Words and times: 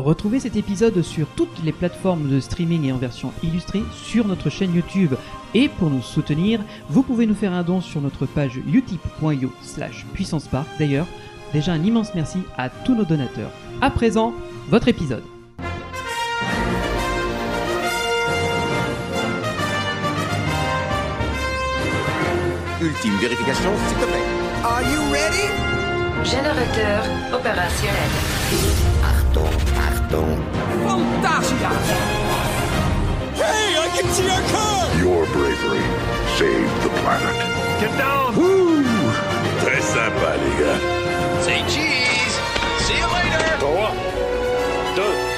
Retrouvez 0.00 0.40
cet 0.40 0.56
épisode 0.56 1.02
sur 1.02 1.26
toutes 1.36 1.62
les 1.62 1.72
plateformes 1.72 2.30
de 2.30 2.40
streaming 2.40 2.84
et 2.86 2.92
en 2.92 2.96
version 2.96 3.34
illustrée 3.42 3.82
sur 3.92 4.26
notre 4.26 4.48
chaîne 4.48 4.74
YouTube. 4.74 5.14
Et 5.52 5.68
pour 5.68 5.90
nous 5.90 6.00
soutenir, 6.00 6.60
vous 6.88 7.02
pouvez 7.02 7.26
nous 7.26 7.34
faire 7.34 7.52
un 7.52 7.62
don 7.62 7.82
sur 7.82 8.00
notre 8.00 8.24
page 8.24 8.58
utip.io 8.72 9.52
slash 9.60 10.06
puissance 10.14 10.48
park. 10.48 10.66
D'ailleurs, 10.78 11.06
déjà 11.52 11.72
un 11.72 11.84
immense 11.84 12.14
merci 12.14 12.38
à 12.56 12.70
tous 12.70 12.94
nos 12.94 13.04
donateurs. 13.04 13.50
À 13.82 13.90
présent, 13.90 14.32
votre 14.70 14.88
épisode. 14.88 15.22
Ultime 22.80 23.16
vérification, 23.20 23.70
s'il 23.86 23.98
te 23.98 24.04
plaît. 24.04 24.24
Are 24.64 24.80
you 24.80 25.12
ready? 25.12 25.44
Générateur 26.24 27.04
opérationnel. 27.34 28.10
Achtung. 30.10 30.34
Fantasia! 30.82 31.70
Hey, 33.38 33.78
I 33.78 33.88
can 33.94 34.06
see 34.10 34.28
our 34.28 34.42
car! 34.50 34.90
Your 34.98 35.24
bravery 35.26 35.86
saved 36.36 36.82
the 36.82 36.90
planet. 37.00 37.36
Get 37.80 37.96
down! 37.96 38.34
Woo! 38.36 38.82
Très 39.62 39.80
sympa, 39.80 40.36
les 40.42 40.54
gars. 40.58 40.80
Say 41.44 41.62
cheese! 41.70 42.34
See 42.84 42.98
you 42.98 43.06
later! 43.06 43.38
3, 43.60 43.94
2, 44.96 45.29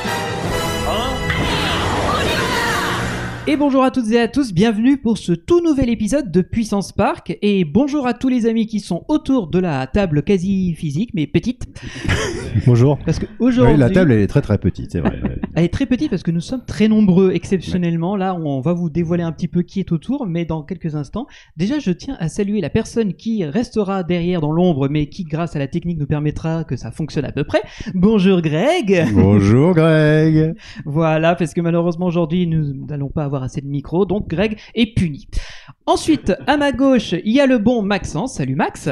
Et 3.49 3.57
bonjour 3.57 3.83
à 3.83 3.91
toutes 3.91 4.09
et 4.13 4.21
à 4.21 4.29
tous, 4.29 4.55
bienvenue 4.55 4.99
pour 4.99 5.19
ce 5.19 5.33
tout 5.33 5.61
nouvel 5.63 5.89
épisode 5.89 6.31
de 6.31 6.43
Puissance 6.43 6.93
Park. 6.93 7.37
Et 7.43 7.65
bonjour 7.65 8.07
à 8.07 8.15
tous 8.15 8.29
les 8.29 8.47
amis 8.47 8.69
qui 8.69 8.79
sont 8.79 9.05
autour 9.09 9.49
de 9.49 9.59
la 9.59 9.85
table 9.89 10.23
quasi 10.23 10.77
physique, 10.77 11.11
mais 11.13 11.27
petite. 11.27 11.67
Bonjour. 12.67 12.99
Parce 13.05 13.19
que 13.19 13.27
aujourd'hui, 13.41 13.75
Oui, 13.75 13.81
la 13.81 13.91
table 13.91 14.13
elle 14.13 14.21
est 14.21 14.29
très 14.29 14.43
très 14.43 14.59
petite, 14.59 14.93
c'est 14.93 15.01
vrai. 15.01 15.21
elle 15.57 15.65
est 15.65 15.73
très 15.73 15.87
petite 15.87 16.11
parce 16.11 16.23
que 16.23 16.31
nous 16.31 16.41
sommes 16.41 16.65
très 16.65 16.87
nombreux 16.87 17.33
exceptionnellement. 17.33 18.15
Là, 18.15 18.37
on 18.37 18.61
va 18.61 18.75
vous 18.75 18.91
dévoiler 18.91 19.25
un 19.25 19.33
petit 19.33 19.49
peu 19.49 19.63
qui 19.63 19.81
est 19.81 19.91
autour, 19.91 20.27
mais 20.27 20.45
dans 20.45 20.63
quelques 20.63 20.95
instants. 20.95 21.27
Déjà, 21.57 21.81
je 21.81 21.91
tiens 21.91 22.17
à 22.21 22.29
saluer 22.29 22.61
la 22.61 22.71
personne 22.71 23.15
qui 23.15 23.45
restera 23.45 24.05
derrière 24.05 24.41
dans 24.41 24.53
l'ombre, 24.53 24.89
mais 24.89 25.07
qui, 25.07 25.25
grâce 25.25 25.57
à 25.57 25.59
la 25.59 25.67
technique, 25.67 25.99
nous 25.99 26.07
permettra 26.07 26.63
que 26.63 26.77
ça 26.77 26.93
fonctionne 26.93 27.25
à 27.25 27.33
peu 27.33 27.43
près. 27.43 27.63
Bonjour 27.95 28.41
Greg. 28.41 29.07
Bonjour 29.13 29.75
Greg. 29.75 30.55
Voilà, 30.85 31.35
parce 31.35 31.55
que 31.55 31.61
malheureusement 31.61 32.07
aujourd'hui 32.07 32.47
nous 32.47 32.87
n'allons 32.87 33.09
pas 33.09 33.25
avoir 33.25 33.32
assez 33.41 33.61
de 33.61 33.67
micros, 33.67 34.05
donc 34.05 34.29
Greg 34.29 34.59
est 34.75 34.95
puni. 34.95 35.29
Ensuite, 35.87 36.35
à 36.47 36.57
ma 36.57 36.73
gauche, 36.73 37.13
il 37.13 37.33
y 37.33 37.41
a 37.41 37.47
le 37.47 37.59
bon 37.59 37.83
Maxence. 37.83 38.35
Salut 38.35 38.57
Max. 38.57 38.89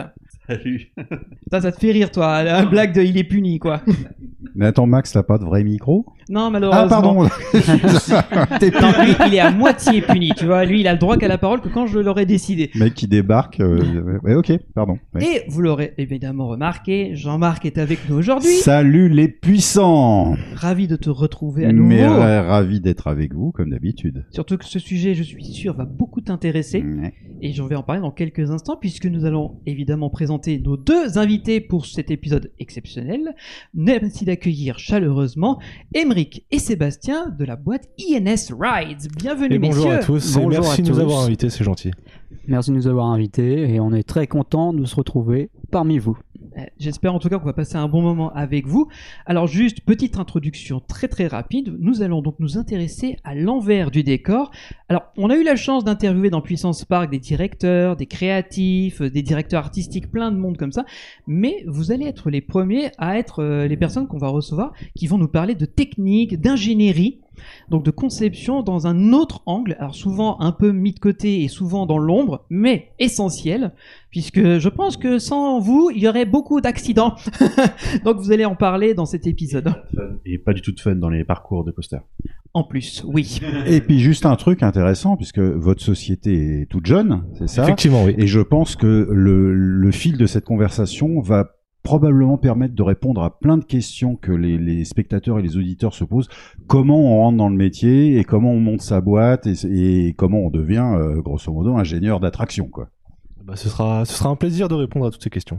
Salut. 0.51 0.93
Ça, 1.51 1.61
ça 1.61 1.73
te 1.73 1.79
fait 1.79 1.93
rire, 1.93 2.11
toi, 2.11 2.43
la 2.43 2.65
blague 2.67 2.93
de 2.95 3.03
il 3.03 3.17
est 3.17 3.25
puni, 3.25 3.59
quoi. 3.59 3.83
Mais 4.56 4.67
attends 4.67 4.87
Max, 4.87 5.12
t'as 5.12 5.23
pas 5.23 5.39
de 5.39 5.45
vrai 5.45 5.62
micro? 5.62 6.06
Non, 6.29 6.51
malheureusement. 6.51 6.84
Ah 6.84 6.89
pardon. 6.89 7.23
Non, 8.81 9.05
lui, 9.05 9.15
il 9.28 9.34
est 9.34 9.41
à 9.41 9.51
moitié 9.51 10.01
puni, 10.03 10.31
tu 10.37 10.47
vois. 10.47 10.65
Lui, 10.65 10.81
il 10.81 10.89
a 10.89 10.93
le 10.93 10.98
droit 10.98 11.17
qu'à 11.17 11.28
la 11.28 11.39
parole 11.39 11.61
que 11.61 11.69
quand 11.69 11.87
je 11.87 11.98
l'aurais 11.98 12.27
décidé. 12.27 12.71
mec 12.75 12.95
qui 12.95 13.06
débarque. 13.09 13.61
euh, 13.61 14.19
Ouais, 14.25 14.34
ok, 14.34 14.53
pardon. 14.75 14.98
Ouais. 15.15 15.23
Et 15.25 15.43
vous 15.48 15.61
l'aurez 15.61 15.95
évidemment 15.98 16.48
remarqué, 16.48 17.15
Jean-Marc 17.15 17.65
est 17.67 17.78
avec 17.78 18.09
nous 18.09 18.17
aujourd'hui. 18.17 18.48
Salut 18.56 19.09
les 19.09 19.28
puissants. 19.28 20.37
Ravi 20.55 20.89
de 20.89 20.97
te 20.97 21.11
retrouver 21.11 21.67
à 21.67 21.73
nouveau. 21.73 21.89
Mais 21.89 22.06
ra- 22.06 22.43
ravi 22.43 22.81
d'être 22.81 23.06
avec 23.09 23.34
vous 23.34 23.53
comme 23.53 23.71
d'habitude. 23.71 24.25
Surtout 24.31 24.56
que 24.56 24.65
ce 24.65 24.78
sujet, 24.78 25.15
je 25.15 25.23
suis 25.23 25.45
sûr, 25.45 25.75
va 25.75 25.84
beaucoup 25.84 26.21
t'intéresser. 26.21 26.83
Ouais. 26.83 27.12
Et 27.43 27.53
j'en 27.53 27.67
vais 27.67 27.77
en 27.77 27.83
parler 27.83 28.03
dans 28.03 28.11
quelques 28.11 28.51
instants, 28.51 28.77
puisque 28.81 29.06
nous 29.06 29.25
allons 29.25 29.56
évidemment 29.67 30.11
présenter 30.11 30.40
nos 30.49 30.77
deux 30.77 31.19
invités 31.19 31.61
pour 31.61 31.87
cet 31.87 32.11
épisode 32.11 32.51
exceptionnel. 32.59 33.35
Merci 33.75 34.25
d'accueillir 34.25 34.79
chaleureusement 34.79 35.61
Emeric 35.95 36.45
et 36.51 36.59
Sébastien 36.59 37.29
de 37.39 37.45
la 37.45 37.57
boîte 37.57 37.89
INS 38.01 38.53
Rides. 38.59 39.09
Bienvenue, 39.17 39.55
Et 39.57 39.59
bonjour 39.59 39.85
messieurs. 39.87 39.99
à 40.01 40.05
tous. 40.05 40.37
et 40.37 40.41
Bonjour 40.41 40.51
merci 40.63 40.81
à 40.81 40.85
de 40.85 40.89
nous 40.89 40.95
tous. 40.97 41.01
avoir 41.01 41.21
invités, 41.25 41.51
c'est 41.51 41.65
gentil. 41.65 41.91
Merci 42.49 42.71
de 42.71 42.77
nous 42.77 42.87
avoir 42.89 43.07
invités 43.07 43.73
et 43.75 43.81
on 43.81 43.93
est 43.93 44.03
très 44.03 44.27
content 44.27 44.73
de 44.73 44.84
se 44.84 44.97
retrouver 44.97 45.50
parmi 45.71 45.99
vous. 45.99 46.19
Euh, 46.56 46.62
J'espère 46.78 47.15
en 47.15 47.19
tout 47.19 47.28
cas 47.28 47.38
qu'on 47.38 47.44
va 47.44 47.53
passer 47.53 47.77
un 47.77 47.88
bon 47.88 48.03
moment 48.03 48.33
avec 48.33 48.66
vous. 48.66 48.88
Alors 49.27 49.47
juste 49.47 49.81
petite 49.83 50.19
introduction 50.19 50.81
très 50.81 51.09
très 51.09 51.27
rapide. 51.27 51.77
Nous 51.78 52.03
allons 52.03 52.22
donc 52.22 52.37
nous 52.38 52.59
intéresser 52.59 53.16
à 53.25 53.34
l'envers 53.34 53.91
du 53.91 54.03
décor. 54.03 54.50
Alors 54.88 55.12
on 55.16 55.31
a 55.31 55.37
eu 55.37 55.43
la 55.43 55.56
chance 55.56 55.84
d'interviewer 55.84 56.31
dans 56.31 56.41
Puissance 56.41 56.84
Park 56.84 57.11
des 57.11 57.19
directeurs, 57.19 57.97
des 57.97 58.06
créatifs, 58.06 59.00
euh, 59.03 59.11
des 59.11 59.22
directeurs 59.22 59.65
artistiques, 59.65 60.11
plein 60.11 60.31
de 60.33 60.37
monde 60.37 60.56
comme 60.56 60.72
ça. 60.72 60.84
Mais 61.27 61.65
vous 61.66 61.93
allez 61.93 62.06
être 62.06 62.31
les 62.31 62.41
premiers 62.41 62.91
à 62.99 63.19
être 63.19 63.43
euh, 63.43 63.69
les 63.69 63.77
personnes 63.77 64.06
qu'on 64.06 64.19
va 64.19 64.28
recevoir 64.28 64.72
qui 64.94 65.06
vont 65.06 65.19
nous 65.19 65.28
parler 65.28 65.55
de 65.55 65.67
technique, 65.67 66.41
d'ingénierie. 66.41 67.21
Donc 67.69 67.84
de 67.84 67.91
conception 67.91 68.62
dans 68.62 68.87
un 68.87 69.12
autre 69.12 69.43
angle, 69.47 69.77
alors 69.78 69.95
souvent 69.95 70.41
un 70.41 70.53
peu 70.53 70.73
mis 70.73 70.93
de 70.93 70.99
côté 70.99 71.43
et 71.43 71.49
souvent 71.49 71.87
dans 71.87 71.99
l'ombre, 71.99 72.45
mais 72.51 72.93
essentiel, 72.99 73.73
puisque 74.11 74.59
je 74.59 74.69
pense 74.69 74.97
que 74.97 75.19
sans 75.19 75.61
vous, 75.61 75.91
il 75.95 76.03
y 76.03 76.09
aurait 76.09 76.27
beaucoup 76.27 76.61
d'accidents. 76.61 77.15
Donc 78.05 78.19
vous 78.19 78.33
allez 78.33 78.45
en 78.45 78.56
parler 78.56 78.95
dans 78.95 79.06
cet 79.06 79.27
épisode. 79.27 79.73
Et 80.25 80.39
pas 80.39 80.53
du 80.53 80.62
tout 80.62 80.73
de 80.73 80.81
fun 80.81 80.97
dans 80.97 81.11
les 81.11 81.25
parcours 81.25 81.65
de 81.65 81.71
posters. 81.71 82.03
En 82.53 82.65
plus, 82.65 83.05
oui. 83.06 83.41
Et 83.67 83.81
puis 83.81 84.00
juste 84.00 84.27
un 84.27 84.34
truc 84.34 84.65
intéressant 84.65 85.17
puisque 85.17 85.39
votre 85.39 85.83
société 85.83 86.62
est 86.62 86.67
toute 86.67 86.87
jeune, 86.87 87.23
c'est 87.39 87.49
ça? 87.49 87.62
Effectivement, 87.62 88.05
oui. 88.05 88.15
Et 88.19 88.27
je 88.27 88.41
pense 88.41 88.75
que 88.75 89.09
le, 89.11 89.55
le 89.55 89.91
fil 89.93 90.17
de 90.17 90.27
cette 90.27 90.45
conversation 90.45 91.21
va 91.21 91.59
probablement 91.83 92.39
permettre 92.39 92.75
de 92.75 92.83
répondre 92.83 93.23
à 93.23 93.39
plein 93.39 93.57
de 93.57 93.65
questions 93.65 94.17
que 94.17 94.33
les, 94.33 94.59
les 94.59 94.85
spectateurs 94.85 95.39
et 95.39 95.43
les 95.43 95.57
auditeurs 95.57 95.95
se 95.95 96.05
posent. 96.05 96.29
Comment 96.67 97.01
on 97.01 97.21
rentre 97.21 97.39
dans 97.39 97.49
le 97.49 97.57
métier 97.57 98.19
et 98.19 98.25
comment 98.25 98.53
on 98.53 98.61
monte 98.61 98.83
sa 98.83 99.01
boîte 99.01 99.47
et, 99.47 100.09
et 100.09 100.13
comment 100.13 100.41
on 100.41 100.51
devient, 100.51 100.93
euh, 100.95 101.21
grosso 101.21 101.53
modo, 101.53 101.77
ingénieur 101.77 102.21
d'attraction, 102.21 102.69
quoi. 102.69 102.89
Bah, 103.45 103.57
ce, 103.57 103.69
sera, 103.69 104.05
ce 104.05 104.15
sera 104.15 104.29
un 104.29 104.37
plaisir 104.37 104.69
de 104.69 104.75
répondre 104.75 105.07
à 105.07 105.11
toutes 105.11 105.23
ces 105.23 105.31
questions. 105.31 105.59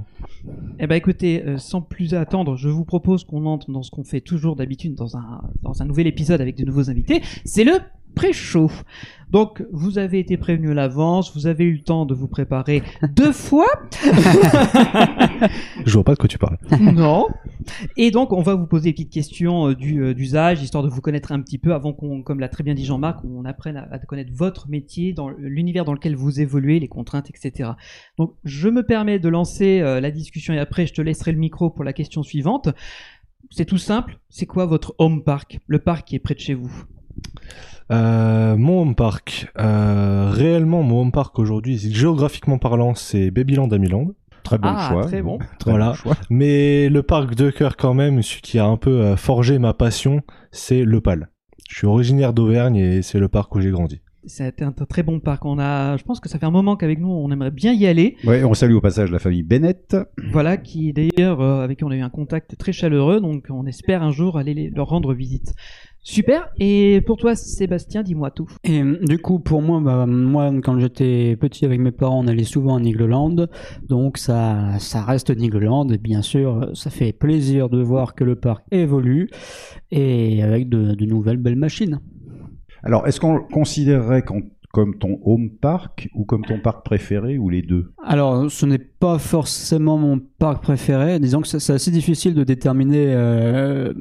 Eh 0.80 0.88
ben 0.88 0.96
écoutez, 0.96 1.44
euh, 1.44 1.58
sans 1.58 1.82
plus 1.82 2.14
attendre, 2.14 2.56
je 2.56 2.70
vous 2.70 2.86
propose 2.86 3.24
qu'on 3.24 3.46
entre 3.46 3.72
dans 3.72 3.82
ce 3.82 3.90
qu'on 3.90 4.04
fait 4.04 4.22
toujours 4.22 4.56
d'habitude 4.56 4.94
dans 4.96 5.18
un, 5.18 5.42
dans 5.64 5.82
un 5.82 5.86
nouvel 5.86 6.08
épisode 6.08 6.42
avec 6.42 6.56
de 6.58 6.64
nouveaux 6.64 6.90
invités. 6.90 7.22
C'est 7.44 7.64
le 7.64 7.74
pré-show. 8.16 8.70
Donc, 9.32 9.64
vous 9.72 9.98
avez 9.98 10.20
été 10.20 10.36
prévenu 10.36 10.72
à 10.72 10.74
l'avance, 10.74 11.34
vous 11.34 11.48
avez 11.48 11.64
eu 11.64 11.74
le 11.74 11.82
temps 11.82 12.06
de 12.06 12.14
vous 12.14 12.28
préparer 12.28 12.84
deux 13.16 13.32
fois. 13.32 13.68
Je 15.86 15.94
vois 15.94 16.04
pas 16.04 16.14
de 16.14 16.20
quoi 16.20 16.28
tu 16.28 16.38
parles. 16.38 16.58
non. 16.82 17.28
Et 17.96 18.12
donc, 18.12 18.34
on 18.34 18.42
va 18.42 18.56
vous 18.56 18.68
poser 18.68 18.90
des 18.90 18.94
petites 18.94 19.14
questions 19.14 19.70
euh, 19.70 19.76
du, 19.76 20.04
euh, 20.04 20.14
d'usage, 20.14 20.62
histoire 20.62 20.84
de 20.84 20.90
vous 20.90 21.00
connaître 21.00 21.32
un 21.32 21.42
petit 21.42 21.58
peu 21.58 21.74
avant 21.74 21.94
qu'on, 21.94 22.24
comme 22.24 22.42
l'a 22.42 22.50
très 22.50 22.64
bien 22.64 22.74
dit 22.74 22.84
Jean-Marc, 22.84 23.24
on 23.24 23.46
apprenne 23.46 23.78
à, 23.78 23.88
à 23.90 24.00
connaître 24.00 24.34
votre 24.34 24.68
métier, 24.68 25.14
dans 25.14 25.30
l'univers 25.30 25.86
dans 25.86 25.94
lequel 25.94 26.16
vous 26.16 26.42
évoluez, 26.42 26.80
les 26.80 26.90
contraintes, 26.90 27.30
etc. 27.30 27.72
Donc, 28.18 28.34
je 28.44 28.68
me 28.68 28.86
permets 28.86 29.20
de 29.20 29.30
lancer 29.30 29.80
euh, 29.80 30.02
la 30.02 30.12
discussion 30.12 30.54
et 30.54 30.60
après, 30.60 30.88
je 30.88 30.94
te 30.94 31.02
laisserai 31.02 31.32
le 31.32 31.38
micro 31.38 31.70
pour 31.70 31.86
la 31.86 31.94
question 31.94 32.22
suivante. 32.22 32.70
C'est 33.50 33.66
tout 33.66 33.78
simple. 33.78 34.20
C'est 34.30 34.46
quoi 34.46 34.66
votre 34.66 34.94
home 34.98 35.24
park? 35.24 35.60
Le 35.68 35.80
parc 35.80 36.08
qui 36.08 36.16
est 36.16 36.20
près 36.20 36.36
de 36.36 36.40
chez 36.40 36.54
vous? 36.54 36.86
Euh, 37.92 38.56
mon 38.58 38.82
home 38.82 38.96
park. 38.96 39.48
Euh, 39.60 40.30
réellement, 40.32 40.82
mon 40.84 41.02
home 41.02 41.12
park 41.12 41.38
aujourd'hui, 41.40 41.78
géographiquement 41.78 42.58
parlant, 42.58 42.96
c'est 42.96 43.32
Babyland 43.32 43.68
à 43.70 43.78
Milan. 43.78 44.08
Très 44.44 44.58
bon 44.58 44.70
Ah, 44.76 44.90
choix. 44.90 45.06
très 45.06 45.22
bon. 45.22 45.38
Très 45.60 45.72
Voilà. 45.72 45.90
bon 45.90 45.94
choix. 45.94 46.16
Mais 46.30 46.90
le 46.90 47.04
parc 47.04 47.36
de 47.36 47.50
cœur 47.52 47.78
quand 47.78 47.94
même, 47.94 48.22
celui 48.22 48.42
qui 48.42 48.60
a 48.60 48.66
un 48.66 48.78
peu 48.78 49.02
euh, 49.02 49.16
forgé 49.16 49.60
ma 49.60 49.74
passion, 49.74 50.22
c'est 50.52 50.84
le 50.84 51.02
Pal. 51.02 51.30
Je 51.70 51.78
suis 51.78 51.88
originaire 51.88 52.34
d'Auvergne 52.34 52.76
et 52.78 53.02
c'est 53.02 53.20
le 53.20 53.28
parc 53.28 53.54
où 53.56 53.62
j'ai 53.62 53.70
grandi. 53.72 54.02
C'est 54.26 54.62
un, 54.62 54.68
un 54.68 54.86
très 54.86 55.02
bon 55.04 55.20
parc. 55.20 55.46
On 55.46 55.58
a, 55.58 55.98
je 55.98 56.04
pense 56.04 56.20
que 56.20 56.30
ça 56.30 56.38
fait 56.38 56.46
un 56.46 56.52
moment 56.52 56.76
qu'avec 56.76 57.00
nous, 57.00 57.10
on 57.10 57.32
aimerait 57.32 57.50
bien 57.52 57.74
y 57.74 57.88
aller. 57.88 58.18
Ouais, 58.24 58.44
on 58.44 58.54
salue 58.54 58.74
au 58.74 58.82
passage 58.82 59.10
la 59.12 59.18
famille 59.20 59.42
Bennett. 59.42 59.96
Voilà, 60.32 60.58
qui 60.58 60.94
d'ailleurs, 60.94 61.42
euh, 61.42 61.64
avec 61.64 61.80
qui 61.80 61.84
on 61.86 61.90
a 61.92 61.96
eu 61.96 62.02
un 62.02 62.10
contact 62.10 62.56
très 62.58 62.72
chaleureux, 62.72 63.20
donc 63.20 63.46
on 63.50 63.66
espère 63.66 64.04
un 64.04 64.12
jour 64.12 64.38
aller 64.38 64.54
les- 64.54 64.70
leur 64.70 64.88
rendre 64.90 65.14
visite. 65.14 65.54
Super. 66.04 66.50
Et 66.60 67.02
pour 67.06 67.18
toi, 67.18 67.36
Sébastien, 67.36 68.02
dis-moi 68.02 68.32
tout. 68.32 68.50
Et 68.64 68.82
euh, 68.82 68.98
du 69.04 69.20
coup, 69.20 69.40
pour 69.40 69.62
moi, 69.62 69.80
bah, 69.80 70.06
moi, 70.08 70.52
quand 70.64 70.80
j'étais 70.80 71.38
petit 71.40 71.64
avec 71.66 71.80
mes 71.80 71.92
parents, 71.92 72.24
on 72.24 72.28
allait 72.28 72.44
souvent 72.44 72.76
à 72.76 72.80
Nigloland. 72.80 73.48
Donc, 73.88 74.18
ça, 74.18 74.80
ça 74.80 75.04
reste 75.04 75.30
Nigloland. 75.30 75.88
Et 75.90 75.98
bien 75.98 76.22
sûr, 76.22 76.72
ça 76.74 76.90
fait 76.90 77.14
plaisir 77.14 77.70
de 77.70 77.82
voir 77.82 78.16
que 78.16 78.24
le 78.24 78.36
parc 78.36 78.66
évolue 78.72 79.30
et 79.92 80.42
avec 80.42 80.70
de, 80.70 80.96
de 80.96 81.06
nouvelles 81.06 81.38
belles 81.38 81.56
machines. 81.56 82.00
Alors, 82.84 83.08
est-ce 83.08 83.20
qu'on 83.20 83.40
considérerait 83.40 84.24
qu'en 84.24 84.40
comme 84.72 84.98
ton 84.98 85.20
home 85.26 85.50
park 85.50 86.10
ou 86.16 86.24
comme 86.24 86.44
ton 86.46 86.60
parc 86.60 86.86
préféré 86.86 87.38
ou 87.38 87.50
les 87.50 87.62
deux? 87.62 87.92
Alors, 88.04 88.50
ce 88.50 88.66
n'est 88.66 88.78
pas 88.78 89.20
forcément 89.20 89.98
mon 89.98 90.20
parc 90.20 90.64
préféré. 90.64 91.20
Disons 91.20 91.42
que 91.42 91.48
c'est 91.48 91.74
assez 91.74 91.92
difficile 91.92 92.34
de 92.34 92.44
déterminer 92.44 93.14
euh, 93.14 93.94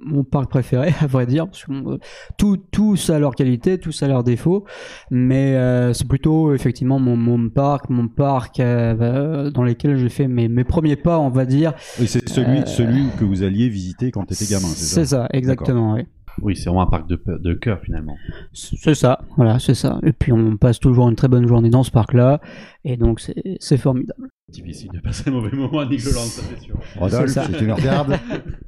mon 0.00 0.24
parc 0.24 0.50
préféré, 0.50 0.94
à 1.00 1.06
vrai 1.06 1.26
dire, 1.26 1.46
parce 1.46 1.64
que 1.64 1.72
euh, 1.72 1.98
tout, 2.38 2.56
tous 2.70 3.10
a 3.10 3.18
leur 3.18 3.34
qualité, 3.34 3.78
tous 3.78 4.02
a 4.02 4.08
leurs 4.08 4.24
défauts. 4.24 4.64
Mais 5.10 5.56
euh, 5.56 5.92
c'est 5.92 6.08
plutôt 6.08 6.54
effectivement 6.54 6.98
mon, 6.98 7.16
mon 7.16 7.48
parc, 7.48 7.90
mon 7.90 8.08
parc 8.08 8.60
euh, 8.60 9.50
dans 9.50 9.62
lequel 9.62 9.96
j'ai 9.96 10.08
fait 10.08 10.28
mes, 10.28 10.48
mes 10.48 10.64
premiers 10.64 10.96
pas, 10.96 11.18
on 11.18 11.30
va 11.30 11.44
dire. 11.44 11.74
Oui, 12.00 12.06
c'est 12.06 12.28
celui, 12.28 12.66
celui 12.66 13.06
que 13.18 13.24
vous 13.24 13.42
alliez 13.42 13.68
visiter 13.68 14.10
quand 14.10 14.24
tu 14.24 14.34
étais 14.34 14.46
gamin, 14.46 14.68
c'est 14.68 14.84
ça? 14.84 14.94
C'est 14.94 15.06
ça, 15.06 15.28
exactement. 15.32 15.94
Oui. 15.94 16.02
Oui, 16.40 16.56
c'est 16.56 16.64
vraiment 16.64 16.82
un 16.82 16.86
parc 16.86 17.06
de, 17.08 17.20
de 17.26 17.52
cœur 17.54 17.80
finalement. 17.80 18.16
C'est 18.52 18.94
ça, 18.94 19.20
voilà, 19.36 19.58
c'est 19.58 19.74
ça. 19.74 19.98
Et 20.02 20.12
puis 20.12 20.32
on 20.32 20.56
passe 20.56 20.80
toujours 20.80 21.08
une 21.08 21.14
très 21.16 21.28
bonne 21.28 21.46
journée 21.46 21.68
dans 21.70 21.82
ce 21.82 21.90
parc-là, 21.90 22.40
et 22.84 22.96
donc 22.96 23.20
c'est 23.20 23.56
c'est 23.60 23.76
formidable. 23.76 24.28
Difficile 24.48 24.90
de 24.92 25.00
passer 25.00 25.28
un 25.30 25.32
mauvais 25.32 25.54
moment 25.56 25.80
à 25.80 25.86
Nicoland, 25.86 26.20
ça 26.20 26.42
c'est 26.48 26.60
sûr. 26.64 26.74
Rodolphe, 26.96 27.28
C'est 27.28 27.40
ça. 27.40 27.46
si 27.46 27.52
tu 27.52 27.66
le 27.66 27.74
regardes. 27.74 28.18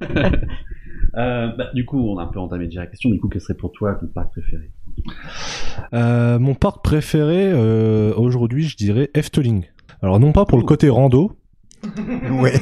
Euh, 1.16 1.46
bah, 1.56 1.66
du 1.74 1.84
coup, 1.84 2.00
on 2.10 2.18
a 2.18 2.24
un 2.24 2.26
peu 2.26 2.40
entamé 2.40 2.64
déjà 2.64 2.80
la 2.80 2.86
question. 2.88 3.08
Du 3.08 3.20
coup, 3.20 3.28
quel 3.28 3.40
serait 3.40 3.54
pour 3.54 3.70
toi 3.70 3.94
ton 3.94 4.08
parc 4.08 4.32
préféré? 4.32 4.72
Euh, 5.92 6.40
mon 6.40 6.54
parc 6.54 6.82
préféré 6.82 7.52
euh, 7.52 8.12
aujourd'hui, 8.16 8.64
je 8.64 8.76
dirais 8.76 9.10
Efteling. 9.14 9.64
Alors 10.02 10.18
non 10.18 10.32
pas 10.32 10.44
pour 10.44 10.58
le 10.58 10.64
côté 10.64 10.88
rando, 10.88 11.36
ouais. 12.40 12.60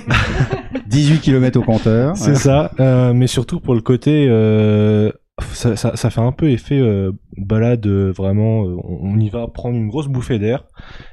18 0.86 1.20
km 1.20 1.58
au 1.58 1.62
compteur. 1.62 2.16
c'est 2.16 2.34
ça, 2.34 2.70
euh, 2.80 3.12
mais 3.12 3.26
surtout 3.26 3.60
pour 3.60 3.74
le 3.74 3.80
côté, 3.80 4.26
euh, 4.28 5.10
ça, 5.52 5.76
ça, 5.76 5.96
ça 5.96 6.10
fait 6.10 6.20
un 6.20 6.32
peu 6.32 6.50
effet 6.50 6.78
euh, 6.78 7.12
balade. 7.36 7.86
vraiment, 7.86 8.60
on 8.60 9.18
y 9.18 9.28
va 9.28 9.48
prendre 9.48 9.76
une 9.76 9.88
grosse 9.88 10.08
bouffée 10.08 10.38
d'air, 10.38 10.64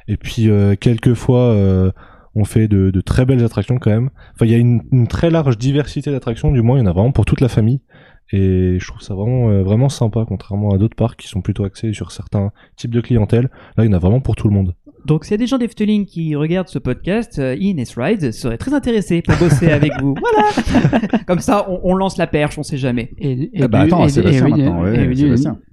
et 0.07 0.17
puis 0.17 0.50
quelquefois 0.79 1.56
on 2.35 2.45
fait 2.45 2.67
de, 2.67 2.91
de 2.91 3.01
très 3.01 3.25
belles 3.25 3.44
attractions 3.44 3.77
quand 3.79 3.91
même. 3.91 4.09
Enfin, 4.35 4.45
il 4.45 4.51
y 4.51 4.56
a 4.56 4.57
une, 4.57 4.83
une 4.91 5.07
très 5.07 5.29
large 5.29 5.57
diversité 5.57 6.11
d'attractions, 6.11 6.51
du 6.51 6.61
moins 6.61 6.77
il 6.77 6.81
y 6.81 6.83
en 6.83 6.89
a 6.89 6.94
vraiment 6.94 7.11
pour 7.11 7.25
toute 7.25 7.41
la 7.41 7.50
famille. 7.50 7.81
Et 8.31 8.77
je 8.79 8.88
trouve 8.88 9.01
ça 9.01 9.15
vraiment 9.15 9.63
vraiment 9.63 9.89
sympa, 9.89 10.23
contrairement 10.27 10.71
à 10.71 10.77
d'autres 10.77 10.95
parcs 10.95 11.19
qui 11.19 11.27
sont 11.27 11.41
plutôt 11.41 11.63
axés 11.63 11.94
sur 11.94 12.11
certains 12.11 12.51
types 12.75 12.94
de 12.94 13.01
clientèle. 13.01 13.50
Là, 13.75 13.85
il 13.85 13.88
y 13.88 13.89
en 13.89 13.97
a 13.97 14.00
vraiment 14.00 14.21
pour 14.21 14.35
tout 14.35 14.47
le 14.47 14.53
monde. 14.53 14.75
Donc, 15.09 15.25
s'il 15.25 15.31
y 15.31 15.33
a 15.33 15.38
des 15.38 15.47
gens 15.47 15.57
d'Efteling 15.57 16.06
qui 16.06 16.35
regardent 16.35 16.67
ce 16.67 16.77
podcast, 16.77 17.39
euh, 17.39 17.56
Ines 17.59 17.83
Rides 17.97 18.31
serait 18.31 18.59
très 18.59 18.75
intéressé 18.75 19.23
pour 19.23 19.35
bosser 19.38 19.71
avec 19.71 19.91
vous. 20.00 20.13
Voilà 20.21 21.00
Comme 21.25 21.39
ça, 21.39 21.65
on, 21.67 21.79
on 21.81 21.95
lance 21.95 22.17
la 22.17 22.27
perche, 22.27 22.59
on 22.59 22.63
sait 22.63 22.77
jamais. 22.77 23.09
Et, 23.17 23.50
Ah 23.59 23.67
bah 23.67 23.79
attends, 23.79 24.07
Sébastien 24.07 24.45
oui, 24.45 24.51
maintenant, 24.61 24.85
et. 24.85 25.09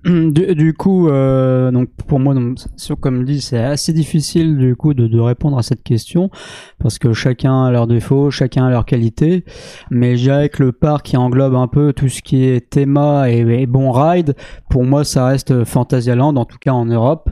Du, 0.32 0.54
du 0.54 0.72
coup, 0.72 1.08
euh, 1.10 1.70
donc 1.70 1.90
pour 2.06 2.18
moi, 2.18 2.32
donc, 2.32 2.56
sur- 2.76 2.98
comme 2.98 3.24
dit, 3.24 3.42
c'est 3.42 3.58
assez 3.58 3.92
difficile 3.92 4.56
du 4.56 4.74
coup 4.74 4.94
de, 4.94 5.06
de 5.06 5.20
répondre 5.20 5.58
à 5.58 5.62
cette 5.62 5.82
question 5.82 6.30
parce 6.78 6.98
que 6.98 7.12
chacun 7.12 7.64
a 7.64 7.70
leurs 7.70 7.86
défauts, 7.88 8.30
chacun 8.30 8.64
a 8.66 8.70
leurs 8.70 8.86
qualités. 8.86 9.44
Mais 9.90 10.16
je 10.16 10.22
dirais 10.22 10.48
que 10.48 10.62
le 10.62 10.72
parc 10.72 11.06
qui 11.06 11.16
englobe 11.18 11.56
un 11.56 11.68
peu 11.68 11.92
tout 11.92 12.08
ce 12.08 12.22
qui 12.22 12.44
est 12.44 12.70
théma 12.70 13.30
et, 13.30 13.40
et 13.40 13.66
bon 13.66 13.90
ride, 13.90 14.34
pour 14.70 14.84
moi, 14.84 15.04
ça 15.04 15.26
reste 15.26 15.64
Fantasyland, 15.64 16.36
en 16.36 16.44
tout 16.46 16.58
cas 16.58 16.72
en 16.72 16.86
Europe. 16.86 17.28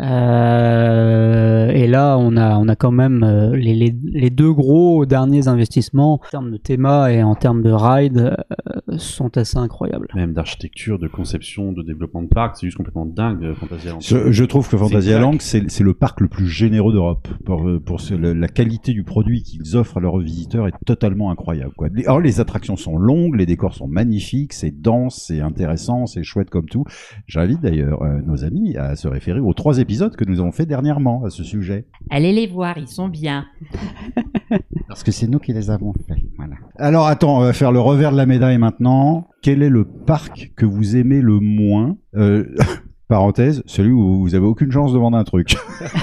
Euh, 0.00 1.68
et 1.70 1.86
là, 1.86 2.16
on 2.18 2.36
a, 2.36 2.56
on 2.58 2.68
a 2.68 2.76
quand 2.76 2.90
même 2.90 3.22
euh, 3.22 3.56
les, 3.56 3.74
les, 3.74 3.94
les 4.04 4.30
deux 4.30 4.52
gros 4.52 5.06
derniers 5.06 5.48
investissements 5.48 6.14
en 6.14 6.30
termes 6.30 6.50
de 6.50 6.56
théma 6.56 7.12
et 7.12 7.22
en 7.22 7.34
termes 7.34 7.62
de 7.62 7.70
ride 7.70 8.18
euh, 8.18 8.96
sont 8.98 9.36
assez 9.36 9.56
incroyables. 9.58 10.08
Même 10.14 10.32
d'architecture, 10.32 10.98
de 10.98 11.08
conception, 11.08 11.72
de 11.72 11.82
développement 11.82 12.22
de 12.22 12.28
parc, 12.28 12.56
c'est 12.56 12.66
juste 12.66 12.76
complètement 12.76 13.06
dingue, 13.06 13.54
Fantasyland. 13.54 14.00
Je, 14.00 14.32
je 14.32 14.44
trouve 14.44 14.68
que 14.68 14.76
Fantasyland, 14.76 15.34
c'est 15.40 15.80
le 15.80 15.94
parc 15.94 16.20
le 16.20 16.28
plus 16.28 16.46
généreux 16.48 16.92
d'Europe. 16.92 17.28
Pour, 17.44 17.68
pour 17.84 18.00
ce- 18.00 18.14
le- 18.14 18.32
la 18.32 18.48
qualité 18.48 18.92
du 18.92 19.04
produit 19.04 19.42
qu'ils 19.42 19.76
offrent 19.76 19.98
à 19.98 20.00
leurs 20.00 20.18
visiteurs 20.18 20.66
est 20.68 20.72
totalement 20.86 21.30
incroyable. 21.30 21.72
Quoi. 21.76 21.88
Les- 21.92 22.04
Alors, 22.06 22.20
les 22.20 22.40
attractions 22.40 22.76
sont 22.76 22.96
longues, 22.96 23.36
les 23.36 23.46
décors 23.46 23.74
sont 23.74 23.88
magnifiques, 23.88 24.52
c'est 24.52 24.70
dense, 24.80 25.24
c'est 25.28 25.40
intéressant, 25.40 26.06
c'est 26.06 26.22
chouette 26.22 26.50
comme 26.50 26.66
tout. 26.66 26.84
J'invite 27.26 27.60
d'ailleurs 27.60 28.02
euh, 28.02 28.20
nos 28.26 28.44
amis 28.44 28.76
à 28.76 28.96
se 28.96 29.08
référer 29.08 29.40
aux 29.40 29.52
trois 29.54 29.78
épisodes 29.78 29.89
que 29.98 30.24
nous 30.24 30.40
avons 30.40 30.52
fait 30.52 30.66
dernièrement 30.66 31.24
à 31.24 31.30
ce 31.30 31.42
sujet. 31.42 31.86
Allez 32.10 32.32
les 32.32 32.46
voir, 32.46 32.78
ils 32.78 32.88
sont 32.88 33.08
bien. 33.08 33.46
Parce 34.88 35.02
que 35.02 35.12
c'est 35.12 35.26
nous 35.26 35.38
qui 35.38 35.52
les 35.52 35.70
avons 35.70 35.92
fait. 36.06 36.22
Voilà. 36.36 36.56
Alors 36.76 37.06
attends, 37.06 37.38
on 37.38 37.40
va 37.40 37.52
faire 37.52 37.72
le 37.72 37.80
revers 37.80 38.12
de 38.12 38.16
la 38.16 38.26
médaille 38.26 38.58
maintenant. 38.58 39.28
Quel 39.42 39.62
est 39.62 39.68
le 39.68 39.84
parc 39.84 40.52
que 40.56 40.66
vous 40.66 40.96
aimez 40.96 41.20
le 41.20 41.38
moins? 41.40 41.96
Euh, 42.16 42.44
Parenthèse, 43.10 43.62
celui 43.66 43.90
où 43.90 44.20
vous 44.20 44.34
avez 44.36 44.46
aucune 44.46 44.70
chance 44.70 44.92
de 44.92 44.98
vendre 44.98 45.18
un 45.18 45.24
truc. 45.24 45.56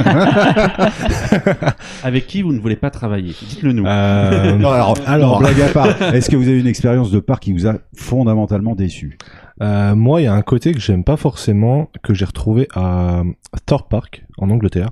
Avec 2.03 2.27
qui 2.27 2.41
vous 2.41 2.51
ne 2.51 2.59
voulez 2.59 2.75
pas 2.75 2.89
travailler? 2.89 3.33
Dites-le 3.47 3.71
nous. 3.71 3.85
Euh, 3.85 4.57
Non, 4.57 4.69
alors, 4.69 4.97
alors- 5.07 5.39
blague 5.39 5.61
à 5.61 5.69
part, 5.69 5.87
est-ce 6.13 6.29
que 6.29 6.35
vous 6.35 6.47
avez 6.49 6.59
une 6.59 6.67
expérience 6.67 7.09
de 7.09 7.19
parc 7.19 7.43
qui 7.43 7.53
vous 7.53 7.65
a 7.65 7.75
fondamentalement 7.95 8.75
déçu? 8.75 9.17
Euh, 9.61 9.95
moi, 9.95 10.19
il 10.21 10.25
y 10.25 10.27
a 10.27 10.33
un 10.33 10.41
côté 10.41 10.73
que 10.73 10.79
j'aime 10.79 11.03
pas 11.05 11.15
forcément, 11.17 11.89
que 12.03 12.13
j'ai 12.13 12.25
retrouvé 12.25 12.67
à 12.75 13.23
Thor 13.65 13.87
Park, 13.87 14.25
en 14.37 14.49
Angleterre, 14.49 14.89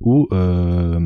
où 0.00 0.28
euh, 0.32 0.98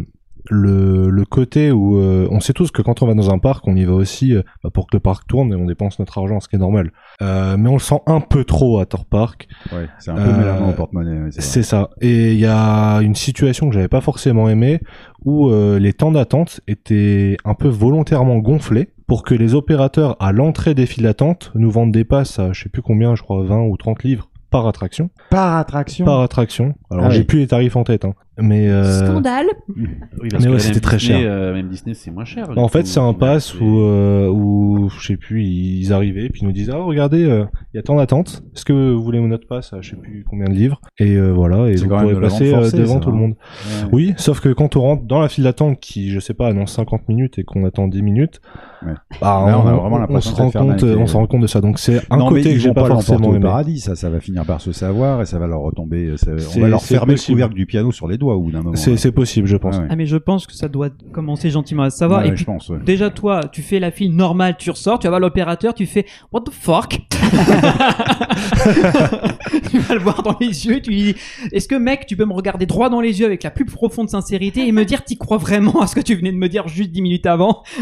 le, 0.50 1.10
le 1.10 1.24
côté 1.24 1.70
où 1.72 1.98
euh, 1.98 2.26
on 2.30 2.40
sait 2.40 2.52
tous 2.52 2.70
que 2.70 2.82
quand 2.82 3.02
on 3.02 3.06
va 3.06 3.14
dans 3.14 3.30
un 3.30 3.38
parc, 3.38 3.66
on 3.66 3.74
y 3.76 3.84
va 3.84 3.92
aussi 3.94 4.34
euh, 4.34 4.42
bah, 4.62 4.70
pour 4.72 4.86
que 4.86 4.96
le 4.96 5.00
parc 5.00 5.26
tourne 5.26 5.52
et 5.52 5.56
on 5.56 5.66
dépense 5.66 5.98
notre 5.98 6.18
argent, 6.18 6.40
ce 6.40 6.48
qui 6.48 6.56
est 6.56 6.58
normal. 6.58 6.90
Euh, 7.22 7.56
mais 7.58 7.68
on 7.68 7.74
le 7.74 7.78
sent 7.78 8.00
un 8.06 8.20
peu 8.20 8.44
trop 8.44 8.78
à 8.78 8.86
Thor 8.86 9.04
Park. 9.04 9.48
Ouais, 9.72 9.86
c'est 9.98 10.10
un 10.10 10.14
peu 10.16 10.20
Euh, 10.22 10.70
au 10.70 10.72
porte-monnaie. 10.72 11.30
c'est 11.30 11.62
ça. 11.62 11.90
Et 12.00 12.32
il 12.32 12.38
y 12.40 12.46
a 12.46 12.98
une 12.98 13.14
situation 13.14 13.68
que 13.68 13.74
j'avais 13.74 13.88
pas 13.88 14.00
forcément 14.00 14.48
aimée, 14.48 14.80
où 15.24 15.48
euh, 15.50 15.78
les 15.78 15.92
temps 15.92 16.12
d'attente 16.12 16.60
étaient 16.68 17.36
un 17.44 17.54
peu 17.54 17.68
volontairement 17.68 18.38
gonflés 18.38 18.90
pour 19.06 19.22
que 19.22 19.34
les 19.34 19.54
opérateurs 19.54 20.16
à 20.20 20.32
l'entrée 20.32 20.74
des 20.74 20.86
files 20.86 21.04
d'attente 21.04 21.52
nous 21.54 21.70
vendent 21.70 21.92
des 21.92 22.04
passes 22.04 22.38
à 22.38 22.52
je 22.52 22.64
sais 22.64 22.68
plus 22.68 22.82
combien, 22.82 23.14
je 23.14 23.22
crois 23.22 23.42
20 23.44 23.62
ou 23.62 23.76
30 23.76 24.02
livres 24.02 24.28
par 24.50 24.66
attraction. 24.68 25.10
Par 25.30 25.56
attraction. 25.56 26.04
Par 26.04 26.20
attraction. 26.20 26.74
Alors 26.90 27.06
Ah 27.06 27.10
j'ai 27.10 27.18
oui. 27.20 27.24
plus 27.24 27.38
les 27.40 27.46
tarifs 27.48 27.76
en 27.76 27.82
tête, 27.84 28.04
hein. 28.04 28.14
Mais 28.38 28.68
euh, 28.68 29.06
Scandale 29.06 29.46
Oui, 29.76 29.86
mais 30.22 30.28
que 30.28 30.48
ouais, 30.50 30.58
c'était 30.58 30.80
très 30.80 30.96
Disney, 30.98 31.20
cher. 31.22 31.30
euh, 31.32 31.54
même 31.54 31.68
Disney, 31.68 31.94
c'est 31.94 32.10
moins 32.10 32.24
cher. 32.24 32.48
en 32.56 32.68
fait 32.68 32.86
c'est 32.86 33.00
un 33.00 33.14
pass 33.14 33.58
où, 33.60 33.80
euh, 33.80 34.28
où 34.28 34.88
je 34.98 35.06
sais 35.06 35.16
plus, 35.16 35.42
ils 35.44 35.92
arrivaient 35.92 36.28
puis 36.28 36.42
ils 36.42 36.46
nous 36.46 36.52
disaient 36.52 36.72
ah 36.74 36.82
regardez, 36.82 37.24
euh, 37.24 37.44
il 37.72 37.76
y 37.76 37.80
a 37.80 37.82
tant 37.82 37.96
d'attente. 37.96 38.42
Est-ce 38.54 38.64
que 38.64 38.92
vous 38.94 39.02
voulez 39.02 39.20
notre 39.20 39.46
passe 39.46 39.72
à 39.72 39.80
je 39.80 39.90
sais 39.90 39.96
plus 39.96 40.24
combien 40.28 40.46
de 40.46 40.54
livres 40.54 40.80
Et 40.98 41.14
euh, 41.16 41.30
voilà, 41.32 41.68
et 41.70 41.76
C'est 41.76 41.84
vous 41.84 41.90
quand 41.90 41.96
même 42.02 42.10
pourrez 42.14 42.20
passer 42.20 42.50
forcée, 42.50 42.76
devant 42.78 42.94
ça, 42.94 43.00
tout 43.00 43.10
le 43.10 43.16
hein. 43.16 43.20
monde. 43.20 43.30
Ouais. 43.32 43.88
Oui, 43.92 44.14
sauf 44.18 44.40
que 44.40 44.50
quand 44.50 44.76
on 44.76 44.82
rentre 44.82 45.04
dans 45.04 45.20
la 45.20 45.28
file 45.28 45.44
d'attente 45.44 45.80
qui, 45.80 46.10
je 46.10 46.20
sais 46.20 46.34
pas, 46.34 46.48
annonce 46.48 46.72
50 46.72 47.08
minutes 47.08 47.38
et 47.38 47.44
qu'on 47.44 47.64
attend 47.64 47.88
10 47.88 48.02
minutes, 48.02 48.40
Ouais. 48.84 48.92
bah, 49.22 49.40
on 49.42 49.46
a 49.46 49.56
on, 49.56 49.62
vraiment 49.62 49.96
on 49.96 49.98
l'impression 49.98 50.32
se 50.32 50.36
rend 50.36 50.50
compte, 50.50 50.82
on 50.82 51.06
se 51.06 51.16
rend 51.16 51.26
compte 51.26 51.40
de 51.40 51.46
ça. 51.46 51.62
Donc 51.62 51.78
c'est 51.78 52.02
un 52.10 52.18
non, 52.18 52.28
côté 52.28 52.52
que 52.52 52.58
j'ai 52.58 52.68
vont 52.68 52.74
pas 52.74 52.86
forcément 52.86 53.28
au 53.28 53.34
aimé. 53.34 53.40
paradis, 53.40 53.80
ça, 53.80 53.96
ça 53.96 54.10
va 54.10 54.20
finir 54.20 54.44
par 54.44 54.60
se 54.60 54.70
savoir 54.72 55.22
et 55.22 55.26
ça 55.26 55.38
va 55.38 55.46
leur 55.46 55.60
retomber. 55.60 56.14
on 56.56 56.60
va 56.60 56.68
leur 56.68 56.82
fermer 56.82 57.14
le 57.14 57.26
couvercle 57.26 57.54
du 57.54 57.64
piano 57.64 57.90
sur 57.90 58.06
les 58.06 58.18
doigts 58.18 58.25
au 58.34 58.40
bout 58.42 58.50
d'un 58.50 58.62
moment. 58.62 58.76
C'est 58.76 58.96
c'est 58.96 59.12
possible, 59.12 59.46
je 59.46 59.56
pense. 59.56 59.78
Ouais. 59.78 59.86
Ah 59.88 59.96
mais 59.96 60.06
je 60.06 60.16
pense 60.16 60.46
que 60.46 60.54
ça 60.54 60.68
doit 60.68 60.90
commencer 61.12 61.50
gentiment 61.50 61.84
à 61.84 61.90
se 61.90 61.98
savoir. 61.98 62.20
Ouais, 62.20 62.26
et 62.26 62.30
ouais, 62.30 62.34
puis, 62.34 62.42
je 62.42 62.46
pense. 62.46 62.68
ouais. 62.68 62.78
déjà 62.84 63.10
toi, 63.10 63.42
tu 63.52 63.62
fais 63.62 63.78
la 63.78 63.90
file 63.90 64.14
normale, 64.16 64.56
tu 64.58 64.70
ressors, 64.70 64.98
tu 64.98 65.04
vas 65.06 65.10
voir 65.10 65.20
l'opérateur, 65.20 65.74
tu 65.74 65.86
fais 65.86 66.06
What 66.32 66.42
the 66.42 66.50
fuck? 66.52 67.00
Tu 69.70 69.78
vas 69.78 69.94
le 69.94 70.00
voir 70.00 70.22
dans 70.22 70.36
les 70.40 70.66
yeux, 70.66 70.80
tu 70.80 70.90
lui 70.90 71.02
dis 71.02 71.14
Est-ce 71.52 71.68
que 71.68 71.74
mec, 71.74 72.06
tu 72.06 72.16
peux 72.16 72.24
me 72.24 72.32
regarder 72.32 72.66
droit 72.66 72.88
dans 72.88 73.00
les 73.00 73.20
yeux 73.20 73.26
avec 73.26 73.42
la 73.42 73.50
plus 73.50 73.64
profonde 73.64 74.08
sincérité 74.08 74.66
et 74.66 74.72
me 74.72 74.84
dire 74.84 75.04
t'y 75.04 75.16
crois 75.16 75.38
vraiment 75.38 75.80
à 75.80 75.86
ce 75.86 75.94
que 75.94 76.00
tu 76.00 76.14
venais 76.14 76.32
de 76.32 76.36
me 76.36 76.48
dire 76.48 76.68
juste 76.68 76.90
10 76.90 77.02
minutes 77.02 77.26
avant? 77.26 77.62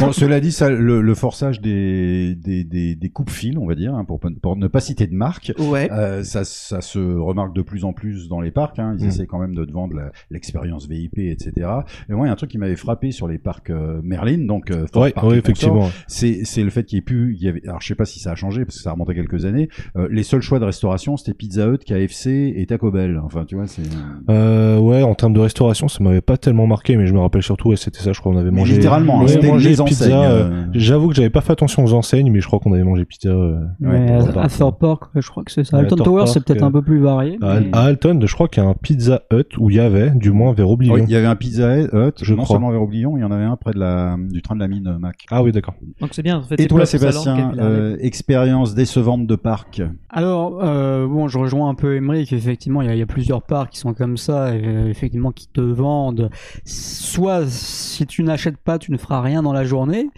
Bon, 0.00 0.12
cela 0.12 0.40
dit, 0.40 0.52
ça, 0.52 0.70
le, 0.70 1.00
le 1.00 1.14
forçage 1.14 1.60
des, 1.60 2.34
des, 2.34 2.64
des, 2.64 2.94
des 2.94 3.08
coupes-fils, 3.10 3.56
on 3.58 3.66
va 3.66 3.74
dire, 3.74 3.94
hein, 3.94 4.04
pour, 4.04 4.20
pour 4.42 4.56
ne 4.56 4.66
pas 4.68 4.80
citer 4.80 5.06
de 5.06 5.14
marque, 5.14 5.52
Ouais. 5.58 5.90
euh, 5.90 6.22
ça, 6.24 6.44
ça 6.44 6.80
se 6.80 6.98
remarque 6.98 7.54
de 7.54 7.62
plus 7.62 7.84
en 7.84 7.92
plus 7.92 8.28
dans 8.28 8.40
les 8.40 8.50
parcs. 8.50 8.78
Hein. 8.78 8.96
Ils 8.98 9.04
Mm. 9.04 9.08
essaient 9.08 9.26
quand 9.26 9.38
même 9.38 9.54
de 9.54 9.64
te 9.64 9.72
vendre 9.72 9.89
l'expérience 10.30 10.88
VIP, 10.88 11.18
etc. 11.18 11.52
Et 12.08 12.12
moi, 12.12 12.26
il 12.26 12.28
y 12.28 12.30
a 12.30 12.32
un 12.32 12.36
truc 12.36 12.50
qui 12.50 12.58
m'avait 12.58 12.76
frappé 12.76 13.10
sur 13.10 13.28
les 13.28 13.38
parcs 13.38 13.70
euh, 13.70 14.00
Merlin, 14.02 14.46
donc 14.46 14.70
euh, 14.70 14.86
Fort 14.92 15.02
Ouais, 15.02 15.10
Park 15.12 15.26
ouais, 15.28 15.38
effectivement. 15.38 15.90
c'est 16.06 16.40
c'est 16.44 16.62
le 16.62 16.70
fait 16.70 16.84
qu'il 16.84 16.96
y 16.96 16.98
ait 16.98 17.02
plus 17.02 17.34
il 17.38 17.42
y 17.44 17.48
avait 17.48 17.62
alors 17.66 17.80
je 17.80 17.86
sais 17.88 17.94
pas 17.94 18.04
si 18.04 18.18
ça 18.20 18.32
a 18.32 18.34
changé 18.34 18.64
parce 18.64 18.76
que 18.76 18.82
ça 18.82 18.92
remonte 18.92 19.10
à 19.10 19.14
quelques 19.14 19.44
années 19.44 19.68
euh, 19.96 20.08
les 20.10 20.22
seuls 20.22 20.40
choix 20.42 20.58
de 20.58 20.64
restauration 20.64 21.16
c'était 21.16 21.34
Pizza 21.34 21.66
Hut 21.68 21.78
KFC 21.78 22.52
et 22.56 22.66
Taco 22.66 22.90
Bell 22.90 23.18
enfin 23.24 23.44
tu 23.44 23.54
vois 23.56 23.66
c'est 23.66 23.82
Euh, 24.28 24.78
ouais, 24.78 25.02
en 25.02 25.14
termes 25.14 25.32
de 25.32 25.40
restauration, 25.40 25.88
ça 25.88 26.02
m'avait 26.04 26.20
pas 26.20 26.36
tellement 26.36 26.66
marqué, 26.66 26.96
mais 26.96 27.06
je 27.06 27.12
me 27.14 27.18
rappelle 27.20 27.42
surtout, 27.42 27.72
et 27.72 27.76
c'était 27.76 27.98
ça, 28.00 28.12
je 28.12 28.20
crois, 28.20 28.32
on 28.32 28.36
avait 28.36 28.50
Mais 28.50 28.58
mangé. 28.58 28.74
littéralement, 28.76 29.18
hein, 29.20 29.22
Ouais, 29.22 29.28
c'était 29.28 29.46
mangé 29.48 29.70
les 29.70 29.80
enseignes, 29.80 30.08
pizza, 30.08 30.30
euh, 30.30 30.64
j'avoue 30.74 31.08
que 31.08 31.14
j'avais 31.14 31.30
pas 31.30 31.40
fait 31.40 31.52
attention 31.52 31.84
aux 31.84 31.92
enseignes, 31.94 32.30
mais 32.30 32.40
je 32.40 32.46
crois 32.46 32.58
qu'on 32.60 32.72
avait 32.72 32.84
mangé 32.84 33.04
pizza. 33.04 33.28
euh, 33.30 33.58
Ouais, 33.80 34.10
à. 34.38 34.48
Thor 34.48 34.76
Park, 34.78 35.04
je 35.14 35.28
crois 35.28 35.42
que 35.44 35.50
c'est 35.50 35.64
ça. 35.64 35.76
Ouais, 35.78 35.84
Alton 35.84 35.96
Tower, 35.96 36.26
c'est 36.26 36.44
peut-être 36.44 36.62
euh, 36.62 36.66
un 36.66 36.70
peu 36.72 36.82
plus 36.82 37.00
varié. 37.00 37.38
À, 37.42 37.60
mais- 37.60 37.68
à 37.72 37.80
Alton, 37.82 38.20
je 38.24 38.32
crois 38.34 38.48
qu'il 38.48 38.62
y 38.62 38.66
a 38.66 38.68
un 38.68 38.74
Pizza 38.74 39.22
Hut 39.32 39.56
où 39.58 39.70
il 39.70 39.76
y 39.76 39.79
avait, 39.80 40.10
du 40.10 40.30
moins 40.30 40.52
vers 40.52 40.70
Oblivion. 40.70 40.94
Oui, 40.94 41.02
il 41.04 41.10
y 41.10 41.16
avait 41.16 41.26
un 41.26 41.36
Pizza 41.36 41.78
Hut, 41.78 41.88
Je 42.22 42.34
non 42.34 42.44
crois. 42.44 42.54
seulement 42.56 42.70
vers 42.70 42.82
Oublion, 42.82 43.16
il 43.16 43.20
y 43.20 43.24
en 43.24 43.30
avait 43.30 43.44
un 43.44 43.56
près 43.56 43.72
de 43.72 43.78
la, 43.78 44.16
du 44.18 44.42
train 44.42 44.54
de 44.54 44.60
la 44.60 44.68
mine 44.68 44.86
euh, 44.86 44.98
Mac. 44.98 45.24
Ah 45.30 45.42
oui, 45.42 45.52
d'accord. 45.52 45.74
Donc 46.00 46.10
c'est 46.12 46.22
bien. 46.22 46.38
En 46.38 46.42
fait, 46.42 46.60
Et 46.60 46.66
toi, 46.66 46.86
Sébastien, 46.86 47.52
euh, 47.58 47.96
expérience 48.00 48.74
décevante 48.74 49.26
de 49.26 49.36
parc 49.36 49.82
Alors, 50.08 50.60
euh, 50.62 51.06
bon, 51.06 51.28
je 51.28 51.38
rejoins 51.38 51.68
un 51.68 51.74
peu 51.74 51.96
Emmerich. 51.96 52.32
Effectivement, 52.32 52.82
il 52.82 52.88
y, 52.88 52.90
a- 52.90 52.94
il 52.94 52.98
y 52.98 53.02
a 53.02 53.06
plusieurs 53.06 53.42
parcs 53.42 53.70
qui 53.72 53.78
sont 53.78 53.94
comme 53.94 54.16
ça, 54.16 54.54
et, 54.54 54.62
euh, 54.64 54.88
effectivement, 54.88 55.32
qui 55.32 55.48
te 55.48 55.60
vendent. 55.60 56.30
Soit, 56.64 57.46
si 57.48 58.06
tu 58.06 58.22
n'achètes 58.22 58.58
pas, 58.58 58.78
tu 58.78 58.92
ne 58.92 58.96
feras 58.96 59.20
rien 59.20 59.42
dans 59.42 59.52
la 59.52 59.64
journée. 59.64 60.08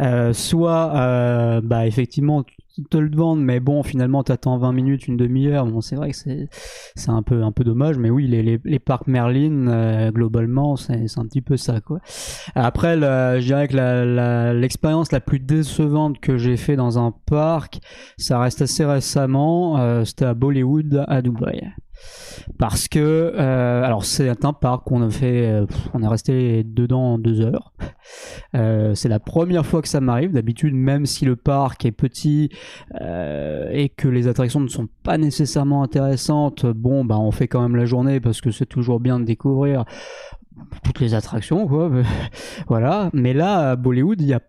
Euh, 0.00 0.32
soit, 0.32 0.92
euh, 0.94 1.60
bah, 1.62 1.86
effectivement, 1.86 2.44
ils 2.78 2.84
te 2.86 2.96
le 2.96 3.14
vendent, 3.14 3.42
mais 3.42 3.60
bon, 3.60 3.82
finalement, 3.82 4.22
t'attends 4.22 4.56
20 4.58 4.72
minutes, 4.72 5.06
une 5.08 5.16
demi-heure. 5.16 5.66
Bon, 5.66 5.80
c'est 5.80 5.96
vrai 5.96 6.10
que 6.10 6.16
c'est, 6.16 6.48
c'est 6.96 7.10
un 7.10 7.22
peu, 7.22 7.42
un 7.42 7.52
peu 7.52 7.64
dommage, 7.64 7.98
mais 7.98 8.10
oui, 8.10 8.26
les, 8.26 8.42
les, 8.42 8.58
les 8.64 8.78
parcs 8.78 9.06
Merlin, 9.06 9.66
euh, 9.68 10.10
globalement, 10.10 10.76
c'est, 10.76 11.08
c'est 11.08 11.20
un 11.20 11.24
petit 11.26 11.42
peu 11.42 11.56
ça, 11.56 11.80
quoi. 11.80 11.98
Après, 12.54 12.96
je 12.98 13.44
dirais 13.44 13.68
que 13.68 13.76
la, 13.76 14.04
la- 14.04 14.54
l'expérience 14.54 15.12
la 15.12 15.20
plus 15.20 15.40
décevante 15.40 16.18
que 16.20 16.36
j'ai 16.38 16.56
fait 16.56 16.76
dans 16.76 16.98
un 16.98 17.12
parc, 17.26 17.80
ça 18.16 18.38
reste 18.38 18.62
assez 18.62 18.84
récemment. 18.84 19.78
euh, 19.78 20.04
c'était 20.04 20.24
à 20.24 20.34
Bollywood, 20.34 21.04
à 21.08 21.22
Dubaï. 21.22 21.72
Parce 22.58 22.88
que, 22.88 22.98
euh, 23.36 23.82
alors 23.82 24.04
c'est 24.04 24.44
un 24.44 24.52
parc 24.52 24.84
qu'on 24.84 25.02
a 25.02 25.10
fait, 25.10 25.46
euh, 25.46 25.66
on 25.94 26.02
est 26.02 26.08
resté 26.08 26.64
dedans 26.64 27.18
deux 27.18 27.40
heures. 27.40 27.72
Euh, 28.54 28.94
c'est 28.94 29.08
la 29.08 29.20
première 29.20 29.64
fois 29.64 29.82
que 29.82 29.88
ça 29.88 30.00
m'arrive. 30.00 30.32
D'habitude, 30.32 30.74
même 30.74 31.06
si 31.06 31.24
le 31.24 31.36
parc 31.36 31.84
est 31.84 31.92
petit 31.92 32.50
et 32.94 33.88
que 33.88 34.08
les 34.08 34.28
attractions 34.28 34.60
ne 34.60 34.68
sont 34.68 34.88
pas 35.02 35.18
nécessairement 35.18 35.82
intéressantes, 35.82 36.66
bon, 36.66 37.04
bah 37.04 37.18
on 37.18 37.30
fait 37.30 37.48
quand 37.48 37.62
même 37.62 37.76
la 37.76 37.84
journée 37.84 38.20
parce 38.20 38.40
que 38.40 38.50
c'est 38.50 38.66
toujours 38.66 39.00
bien 39.00 39.20
de 39.20 39.24
découvrir 39.24 39.84
toutes 40.84 41.00
les 41.00 41.14
attractions, 41.14 41.66
quoi. 41.66 41.90
voilà. 42.68 43.10
Mais 43.12 43.32
là, 43.32 43.70
à 43.70 43.76
Bollywood, 43.76 44.20
il 44.20 44.26
y 44.26 44.34
a 44.34 44.40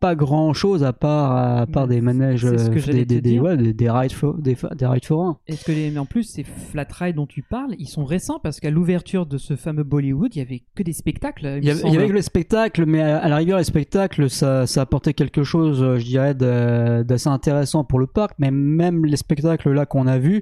pas 0.00 0.14
grand 0.14 0.52
chose 0.54 0.82
à 0.82 0.92
part 0.94 1.36
à 1.60 1.66
part 1.66 1.86
des 1.86 2.00
manèges 2.00 2.40
ce 2.42 2.70
que 2.70 2.78
euh, 2.78 2.92
des, 2.92 3.04
des, 3.04 3.20
des, 3.20 3.20
dire. 3.20 3.42
ouais, 3.42 3.56
des, 3.56 3.72
des 3.74 3.90
rides 3.90 4.12
fo- 4.12 4.40
des, 4.40 4.56
des 4.76 4.86
rides 4.86 5.04
forains 5.04 5.38
Est-ce 5.46 5.64
que 5.64 5.72
les... 5.72 5.90
mais 5.90 5.98
en 5.98 6.06
plus 6.06 6.22
ces 6.24 6.42
flat 6.42 6.86
rides 6.90 7.16
dont 7.16 7.26
tu 7.26 7.42
parles, 7.42 7.74
ils 7.78 7.86
sont 7.88 8.04
récents 8.04 8.40
parce 8.42 8.60
qu'à 8.60 8.70
l'ouverture 8.70 9.26
de 9.26 9.36
ce 9.38 9.56
fameux 9.56 9.84
Bollywood, 9.84 10.34
il 10.34 10.38
y 10.38 10.42
avait 10.42 10.62
que 10.74 10.82
des 10.82 10.92
spectacles. 10.94 11.58
il 11.58 11.64
y, 11.64 11.70
avait, 11.70 11.80
il 11.84 11.92
y 11.92 11.96
avait 11.96 12.08
que 12.08 12.12
le 12.14 12.22
spectacle 12.22 12.86
mais 12.86 13.02
à, 13.02 13.18
à 13.18 13.28
la 13.28 13.36
rigueur 13.36 13.58
les 13.58 13.64
spectacles 13.64 14.30
ça, 14.30 14.66
ça 14.66 14.80
apportait 14.82 15.12
quelque 15.14 15.42
chose 15.42 15.82
euh, 15.82 15.98
je 15.98 16.04
dirais 16.06 16.34
d'assez 16.34 17.28
intéressant 17.28 17.84
pour 17.84 17.98
le 17.98 18.06
parc 18.06 18.32
mais 18.38 18.50
même 18.50 19.04
les 19.04 19.16
spectacles 19.16 19.70
là 19.72 19.84
qu'on 19.86 20.06
a 20.06 20.18
vus 20.18 20.40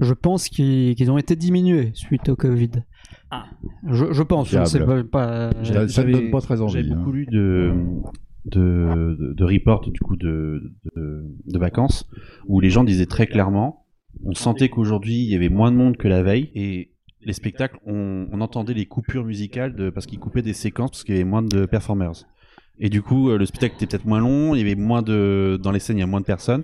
je 0.00 0.12
pense 0.14 0.48
qu'ils 0.48 1.10
ont 1.10 1.18
été 1.18 1.34
diminués 1.34 1.92
suite 1.94 2.28
au 2.28 2.36
Covid 2.36 2.70
Ah. 3.30 3.46
je, 3.86 4.12
je 4.12 4.22
pense 4.22 4.48
je 4.50 4.58
ne 4.58 4.64
sais 4.66 4.78
Diable. 4.78 5.08
pas, 5.08 5.50
pas- 5.50 5.64
Ça- 5.88 6.04
ne 6.04 6.12
donne 6.12 6.30
pas 6.30 6.40
très 6.40 6.60
envie, 6.60 6.78
hein. 6.80 6.94
beaucoup 6.96 7.12
lu 7.12 7.26
de, 7.26 7.72
de, 8.48 9.44
reports 9.44 9.88
du 9.90 10.00
coup 10.00 10.16
de, 10.16 10.72
vacances 11.54 12.08
où 12.46 12.60
les 12.60 12.70
gens 12.70 12.84
disaient 12.84 13.06
très 13.06 13.26
clairement, 13.26 13.84
on 14.24 14.34
sentait 14.34 14.68
qu'aujourd'hui 14.68 15.22
il 15.22 15.30
y 15.30 15.34
avait 15.34 15.48
moins 15.48 15.70
de 15.70 15.76
monde 15.76 15.96
que 15.96 16.08
la 16.08 16.22
veille 16.22 16.50
et 16.54 16.90
les 17.22 17.32
spectacles, 17.32 17.78
on, 17.84 18.28
entendait 18.40 18.74
les 18.74 18.86
coupures 18.86 19.24
musicales 19.24 19.92
parce 19.92 20.06
qu'ils 20.06 20.18
coupaient 20.18 20.42
des 20.42 20.52
séquences 20.52 20.90
parce 20.90 21.04
qu'il 21.04 21.14
y 21.16 21.18
avait 21.18 21.28
moins 21.28 21.42
de 21.42 21.66
performers. 21.66 22.24
Et 22.80 22.88
du 22.88 23.02
coup, 23.02 23.30
euh, 23.30 23.38
le 23.38 23.46
spectacle 23.46 23.74
était 23.74 23.86
peut-être 23.86 24.06
moins 24.06 24.20
long, 24.20 24.54
il 24.54 24.58
y 24.58 24.62
avait 24.62 24.76
moins 24.76 25.02
de, 25.02 25.58
dans 25.60 25.72
les 25.72 25.80
scènes, 25.80 25.96
il 25.96 26.00
y 26.00 26.04
a 26.04 26.06
moins 26.06 26.20
de 26.20 26.24
personnes. 26.24 26.62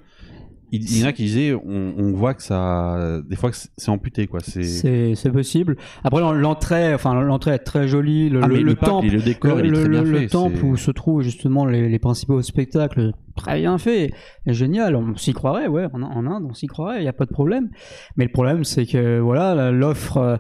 Il, 0.73 0.83
il 0.83 0.99
y 1.01 1.05
en 1.05 1.09
a 1.09 1.13
qui 1.13 1.23
disaient, 1.25 1.55
on, 1.55 1.95
on 1.97 2.13
voit 2.13 2.35
que 2.35 2.43
ça, 2.43 3.21
des 3.29 3.37
fois 3.37 3.51
que 3.51 3.57
c'est 3.77 3.89
amputé, 3.91 4.27
quoi. 4.27 4.41
C'est, 4.43 4.63
c'est 4.65 5.15
c'est 5.15 5.31
possible 5.31 5.77
après 6.03 6.21
l'en- 6.21 6.33
l'entrée 6.33 6.93
enfin 6.95 7.15
l'entrée 7.23 7.53
est 7.53 7.59
très 7.59 7.87
jolie 7.87 8.29
le, 8.31 8.41
Ah, 8.43 8.49
le, 8.49 8.57
le 8.57 8.63
le 8.63 8.75
temple 8.75 9.07
le 9.09 9.23
décor, 9.23 9.61
il 9.61 9.67
est 9.67 9.69
le, 9.69 9.75
très 9.81 9.89
bien 9.89 10.03
le- 10.03 10.11
le 10.11 10.19
fait, 10.21 10.27
temple 10.29 10.65
où 10.65 10.77
se 10.77 10.91
trouvent 10.91 11.23
justement 11.23 11.65
les, 11.67 11.89
les 11.89 11.99
principaux 11.99 12.43
spectacles 12.43 13.13
très 13.37 13.59
bien 13.61 13.79
fait 13.79 14.13
et 14.47 14.53
génial 14.55 14.95
on 14.97 15.17
s'y 15.17 15.33
croirait 15.33 15.67
ouais 15.67 15.87
en, 15.93 16.03
en 16.03 16.27
Inde 16.27 16.45
on 16.49 16.55
s'y 16.55 16.67
croirait 16.67 16.99
il 16.99 17.03
n'y 17.03 17.09
a 17.09 17.13
pas 17.13 17.27
de 17.27 17.31
problème 17.33 17.71
mais 18.17 18.25
le 18.25 18.31
problème 18.33 18.65
c'est 18.65 18.87
que 18.87 19.19
voilà 19.19 19.71
l'offre 19.71 20.39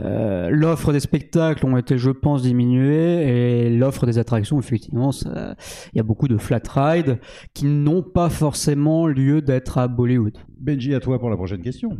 euh, 0.00 0.48
l'offre 0.50 0.92
des 0.92 1.00
spectacles 1.00 1.64
ont 1.66 1.76
été 1.76 1.96
je 1.98 2.10
pense 2.10 2.42
diminuées 2.42 3.66
et 3.66 3.70
l'offre 3.70 4.06
des 4.06 4.18
attractions 4.18 4.58
effectivement 4.58 5.10
ça- 5.12 5.54
il 5.92 5.96
y 5.98 6.00
a 6.00 6.04
beaucoup 6.04 6.28
de 6.28 6.36
flat 6.36 6.60
rides 6.74 7.18
qui 7.54 7.66
n'ont 7.66 8.02
pas 8.02 8.28
forcément 8.30 9.06
lieu 9.06 9.40
d'être 9.42 9.78
à 9.78 9.88
Bollywood 9.88 10.36
Benji, 10.58 10.94
à 10.94 11.00
toi 11.00 11.18
pour 11.18 11.28
la 11.30 11.36
prochaine 11.36 11.60
question. 11.60 11.90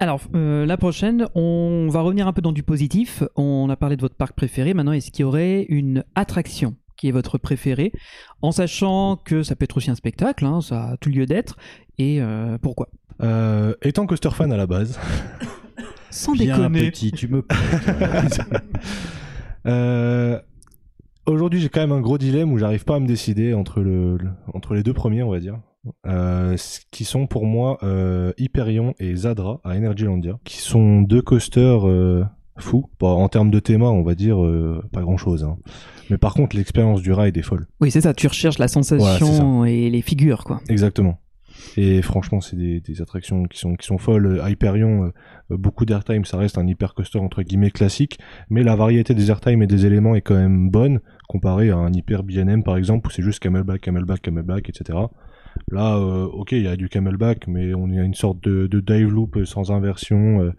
Alors, 0.00 0.20
euh, 0.36 0.64
la 0.66 0.76
prochaine, 0.76 1.26
on 1.34 1.88
va 1.90 2.02
revenir 2.02 2.28
un 2.28 2.32
peu 2.32 2.42
dans 2.42 2.52
du 2.52 2.62
positif. 2.62 3.24
On 3.36 3.68
a 3.70 3.76
parlé 3.76 3.96
de 3.96 4.00
votre 4.02 4.14
parc 4.16 4.36
préféré. 4.36 4.74
Maintenant, 4.74 4.92
est-ce 4.92 5.10
qu'il 5.10 5.22
y 5.22 5.24
aurait 5.24 5.62
une 5.68 6.04
attraction 6.14 6.76
qui 6.98 7.08
est 7.08 7.12
votre 7.12 7.38
préférée 7.38 7.92
En 8.42 8.52
sachant 8.52 9.16
que 9.16 9.42
ça 9.42 9.56
peut 9.56 9.64
être 9.64 9.78
aussi 9.78 9.90
un 9.90 9.94
spectacle, 9.94 10.44
hein, 10.44 10.60
ça 10.60 10.90
a 10.90 10.96
tout 10.98 11.08
lieu 11.08 11.24
d'être. 11.24 11.56
Et 11.96 12.20
euh, 12.20 12.58
pourquoi? 12.60 12.88
Euh, 13.22 13.74
étant 13.82 14.06
coaster 14.06 14.30
fan 14.30 14.52
à 14.52 14.56
la 14.56 14.66
base, 14.66 14.98
Sans 16.10 16.32
Bien 16.32 16.56
déconner. 16.56 16.90
petit, 16.90 17.12
tu 17.12 17.28
me 17.28 17.44
euh, 19.66 20.38
aujourd'hui 21.26 21.60
j'ai 21.60 21.68
quand 21.68 21.80
même 21.80 21.92
un 21.92 22.00
gros 22.00 22.18
dilemme 22.18 22.52
où 22.52 22.58
j'arrive 22.58 22.84
pas 22.84 22.96
à 22.96 23.00
me 23.00 23.06
décider 23.06 23.54
entre, 23.54 23.80
le, 23.80 24.16
le- 24.16 24.30
entre 24.54 24.74
les 24.74 24.82
deux 24.82 24.94
premiers, 24.94 25.22
on 25.22 25.30
va 25.30 25.40
dire. 25.40 25.58
Euh, 26.06 26.56
qui 26.90 27.04
sont 27.04 27.26
pour 27.26 27.46
moi 27.46 27.78
euh, 27.82 28.32
Hyperion 28.36 28.94
et 28.98 29.14
Zadra 29.14 29.60
à 29.64 29.76
Energylandia, 29.76 30.38
qui 30.44 30.58
sont 30.58 31.02
deux 31.02 31.22
coasters 31.22 31.88
euh, 31.88 32.24
Bon, 33.00 33.08
en 33.22 33.28
termes 33.28 33.50
de 33.50 33.60
théma, 33.60 33.86
on 33.86 34.02
va 34.02 34.14
dire 34.14 34.42
euh, 34.44 34.82
pas 34.92 35.00
grand 35.02 35.16
chose. 35.16 35.46
Mais 36.10 36.18
par 36.18 36.34
contre, 36.34 36.56
l'expérience 36.56 37.02
du 37.02 37.12
ride 37.12 37.36
est 37.36 37.42
folle. 37.42 37.66
Oui, 37.80 37.90
c'est 37.90 38.00
ça. 38.00 38.14
Tu 38.14 38.26
recherches 38.26 38.58
la 38.58 38.68
sensation 38.68 39.64
et 39.64 39.90
les 39.90 40.02
figures, 40.02 40.44
quoi. 40.44 40.60
Exactement. 40.68 41.18
Et 41.76 42.02
franchement, 42.02 42.40
c'est 42.40 42.56
des, 42.56 42.80
des 42.80 43.02
attractions 43.02 43.44
qui 43.44 43.58
sont, 43.58 43.74
qui 43.74 43.86
sont 43.86 43.98
folles. 43.98 44.40
Hyperion, 44.46 45.04
euh, 45.04 45.08
euh, 45.50 45.56
beaucoup 45.56 45.84
d'airtime, 45.84 46.24
ça 46.24 46.36
reste 46.38 46.56
un 46.56 46.66
hyper 46.66 46.94
coaster 46.94 47.18
entre 47.18 47.42
guillemets 47.42 47.70
classique, 47.70 48.18
mais 48.48 48.62
la 48.62 48.76
variété 48.76 49.12
des 49.14 49.30
airtime 49.30 49.62
et 49.62 49.66
des 49.66 49.84
éléments 49.84 50.14
est 50.14 50.20
quand 50.20 50.36
même 50.36 50.70
bonne, 50.70 51.00
comparé 51.28 51.70
à 51.70 51.76
un 51.76 51.92
hyper 51.92 52.22
BNM 52.22 52.62
par 52.62 52.76
exemple, 52.76 53.08
où 53.08 53.10
c'est 53.10 53.22
juste 53.22 53.40
camelback, 53.40 53.80
camelback, 53.80 54.22
camelback, 54.22 54.68
etc. 54.68 54.98
Là, 55.72 55.96
euh, 55.96 56.26
ok, 56.26 56.52
il 56.52 56.62
y 56.62 56.68
a 56.68 56.76
du 56.76 56.88
camelback, 56.88 57.48
mais 57.48 57.74
on 57.74 57.90
est 57.90 57.98
à 57.98 58.04
une 58.04 58.14
sorte 58.14 58.42
de, 58.44 58.68
de 58.68 58.80
dive 58.80 59.08
loop 59.12 59.44
sans 59.44 59.72
inversion. 59.72 60.40
euh, 60.42 60.52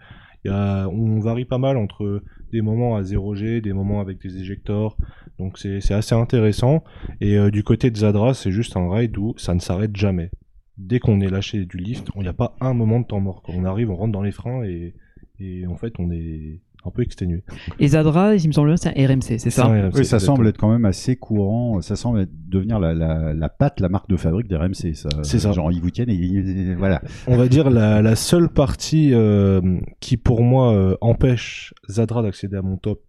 on 0.45 1.19
varie 1.19 1.45
pas 1.45 1.57
mal 1.57 1.77
entre 1.77 2.23
des 2.51 2.61
moments 2.61 2.95
à 2.95 3.01
0G, 3.01 3.61
des 3.61 3.73
moments 3.73 4.01
avec 4.01 4.19
des 4.21 4.37
éjecteurs, 4.37 4.97
donc 5.37 5.57
c'est 5.57 5.91
assez 5.91 6.15
intéressant. 6.15 6.83
Et 7.21 7.37
euh, 7.37 7.51
du 7.51 7.63
côté 7.63 7.91
de 7.91 7.97
Zadra, 7.97 8.33
c'est 8.33 8.51
juste 8.51 8.75
un 8.77 8.91
ride 8.91 9.17
où 9.17 9.33
ça 9.37 9.53
ne 9.53 9.59
s'arrête 9.59 9.95
jamais 9.95 10.31
dès 10.77 10.99
qu'on 10.99 11.19
est 11.19 11.29
lâché 11.29 11.65
du 11.65 11.77
lift, 11.77 12.07
il 12.15 12.21
n'y 12.21 12.29
a 12.29 12.33
pas 12.33 12.55
un 12.61 12.73
moment 12.73 13.01
de 13.01 13.05
temps 13.05 13.19
mort. 13.19 13.41
Quand 13.43 13.51
on 13.53 13.65
arrive, 13.65 13.91
on 13.91 13.97
rentre 13.97 14.13
dans 14.13 14.23
les 14.23 14.31
freins 14.31 14.63
et 14.63 15.67
en 15.67 15.75
fait, 15.75 15.93
on 15.99 16.09
est 16.09 16.61
un 16.85 16.91
peu 16.91 17.01
exténué. 17.01 17.43
Et 17.79 17.89
Zadra, 17.89 18.35
il 18.35 18.47
me 18.47 18.53
semble 18.53 18.69
bien, 18.69 18.77
c'est 18.77 18.89
un 18.89 19.07
RMC, 19.07 19.37
c'est 19.37 19.49
ça? 19.49 19.65
Un 19.65 19.87
RMC, 19.89 19.95
Oui, 19.97 20.05
ça 20.05 20.19
semble 20.19 20.47
être 20.47 20.57
quand 20.57 20.71
même 20.71 20.85
assez 20.85 21.15
courant. 21.15 21.81
Ça 21.81 21.95
semble 21.95 22.21
être- 22.21 22.29
devenir 22.47 22.79
la, 22.79 22.93
la, 22.93 23.33
la 23.33 23.49
patte, 23.49 23.79
la 23.79 23.89
marque 23.89 24.09
de 24.09 24.15
fabrique 24.17 24.47
des 24.47 24.55
RMC. 24.55 24.93
C'est 25.23 25.39
ça. 25.39 25.51
Genre, 25.51 25.71
ils 25.71 25.81
vous 25.81 25.91
tiennent 25.91 26.09
et, 26.09 26.13
et 26.15 26.75
voilà. 26.75 27.01
On 27.27 27.37
va 27.37 27.47
dire 27.47 27.69
la, 27.69 28.01
la 28.01 28.15
seule 28.15 28.49
partie 28.49 29.13
euh, 29.13 29.79
qui, 29.99 30.17
pour 30.17 30.41
moi, 30.41 30.73
euh, 30.73 30.95
empêche 31.01 31.73
Zadra 31.89 32.21
d'accéder 32.23 32.57
à 32.57 32.61
mon 32.61 32.77
top 32.77 33.01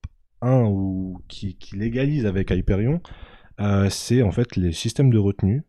1 0.43 0.63
ou 0.65 1.21
qui, 1.29 1.57
qui 1.57 1.77
légalise 1.77 2.27
avec 2.27 2.51
Hyperion, 2.51 3.01
euh, 3.61 3.89
c'est 3.91 4.23
en 4.23 4.31
fait 4.31 4.57
les 4.57 4.73
systèmes 4.73 5.11
de 5.11 5.19
retenue 5.19 5.63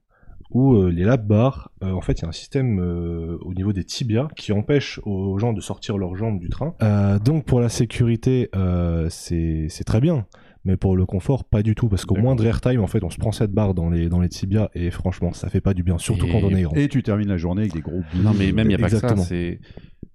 où 0.51 0.73
euh, 0.75 0.89
les 0.89 1.03
lap 1.03 1.25
bars, 1.25 1.71
euh, 1.83 1.91
en 1.91 2.01
fait, 2.01 2.19
il 2.19 2.21
y 2.23 2.25
a 2.25 2.29
un 2.29 2.33
système 2.33 2.79
euh, 2.79 3.37
au 3.41 3.53
niveau 3.53 3.73
des 3.73 3.83
tibias 3.83 4.27
qui 4.35 4.51
empêche 4.51 4.99
aux 5.05 5.37
gens 5.39 5.53
de 5.53 5.61
sortir 5.61 5.97
leurs 5.97 6.15
jambes 6.15 6.39
du 6.39 6.49
train. 6.49 6.73
Euh, 6.81 7.19
donc 7.19 7.45
pour 7.45 7.59
la 7.59 7.69
sécurité, 7.69 8.49
euh, 8.55 9.07
c'est 9.09 9.67
c'est 9.69 9.83
très 9.83 10.01
bien. 10.01 10.25
Mais 10.63 10.77
pour 10.77 10.95
le 10.95 11.07
confort, 11.07 11.43
pas 11.43 11.63
du 11.63 11.73
tout, 11.73 11.89
parce 11.89 12.05
qu'au 12.05 12.15
moindre 12.17 12.45
airtime, 12.45 12.81
en 12.81 12.87
fait, 12.87 13.03
on 13.03 13.09
se 13.09 13.17
prend 13.17 13.31
cette 13.31 13.51
barre 13.51 13.73
dans 13.73 13.89
les, 13.89 14.09
dans 14.09 14.19
les 14.19 14.29
tibias, 14.29 14.69
et 14.75 14.91
franchement, 14.91 15.33
ça 15.33 15.49
fait 15.49 15.59
pas 15.59 15.73
du 15.73 15.81
bien, 15.81 15.97
surtout 15.97 16.27
Et- 16.27 16.31
quand 16.31 16.43
on 16.43 16.51
est 16.53 16.61
grand. 16.61 16.75
Et 16.75 16.87
tu 16.87 17.01
termines 17.01 17.29
la 17.29 17.37
journée 17.37 17.61
avec 17.61 17.73
des 17.73 17.81
gros 17.81 17.97
bouts. 18.01 18.21
Non, 18.23 18.31
mais 18.37 18.51
même, 18.51 18.67
il 18.67 18.69
n'y 18.69 18.75
a 18.75 18.77
pas 18.77 18.87
que 18.89 18.93
Exactement. 18.93 19.23
ça. 19.23 19.33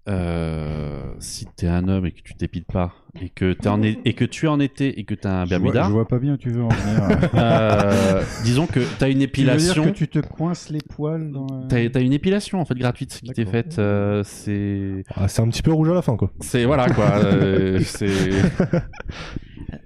Euh, 0.09 1.03
si 1.19 1.47
t'es 1.57 1.67
un 1.67 1.89
homme 1.89 2.07
et 2.07 2.13
que 2.13 2.21
tu 2.23 2.35
t'épiles 2.35 2.65
pas, 2.65 2.93
et 3.21 3.29
que, 3.29 3.53
t'es 3.55 3.67
en 3.69 3.83
é- 3.83 3.99
et 4.05 4.13
que 4.15 4.25
tu 4.25 4.47
es 4.47 4.49
en 4.49 4.61
été 4.61 5.01
et 5.01 5.05
que 5.05 5.15
t'as 5.15 5.41
un 5.43 5.45
Je 5.45 5.49
vois, 5.51 5.59
Bermuda, 5.59 5.85
je 5.87 5.91
vois 5.91 6.07
pas 6.07 6.19
bien 6.21 6.35
où 6.35 6.37
tu 6.37 6.51
veux 6.51 6.63
en 6.63 6.69
venir. 6.69 7.31
euh, 7.35 8.23
disons 8.45 8.67
que 8.69 8.79
t'as 8.99 9.07
une 9.09 9.15
Tu 9.15 9.19
veux 9.19 9.25
épilation. 9.25 9.83
dire 9.83 9.93
que 9.93 9.97
tu 9.99 10.07
te 10.07 10.21
coinces 10.21 10.71
les 10.71 10.79
poils 10.79 11.33
dans... 11.33 11.47
la- 11.47 11.67
T'as 11.67 11.89
t'as 11.91 12.01
une 12.03 12.13
épilation 12.13 12.61
en 12.61 12.65
fait 12.65 12.77
gratuite 12.77 13.21
qui 13.21 13.33
t'est 13.33 13.47
faite. 13.47 13.81
euh, 13.81 14.23
c'est. 14.25 15.03
Ah, 15.15 15.27
c'est 15.27 15.43
un 15.43 15.49
petit 15.49 15.63
peu 15.63 15.73
rouge 15.73 15.89
à 15.91 15.95
la 15.95 16.03
fin, 16.03 16.17
quoi. 16.17 16.31
C'est 16.41 16.65
voilà 16.67 16.89
quoi. 16.91 17.11
euh, 17.17 17.81
c'est. 17.85 18.31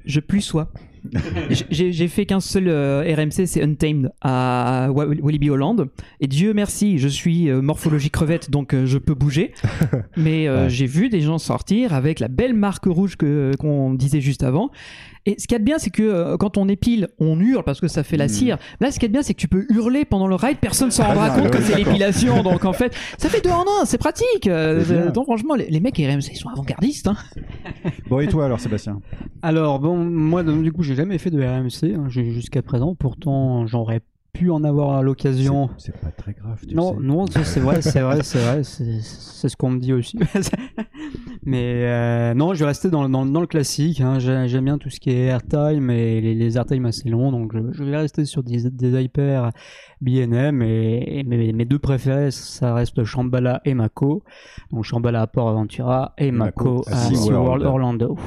Je 0.04 0.20
plus 0.20 0.40
sois. 0.42 0.70
J'ai 1.70 2.08
fait 2.08 2.26
qu'un 2.26 2.40
seul 2.40 2.68
euh, 2.68 3.02
RMC, 3.02 3.46
c'est 3.46 3.62
Untamed 3.62 4.10
à 4.20 4.88
Wa- 4.92 5.06
Walibi 5.06 5.50
Holland. 5.50 5.86
Et 6.20 6.26
Dieu 6.26 6.52
merci, 6.54 6.98
je 6.98 7.08
suis 7.08 7.48
euh, 7.48 7.60
morphologie 7.62 8.10
crevette, 8.10 8.50
donc 8.50 8.74
euh, 8.74 8.86
je 8.86 8.98
peux 8.98 9.14
bouger. 9.14 9.52
Mais 10.16 10.48
euh, 10.48 10.68
j'ai 10.68 10.86
vu 10.86 11.08
des 11.08 11.20
gens 11.20 11.38
sortir 11.38 11.94
avec 11.94 12.20
la 12.20 12.28
belle 12.28 12.54
marque 12.54 12.86
rouge 12.86 13.16
que 13.16 13.52
qu'on 13.58 13.94
disait 13.94 14.20
juste 14.20 14.42
avant. 14.42 14.70
Et 15.26 15.36
ce 15.38 15.46
qu'il 15.46 15.52
y 15.52 15.56
a 15.56 15.58
de 15.58 15.64
bien, 15.64 15.78
c'est 15.78 15.90
que 15.90 16.02
euh, 16.02 16.36
quand 16.38 16.56
on 16.56 16.66
épile, 16.66 17.08
on 17.18 17.38
hurle 17.40 17.62
parce 17.62 17.78
que 17.78 17.88
ça 17.88 18.02
fait 18.02 18.16
la 18.16 18.26
cire. 18.26 18.56
Là, 18.80 18.90
ce 18.90 18.94
qu'il 18.98 19.02
y 19.02 19.04
a 19.04 19.08
de 19.08 19.12
bien, 19.12 19.22
c'est 19.22 19.34
que 19.34 19.38
tu 19.40 19.48
peux 19.48 19.66
hurler 19.68 20.06
pendant 20.06 20.26
le 20.26 20.34
ride, 20.34 20.56
personne 20.62 20.90
s'en 20.90 21.04
rendra 21.04 21.26
Ah, 21.26 21.30
compte 21.38 21.44
ouais, 21.44 21.50
que 21.50 21.60
c'est 21.62 21.76
l'épilation. 21.76 22.42
Donc 22.42 22.64
en 22.64 22.72
fait, 22.72 22.94
ça 23.18 23.28
fait 23.28 23.42
deux 23.44 23.50
en 23.50 23.64
un, 23.82 23.84
c'est 23.84 23.98
pratique. 23.98 24.46
Euh, 24.46 25.10
donc 25.10 25.24
franchement, 25.26 25.54
les, 25.56 25.68
les 25.68 25.80
mecs 25.80 25.96
RMC, 25.98 26.30
ils 26.32 26.36
sont 26.36 26.48
avant-gardistes. 26.48 27.06
Hein. 27.08 27.16
Bon, 28.08 28.20
et 28.20 28.28
toi 28.28 28.46
alors, 28.46 28.60
Sébastien? 28.60 29.00
Alors 29.42 29.78
bon, 29.78 29.96
moi 29.98 30.42
donc, 30.42 30.62
du 30.62 30.72
coup 30.72 30.82
j'ai 30.90 30.96
jamais 30.96 31.18
fait 31.18 31.30
de 31.30 31.40
RMC 31.40 31.94
hein, 31.94 32.08
jusqu'à 32.08 32.62
présent. 32.62 32.96
Pourtant 32.96 33.64
j'aurais 33.66 34.00
pu 34.32 34.50
en 34.50 34.62
avoir 34.64 34.96
à 34.96 35.02
l'occasion. 35.02 35.70
C'est 35.78 35.96
pas 36.00 36.10
très 36.10 36.32
grave, 36.32 36.60
tu 36.66 36.74
Non, 36.74 36.94
sais. 36.94 37.00
non, 37.00 37.26
c'est 37.26 37.60
vrai, 37.60 37.80
c'est 37.82 38.00
vrai, 38.00 38.22
c'est 38.22 38.38
vrai, 38.38 38.62
c'est 38.64 39.48
ce 39.48 39.56
qu'on 39.56 39.70
me 39.70 39.78
dit 39.80 39.92
aussi. 39.92 40.18
Mais 41.42 41.84
euh, 41.86 42.34
non, 42.34 42.54
je 42.54 42.60
vais 42.60 42.66
rester 42.66 42.90
dans, 42.90 43.08
dans, 43.08 43.24
dans 43.26 43.40
le 43.40 43.46
classique. 43.46 44.00
Hein. 44.00 44.18
J'ai- 44.18 44.46
J'aime 44.48 44.64
bien 44.66 44.78
tout 44.78 44.90
ce 44.90 45.00
qui 45.00 45.10
est 45.10 45.26
airtime 45.26 45.90
et 45.90 46.20
les, 46.20 46.34
les 46.34 46.56
airtime 46.56 46.86
assez 46.86 47.08
longs, 47.08 47.32
donc 47.32 47.52
je, 47.54 47.72
je 47.72 47.84
vais 47.84 47.96
rester 47.96 48.24
sur 48.24 48.42
des, 48.42 48.70
des 48.70 49.02
hyper 49.02 49.50
BNM 50.00 50.62
et, 50.62 51.18
et 51.18 51.24
mes, 51.24 51.52
mes 51.52 51.64
deux 51.64 51.78
préférés, 51.78 52.30
ça 52.30 52.74
reste 52.74 53.04
Shambhala 53.04 53.60
et 53.64 53.74
Mako. 53.74 54.22
Donc 54.72 54.84
Shambhala 54.84 55.22
à 55.22 55.26
Port 55.26 55.48
Aventura 55.48 56.14
et 56.18 56.30
Mako, 56.30 56.78
Mako 56.78 56.84
à. 56.90 56.96
SeaWorld 56.96 57.62
Orlando. 57.64 58.18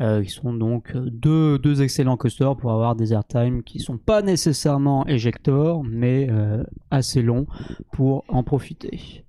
Euh, 0.00 0.22
ils 0.22 0.30
sont 0.30 0.52
donc 0.52 0.96
deux, 0.96 1.58
deux 1.58 1.82
excellents 1.82 2.16
coasters 2.16 2.56
pour 2.56 2.72
avoir 2.72 2.94
des 2.94 3.12
airtime 3.12 3.62
qui 3.62 3.80
sont 3.80 3.98
pas 3.98 4.22
nécessairement 4.22 5.06
éjecteurs, 5.06 5.82
mais 5.82 6.28
euh, 6.30 6.62
assez 6.90 7.22
longs 7.22 7.46
pour 7.92 8.24
en 8.28 8.42
profiter. 8.42 9.24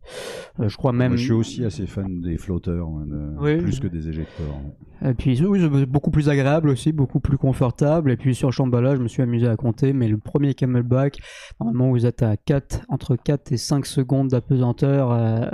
Euh, 0.60 0.70
je 0.70 0.78
crois 0.78 0.92
même. 0.94 1.10
Moi, 1.10 1.18
je 1.18 1.24
suis 1.24 1.34
aussi 1.34 1.66
assez 1.66 1.86
fan 1.88 2.22
des 2.22 2.38
flotteurs, 2.38 2.88
hein, 2.88 3.06
de- 3.08 3.34
Oui. 3.40 3.58
plus 3.58 3.80
que 3.80 3.88
des 3.88 4.10
éjecteurs. 4.10 4.60
Et 5.06 5.14
puis 5.14 5.42
oui, 5.46 5.66
beaucoup 5.86 6.12
plus 6.12 6.28
agréable 6.30 6.70
aussi, 6.70 6.92
beaucoup 6.92 7.20
plus 7.20 7.38
confortable. 7.38 8.12
Et 8.12 8.18
puis 8.18 8.36
sur 8.36 8.52
Shambhala, 8.52 8.96
je 8.96 9.02
me 9.02 9.08
suis 9.08 9.22
amusé 9.22 9.48
à 9.48 9.56
compter, 9.56 9.94
mais 9.94 10.08
le 10.08 10.18
premier 10.18 10.54
camelback, 10.54 11.20
normalement 11.60 11.90
vous 11.92 12.06
êtes 12.06 12.22
à 12.24 12.36
4, 12.36 12.82
entre 12.90 13.16
4 13.16 13.52
et 13.54 13.58
5 13.58 13.86
secondes 13.86 14.30
d'apesanteur. 14.30 15.12
euh, 15.12 15.46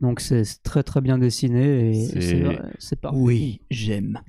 donc 0.00 0.20
c'est 0.20 0.42
très 0.62 0.82
très 0.82 1.00
bien 1.00 1.18
dessiné 1.18 1.90
et 1.90 2.20
C'est- 2.78 2.96
parfait. 3.00 3.16
Oui, 3.18 3.60
j'aime. 3.70 4.20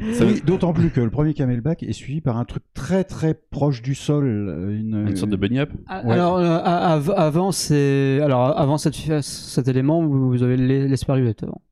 Oui, 0.00 0.42
D'autant 0.44 0.72
plus 0.72 0.90
que 0.90 1.00
le 1.00 1.10
premier 1.10 1.34
camelback 1.34 1.82
est 1.82 1.92
suivi 1.92 2.20
par 2.20 2.36
un 2.38 2.44
truc 2.44 2.62
très 2.74 3.04
très 3.04 3.34
proche 3.34 3.82
du 3.82 3.94
sol. 3.94 4.24
euh, 4.26 4.78
Une, 4.78 5.06
Une 5.08 5.16
sorte 5.16 5.30
de 5.32 5.36
bunny 5.36 5.58
up. 5.58 5.70
Ah, 5.86 6.02
Ouais. 6.04 6.12
Alors 6.12 6.36
euh, 6.38 6.58
av- 6.62 7.14
avant 7.16 7.52
c'est 7.52 8.20
alors 8.22 8.58
avant 8.58 8.78
cette, 8.78 8.94
cet 9.22 9.68
élément 9.68 10.04
vous, 10.04 10.28
vous 10.28 10.42
avez 10.42 10.56
l'es- 10.56 10.88
l'esparuette 10.88 11.42
avant. 11.42 11.62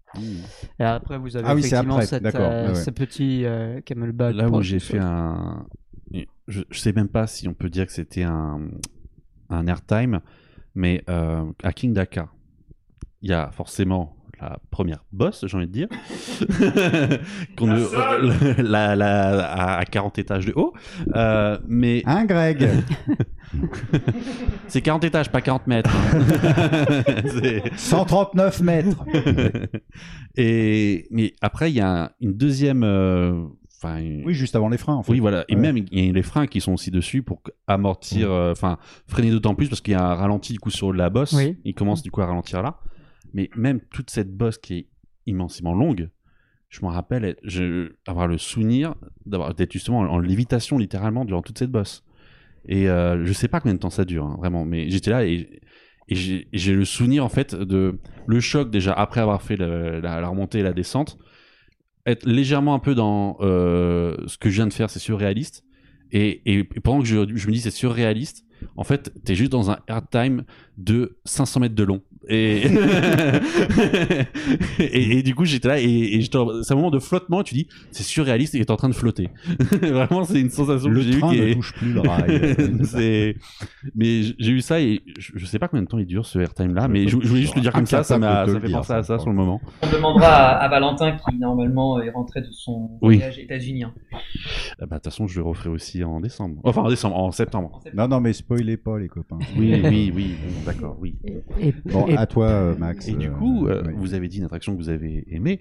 Et 0.78 0.84
après 0.84 1.18
vous 1.18 1.36
avez 1.36 1.46
Ah 1.48 1.54
effectivement 1.54 1.94
après, 1.94 2.06
cette, 2.06 2.34
euh, 2.34 2.64
ouais, 2.64 2.68
ouais. 2.70 2.74
ce 2.74 2.90
petit 2.90 3.44
euh, 3.44 3.80
camelback. 3.80 4.34
Là 4.34 4.48
où 4.50 4.62
j'ai 4.62 4.78
fait 4.78 4.98
sol. 4.98 5.02
un. 5.02 5.66
Je, 6.48 6.60
je 6.70 6.78
sais 6.78 6.92
même 6.92 7.08
pas 7.08 7.26
si 7.26 7.46
on 7.48 7.54
peut 7.54 7.70
dire 7.70 7.86
que 7.86 7.92
c'était 7.92 8.24
un, 8.24 8.60
un 9.48 9.66
airtime, 9.68 10.20
mais 10.74 11.02
euh, 11.08 11.44
à 11.62 11.72
King 11.72 11.92
Dakar, 11.94 12.34
il 13.22 13.30
y 13.30 13.32
a 13.32 13.50
forcément 13.52 14.16
la 14.40 14.58
première 14.72 15.04
boss, 15.12 15.44
j'ai 15.46 15.56
envie 15.56 15.68
de 15.68 15.72
dire, 15.72 15.88
qu'on 17.56 17.66
La 17.66 17.74
ne- 17.74 17.84
seule 17.84 18.56
la- 18.58 18.96
la- 18.96 19.44
à- 19.46 19.78
à 19.78 19.84
40 19.84 20.18
étages 20.18 20.46
de 20.46 20.52
haut. 20.56 20.72
Euh, 21.14 21.58
mais 21.68 22.02
Hein, 22.06 22.24
Greg? 22.24 22.68
C'est 24.66 24.80
40 24.80 25.04
étages, 25.04 25.30
pas 25.30 25.40
40 25.42 25.66
mètres. 25.66 25.90
hein. 25.94 26.20
C'est- 27.26 27.62
139 27.76 28.60
mètres 28.62 29.04
Et 30.36 31.06
mais 31.10 31.34
après, 31.40 31.70
il 31.70 31.74
y 31.76 31.80
a 31.80 32.04
un- 32.04 32.10
une 32.20 32.32
deuxième. 32.34 32.82
euh, 32.84 33.44
Enfin, 33.84 34.00
Oui, 34.24 34.32
juste 34.32 34.54
avant 34.54 34.68
les 34.68 34.78
freins, 34.78 34.94
en 34.94 35.02
fait. 35.02 35.10
Oui, 35.10 35.18
voilà. 35.18 35.44
Et 35.48 35.56
Ouais. 35.56 35.60
même, 35.60 35.76
il 35.76 36.04
y 36.06 36.08
a 36.08 36.12
les 36.12 36.22
freins 36.22 36.46
qui 36.46 36.60
sont 36.60 36.72
aussi 36.72 36.92
dessus 36.92 37.24
pour 37.24 37.42
amortir, 37.66 38.30
euh, 38.30 38.52
enfin, 38.52 38.78
freiner 39.08 39.32
d'autant 39.32 39.56
plus 39.56 39.68
parce 39.68 39.80
qu'il 39.80 39.90
y 39.92 39.96
a 39.96 40.04
un 40.04 40.14
ralenti 40.14 40.52
du 40.52 40.60
coup 40.60 40.70
sur 40.70 40.92
la 40.92 41.10
bosse. 41.10 41.32
Oui. 41.32 41.56
Il 41.64 41.74
commence 41.74 42.00
du 42.00 42.12
coup 42.12 42.22
à 42.22 42.26
ralentir 42.26 42.62
là. 42.62 42.76
Mais 43.34 43.50
même 43.56 43.80
toute 43.90 44.10
cette 44.10 44.34
bosse 44.34 44.58
qui 44.58 44.74
est 44.74 44.86
immensément 45.26 45.74
longue, 45.74 46.10
je 46.68 46.84
me 46.84 46.90
rappelle 46.90 47.36
avoir 48.06 48.28
le 48.28 48.38
souvenir 48.38 48.94
d'être 49.26 49.72
justement 49.72 50.00
en, 50.00 50.18
lévitation 50.18 50.78
littéralement 50.78 51.24
durant 51.24 51.42
toute 51.42 51.58
cette 51.58 51.70
bosse. 51.70 52.04
Et 52.66 52.88
euh, 52.88 53.24
je 53.24 53.32
sais 53.32 53.48
pas 53.48 53.60
combien 53.60 53.74
de 53.74 53.80
temps 53.80 53.90
ça 53.90 54.04
dure, 54.04 54.24
hein, 54.24 54.36
vraiment. 54.38 54.64
Mais 54.64 54.88
j'étais 54.88 55.10
là 55.10 55.24
et, 55.24 55.60
j'ai 56.08 56.74
le 56.74 56.84
souvenir 56.84 57.24
en 57.24 57.30
fait 57.30 57.54
de 57.54 57.98
le 58.26 58.40
choc 58.40 58.70
déjà 58.70 58.92
après 58.92 59.20
avoir 59.20 59.40
fait 59.40 59.56
la, 59.56 60.00
la 60.00 60.28
remontée 60.28 60.58
et 60.58 60.62
la 60.62 60.74
descente 60.74 61.16
être 62.06 62.26
légèrement 62.26 62.74
un 62.74 62.78
peu 62.78 62.94
dans 62.94 63.36
euh, 63.40 64.16
ce 64.26 64.38
que 64.38 64.50
je 64.50 64.56
viens 64.56 64.66
de 64.66 64.72
faire, 64.72 64.90
c'est 64.90 64.98
surréaliste. 64.98 65.64
Et 66.14 66.64
pendant 66.84 67.00
que 67.00 67.06
je, 67.06 67.36
je 67.36 67.46
me 67.46 67.52
dis 67.52 67.60
c'est 67.60 67.70
surréaliste, 67.70 68.44
en 68.76 68.84
fait, 68.84 69.12
t'es 69.24 69.34
juste 69.34 69.50
dans 69.50 69.70
un 69.70 69.78
airtime 69.88 70.44
de 70.76 71.18
500 71.24 71.60
mètres 71.60 71.74
de 71.74 71.84
long. 71.84 72.02
Et, 72.28 72.62
et, 74.78 75.18
et 75.18 75.22
du 75.22 75.34
coup, 75.34 75.44
j'étais 75.44 75.68
là 75.68 75.80
et, 75.80 76.20
c'est 76.22 76.72
un 76.72 76.76
moment 76.76 76.90
de 76.90 76.98
flottement. 76.98 77.40
et 77.40 77.44
Tu 77.44 77.54
dis, 77.54 77.68
c'est 77.90 78.02
surréaliste 78.02 78.54
et 78.54 78.64
t'es 78.64 78.70
en 78.70 78.76
train 78.76 78.88
de 78.88 78.94
flotter. 78.94 79.28
Vraiment, 79.82 80.24
c'est 80.24 80.40
une 80.40 80.50
sensation 80.50 80.88
que 80.88 80.94
Le 80.94 81.00
j'ai 81.02 81.14
eue 81.16 81.20
train 81.20 81.30
qui 81.32 81.40
ne 81.40 81.46
est. 81.48 81.54
touche 81.54 81.72
plus 81.74 81.92
le 81.92 82.00
rail. 82.00 82.56
c'est 82.84 83.36
mais 83.94 84.22
j'ai 84.38 84.52
eu 84.52 84.60
ça 84.60 84.80
et 84.80 85.00
je, 85.18 85.32
je 85.34 85.46
sais 85.46 85.58
pas 85.58 85.68
combien 85.68 85.82
de 85.82 85.88
temps 85.88 85.98
il 85.98 86.06
dure 86.06 86.26
ce 86.26 86.38
airtime 86.38 86.74
là 86.74 86.88
mais 86.88 87.08
je, 87.08 87.18
je 87.20 87.28
voulais 87.28 87.40
juste 87.42 87.54
le 87.56 87.60
dire 87.60 87.72
comme 87.72 87.86
ça 87.86 88.02
ça 88.04 88.18
m'a 88.18 88.46
fait 88.46 88.60
dire, 88.66 88.78
penser 88.78 88.92
à 88.92 89.02
ça. 89.02 89.16
ça 89.16 89.18
sur 89.18 89.30
le 89.30 89.36
moment 89.36 89.60
On 89.82 89.90
demandera 89.90 90.26
à, 90.28 90.56
à 90.64 90.68
Valentin 90.68 91.12
qui 91.16 91.36
normalement 91.38 92.00
est 92.00 92.10
rentré 92.10 92.40
de 92.42 92.50
son 92.52 92.90
Oui. 93.02 93.16
voyage 93.16 93.38
états-unien. 93.38 93.92
Ah 94.12 94.86
bah, 94.86 94.86
de 94.86 94.94
toute 94.96 95.04
façon 95.04 95.26
je 95.26 95.40
le 95.40 95.46
referai 95.46 95.68
aussi 95.70 96.04
en 96.04 96.20
décembre 96.20 96.60
enfin 96.64 96.82
en 96.82 96.88
décembre 96.88 97.16
en 97.16 97.30
septembre 97.32 97.80
Non, 97.94 98.08
non, 98.08 98.20
mais 98.20 98.32
spoilez 98.32 98.76
pas, 98.76 98.98
les 98.98 99.08
copains. 99.08 99.38
oui 99.56 99.80
oui 99.84 100.12
oui 100.14 100.34
bon, 100.42 100.52
d'accord 100.66 100.96
oui 101.00 101.16
Et, 101.60 101.72
Bon, 101.86 102.06
et- 102.12 102.16
à 102.18 102.26
toi, 102.26 102.46
euh, 102.48 102.74
Max. 102.78 103.08
et 103.08 103.12
du 103.12 103.28
euh, 103.28 103.30
coup 103.30 103.66
euh, 103.66 103.82
oui. 103.86 103.92
vous 103.96 104.14
avez 104.14 104.28
dit 104.28 104.38
une 104.38 104.44
attraction 104.44 104.72
que 104.72 104.78
vous 104.78 104.88
avez 104.88 105.24
aimée 105.30 105.60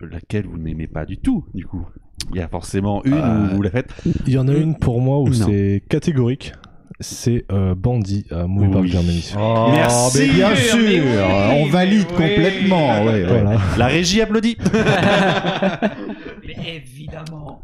laquelle 0.00 0.46
vous 0.46 0.58
n'aimez 0.58 0.86
pas 0.86 1.04
du 1.04 1.16
tout 1.18 1.44
du 1.54 1.66
coup 1.66 1.84
il 2.30 2.36
y 2.36 2.40
a 2.40 2.48
forcément 2.48 3.04
une 3.04 3.14
Euh, 3.14 3.52
où 3.52 3.56
vous 3.56 3.62
la 3.62 3.70
faites 3.70 3.92
Il 4.26 4.32
y 4.32 4.38
en 4.38 4.48
a 4.48 4.54
une 4.54 4.76
pour 4.76 5.00
moi 5.00 5.20
où 5.20 5.32
c'est 5.32 5.82
catégorique. 5.88 6.52
C'est 7.00 7.44
euh, 7.52 7.76
Bandit 7.76 8.26
à 8.32 8.48
Movie 8.48 8.70
Park 8.72 8.82
Oui. 8.82 8.90
Germany. 8.90 9.32
Oh, 9.38 9.68
Merci, 9.72 10.18
mais 10.18 10.34
bien 10.34 10.56
sûr, 10.56 10.76
mais 10.78 11.00
oui, 11.00 11.06
on 11.52 11.66
valide 11.66 12.06
oui. 12.10 12.14
complètement. 12.16 13.04
Ouais, 13.04 13.22
ouais. 13.24 13.24
Voilà. 13.24 13.60
la 13.78 13.86
régie 13.86 14.20
applaudit 14.20 14.56
Mais 16.44 16.56
évidemment. 16.76 17.62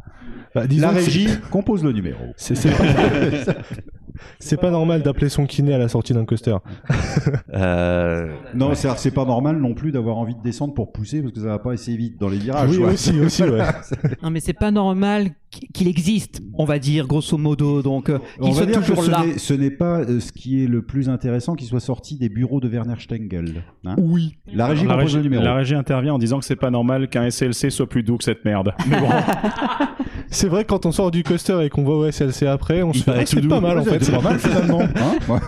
Bah, 0.53 0.63
La 0.77 0.91
régie 0.91 1.27
compose 1.51 1.83
le 1.83 1.91
numéro. 1.91 2.23
c'est 2.37 2.55
c'est 4.39 4.59
pas, 4.59 4.71
normal 4.71 5.01
d'appeler 5.03 5.29
son 5.29 5.45
kiné 5.45 5.73
à 5.73 5.77
la 5.77 5.87
sortie 5.87 6.13
d'un 6.13 6.25
coaster. 6.25 6.55
euh, 7.53 8.33
Non, 8.53 8.73
c'est 8.75 8.89
c'est 8.97 9.11
pas 9.11 9.25
normal 9.25 9.57
non 9.59 9.73
plus 9.73 9.91
d'avoir 9.91 10.17
envie 10.17 10.35
de 10.35 10.41
descendre 10.41 10.73
pour 10.73 10.91
pousser 10.91 11.21
parce 11.21 11.33
que 11.33 11.39
ça 11.39 11.47
va 11.47 11.59
pas 11.59 11.73
assez 11.73 11.95
vite 11.95 12.19
dans 12.19 12.29
les 12.29 12.37
virages. 12.37 12.69
oui, 12.71 12.77
ouais. 12.77 12.93
aussi, 12.93 13.19
aussi, 13.19 13.43
ouais. 13.43 13.61
Non, 14.23 14.29
mais 14.29 14.39
c'est 14.39 14.53
pas 14.53 14.71
normal 14.71 15.29
qu- 15.51 15.67
qu'il 15.73 15.87
existe, 15.87 16.41
on 16.53 16.65
va 16.65 16.79
dire, 16.79 17.07
grosso 17.07 17.37
modo. 17.37 17.81
Donc, 17.81 18.09
euh, 18.09 18.19
On 18.39 18.49
va 18.49 18.53
soit 18.55 18.65
dire 18.65 18.85
que 18.85 18.95
ce 18.95 19.11
là. 19.11 19.25
n'est- 19.25 19.37
ce 19.37 19.53
n'est 19.53 19.71
pas 19.71 19.99
euh, 20.01 20.19
ce 20.19 20.31
qui 20.31 20.63
est 20.63 20.67
le 20.67 20.81
plus 20.81 21.09
intéressant 21.09 21.55
qu'il 21.55 21.67
soit 21.67 21.79
sorti 21.79 22.17
des 22.17 22.29
bureaux 22.29 22.59
de 22.59 22.67
Werner 22.67 22.95
Stengel. 22.99 23.63
hein. 23.85 23.95
Oui. 23.97 24.37
La 24.53 24.67
régie 24.67 24.85
la, 24.85 24.95
régie, 24.95 25.17
le 25.17 25.23
numéro. 25.23 25.43
la 25.43 25.55
régie 25.55 25.75
intervient 25.75 26.13
en 26.13 26.19
disant 26.19 26.39
que 26.39 26.45
c'est 26.45 26.55
pas 26.55 26.71
normal 26.71 27.09
qu'un 27.09 27.29
SLC 27.29 27.69
soit 27.69 27.87
plus 27.89 28.03
doux 28.03 28.17
que 28.17 28.23
cette 28.23 28.45
merde. 28.45 28.73
Mais 28.89 28.99
bon, 28.99 29.07
C'est 30.35 30.47
vrai 30.49 30.63
que 30.65 30.69
quand 30.69 30.85
on 30.85 30.91
sort 30.91 31.11
du 31.11 31.23
coaster 31.23 31.63
et 31.63 31.69
qu'on 31.69 31.83
va 31.85 31.91
au 31.93 32.11
SLC 32.11 32.45
après, 32.45 32.83
on 32.83 32.91
se 32.93 32.99
fait 32.99 33.05
paraît 33.05 33.19
ah, 33.21 33.25
c'est 33.25 33.41
doux. 33.41 33.47
pas 33.49 33.61
mal 33.61 33.79
en 33.79 33.83
Ouais, 33.83 33.91
fait. 33.99 34.03
c'est 34.03 34.11
pas 34.11 34.21
mal 34.21 34.37
finalement. 34.39 34.81
hein 34.81 35.15
Ouais. 35.29 35.39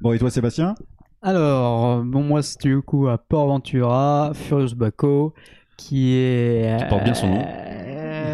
bon, 0.00 0.12
et 0.12 0.18
toi, 0.18 0.30
Sébastien? 0.30 0.74
Alors, 1.22 1.86
euh, 1.98 2.02
bon, 2.04 2.22
moi, 2.22 2.42
c'était 2.42 2.68
du 2.68 2.82
coup 2.82 3.08
à 3.08 3.16
Port 3.18 3.46
Ventura, 3.46 4.32
Furious 4.34 4.74
Baco, 4.76 5.32
qui 5.76 6.14
est. 6.16 6.76
Qui 6.80 6.84
porte 6.88 7.04
bien 7.04 7.14
son 7.14 7.28
nom. 7.28 7.42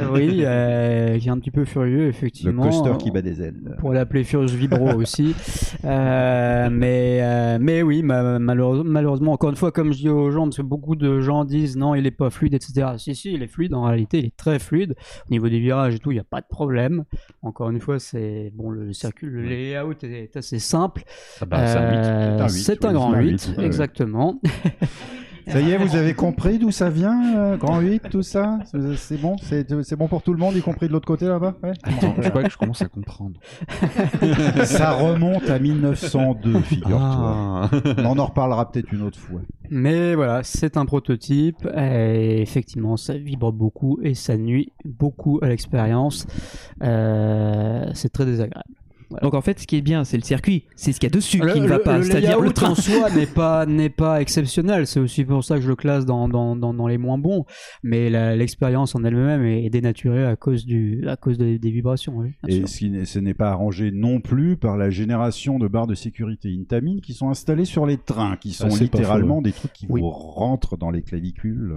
oui, 0.12 0.42
euh, 0.44 1.18
qui 1.18 1.28
est 1.28 1.30
un 1.30 1.38
petit 1.38 1.50
peu 1.50 1.64
furieux, 1.64 1.98
Le 2.04 2.08
effectivement. 2.08 2.62
coaster 2.64 2.92
qui 2.98 3.10
bat 3.10 3.22
des 3.22 3.42
ailes. 3.42 3.76
Pour 3.78 3.92
l'appeler 3.92 4.24
Furious 4.24 4.48
Vibro 4.56 4.92
aussi. 4.96 5.34
Euh, 5.84 6.68
mais, 6.70 7.18
euh, 7.22 7.58
mais 7.60 7.82
oui, 7.82 8.02
ma- 8.02 8.38
malheureusement, 8.38 8.84
malheureusement, 8.90 9.32
encore 9.32 9.50
une 9.50 9.56
fois, 9.56 9.72
comme 9.72 9.92
je 9.92 9.98
dis 9.98 10.08
aux 10.08 10.30
gens, 10.30 10.44
parce 10.44 10.56
que 10.58 10.62
beaucoup 10.62 10.96
de 10.96 11.20
gens 11.20 11.44
disent 11.44 11.76
non, 11.76 11.94
il 11.94 12.06
est 12.06 12.10
pas 12.10 12.30
fluide, 12.30 12.54
etc. 12.54 12.88
Si, 12.98 13.14
si, 13.14 13.32
il 13.32 13.42
est 13.42 13.48
fluide. 13.48 13.74
En 13.74 13.82
réalité, 13.84 14.18
il 14.18 14.26
est 14.26 14.36
très 14.36 14.58
fluide. 14.58 14.94
Au 15.26 15.30
niveau 15.30 15.48
des 15.48 15.60
virages 15.60 15.94
et 15.94 15.98
tout, 15.98 16.10
il 16.10 16.14
n'y 16.14 16.20
a 16.20 16.24
pas 16.24 16.40
de 16.40 16.46
problème. 16.48 17.04
Encore 17.42 17.70
une 17.70 17.80
fois, 17.80 17.98
c'est 17.98 18.52
bon, 18.54 18.70
le 18.70 18.92
circuit, 18.92 19.28
le 19.28 19.42
layout 19.42 19.94
est 20.02 20.36
assez 20.36 20.58
simple. 20.58 21.02
ah 21.40 21.46
bah, 21.46 21.66
c'est 21.66 21.78
un 21.78 21.90
mythe. 21.90 21.98
Euh, 22.06 22.36
C'est 22.36 22.42
un 22.42 22.46
huit, 22.48 22.62
c'est 22.64 22.84
un 22.84 22.88
oui, 22.88 22.94
grand 22.94 23.10
c'est 23.12 23.16
un 23.16 23.20
8, 23.20 23.30
huit, 23.30 23.48
ouais, 23.50 23.56
ouais. 23.58 23.64
exactement. 23.66 24.40
Ça 25.50 25.60
y 25.60 25.70
est, 25.72 25.78
vous 25.78 25.96
avez 25.96 26.14
compris 26.14 26.58
d'où 26.58 26.70
ça 26.70 26.88
vient, 26.90 27.36
euh, 27.36 27.56
Grand 27.56 27.80
8, 27.80 28.02
tout 28.10 28.22
ça 28.22 28.58
C'est- 28.96 29.20
bon 29.20 29.36
C'est 29.42 29.82
c'est 29.82 29.96
bon 29.96 30.06
pour 30.08 30.22
tout 30.22 30.32
le 30.32 30.38
monde, 30.38 30.54
y 30.56 30.60
compris 30.62 30.86
de 30.88 30.92
l'autre 30.92 31.06
côté 31.06 31.26
là-bas 31.26 31.54
Ouais. 31.62 31.72
Attends, 31.82 32.14
je 32.20 32.28
crois 32.28 32.42
que 32.44 32.50
je 32.50 32.56
commence 32.56 32.82
à 32.82 32.88
comprendre. 32.88 33.34
Ça 34.64 34.92
remonte 34.92 35.48
à 35.50 35.58
1902, 35.58 36.60
figure-toi. 36.60 36.98
Ah. 37.00 37.70
On 38.04 38.18
en 38.18 38.26
reparlera 38.26 38.70
peut-être 38.70 38.92
une 38.92 39.02
autre 39.02 39.18
fois. 39.18 39.40
Mais 39.70 40.14
voilà, 40.14 40.42
c'est 40.42 40.76
un 40.76 40.84
prototype 40.84 41.66
et 41.76 42.40
effectivement, 42.42 42.96
ça 42.96 43.14
vibre 43.16 43.52
beaucoup 43.52 43.98
et 44.02 44.14
ça 44.14 44.36
nuit 44.36 44.72
beaucoup 44.84 45.38
à 45.42 45.48
l'expérience. 45.48 46.26
Euh, 46.82 47.84
c'est 47.94 48.12
très 48.12 48.24
désagréable. 48.24 48.74
Donc 49.22 49.34
en 49.34 49.40
fait, 49.40 49.58
ce 49.58 49.66
qui 49.66 49.76
est 49.76 49.80
bien, 49.82 50.04
c'est 50.04 50.16
le 50.16 50.22
circuit, 50.22 50.64
c'est 50.76 50.92
ce 50.92 51.00
qu'il 51.00 51.08
y 51.08 51.12
a 51.12 51.14
dessus 51.14 51.38
Le, 51.38 51.52
qui 51.52 51.60
ne 51.60 51.66
va 51.66 51.76
le- 51.78 51.82
pas, 51.82 52.02
c'est-à-dire 52.02 52.40
le 52.40 52.52
train. 52.52 52.70
en 52.70 52.74
soi 52.74 53.10
n'est 53.10 53.26
pas 53.26 53.66
n'est 53.66 53.88
pas 53.90 54.20
exceptionnel. 54.20 54.86
C'est 54.86 55.00
aussi 55.00 55.24
pour 55.24 55.42
ça 55.44 55.56
que 55.56 55.62
je 55.62 55.68
le 55.68 55.76
classe 55.76 56.06
dans 56.06 56.28
dans, 56.28 56.54
dans, 56.56 56.72
dans 56.74 56.86
les 56.86 56.98
moins 56.98 57.18
bons. 57.18 57.44
Mais 57.82 58.08
l'expérience 58.36 58.94
en 58.94 59.02
elle-même 59.04 59.44
est 59.44 59.68
dénaturée 59.70 60.24
à 60.24 60.36
cause 60.36 60.64
du 60.64 61.06
à 61.08 61.16
cause 61.16 61.38
des, 61.38 61.58
des 61.58 61.70
vibrations. 61.70 62.14
Oui, 62.16 62.32
Et 62.48 62.66
ce, 62.66 63.04
ce 63.04 63.18
n'est 63.18 63.34
pas 63.34 63.50
arrangé 63.50 63.90
non 63.90 64.20
plus 64.20 64.56
par 64.56 64.76
la 64.76 64.90
génération 64.90 65.58
de 65.58 65.66
barres 65.68 65.86
de 65.86 65.94
sécurité 65.94 66.54
Intamin 66.58 66.98
qui 67.02 67.12
sont 67.14 67.30
installées 67.30 67.64
sur 67.64 67.86
les 67.86 67.96
trains, 67.98 68.36
qui 68.36 68.52
sont 68.52 68.66
Ah, 68.66 68.70
pas 68.70 68.76
littéralement 68.76 69.36
faux, 69.36 69.42
des 69.42 69.52
trucs 69.52 69.72
qui 69.72 69.86
Oui. 69.88 70.00
vous 70.00 70.10
rentrent 70.10 70.76
dans 70.76 70.90
les 70.90 71.02
clavicules. 71.02 71.76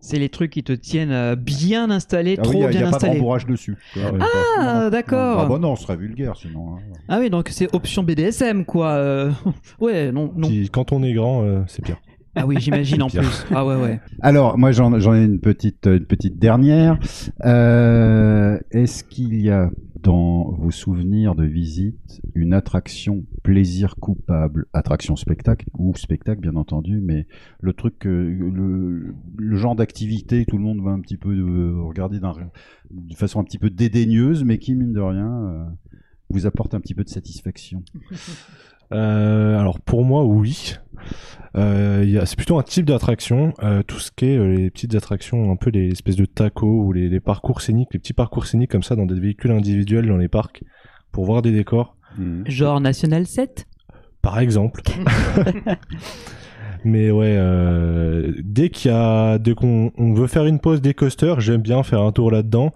C'est 0.00 0.18
les 0.18 0.28
trucs 0.28 0.52
qui 0.52 0.62
te 0.62 0.72
tiennent 0.72 1.10
euh, 1.10 1.34
bien 1.36 1.90
installés, 1.90 2.36
Ah 2.38 2.42
trop 2.42 2.52
oui, 2.52 2.56
il 2.58 2.60
n'y 2.60 2.64
a, 2.66 2.68
bien 2.68 2.80
pas 2.82 2.90
de 2.90 2.94
installés. 2.96 3.12
rembourrage 3.14 3.46
dessus. 3.46 3.76
Ah, 4.20 4.88
d'accord. 4.90 5.40
Ah 5.40 5.46
bah 5.46 5.58
non, 5.58 5.74
ce 5.74 5.82
serait 5.82 5.96
vulgaire 5.96 6.36
sinon. 6.36 6.76
hein. 6.76 6.80
Ah 7.08 7.18
oui, 7.18 7.28
donc 7.30 7.48
c'est 7.50 7.74
option 7.74 8.02
BDSM 8.04 8.64
quoi. 8.64 8.90
euh. 8.92 9.32
Ouais, 9.80 10.12
non, 10.12 10.32
non. 10.36 10.48
Quand 10.72 10.92
on 10.92 11.02
est 11.02 11.12
grand, 11.12 11.42
euh, 11.42 11.62
c'est 11.66 11.82
pire. 11.84 11.96
Ah 12.36 12.46
oui, 12.46 12.56
j'imagine 12.60 13.02
en 13.02 13.08
plus. 13.10 13.44
Ah 13.50 13.64
ouais, 13.66 13.76
ouais. 13.76 14.00
Alors, 14.20 14.58
moi, 14.58 14.70
j'en 14.70 14.98
j'en 15.00 15.14
ai 15.14 15.24
une 15.24 15.40
petite, 15.40 15.86
une 15.86 16.04
petite 16.06 16.38
dernière. 16.38 16.98
Euh, 17.44 18.58
Est-ce 18.70 19.02
qu'il 19.04 19.40
y 19.40 19.50
a 19.50 19.70
dans 20.02 20.52
vos 20.52 20.70
souvenirs 20.70 21.34
de 21.34 21.44
visite 21.44 22.20
une 22.34 22.52
attraction 22.52 23.24
plaisir 23.42 23.96
coupable, 23.96 24.66
attraction 24.72 25.16
spectacle 25.16 25.66
ou 25.78 25.96
spectacle 25.96 26.40
bien 26.40 26.54
entendu, 26.54 27.00
mais 27.02 27.26
le 27.60 27.72
truc, 27.72 28.04
le, 28.04 29.14
le 29.36 29.56
genre 29.56 29.74
d'activité 29.74 30.44
que 30.44 30.50
tout 30.50 30.58
le 30.58 30.62
monde 30.62 30.80
va 30.84 30.90
un 30.90 31.00
petit 31.00 31.16
peu 31.16 31.30
euh, 31.30 31.82
regarder 31.82 32.20
d'un- 32.20 32.34
de 32.92 33.14
façon 33.16 33.40
un 33.40 33.44
petit 33.44 33.58
peu 33.58 33.70
dédaigneuse, 33.70 34.44
mais 34.44 34.58
qui 34.58 34.74
mine 34.76 34.92
de 34.92 35.00
rien 35.00 35.26
euh, 35.32 35.64
vous 36.30 36.46
apporte 36.46 36.74
un 36.74 36.80
petit 36.80 36.94
peu 36.94 37.02
de 37.02 37.08
satisfaction. 37.08 37.82
Euh, 38.92 39.58
alors 39.58 39.80
pour 39.80 40.04
moi, 40.04 40.24
oui. 40.24 40.74
Euh, 41.56 42.22
c'est 42.26 42.36
plutôt 42.36 42.58
un 42.58 42.62
type 42.62 42.84
d'attraction. 42.86 43.54
euh, 43.62 43.82
tout 43.82 43.98
ce 43.98 44.10
qui 44.10 44.26
est 44.26 44.36
euh, 44.36 44.54
les 44.54 44.70
petites 44.70 44.94
attractions, 44.94 45.50
un 45.50 45.56
peu 45.56 45.70
les 45.70 45.88
espèces 45.88 46.16
de 46.16 46.26
tacos 46.26 46.82
ou 46.84 46.92
les, 46.92 47.08
les 47.08 47.20
parcours 47.20 47.60
scéniques, 47.60 47.88
les 47.92 47.98
petits 47.98 48.12
parcours 48.12 48.46
scéniques 48.46 48.70
comme 48.70 48.82
ça 48.82 48.94
dans 48.96 49.06
des 49.06 49.18
véhicules 49.18 49.50
individuels 49.52 50.06
dans 50.06 50.18
les 50.18 50.28
parcs 50.28 50.62
pour 51.12 51.24
voir 51.24 51.42
des 51.42 51.52
décors, 51.52 51.96
Genre 52.46 52.80
National 52.80 53.26
7 53.26 53.66
par 54.22 54.38
exemple. 54.38 54.82
Mais 56.84 57.10
ouais, 57.10 57.34
euh, 57.36 58.32
dès 58.44 58.68
qu'il 58.70 58.90
y 58.90 58.94
a, 58.94 59.38
dès 59.38 59.54
qu'on 59.54 59.92
on 59.96 60.12
veut 60.14 60.26
faire 60.28 60.46
une 60.46 60.60
pause 60.60 60.80
des 60.80 60.94
coasters, 60.94 61.40
j'aime 61.40 61.62
bien 61.62 61.82
faire 61.82 62.02
un 62.02 62.12
tour 62.12 62.30
là-dedans. 62.30 62.72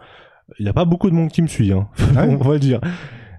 Il 0.58 0.64
n'y 0.64 0.68
a 0.68 0.72
pas 0.72 0.84
beaucoup 0.84 1.10
de 1.10 1.14
monde 1.14 1.30
qui 1.30 1.42
me 1.42 1.46
suit, 1.46 1.72
hein, 1.72 1.86
Ah 2.16 2.24
on 2.28 2.36
va 2.38 2.54
le 2.54 2.58
dire. 2.58 2.80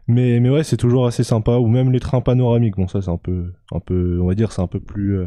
Mais, 0.07 0.39
mais 0.39 0.49
ouais, 0.49 0.63
c'est 0.63 0.77
toujours 0.77 1.05
assez 1.05 1.23
sympa. 1.23 1.57
Ou 1.57 1.67
même 1.67 1.91
les 1.91 1.99
trains 1.99 2.21
panoramiques. 2.21 2.75
Bon, 2.75 2.87
ça, 2.87 3.01
c'est 3.01 3.09
un 3.11 3.17
peu, 3.17 3.53
un 3.71 3.79
peu, 3.79 4.19
on 4.21 4.27
va 4.27 4.33
dire, 4.35 4.51
c'est 4.51 4.61
un 4.61 4.67
peu 4.67 4.79
plus 4.79 5.19
euh, 5.19 5.25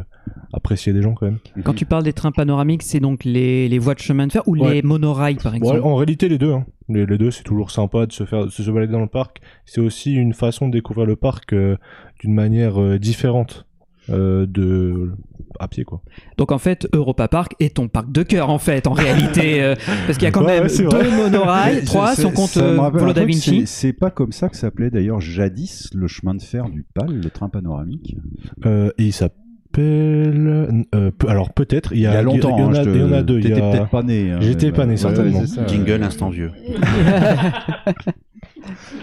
apprécié 0.53 0.93
des 0.93 1.01
gens 1.01 1.13
quand 1.13 1.25
même. 1.25 1.39
Quand 1.63 1.73
tu 1.73 1.85
parles 1.85 2.03
des 2.03 2.13
trains 2.13 2.31
panoramiques, 2.31 2.83
c'est 2.83 2.99
donc 2.99 3.23
les, 3.23 3.67
les 3.69 3.79
voies 3.79 3.93
de 3.95 3.99
chemin 3.99 4.27
de 4.27 4.31
fer 4.31 4.43
ou 4.47 4.55
Ouais. 4.57 4.75
les 4.75 4.81
monorails 4.81 5.35
par 5.35 5.53
Bon, 5.53 5.57
exemple 5.57 5.81
en 5.83 5.95
réalité, 5.95 6.29
les 6.29 6.37
deux. 6.37 6.51
Hein. 6.53 6.65
Les, 6.89 7.05
les 7.05 7.17
deux, 7.17 7.31
c'est 7.31 7.43
toujours 7.43 7.71
sympa 7.71 8.05
de 8.05 8.11
se 8.11 8.25
faire, 8.25 8.45
de 8.45 8.51
se 8.51 8.69
balader 8.71 8.91
dans 8.91 8.99
le 8.99 9.07
parc. 9.07 9.41
C'est 9.65 9.81
aussi 9.81 10.13
une 10.13 10.33
façon 10.33 10.67
de 10.67 10.73
découvrir 10.73 11.07
le 11.07 11.15
parc 11.15 11.53
euh, 11.53 11.77
d'une 12.19 12.33
manière 12.33 12.79
euh, 12.79 12.99
différente 12.99 13.65
euh, 14.09 14.45
de 14.45 15.11
à 15.59 15.67
pied, 15.69 15.85
quoi. 15.85 16.01
Donc 16.37 16.51
en 16.51 16.57
fait, 16.57 16.87
Europa 16.93 17.27
Park 17.29 17.53
est 17.61 17.75
ton 17.77 17.87
parc 17.87 18.11
de 18.11 18.23
cœur 18.23 18.49
en 18.49 18.57
fait, 18.59 18.87
en 18.87 18.91
réalité, 18.93 19.63
euh, 19.63 19.75
parce 20.05 20.17
qu'il 20.17 20.25
y 20.25 20.27
a 20.27 20.31
quand 20.31 20.41
Ouais, 20.43 20.59
même 20.59 20.63
ouais, 20.63 20.77
deux 20.77 20.85
vrai. 20.85 21.11
monorails, 21.17 21.83
trois 21.85 22.13
si 22.15 22.25
on 22.25 22.31
compte 22.31 22.49
ça 22.49 22.61
euh, 22.61 22.79
un 22.79 23.13
da 23.13 23.23
Vinci. 23.25 23.61
c'est- 23.61 23.65
C'est 23.85 23.93
pas 23.93 24.11
comme 24.11 24.31
ça 24.33 24.49
que 24.49 24.57
s'appelait 24.57 24.89
d'ailleurs 24.89 25.21
jadis 25.21 25.89
le 25.93 26.07
chemin 26.07 26.33
de 26.35 26.41
fer 26.41 26.69
du 26.69 26.85
PAL, 26.93 27.07
le 27.21 27.29
train 27.29 27.47
panoramique. 27.49 28.17
Euh, 28.65 28.91
et 28.97 29.05
il 29.05 29.13
s'appelle. 29.13 29.39
Euh, 29.81 31.11
alors 31.27 31.53
peut-être. 31.53 31.93
Il 31.93 31.99
y 31.99 32.07
a, 32.07 32.21
longtemps. 32.21 32.55
Il 32.57 32.61
y 32.61 32.63
en 32.63 32.69
hein, 32.69 32.75
a, 32.75 32.83
je 32.83 32.89
te- 32.89 32.95
il 32.95 33.01
y 33.01 33.03
en 33.03 33.11
a 33.13 33.23
deux. 33.23 33.39
T'étais 33.41 33.61
a- 33.61 33.71
peut-être 33.71 33.89
pas 33.89 34.03
né. 34.03 34.31
hein, 34.31 34.37
J'étais 34.41 34.71
pas 34.71 34.77
bah, 34.79 34.85
né, 34.85 34.91
ouais, 34.91 34.97
certainement. 34.97 35.45
ça, 35.45 35.65
Jingle 35.67 35.91
ouais. 35.91 36.03
instant 36.03 36.29
vieux. 36.29 36.51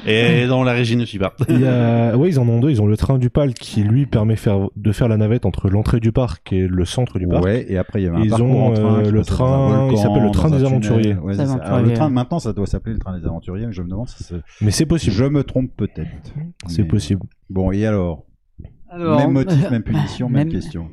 Et 0.06 0.46
dans 0.48 0.64
la 0.64 0.72
régie 0.72 0.96
ne 0.96 1.04
suis 1.04 1.18
pas. 1.18 1.34
Il 1.48 1.60
y 1.60 1.66
a, 1.66 2.16
ouais, 2.16 2.28
ils 2.28 2.40
en 2.40 2.48
ont 2.48 2.58
deux. 2.60 2.70
Ils 2.70 2.82
ont 2.82 2.86
le 2.86 2.96
train 2.96 3.18
du 3.18 3.30
PAL 3.30 3.54
qui 3.54 3.82
lui 3.84 4.06
permet 4.06 4.34
faire, 4.36 4.68
de 4.76 4.92
faire 4.92 5.06
la 5.08 5.16
navette 5.16 5.46
entre 5.46 5.68
l'entrée 5.70 6.00
du 6.00 6.10
parc 6.10 6.52
et 6.52 6.66
le 6.66 6.84
centre 6.84 7.18
du 7.18 7.28
parc. 7.28 7.44
Ouais, 7.44 7.64
et 7.68 7.78
après 7.78 8.00
il 8.00 8.04
y 8.06 8.08
avait 8.08 8.16
un 8.18 8.22
Ils 8.22 8.34
ont, 8.42 8.66
en 8.66 8.72
train. 8.72 8.98
euh, 8.98 9.02
qui 9.04 9.10
le 9.12 9.22
train, 9.24 9.88
il 9.90 9.98
s'appelle 9.98 10.24
le 10.24 10.30
train 10.32 10.50
des 10.50 10.64
aventuriers. 10.64 11.14
Ouais, 11.14 11.34
ça. 11.34 11.52
Alors, 11.62 11.80
le 11.82 11.92
train 11.92 12.08
maintenant 12.08 12.38
ça 12.40 12.52
doit 12.52 12.66
s'appeler 12.66 12.94
le 12.94 12.98
train 12.98 13.16
des 13.18 13.24
aventuriers. 13.24 13.66
mais 13.66 13.72
Je 13.72 13.82
me 13.82 13.88
demande 13.88 14.08
si 14.08 14.24
c'est- 14.24 14.34
Mais 14.60 14.70
c'est 14.72 14.86
possible. 14.86 15.14
je 15.14 15.24
me 15.24 15.44
trompe 15.44 15.70
peut-être. 15.76 16.10
C'est 16.66 16.82
Mais- 16.82 16.88
possible. 16.88 17.22
Bon 17.50 17.70
et 17.70 17.86
alors, 17.86 18.24
Alors, 18.92 19.18
Même 19.18 19.32
motif, 19.32 19.70
même 19.70 19.82
punition, 19.82 20.28
même, 20.28 20.48
même- 20.48 20.52
question. 20.52 20.88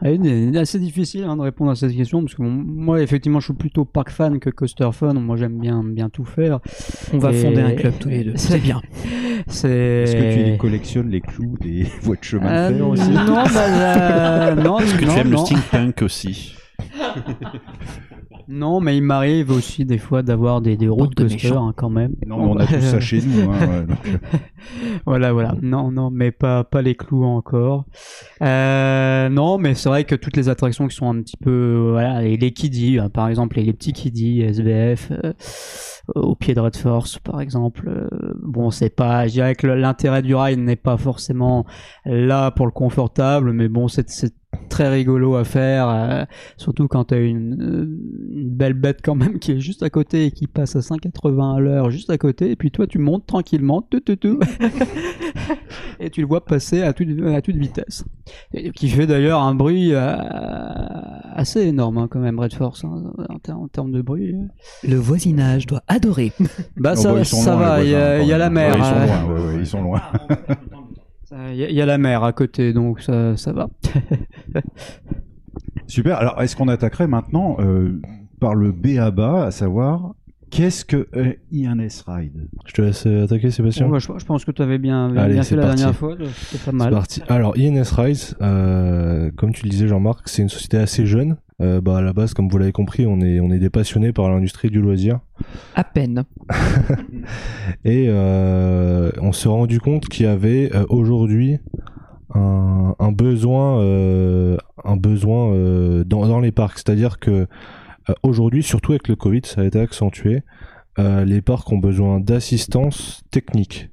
Ah, 0.00 0.12
il 0.12 0.54
est 0.54 0.56
assez 0.56 0.78
difficile 0.78 1.24
hein, 1.24 1.36
de 1.36 1.42
répondre 1.42 1.72
à 1.72 1.74
cette 1.74 1.92
question 1.92 2.20
parce 2.22 2.32
que 2.36 2.42
bon, 2.42 2.50
moi 2.50 3.02
effectivement 3.02 3.40
je 3.40 3.46
suis 3.46 3.54
plutôt 3.54 3.84
park 3.84 4.10
fan 4.10 4.38
que 4.38 4.48
coaster 4.48 4.88
fan. 4.92 5.18
Moi 5.18 5.36
j'aime 5.36 5.58
bien 5.58 5.82
bien 5.82 6.08
tout 6.08 6.24
faire. 6.24 6.60
On 7.12 7.18
va 7.18 7.32
Et- 7.32 7.42
fonder 7.42 7.62
un 7.62 7.72
club 7.72 7.94
tous 7.98 8.08
les 8.08 8.22
deux, 8.22 8.36
c'est 8.36 8.60
bien. 8.60 8.80
C'est. 9.48 9.68
Est-ce 10.04 10.14
que 10.14 10.52
tu 10.52 10.56
collectionnes 10.58 11.08
les 11.10 11.20
clous 11.20 11.56
des 11.60 11.82
voies 12.02 12.14
de 12.14 12.22
chemin 12.22 12.48
Euh, 12.48 12.70
de 12.70 12.76
fer 12.76 12.88
aussi 12.88 13.10
Non, 13.10 13.24
bah, 13.24 13.44
euh, 13.56 14.54
non, 14.54 14.78
Est-ce 14.78 14.94
que 14.94 15.04
non, 15.04 15.14
tu 15.14 15.18
aimes 15.18 15.30
non. 15.30 15.40
le 15.40 15.46
steampunk 15.46 16.02
aussi 16.02 16.54
Non, 18.46 18.80
mais 18.80 18.96
il 18.96 19.02
m'arrive 19.02 19.50
aussi 19.50 19.84
des 19.84 19.98
fois 19.98 20.22
d'avoir 20.22 20.60
des, 20.60 20.76
des 20.76 20.88
routes 20.88 21.16
de 21.16 21.22
coaster 21.24 21.48
hein, 21.52 21.72
quand 21.76 21.90
même. 21.90 22.14
Non, 22.26 22.38
mais 22.38 22.44
on 22.46 22.56
a 22.56 22.66
tout 22.66 22.80
ça 22.80 23.00
chez 23.00 23.20
nous. 23.22 23.50
Hein, 23.50 23.58
ouais, 23.68 23.86
donc, 23.86 24.06
euh, 24.06 24.18
Voilà, 25.06 25.32
voilà. 25.32 25.54
Non, 25.62 25.90
non, 25.90 26.10
mais 26.10 26.30
pas, 26.30 26.64
pas 26.64 26.82
les 26.82 26.94
clous 26.94 27.24
encore. 27.24 27.84
Euh, 28.42 29.28
non, 29.28 29.58
mais 29.58 29.74
c'est 29.74 29.88
vrai 29.88 30.04
que 30.04 30.14
toutes 30.14 30.36
les 30.36 30.48
attractions 30.48 30.88
qui 30.88 30.96
sont 30.96 31.08
un 31.10 31.20
petit 31.22 31.36
peu, 31.36 31.88
voilà, 31.92 32.22
les, 32.22 32.36
les 32.36 32.52
kiddies, 32.52 32.98
hein, 32.98 33.08
par 33.08 33.28
exemple, 33.28 33.56
les, 33.56 33.64
les 33.64 33.72
petits 33.72 33.92
kiddies, 33.92 34.42
SBF, 34.42 35.10
euh, 35.12 35.32
au 36.14 36.34
pied 36.34 36.54
de 36.54 36.60
Red 36.60 36.76
Force, 36.76 37.18
par 37.18 37.40
exemple. 37.40 37.88
euh, 37.88 38.08
bon, 38.42 38.70
c'est 38.70 38.90
pas, 38.94 39.26
je 39.26 39.32
dirais 39.32 39.54
que 39.54 39.66
l'intérêt 39.66 40.22
du 40.22 40.34
ride 40.34 40.58
n'est 40.58 40.76
pas 40.76 40.96
forcément 40.96 41.66
là 42.04 42.50
pour 42.50 42.66
le 42.66 42.72
confortable, 42.72 43.52
mais 43.52 43.68
bon, 43.68 43.88
c'est, 43.88 44.08
c'est 44.10 44.34
très 44.68 44.88
rigolo 44.88 45.34
à 45.36 45.44
faire, 45.44 45.88
euh, 45.88 46.24
surtout 46.56 46.88
quand 46.88 47.04
t'as 47.04 47.20
une, 47.20 47.60
euh, 47.60 47.84
une 48.32 48.50
belle 48.50 48.74
bête 48.74 49.00
quand 49.02 49.14
même 49.14 49.38
qui 49.38 49.52
est 49.52 49.60
juste 49.60 49.82
à 49.82 49.90
côté 49.90 50.26
et 50.26 50.30
qui 50.30 50.46
passe 50.46 50.76
à 50.76 50.80
5,80 50.80 51.56
à 51.56 51.60
l'heure 51.60 51.90
juste 51.90 52.10
à 52.10 52.18
côté, 52.18 52.50
et 52.50 52.56
puis 52.56 52.70
toi 52.70 52.86
tu 52.86 52.98
montes 52.98 53.26
tranquillement, 53.26 53.82
tout, 53.82 54.00
tout, 54.00 54.16
tout, 54.16 54.38
et 56.00 56.10
tu 56.10 56.20
le 56.20 56.26
vois 56.26 56.44
passer 56.44 56.82
à 56.82 56.92
toute, 56.92 57.08
à 57.26 57.42
toute 57.42 57.56
vitesse. 57.56 58.04
Et 58.52 58.70
qui 58.70 58.88
fait 58.88 59.06
d'ailleurs 59.06 59.40
un 59.40 59.54
bruit 59.54 59.94
euh, 59.94 60.16
assez 61.34 61.62
énorme 61.62 61.98
hein, 61.98 62.08
quand 62.10 62.20
même, 62.20 62.38
Red 62.38 62.54
Force, 62.54 62.84
hein, 62.84 63.12
en, 63.28 63.38
ter- 63.38 63.58
en 63.58 63.68
termes 63.68 63.92
de 63.92 64.02
bruit. 64.02 64.34
Le 64.86 64.96
voisinage 64.96 65.66
doit 65.66 65.82
adorer. 65.88 66.32
Bah 66.76 66.92
oh, 66.92 67.00
ça, 67.00 67.12
bah, 67.12 67.24
ça 67.24 67.54
loin, 67.54 67.60
va, 67.60 67.84
il 67.84 67.90
y 67.90 68.32
a, 68.32 68.38
la 68.38 68.50
mer. 68.50 68.74
Ouais, 68.74 68.78
ils 68.78 68.84
sont 68.84 68.94
hein. 68.94 69.06
loin, 69.06 69.34
ouais, 69.34 69.46
ouais, 69.46 69.60
ils 69.60 69.66
sont 69.66 69.82
loin. 69.82 70.02
Il 71.30 71.54
y, 71.56 71.80
a- 71.82 71.86
la 71.86 71.98
mer 71.98 72.24
à 72.24 72.32
côté, 72.32 72.72
donc 72.72 73.02
ça, 73.02 73.36
ça 73.36 73.52
va. 73.52 73.68
Super. 75.86 76.18
Alors, 76.18 76.40
est-ce 76.42 76.56
qu'on 76.56 76.68
attaquerait 76.68 77.06
maintenant 77.06 77.56
euh, 77.60 78.00
par 78.40 78.54
le 78.54 78.72
B 78.72 78.98
à 78.98 79.10
bas, 79.10 79.46
à 79.46 79.50
savoir 79.50 80.14
qu'est-ce 80.50 80.84
que 80.84 81.06
euh, 81.16 81.32
INS 81.52 82.02
Ride? 82.06 82.48
Je 82.66 82.72
te 82.74 82.82
laisse 82.82 83.06
euh, 83.06 83.24
attaquer, 83.24 83.50
Sébastien. 83.50 83.86
Bon, 83.86 83.92
bah, 83.92 83.98
je, 83.98 84.08
je 84.18 84.24
pense 84.24 84.44
que 84.44 84.50
tu 84.50 84.62
avais 84.62 84.78
bien, 84.78 85.10
bien 85.10 85.22
Allez, 85.22 85.36
fait 85.36 85.42
c'est 85.42 85.56
la 85.56 85.62
parti. 85.62 85.76
dernière 85.78 85.96
fois, 85.96 86.14
c'était 86.18 86.58
pas 86.64 86.70
C'est 86.70 86.72
mal. 86.72 86.90
parti. 86.90 87.22
Alors, 87.28 87.54
INS 87.56 87.82
Rise, 87.96 88.36
euh, 88.40 89.30
comme 89.36 89.52
tu 89.52 89.64
le 89.64 89.70
disais, 89.70 89.88
Jean-Marc, 89.88 90.28
c'est 90.28 90.42
une 90.42 90.48
société 90.48 90.76
assez 90.76 91.06
jeune. 91.06 91.36
Euh, 91.60 91.80
bah, 91.80 91.98
à 91.98 92.02
la 92.02 92.12
base, 92.12 92.34
comme 92.34 92.48
vous 92.48 92.58
l'avez 92.58 92.70
compris, 92.72 93.04
on 93.06 93.20
est, 93.20 93.40
on 93.40 93.50
est 93.50 93.58
des 93.58 93.70
passionnés 93.70 94.12
par 94.12 94.28
l'industrie 94.30 94.70
du 94.70 94.80
loisir. 94.80 95.18
À 95.74 95.82
peine. 95.84 96.22
Et 97.84 98.06
euh, 98.08 99.10
on 99.20 99.32
s'est 99.32 99.48
rendu 99.48 99.80
compte 99.80 100.06
qu'il 100.08 100.26
y 100.26 100.28
avait 100.28 100.70
euh, 100.74 100.84
aujourd'hui 100.88 101.58
un, 102.34 102.94
un 102.98 103.12
besoin, 103.12 103.80
euh, 103.80 104.56
un 104.84 104.96
besoin 104.96 105.52
euh, 105.52 106.04
dans, 106.04 106.26
dans 106.28 106.40
les 106.40 106.52
parcs. 106.52 106.78
C'est-à-dire 106.78 107.18
que 107.18 107.30
euh, 107.30 107.46
aujourd'hui, 108.22 108.62
surtout 108.62 108.92
avec 108.92 109.08
le 109.08 109.16
Covid, 109.16 109.42
ça 109.44 109.62
a 109.62 109.64
été 109.64 109.80
accentué. 109.80 110.42
euh, 110.98 111.24
les 111.24 111.40
parcs 111.40 111.70
ont 111.72 111.78
besoin 111.78 112.20
d'assistance 112.20 113.22
technique, 113.30 113.90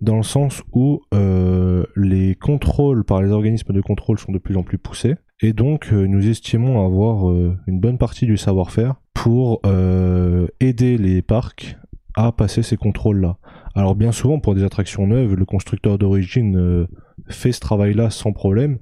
dans 0.00 0.16
le 0.16 0.22
sens 0.22 0.62
où 0.72 1.00
euh, 1.12 1.84
les 1.96 2.34
contrôles 2.34 3.04
par 3.04 3.22
les 3.22 3.30
organismes 3.30 3.72
de 3.72 3.80
contrôle 3.80 4.18
sont 4.18 4.32
de 4.32 4.38
plus 4.38 4.56
en 4.56 4.62
plus 4.62 4.78
poussés. 4.78 5.16
Et 5.40 5.52
donc, 5.52 5.92
euh, 5.92 6.06
nous 6.06 6.28
estimons 6.28 6.84
avoir 6.84 7.28
euh, 7.30 7.56
une 7.66 7.80
bonne 7.80 7.98
partie 7.98 8.26
du 8.26 8.36
savoir-faire 8.36 8.94
pour 9.14 9.60
euh, 9.66 10.46
aider 10.60 10.96
les 10.96 11.22
parcs 11.22 11.76
à 12.16 12.30
passer 12.30 12.62
ces 12.62 12.76
contrôles-là. 12.76 13.38
Alors 13.74 13.96
bien 13.96 14.12
souvent, 14.12 14.38
pour 14.38 14.54
des 14.54 14.62
attractions 14.62 15.06
neuves, 15.06 15.34
le 15.34 15.44
constructeur 15.44 15.98
d'origine 15.98 16.56
euh, 16.56 16.86
fait 17.28 17.50
ce 17.50 17.60
travail-là 17.60 18.10
sans 18.10 18.32
problème, 18.32 18.78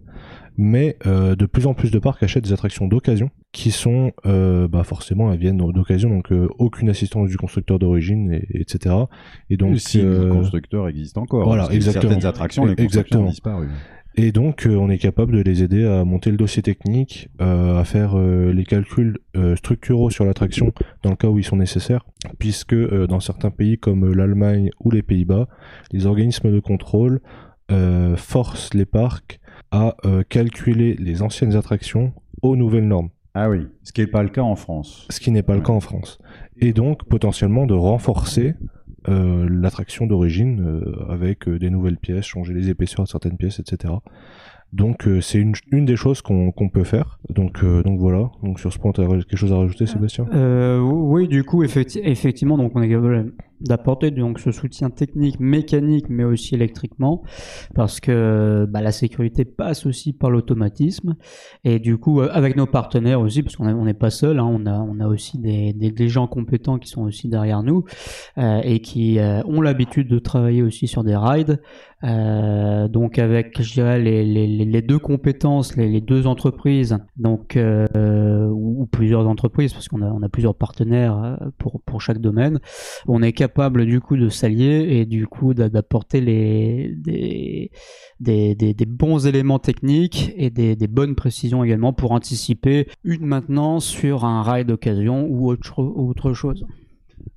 mais 0.56 0.96
euh, 1.06 1.34
de 1.34 1.46
plus 1.46 1.66
en 1.66 1.74
plus 1.74 1.90
de 1.90 1.98
parcs 1.98 2.22
achètent 2.22 2.44
des 2.44 2.52
attractions 2.52 2.86
d'occasion 2.86 3.30
qui 3.52 3.70
sont, 3.70 4.12
euh, 4.26 4.68
bah 4.68 4.84
forcément, 4.84 5.32
elles 5.32 5.38
viennent 5.38 5.58
d'occasion, 5.58 6.10
donc 6.10 6.32
euh, 6.32 6.48
aucune 6.58 6.88
assistance 6.88 7.28
du 7.28 7.36
constructeur 7.36 7.78
d'origine, 7.78 8.32
et, 8.32 8.60
etc. 8.60 8.94
Et 9.50 9.56
donc, 9.56 9.78
si 9.78 10.00
euh, 10.00 10.26
le 10.26 10.32
constructeur 10.32 10.88
existe 10.88 11.18
encore. 11.18 11.44
Voilà, 11.44 11.68
exactement. 11.70 12.10
Certaines 12.10 12.26
attractions, 12.26 12.64
les 12.64 12.74
Exactement. 12.78 13.24
ont 13.24 13.30
disparu. 13.30 13.68
Et 14.14 14.30
donc, 14.30 14.66
euh, 14.66 14.76
on 14.76 14.90
est 14.90 14.98
capable 14.98 15.32
de 15.36 15.40
les 15.40 15.62
aider 15.62 15.86
à 15.86 16.04
monter 16.04 16.30
le 16.30 16.36
dossier 16.36 16.62
technique, 16.62 17.28
euh, 17.40 17.78
à 17.78 17.84
faire 17.84 18.12
euh, 18.14 18.52
les 18.52 18.64
calculs 18.64 19.18
euh, 19.36 19.56
structuraux 19.56 20.10
sur 20.10 20.26
l'attraction 20.26 20.72
dans 21.02 21.10
le 21.10 21.16
cas 21.16 21.28
où 21.28 21.38
ils 21.38 21.44
sont 21.44 21.56
nécessaires, 21.56 22.04
puisque 22.38 22.74
euh, 22.74 23.06
dans 23.06 23.20
certains 23.20 23.50
pays 23.50 23.78
comme 23.78 24.04
euh, 24.04 24.14
l'Allemagne 24.14 24.70
ou 24.80 24.90
les 24.90 25.02
Pays-Bas, 25.02 25.48
les 25.92 26.04
organismes 26.04 26.52
de 26.52 26.60
contrôle 26.60 27.20
euh, 27.70 28.16
forcent 28.16 28.74
les 28.74 28.84
parcs 28.84 29.40
à 29.72 29.96
euh, 30.04 30.22
calculer 30.28 30.94
les 30.94 31.22
anciennes 31.22 31.56
attractions 31.56 32.12
aux 32.42 32.54
nouvelles 32.54 32.86
normes. 32.86 33.08
Ah 33.34 33.48
oui, 33.50 33.66
ce 33.82 33.92
qui 33.92 34.02
n'est 34.02 34.06
pas 34.06 34.22
le 34.22 34.28
cas 34.28 34.42
en 34.42 34.54
France. 34.54 35.08
Ce 35.10 35.18
qui 35.18 35.30
n'est 35.32 35.42
pas 35.42 35.54
le 35.56 35.62
cas 35.62 35.72
en 35.72 35.80
France. 35.80 36.18
Et 36.60 36.72
donc, 36.72 37.04
potentiellement, 37.08 37.66
de 37.66 37.74
renforcer 37.74 38.54
euh, 39.08 39.48
l'attraction 39.50 40.06
d'origine 40.06 40.60
euh, 40.60 41.10
avec 41.10 41.48
euh, 41.48 41.58
des 41.58 41.70
nouvelles 41.70 41.96
pièces, 41.96 42.26
changer 42.26 42.52
les 42.52 42.68
épaisseurs 42.68 43.04
de 43.04 43.08
certaines 43.08 43.36
pièces, 43.38 43.58
etc. 43.58 43.94
Donc 44.72 45.06
euh, 45.06 45.20
c'est 45.20 45.38
une, 45.38 45.52
une 45.70 45.84
des 45.84 45.96
choses 45.96 46.22
qu'on 46.22 46.52
peut 46.72 46.84
faire. 46.84 47.18
Donc 47.28 47.62
euh, 47.64 47.82
donc 47.82 47.98
voilà. 47.98 48.30
Donc 48.42 48.60
sur 48.60 48.72
ce 48.72 48.78
point, 48.78 48.92
tu 48.92 49.00
as 49.02 49.06
quelque 49.06 49.36
chose 49.36 49.52
à 49.52 49.56
rajouter, 49.56 49.86
Sébastien? 49.86 50.26
Euh, 50.32 50.78
oui, 50.80 51.26
du 51.28 51.44
coup, 51.44 51.62
effecti- 51.64 52.00
effectivement, 52.02 52.56
donc 52.56 52.72
on 52.74 52.80
est 52.82 52.88
capable 52.88 53.32
d'apporter 53.62 54.10
donc 54.10 54.38
ce 54.40 54.50
soutien 54.52 54.90
technique, 54.90 55.38
mécanique, 55.40 56.06
mais 56.08 56.24
aussi 56.24 56.54
électriquement, 56.54 57.22
parce 57.74 58.00
que 58.00 58.66
bah, 58.68 58.80
la 58.82 58.92
sécurité 58.92 59.44
passe 59.44 59.86
aussi 59.86 60.12
par 60.12 60.30
l'automatisme, 60.30 61.16
et 61.64 61.78
du 61.78 61.96
coup, 61.98 62.20
euh, 62.20 62.28
avec 62.32 62.56
nos 62.56 62.66
partenaires 62.66 63.20
aussi, 63.20 63.42
parce 63.42 63.56
qu'on 63.56 63.68
est- 63.68 63.72
on 63.72 63.84
n'est 63.84 63.94
pas 63.94 64.10
seul, 64.10 64.38
hein, 64.38 64.48
on 64.50 64.66
a 64.66 64.78
on 64.80 65.00
a 65.00 65.06
aussi 65.06 65.38
des, 65.38 65.72
des, 65.72 65.90
des 65.90 66.08
gens 66.08 66.26
compétents 66.26 66.78
qui 66.78 66.88
sont 66.88 67.02
aussi 67.02 67.28
derrière 67.28 67.62
nous 67.62 67.84
euh, 68.38 68.60
et 68.64 68.80
qui 68.80 69.18
euh, 69.18 69.42
ont 69.44 69.60
l'habitude 69.60 70.08
de 70.08 70.18
travailler 70.18 70.62
aussi 70.62 70.86
sur 70.88 71.04
des 71.04 71.16
rides. 71.16 71.60
Euh, 72.04 72.88
donc 72.88 73.18
avec, 73.18 73.62
je 73.62 73.72
dirais, 73.74 74.00
les, 74.00 74.24
les, 74.24 74.46
les- 74.46 74.82
deux 74.82 74.98
compétences, 74.98 75.76
les, 75.76 75.88
les 75.88 76.00
deux 76.00 76.26
entreprises, 76.26 76.98
donc 77.16 77.56
euh, 77.56 78.48
ou, 78.50 78.86
plusieurs 78.86 79.28
entreprises, 79.28 79.72
parce 79.72 79.86
qu'on 79.88 80.02
a, 80.02 80.06
on 80.10 80.22
a 80.22 80.28
plusieurs 80.28 80.56
partenaires 80.56 81.16
euh, 81.22 81.36
pour, 81.58 81.80
pour 81.82 82.00
chaque 82.00 82.18
domaine, 82.18 82.58
on 83.06 83.22
est 83.22 83.32
capable 83.32 83.86
du 83.86 84.00
coup 84.00 84.16
de 84.16 84.28
s'allier 84.28 84.86
et 84.90 85.06
du 85.06 85.28
coup 85.28 85.54
d'a- 85.54 85.68
d'apporter 85.68 86.20
les 86.20 86.92
des, 86.96 87.70
des, 88.18 88.74
des, 88.74 88.86
bons 88.86 89.26
éléments 89.26 89.58
techniques 89.60 90.32
et 90.36 90.50
des, 90.50 90.74
des 90.74 90.88
bonnes 90.88 91.14
précisions 91.14 91.62
également 91.62 91.92
pour 91.92 92.12
anticiper 92.12 92.88
une 93.04 93.26
maintenance 93.26 93.84
sur 93.84 94.24
un 94.24 94.42
ride 94.42 94.66
d'occasion 94.68 95.26
ou 95.28 95.48
autre, 95.50 95.80
autre 95.82 96.32
chose. 96.32 96.64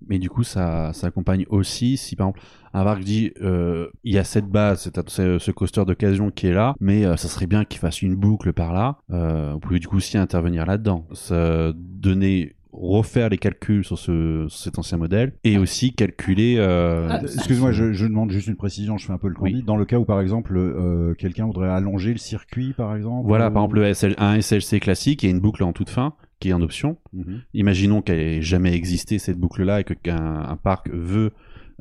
Mais 0.08 0.20
du 0.20 0.30
coup, 0.30 0.44
ça, 0.44 0.92
ça 0.94 1.08
accompagne 1.08 1.46
aussi 1.50 1.98
si 1.98 2.16
par 2.16 2.28
exemple 2.28 2.42
un 2.74 2.84
parc 2.84 3.04
dit 3.04 3.32
euh, 3.42 3.88
il 4.04 4.14
y 4.14 4.18
a 4.18 4.24
cette 4.24 4.48
base, 4.48 4.92
ce, 5.08 5.40
ce 5.40 5.52
coaster 5.52 5.84
d'occasion 5.86 6.30
qui 6.30 6.48
est 6.48 6.54
là, 6.54 6.76
mais 6.80 7.06
euh, 7.06 7.16
ça 7.18 7.28
serait 7.28 7.48
bien 7.48 7.66
qu'il 7.66 7.80
fasse 7.80 8.02
une 8.02 8.16
boucle 8.16 8.54
par 8.54 8.74
là. 8.74 8.98
Euh, 9.12 9.52
vous 9.54 9.60
pouvez 9.60 9.80
du 9.80 9.88
coup 9.88 9.98
aussi 9.98 10.18
intervenir 10.18 10.66
là-dedans, 10.66 11.08
Ça- 11.14 11.72
donner 11.76 12.56
refaire 12.78 13.30
les 13.30 13.38
calculs 13.38 13.86
sur, 13.86 13.98
ce, 13.98 14.48
sur 14.50 14.60
cet 14.60 14.78
ancien 14.78 14.98
modèle 14.98 15.32
et 15.46 15.58
aussi 15.58 15.94
calculer. 15.94 16.58
euh, 16.60 17.08
Ah, 17.10 17.22
Excuse-moi, 17.24 17.72
je, 17.72 17.94
je 17.94 18.06
demande 18.06 18.32
juste 18.32 18.48
une 18.50 18.58
précision, 18.58 18.98
je 18.98 19.06
fais 19.06 19.14
un 19.14 19.18
peu 19.18 19.30
le 19.30 19.36
Oui. 19.40 19.52
candide. 19.54 19.66
Dans 19.66 19.78
le 19.78 19.86
cas 19.86 19.98
où, 19.98 20.04
par 20.04 20.20
exemple, 20.20 20.58
euh, 20.58 21.14
quelqu'un 21.14 21.46
voudrait 21.46 21.70
allonger 21.70 22.12
le 22.12 22.18
circuit, 22.18 22.74
par 22.74 22.94
exemple 22.94 23.26
Voilà, 23.28 23.48
ou- 23.48 23.54
par 23.54 23.64
exemple, 23.64 23.78
le 23.80 23.86
SL, 23.94 24.16
un 24.18 24.36
SLC 24.42 24.82
classique 24.82 25.24
et 25.24 25.30
une 25.30 25.40
boucle 25.40 25.64
en 25.64 25.72
toute 25.72 25.90
fin 25.90 26.16
qui 26.46 26.50
est 26.52 26.54
en 26.54 26.62
option. 26.62 26.98
Mhm. 27.14 27.42
Imaginons 27.56 28.02
qu'elle 28.04 28.20
ait 28.20 28.42
jamais 28.44 28.74
existé 28.74 29.18
cette 29.18 29.40
boucle-là 29.40 29.80
et 29.82 29.84
que 29.84 29.96
qu'un 29.96 30.44
un 30.48 30.58
parc 30.58 30.90
veut 30.92 31.32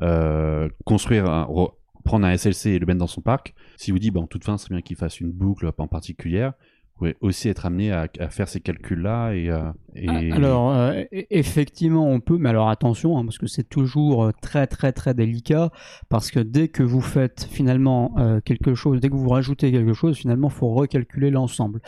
euh, 0.02 0.68
construire, 0.84 1.26
un- 1.26 1.44
re- 1.44 1.72
prendre 2.04 2.26
un 2.26 2.32
SLC 2.36 2.70
et 2.70 2.78
le 2.78 2.86
mettre 2.86 2.98
dans 2.98 3.06
son 3.06 3.20
parc. 3.20 3.54
Si 3.76 3.90
vous 3.92 3.98
dites, 3.98 4.12
bah, 4.14 4.20
en 4.20 4.26
toute 4.26 4.42
fin, 4.44 4.56
c'est 4.58 4.70
bien 4.70 4.80
qu'il 4.80 4.96
fasse 4.96 5.20
une 5.20 5.30
boucle 5.30 5.70
en 5.76 5.86
particulière. 5.86 6.54
Pouvez 6.96 7.16
aussi 7.20 7.48
être 7.48 7.66
amené 7.66 7.90
à, 7.90 8.08
faire 8.30 8.48
ces 8.48 8.60
calculs-là 8.60 9.32
et, 9.32 9.50
euh, 9.50 9.72
Ah, 10.06 10.20
Alors, 10.36 10.70
euh, 10.72 11.02
e- 11.12 11.26
effectivement, 11.30 12.08
on 12.08 12.20
peut, 12.20 12.38
mais 12.38 12.50
alors 12.50 12.68
attention, 12.68 13.18
hein, 13.18 13.24
parce 13.24 13.38
que 13.38 13.48
c'est 13.48 13.68
toujours 13.68 14.24
euh, 14.24 14.30
très 14.40 14.68
très 14.68 14.92
très 14.92 15.12
délicat, 15.12 15.70
parce 16.08 16.30
que 16.30 16.38
dès 16.38 16.68
que 16.68 16.84
vous 16.84 17.00
faites 17.00 17.48
finalement 17.50 18.14
quelque 18.44 18.74
chose, 18.74 19.00
dès 19.00 19.08
que 19.08 19.16
vous 19.16 19.28
rajoutez 19.28 19.72
quelque 19.72 19.92
chose, 19.92 20.16
finalement, 20.16 20.48
faut 20.48 20.68
recalculer 20.68 21.30
l'ensemble. 21.30 21.80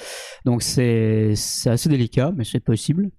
Donc 0.45 0.63
c'est 0.63 1.35
assez 1.67 1.89
délicat, 1.89 2.33
mais 2.37 2.45
c'est 2.45 2.61
possible. 2.61 3.11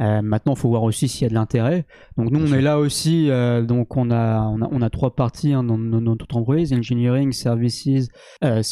Euh, 0.00 0.22
maintenant, 0.22 0.54
il 0.54 0.58
faut 0.58 0.68
voir 0.68 0.82
aussi 0.82 1.08
s'il 1.08 1.22
y 1.22 1.26
a 1.26 1.28
de 1.28 1.34
l'intérêt. 1.34 1.84
Donc 2.16 2.30
nous, 2.30 2.40
on 2.40 2.52
est 2.52 2.62
là 2.62 2.78
aussi. 2.78 3.30
euh, 3.30 3.62
donc 3.62 3.96
on 3.96 4.10
a, 4.10 4.40
on 4.42 4.62
a 4.62 4.68
on 4.70 4.82
a 4.82 4.90
trois 4.90 5.14
parties 5.14 5.52
hein, 5.52 5.62
dans, 5.64 5.78
dans 5.78 6.00
notre 6.00 6.24
entreprise 6.24 6.72
engineering, 6.72 7.32
services, 7.32 8.08
euh, 8.44 8.62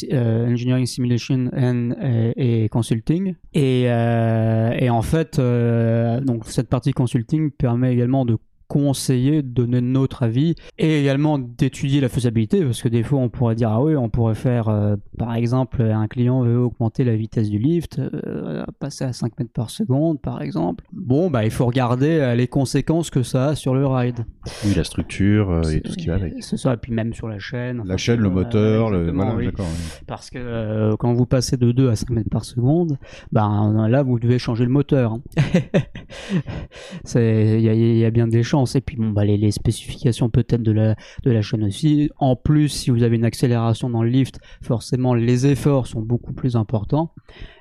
engineering, 0.47 0.85
simulation 0.85 1.49
and, 1.55 1.91
et, 2.01 2.63
et 2.65 2.69
consulting. 2.69 3.35
Et, 3.53 3.83
et 3.83 4.89
en 4.89 5.01
fait, 5.01 5.39
donc 5.39 6.45
cette 6.45 6.69
partie 6.69 6.91
consulting 6.91 7.51
permet 7.51 7.93
également 7.93 8.25
de 8.25 8.37
conseiller, 8.71 9.41
de 9.41 9.49
donner 9.49 9.81
notre 9.81 10.23
avis 10.23 10.55
et 10.77 11.01
également 11.01 11.37
d'étudier 11.37 11.99
la 11.99 12.07
faisabilité 12.07 12.63
parce 12.63 12.81
que 12.81 12.87
des 12.87 13.03
fois 13.03 13.19
on 13.19 13.27
pourrait 13.27 13.55
dire 13.55 13.69
ah 13.69 13.83
oui 13.83 13.97
on 13.97 14.07
pourrait 14.07 14.33
faire 14.33 14.69
euh, 14.69 14.95
par 15.17 15.35
exemple 15.35 15.81
un 15.81 16.07
client 16.07 16.41
veut 16.43 16.57
augmenter 16.57 17.03
la 17.03 17.17
vitesse 17.17 17.49
du 17.49 17.57
lift 17.59 17.99
euh, 17.99 18.63
passer 18.79 19.03
à 19.03 19.11
5 19.11 19.37
mètres 19.37 19.51
par 19.51 19.69
seconde 19.71 20.21
par 20.21 20.41
exemple 20.41 20.85
bon 20.93 21.29
bah 21.29 21.43
il 21.43 21.51
faut 21.51 21.65
regarder 21.65 22.11
euh, 22.11 22.33
les 22.33 22.47
conséquences 22.47 23.09
que 23.09 23.23
ça 23.23 23.47
a 23.49 23.55
sur 23.55 23.75
le 23.75 23.85
ride 23.85 24.25
oui, 24.65 24.73
la 24.73 24.85
structure 24.85 25.67
et 25.69 25.81
tout 25.81 25.91
ce 25.91 25.97
qui 25.97 26.07
va 26.07 26.15
avec. 26.15 26.35
c'est 26.39 26.55
ça 26.57 26.73
et 26.73 26.77
puis 26.77 26.93
même 26.93 27.13
sur 27.13 27.27
la 27.27 27.39
chaîne 27.39 27.77
La 27.79 27.83
enfin, 27.83 27.97
chaîne, 27.97 28.21
le 28.21 28.29
moteur, 28.29 28.89
le... 28.89 28.99
exactement, 28.99 29.23
voilà, 29.25 29.37
oui. 29.37 29.45
d'accord. 29.47 29.67
oui. 29.69 30.03
Parce 30.07 30.29
que 30.29 30.95
quand 30.95 31.11
vous 31.13 31.25
passez 31.25 31.57
de 31.57 31.73
2 31.73 31.89
à 31.89 31.97
5 31.97 32.09
mètres 32.11 32.29
par 32.29 32.45
seconde, 32.45 32.97
ben 33.33 33.87
là 33.89 34.01
vous 34.01 34.17
devez 34.17 34.39
changer 34.39 34.63
le 34.63 34.71
moteur. 34.71 35.11
hein. 35.13 35.21
Il 37.15 37.59
y, 37.59 37.99
y 37.99 38.05
a 38.05 38.11
bien 38.11 38.27
des 38.27 38.43
chances. 38.43 38.60
Et 38.75 38.81
puis 38.81 38.97
bon, 38.97 39.09
bah, 39.09 39.25
les, 39.25 39.51
spécifications 39.51 40.29
peut-être 40.29 40.61
de 40.61 40.71
la, 40.71 40.95
de 41.23 41.31
la 41.31 41.41
chaîne 41.41 41.63
aussi. 41.63 42.09
En 42.17 42.35
plus, 42.35 42.69
si 42.69 42.89
vous 42.89 43.03
avez 43.03 43.15
une 43.15 43.25
accélération 43.25 43.89
dans 43.89 44.03
le 44.03 44.09
lift, 44.09 44.39
forcément 44.61 45.13
les 45.13 45.47
efforts 45.47 45.87
sont 45.87 46.01
beaucoup 46.01 46.33
plus 46.33 46.55
importants. 46.55 47.13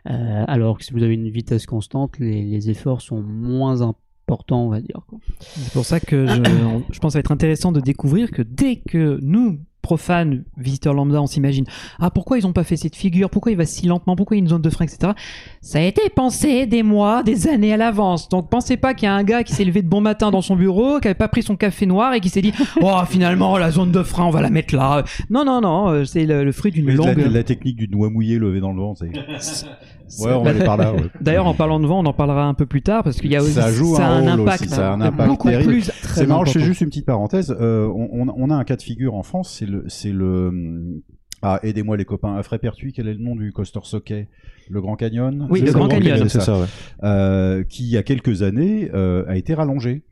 Euh, 0.09 0.45
alors 0.47 0.79
que 0.79 0.85
si 0.85 0.93
vous 0.93 1.03
avez 1.03 1.15
une 1.15 1.31
vitesse 1.31 1.67
constante, 1.67 2.19
les, 2.19 2.71
efforts 2.71 3.01
sont 3.01 3.23
moins 3.23 3.83
importants, 3.83 4.65
on 4.65 4.69
va 4.69 4.81
dire. 4.81 5.01
C'est 5.41 5.73
pour 5.73 5.85
ça 5.85 6.01
que 6.01 6.27
je, 6.27 6.43
je 6.93 6.99
pense 7.01 7.15
que 7.15 7.19
être 7.19 7.33
intéressant 7.33 7.73
de 7.73 7.81
découvrir 7.81 8.31
que 8.31 8.43
dès 8.43 8.77
que 8.77 9.19
nous, 9.23 9.61
profanes, 9.91 10.45
visiteurs 10.57 10.95
lambda, 10.95 11.21
on 11.21 11.27
s'imagine 11.27 11.65
Ah, 11.99 12.11
pourquoi 12.11 12.39
ils 12.39 12.45
n'ont 12.45 12.53
pas 12.53 12.63
fait 12.63 12.77
cette 12.77 12.95
figure? 12.95 13.29
Pourquoi 13.29 13.51
il 13.51 13.59
va 13.59 13.65
si 13.67 13.89
lentement? 13.89 14.15
Pourquoi 14.15 14.37
il 14.37 14.39
y 14.39 14.43
a 14.43 14.45
une 14.45 14.49
zone 14.49 14.63
de 14.63 14.71
frein, 14.71 14.85
etc. 14.85 15.15
Ça 15.61 15.81
a 15.81 15.83
été 15.83 16.03
pensé 16.15 16.67
des 16.67 16.85
mois, 16.85 17.25
des 17.25 17.49
années 17.49 17.73
à 17.73 17.77
l'avance. 17.77 18.29
Donc 18.29 18.49
pensez 18.51 18.77
pas 18.77 18.95
qu'il 18.95 19.07
y 19.07 19.09
a 19.09 19.15
un 19.15 19.25
gars 19.25 19.43
qui 19.43 19.53
s'est 19.53 19.65
levé 19.65 19.83
de 19.83 19.89
bon 19.89 20.01
matin 20.01 20.31
dans 20.31 20.43
son 20.43 20.55
bureau, 20.55 21.01
qui 21.01 21.09
avait 21.09 21.17
pas 21.17 21.27
pris 21.27 21.43
son 21.43 21.57
café 21.57 21.87
noir 21.87 22.15
et 22.15 22.21
qui 22.21 22.29
s'est 22.29 22.41
dit 22.41 22.53
Oh, 22.81 22.95
finalement, 23.09 23.59
la 23.59 23.73
zone 23.73 23.91
de 23.91 24.05
frein, 24.05 24.27
on 24.27 24.31
va 24.31 24.43
la 24.43 24.51
mettre 24.51 24.77
là. 24.77 25.03
Non, 25.29 25.45
non, 25.45 25.61
non, 25.61 25.89
euh, 25.89 26.05
c'est 26.05 26.25
le, 26.25 26.45
le 26.45 26.53
fruit 26.53 26.71
d'une 26.71 26.89
longue. 26.95 27.19
la, 27.19 27.29
la 27.29 27.43
technique 27.43 27.77
du 27.77 27.89
doigt 27.89 28.11
mouillé 28.11 28.39
levé 28.39 28.61
dans 28.61 28.73
le 28.73 28.81
vent, 28.81 28.95
c'est. 28.95 29.11
Ouais, 30.19 30.33
on 30.33 30.39
va 30.43 30.45
Bah, 30.45 30.51
aller 30.51 30.65
par 30.65 30.77
là. 30.77 30.93
ouais. 30.95 31.03
D'ailleurs, 31.21 31.47
en 31.47 31.55
parlant 31.55 31.79
de 31.81 31.87
vent, 31.87 32.01
on 32.01 32.07
en 32.07 32.13
parlera 32.13 32.45
un 32.47 32.55
peu 32.55 32.67
plus 32.67 32.83
tard 32.83 33.03
parce 33.05 33.21
qu'il 33.21 33.31
y 33.31 33.37
a 33.37 33.43
aussi 33.43 33.53
ça 33.53 33.71
joue 33.71 33.95
ça 33.97 34.07
a 34.09 34.11
un, 34.11 34.27
un 34.27 34.31
rôle 34.37 34.41
impact, 34.49 34.63
aussi, 34.63 34.71
ça 34.71 34.91
a 34.91 34.95
un 34.95 35.01
impact 35.01 35.29
beaucoup 35.29 35.49
terrible. 35.49 35.71
plus. 35.73 35.91
C'est 36.03 36.27
marrant, 36.27 36.45
je 36.45 36.53
fais 36.53 36.61
juste 36.61 36.81
une 36.81 36.89
petite 36.89 37.07
parenthèse. 37.07 37.55
Euh, 37.61 37.87
on, 37.87 38.29
on- 38.29 38.35
on 38.37 38.51
a 38.51 38.55
un 38.55 38.65
cas 38.65 38.77
de 38.77 38.83
figure 38.83 39.15
en 39.15 39.23
France, 39.23 39.55
c'est 39.59 39.67
le, 39.67 39.85
c'est 39.89 40.13
le. 40.13 40.49
hum, 40.49 41.01
Ah, 41.43 41.59
aidez-moi 41.63 41.97
les 41.97 42.05
copains. 42.05 42.37
À 42.37 42.43
Frépertuis, 42.43 42.93
quel 42.93 43.09
est 43.09 43.15
le 43.15 43.23
nom 43.23 43.35
du 43.37 43.53
coaster 43.53 43.81
Socket? 43.85 44.29
Le 44.69 44.81
Grand 44.81 44.95
Canyon? 44.97 45.47
Oui, 45.51 45.63
le 45.63 45.73
Grand 45.73 45.89
Canyon. 45.89 46.29
c'est 46.29 46.41
ça, 46.41 46.59
ouais. 46.61 46.67
Euh, 47.03 47.65
qui 47.65 47.83
il 47.85 47.89
y 47.91 47.97
a 47.97 48.03
quelques 48.03 48.43
années 48.43 48.91
euh, 48.95 49.25
a 49.27 49.37
été 49.37 49.55
rallongé. 49.55 50.03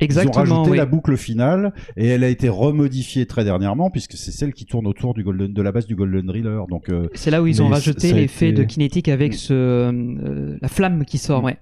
Exactement. 0.00 0.44
Ils 0.44 0.52
ont 0.52 0.54
rajouté 0.56 0.70
oui. 0.72 0.76
la 0.76 0.86
boucle 0.86 1.16
finale 1.16 1.72
et 1.96 2.06
elle 2.08 2.24
a 2.24 2.28
été 2.28 2.48
remodifiée 2.48 3.26
très 3.26 3.44
dernièrement 3.44 3.90
puisque 3.90 4.12
c'est 4.14 4.30
celle 4.32 4.52
qui 4.52 4.64
tourne 4.66 4.86
autour 4.86 5.14
du 5.14 5.22
golden, 5.24 5.52
de 5.52 5.62
la 5.62 5.72
base 5.72 5.86
du 5.86 5.94
Golden 5.96 6.26
Driller. 6.26 6.60
Donc 6.68 6.88
euh, 6.88 7.08
C'est 7.14 7.30
là 7.30 7.42
où 7.42 7.46
ils 7.46 7.62
ont 7.62 7.68
rajouté 7.68 8.12
l'effet 8.12 8.50
été- 8.50 8.58
de 8.58 8.64
kinétique 8.64 9.08
avec 9.08 9.34
ce, 9.34 9.52
euh, 9.54 10.56
la 10.60 10.68
flamme 10.68 11.04
qui 11.04 11.18
sort, 11.18 11.44
ouais. 11.44 11.58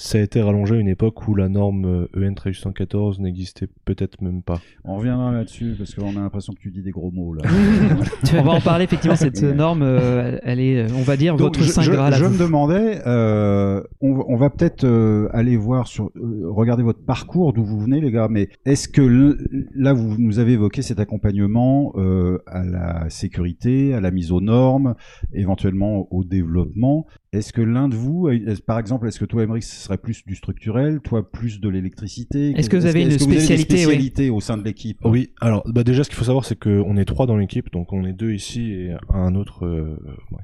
Ça 0.00 0.16
a 0.18 0.22
été 0.22 0.40
rallongé 0.40 0.76
à 0.76 0.78
une 0.78 0.88
époque 0.88 1.28
où 1.28 1.34
la 1.34 1.48
norme 1.48 1.84
euh, 1.84 2.26
EN 2.26 2.34
114 2.52 3.20
n'existait 3.20 3.68
peut-être 3.84 4.22
même 4.22 4.42
pas. 4.42 4.60
On 4.84 4.96
reviendra 4.96 5.30
là-dessus 5.30 5.74
parce 5.76 5.94
qu'on 5.94 6.16
a 6.16 6.20
l'impression 6.20 6.54
que 6.54 6.60
tu 6.60 6.70
dis 6.70 6.82
des 6.82 6.90
gros 6.90 7.10
mots 7.10 7.34
là. 7.34 7.42
on 8.38 8.42
va 8.42 8.52
en 8.52 8.60
parler 8.60 8.84
effectivement. 8.84 9.14
Cette 9.16 9.42
norme, 9.56 9.82
euh, 9.82 10.38
elle 10.42 10.58
est, 10.60 10.78
euh, 10.84 10.94
on 10.96 11.02
va 11.02 11.16
dire, 11.18 11.36
Donc, 11.36 11.48
votre 11.56 11.62
je, 11.62 11.68
saint 11.70 11.82
je- 11.82 11.92
graal. 11.92 12.14
je 12.14 12.24
me 12.24 12.38
demandais, 12.38 13.00
euh, 13.06 13.82
on, 14.00 14.14
va- 14.14 14.24
on 14.28 14.36
va 14.36 14.48
peut-être 14.50 14.84
euh, 14.84 15.28
aller 15.32 15.56
voir 15.58 15.86
sur, 15.86 16.06
euh, 16.16 16.44
regarder 16.48 16.82
votre 16.82 17.04
parcours, 17.04 17.52
d'où 17.52 17.64
vous 17.64 17.78
venez, 17.80 18.00
les 18.00 18.10
gars. 18.10 18.28
Mais 18.30 18.48
est-ce 18.64 18.88
que 18.88 19.36
là, 19.74 19.92
vous 19.92 20.16
nous 20.18 20.38
avez 20.38 20.52
évoqué 20.52 20.80
cet 20.82 20.98
accompagnement 20.98 21.92
euh, 21.96 22.38
à 22.46 22.64
la 22.64 23.10
sécurité, 23.10 23.92
à 23.92 24.00
la 24.00 24.10
mise 24.10 24.32
aux 24.32 24.40
normes, 24.40 24.94
éventuellement 25.34 26.08
au 26.10 26.24
développement. 26.24 27.06
Est-ce 27.32 27.52
que 27.52 27.62
l'un 27.62 27.88
de 27.88 27.94
vous, 27.94 28.28
est- 28.28 28.60
par 28.64 28.80
exemple, 28.80 29.06
est-ce 29.06 29.20
que 29.20 29.24
toi, 29.24 29.44
Emery, 29.44 29.62
ce 29.62 29.76
serait 29.76 29.98
plus 29.98 30.24
du 30.26 30.34
structurel, 30.34 30.98
toi 31.00 31.30
plus 31.30 31.60
de 31.60 31.68
l'électricité? 31.68 32.52
Est-ce 32.56 32.68
que 32.68 32.76
vous 32.76 32.86
avez 32.86 33.02
une 33.04 33.16
spécialité, 33.20 34.30
au 34.30 34.40
sein 34.40 34.56
de 34.56 34.64
l'équipe? 34.64 34.98
Oui, 35.04 35.30
alors 35.40 35.62
bah 35.66 35.84
déjà 35.84 36.02
ce 36.02 36.08
qu'il 36.08 36.18
faut 36.18 36.24
savoir 36.24 36.44
c'est 36.44 36.58
qu'on 36.58 36.96
est 36.96 37.04
trois 37.04 37.26
dans 37.26 37.36
l'équipe, 37.36 37.70
donc 37.72 37.92
on 37.92 38.04
est 38.04 38.12
deux 38.12 38.32
ici 38.32 38.72
et 38.72 38.94
un 39.14 39.36
autre 39.36 39.64
euh, 39.64 39.96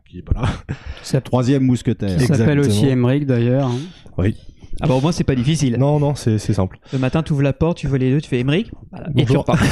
qui 0.08 0.18
est 0.18 0.22
pas 0.22 0.40
là. 0.40 0.48
C'est 1.02 1.20
troisième 1.22 1.64
mousquetaire. 1.64 2.18
Qui 2.18 2.26
s'appelle 2.26 2.60
aussi. 2.60 2.86
Emmerich 2.86 3.26
d'ailleurs. 3.26 3.66
hein. 3.66 3.78
Oui. 4.16 4.36
Ah 4.80 4.86
bah 4.86 4.94
au 4.94 5.00
moins 5.00 5.10
c'est 5.10 5.24
pas 5.24 5.34
difficile. 5.34 5.76
Non, 5.80 5.98
non, 5.98 6.14
c'est 6.14 6.38
c'est 6.38 6.52
simple. 6.52 6.78
Le 6.92 6.98
matin, 7.00 7.22
tu 7.24 7.32
ouvres 7.32 7.42
la 7.42 7.52
porte, 7.54 7.78
tu 7.78 7.88
vois 7.88 7.98
les 7.98 8.12
deux, 8.12 8.20
tu 8.20 8.28
fais 8.28 8.38
Émeric, 8.40 8.70
voilà, 8.92 9.08
et 9.16 9.24
tu 9.24 9.36
repars. 9.36 9.58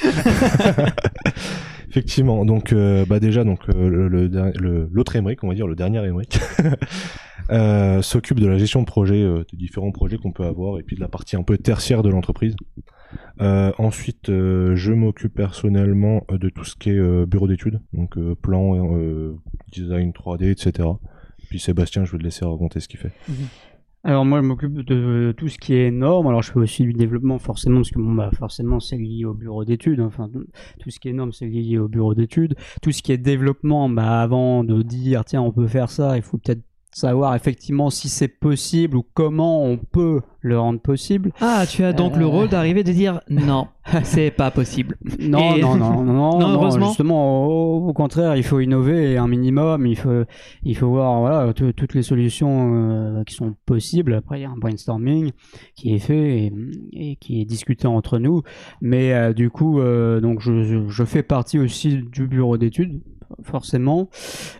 Effectivement, 1.90 2.44
donc 2.44 2.72
euh, 2.72 3.04
bah 3.04 3.18
déjà 3.18 3.42
donc 3.42 3.68
euh, 3.68 3.88
le- 4.08 4.88
l'autre 4.92 5.16
Emmerich, 5.16 5.42
on 5.42 5.48
va 5.48 5.54
dire 5.54 5.66
le 5.66 5.74
dernier 5.74 5.98
Emmerich, 5.98 6.38
euh, 7.50 8.00
s'occupe 8.00 8.38
de 8.38 8.46
la 8.46 8.58
gestion 8.58 8.80
de 8.80 8.86
projet, 8.86 9.20
euh, 9.22 9.44
des 9.50 9.56
différents 9.56 9.90
projets 9.90 10.16
qu'on 10.16 10.30
peut 10.30 10.44
avoir 10.44 10.78
et 10.78 10.82
puis 10.84 10.94
de 10.94 11.00
la 11.00 11.08
partie 11.08 11.34
un 11.36 11.42
peu 11.42 11.58
tertiaire 11.58 12.02
de 12.02 12.08
l'entreprise. 12.10 12.54
Ensuite, 13.40 14.26
je 14.28 14.92
m'occupe 14.92 15.34
personnellement 15.34 16.24
de 16.30 16.48
tout 16.48 16.64
ce 16.64 16.76
qui 16.76 16.90
est 16.90 17.26
bureau 17.26 17.48
d'études, 17.48 17.80
donc 17.92 18.16
plan, 18.40 18.96
design 19.72 20.12
3D, 20.12 20.50
etc. 20.50 20.88
Puis 21.48 21.58
Sébastien, 21.58 22.04
je 22.04 22.12
vais 22.12 22.18
te 22.18 22.22
laisser 22.22 22.44
raconter 22.44 22.78
ce 22.78 22.86
qu'il 22.86 23.00
fait. 23.00 23.10
Alors 24.02 24.24
moi 24.24 24.40
je 24.40 24.46
m'occupe 24.46 24.72
de 24.72 25.32
tout 25.36 25.48
ce 25.48 25.58
qui 25.58 25.74
est 25.74 25.90
norme. 25.90 26.26
Alors 26.28 26.42
je 26.42 26.52
fais 26.52 26.58
aussi 26.58 26.82
du 26.84 26.94
développement 26.94 27.38
forcément 27.38 27.76
parce 27.80 27.90
que 27.90 27.98
bon 27.98 28.12
bah 28.14 28.30
forcément 28.38 28.80
c'est 28.80 28.96
lié 28.96 29.26
au 29.26 29.34
bureau 29.34 29.64
d'études. 29.64 30.00
Enfin 30.00 30.28
tout 30.78 30.88
ce 30.90 30.98
qui 30.98 31.08
est 31.08 31.12
norme 31.12 31.32
c'est 31.32 31.46
lié 31.46 31.76
au 31.78 31.86
bureau 31.88 32.14
d'études. 32.14 32.54
Tout 32.80 32.92
ce 32.92 33.02
qui 33.02 33.12
est 33.12 33.18
développement, 33.18 33.90
bah 33.90 34.22
avant 34.22 34.64
de 34.64 34.80
dire 34.82 35.24
tiens 35.26 35.42
on 35.42 35.52
peut 35.52 35.66
faire 35.66 35.90
ça, 35.90 36.16
il 36.16 36.22
faut 36.22 36.38
peut-être 36.38 36.62
savoir 36.92 37.36
effectivement 37.36 37.88
si 37.88 38.08
c'est 38.08 38.26
possible 38.26 38.96
ou 38.96 39.04
comment 39.14 39.62
on 39.64 39.76
peut 39.76 40.22
le 40.40 40.58
rendre 40.58 40.80
possible. 40.80 41.30
Ah, 41.40 41.64
tu 41.68 41.84
as 41.84 41.92
donc 41.92 42.16
le 42.16 42.24
Euh. 42.24 42.28
rôle 42.28 42.48
d'arriver 42.48 42.82
de 42.82 42.90
dire 42.92 43.20
non, 43.28 43.68
c'est 44.04 44.30
pas 44.30 44.50
possible. 44.50 44.96
Non, 45.20 45.56
Et- 45.56 45.60
non, 45.60 45.74
non, 45.76 46.02
non, 46.02 46.38
non, 46.38 46.48
heureusement. 46.52 46.86
Justement, 46.88 47.46
au, 47.46 47.88
au 47.88 47.92
contraire, 47.92 48.36
il 48.36 48.42
faut 48.42 48.60
innover 48.60 49.16
un 49.16 49.26
minimum. 49.26 49.86
Il 49.86 49.96
faut, 49.96 50.24
il 50.62 50.76
faut 50.76 50.88
voir 50.88 51.20
voilà 51.20 51.52
tout- 51.54 51.72
toutes 51.72 51.94
les 51.94 52.02
solutions 52.02 52.74
euh, 52.74 53.24
qui 53.24 53.34
sont 53.34 53.54
possibles. 53.66 54.14
Après, 54.14 54.38
il 54.38 54.42
y 54.42 54.44
a 54.46 54.50
un 54.50 54.56
brainstorming 54.56 55.30
qui 55.74 55.94
est 55.94 55.98
fait 55.98 56.44
et, 56.46 56.52
et 56.92 57.16
qui 57.16 57.40
est 57.40 57.44
discuté 57.44 57.86
entre 57.86 58.18
nous. 58.18 58.42
Mais 58.80 59.12
euh, 59.14 59.32
du 59.32 59.50
coup, 59.50 59.80
euh, 59.80 60.20
donc 60.20 60.40
je, 60.40 60.84
je- 60.88 61.04
fais 61.04 61.22
partie 61.22 61.58
aussi 61.58 61.96
du 62.12 62.26
bureau 62.26 62.56
d'études 62.58 63.00
forcément 63.44 64.10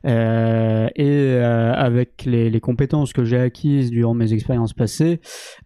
Euh, 0.07 0.87
et 0.95 1.05
euh, 1.05 1.73
avec 1.75 2.25
les, 2.25 2.51
les 2.51 2.61
compétences 2.61 3.13
que 3.13 3.25
j'ai 3.25 3.37
acquises 3.39 3.91
durant 3.91 4.15
mes 4.15 4.33
expériences 4.33 4.73
passées 4.75 5.21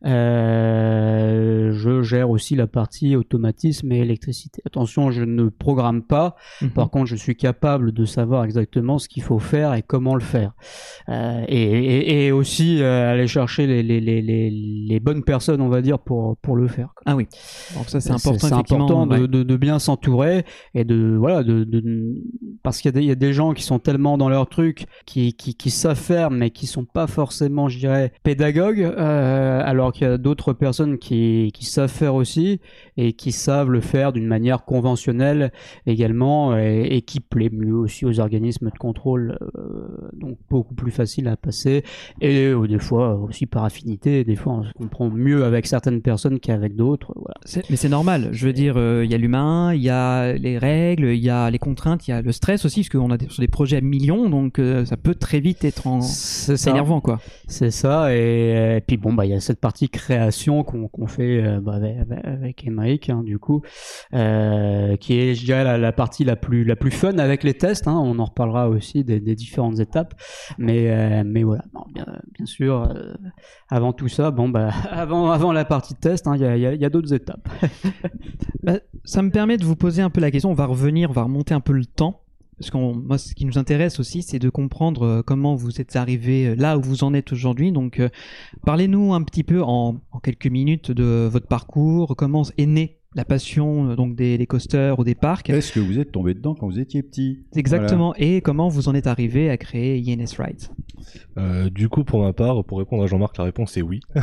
euh, 0.06 1.72
je 1.72 2.02
gère 2.02 2.30
aussi 2.30 2.56
la 2.56 2.66
partie 2.66 3.14
automatisme 3.44 3.92
et 3.92 3.98
électricité. 3.98 4.62
Attention, 4.66 5.10
je 5.10 5.22
ne 5.24 5.48
programme 5.48 6.02
pas. 6.02 6.36
Mhm. 6.62 6.70
Par 6.70 6.90
contre, 6.90 7.06
je 7.06 7.16
suis 7.16 7.36
capable 7.36 7.92
de 7.92 8.04
savoir 8.04 8.44
exactement 8.44 8.98
ce 8.98 9.08
qu'il 9.08 9.22
faut 9.22 9.38
faire 9.38 9.74
et 9.74 9.82
comment 9.82 10.14
le 10.14 10.20
faire. 10.22 10.52
Euh, 11.08 11.44
et, 11.48 11.62
et- 11.62 12.26
et 12.26 12.32
aussi 12.32 12.82
euh, 12.82 13.12
aller 13.12 13.26
chercher 13.26 13.66
les, 13.66 13.82
les, 13.82 14.00
les, 14.00 14.22
les, 14.22 14.50
les 14.50 15.00
bonnes 15.00 15.22
personnes, 15.24 15.60
on 15.60 15.68
va 15.68 15.82
dire, 15.82 15.98
pour, 15.98 16.36
pour 16.38 16.56
le 16.56 16.68
faire. 16.68 16.94
Ah 17.06 17.16
oui. 17.16 17.26
Donc 17.76 17.88
ça 17.88 18.00
c'est 18.00 18.10
important. 18.12 18.46
C'est 18.48 18.54
important 18.54 19.06
de, 19.06 19.20
ouais. 19.22 19.28
de, 19.28 19.42
de 19.42 19.56
bien 19.56 19.78
s'entourer 19.78 20.44
et 20.74 20.84
de 20.84 21.16
voilà 21.18 21.42
de, 21.42 21.64
de- 21.64 22.14
parce 22.62 22.80
qu'il 22.80 22.88
y, 22.88 22.94
a 22.94 22.98
des- 22.98 23.02
il 23.02 23.08
y 23.08 23.12
a 23.12 23.14
des 23.16 23.32
gens 23.32 23.52
qui 23.52 23.62
sont 23.62 23.78
tellement 23.78 24.16
dans 24.18 24.28
leur 24.28 24.48
truc 24.48 24.86
qui, 25.06 25.34
qui, 25.34 25.54
qui 25.54 25.70
savent 25.70 25.96
faire 25.98 26.30
mais 26.30 26.50
qui 26.50 26.66
sont 26.66 26.84
pas 26.84 27.06
forcément 27.06 27.68
je 27.68 27.78
dirais 27.78 28.12
pédagogues 28.22 28.80
euh, 28.80 29.60
alors 29.64 29.92
qu'il 29.92 30.06
y 30.06 30.10
a 30.10 30.18
d'autres 30.18 30.52
personnes 30.52 30.98
qui, 30.98 31.50
qui 31.52 31.64
savent 31.66 31.90
faire 31.90 32.14
aussi 32.14 32.60
et 32.96 33.12
qui 33.12 33.32
savent 33.34 33.70
le 33.70 33.80
faire 33.80 34.12
d'une 34.12 34.26
manière 34.26 34.64
conventionnelle 34.64 35.52
également 35.86 36.56
et, 36.56 36.88
et 36.90 37.02
qui 37.02 37.20
plaît 37.20 37.50
mieux 37.52 37.74
aussi 37.74 38.04
aux 38.04 38.20
organismes 38.20 38.70
de 38.70 38.78
contrôle 38.78 39.38
euh, 39.56 40.10
donc 40.14 40.38
beaucoup 40.50 40.74
plus 40.74 40.92
facile 40.92 41.28
à 41.28 41.36
passer 41.36 41.82
et 42.20 42.46
euh, 42.46 42.66
des 42.66 42.78
fois 42.78 43.14
aussi 43.14 43.46
par 43.46 43.64
affinité 43.64 44.24
des 44.24 44.36
fois 44.36 44.54
on 44.54 44.64
se 44.64 44.72
comprend 44.72 45.10
mieux 45.10 45.44
avec 45.44 45.66
certaines 45.66 46.02
personnes 46.02 46.40
qu'avec 46.40 46.76
d'autres 46.76 47.12
voilà 47.16 47.34
Mais 47.70 47.76
c'est 47.76 47.88
normal. 47.88 48.28
Je 48.32 48.46
veux 48.46 48.52
dire, 48.52 48.74
euh, 48.76 49.02
il 49.04 49.10
y 49.10 49.14
a 49.14 49.18
l'humain, 49.18 49.74
il 49.74 49.82
y 49.82 49.90
a 49.90 50.32
les 50.32 50.58
règles, 50.58 51.06
il 51.06 51.22
y 51.22 51.30
a 51.30 51.50
les 51.50 51.58
contraintes, 51.58 52.06
il 52.06 52.10
y 52.10 52.14
a 52.14 52.22
le 52.22 52.32
stress 52.32 52.64
aussi, 52.64 52.80
parce 52.80 52.88
qu'on 52.90 53.10
a 53.10 53.16
des, 53.16 53.28
sur 53.28 53.40
des 53.40 53.48
projets 53.48 53.78
à 53.78 53.80
millions, 53.80 54.28
donc 54.28 54.58
euh, 54.58 54.84
ça 54.84 54.96
peut 54.96 55.14
très 55.14 55.40
vite 55.40 55.64
être 55.64 55.86
en... 55.86 56.00
C'est 56.00 56.68
énervant, 56.68 57.00
quoi. 57.00 57.20
C'est 57.46 57.70
ça, 57.70 58.14
et, 58.14 58.76
et 58.76 58.80
puis 58.80 58.96
bon, 58.96 59.12
bah 59.12 59.26
il 59.26 59.30
y 59.30 59.34
a 59.34 59.40
cette 59.40 59.60
partie 59.60 59.88
création 59.88 60.62
qu'on 60.62 61.06
fait 61.06 61.42
euh, 61.42 61.60
bah, 61.60 61.74
avec, 61.74 61.96
avec 62.24 62.66
Emmerich, 62.66 63.10
hein, 63.10 63.22
du 63.24 63.38
coup, 63.38 63.62
euh, 64.14 64.96
qui 64.96 65.18
est, 65.18 65.34
je 65.34 65.44
dirais, 65.44 65.78
la, 65.78 65.92
partie 65.92 66.24
la 66.24 66.36
plus 66.36 66.64
la 66.64 66.76
plus 66.76 66.90
fun 66.90 67.18
avec 67.18 67.42
les 67.42 67.54
tests. 67.54 67.88
Hein, 67.88 68.00
on 68.02 68.18
en 68.18 68.24
reparlera 68.24 68.68
aussi 68.68 69.04
des, 69.04 69.20
différentes 69.34 69.80
étapes, 69.80 70.14
mais 70.58 70.90
euh, 70.90 71.22
mais 71.26 71.42
voilà, 71.42 71.64
bien, 71.92 72.46
sûr, 72.46 72.82
euh, 72.82 73.14
avant 73.68 73.92
tout 73.92 74.08
ça, 74.08 74.30
bon 74.30 74.48
bah 74.48 74.70
avant 74.90 75.30
avant 75.30 75.52
la 75.52 75.64
partie 75.64 75.94
test, 75.94 76.26
hein, 76.26 76.36
il 76.36 76.42
y 76.42 76.66
a, 76.66 76.70
a- 76.70 76.86
a 76.86 76.90
d'autres 76.90 77.12
étapes. 77.12 77.48
Bah, 78.62 78.78
ça 79.04 79.20
me 79.20 79.30
permet 79.30 79.58
de 79.58 79.64
vous 79.64 79.76
poser 79.76 80.00
un 80.00 80.08
peu 80.08 80.22
la 80.22 80.30
question. 80.30 80.50
On 80.50 80.54
va 80.54 80.64
revenir, 80.64 81.10
on 81.10 81.12
va 81.12 81.24
remonter 81.24 81.52
un 81.52 81.60
peu 81.60 81.74
le 81.74 81.84
temps. 81.84 82.22
Parce 82.58 82.70
que 82.70 82.76
moi, 82.78 83.18
ce 83.18 83.34
qui 83.34 83.44
nous 83.44 83.58
intéresse 83.58 83.98
aussi, 84.00 84.22
c'est 84.22 84.38
de 84.38 84.48
comprendre 84.48 85.22
comment 85.26 85.54
vous 85.54 85.80
êtes 85.80 85.96
arrivé 85.96 86.54
là 86.56 86.78
où 86.78 86.80
vous 86.80 87.04
en 87.04 87.12
êtes 87.12 87.32
aujourd'hui. 87.32 87.72
Donc, 87.72 88.00
parlez-nous 88.64 89.12
un 89.12 89.22
petit 89.22 89.42
peu 89.42 89.62
en, 89.62 89.96
en 90.12 90.18
quelques 90.20 90.46
minutes 90.46 90.92
de 90.92 91.28
votre 91.30 91.46
parcours. 91.48 92.14
Comment 92.16 92.42
est 92.56 92.66
née 92.66 93.00
la 93.14 93.24
passion 93.24 93.90
euh, 93.90 93.96
donc 93.96 94.14
des, 94.16 94.38
des 94.38 94.46
coasters 94.46 94.98
ou 94.98 95.04
des 95.04 95.14
parcs 95.14 95.50
Est-ce 95.50 95.72
que 95.72 95.80
vous 95.80 95.98
êtes 95.98 96.12
tombé 96.12 96.34
dedans 96.34 96.54
quand 96.54 96.66
vous 96.66 96.78
étiez 96.78 97.02
petit? 97.02 97.44
Exactement. 97.54 98.14
Et 98.16 98.40
comment 98.40 98.68
vous 98.68 98.88
en 98.88 98.94
êtes 98.94 99.06
arrivé 99.06 99.50
à 99.50 99.56
créer 99.56 100.02
INS 100.06 100.36
Rides? 100.38 100.68
Euh, 101.38 101.70
du 101.70 101.88
coup, 101.88 102.04
pour 102.04 102.22
ma 102.22 102.32
part, 102.32 102.64
pour 102.64 102.78
répondre 102.78 103.02
à 103.02 103.06
Jean-Marc, 103.06 103.38
la 103.38 103.44
réponse 103.44 103.76
est 103.76 103.82
oui. 103.82 104.00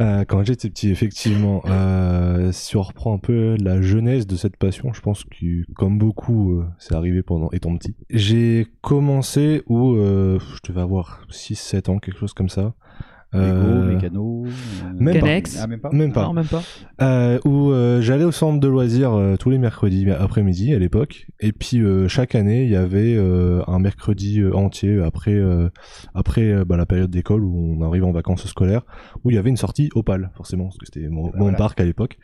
Euh, 0.00 0.24
quand 0.24 0.44
j'étais 0.44 0.70
petit, 0.70 0.90
effectivement, 0.90 1.60
euh, 1.66 2.52
si 2.52 2.76
on 2.76 2.82
reprend 2.82 3.14
un 3.14 3.18
peu 3.18 3.56
la 3.60 3.82
jeunesse 3.82 4.28
de 4.28 4.36
cette 4.36 4.56
passion, 4.56 4.92
je 4.92 5.00
pense 5.00 5.24
que 5.24 5.64
comme 5.74 5.98
beaucoup, 5.98 6.52
euh, 6.52 6.66
c'est 6.78 6.94
arrivé 6.94 7.22
pendant 7.22 7.50
étant 7.50 7.76
petit. 7.76 7.96
J'ai 8.08 8.68
commencé 8.80 9.62
où 9.66 9.94
euh, 9.94 10.38
je 10.38 10.70
devais 10.70 10.82
avoir 10.82 11.26
6-7 11.30 11.90
ans, 11.90 11.98
quelque 11.98 12.18
chose 12.18 12.32
comme 12.32 12.48
ça. 12.48 12.74
Lego, 13.32 13.82
mécano, 13.92 14.44
euh, 14.46 14.50
même 14.98 15.20
Canex. 15.20 15.54
pas. 15.56 15.60
Ah, 15.62 15.66
même 15.66 15.80
pas 15.80 15.90
Même 15.92 16.12
pas. 16.12 16.24
Non, 16.24 16.32
même 16.32 16.46
pas. 16.46 16.62
Euh, 17.02 17.38
où 17.44 17.70
euh, 17.72 18.00
j'allais 18.00 18.24
au 18.24 18.32
centre 18.32 18.58
de 18.58 18.68
loisirs 18.68 19.12
euh, 19.12 19.36
tous 19.36 19.50
les 19.50 19.58
mercredis 19.58 20.10
après-midi 20.10 20.72
à 20.74 20.78
l'époque 20.78 21.26
et 21.40 21.52
puis 21.52 21.80
euh, 21.82 22.08
chaque 22.08 22.34
année 22.34 22.64
il 22.64 22.70
y 22.70 22.76
avait 22.76 23.14
euh, 23.16 23.62
un 23.66 23.78
mercredi 23.80 24.40
euh, 24.40 24.54
entier 24.56 25.02
après 25.02 25.34
euh, 25.34 25.68
après 26.14 26.50
euh, 26.50 26.64
bah, 26.64 26.76
la 26.78 26.86
période 26.86 27.10
d'école 27.10 27.44
où 27.44 27.76
on 27.78 27.82
arrive 27.86 28.04
en 28.04 28.12
vacances 28.12 28.46
scolaires 28.46 28.82
où 29.24 29.30
il 29.30 29.34
y 29.34 29.38
avait 29.38 29.50
une 29.50 29.56
sortie 29.58 29.90
Opal 29.94 30.30
forcément 30.34 30.64
parce 30.64 30.78
que 30.78 30.86
c'était 30.86 31.08
mon, 31.08 31.24
mon 31.24 31.30
Voilà. 31.38 31.56
parc 31.58 31.80
à 31.80 31.84
l'époque 31.84 32.18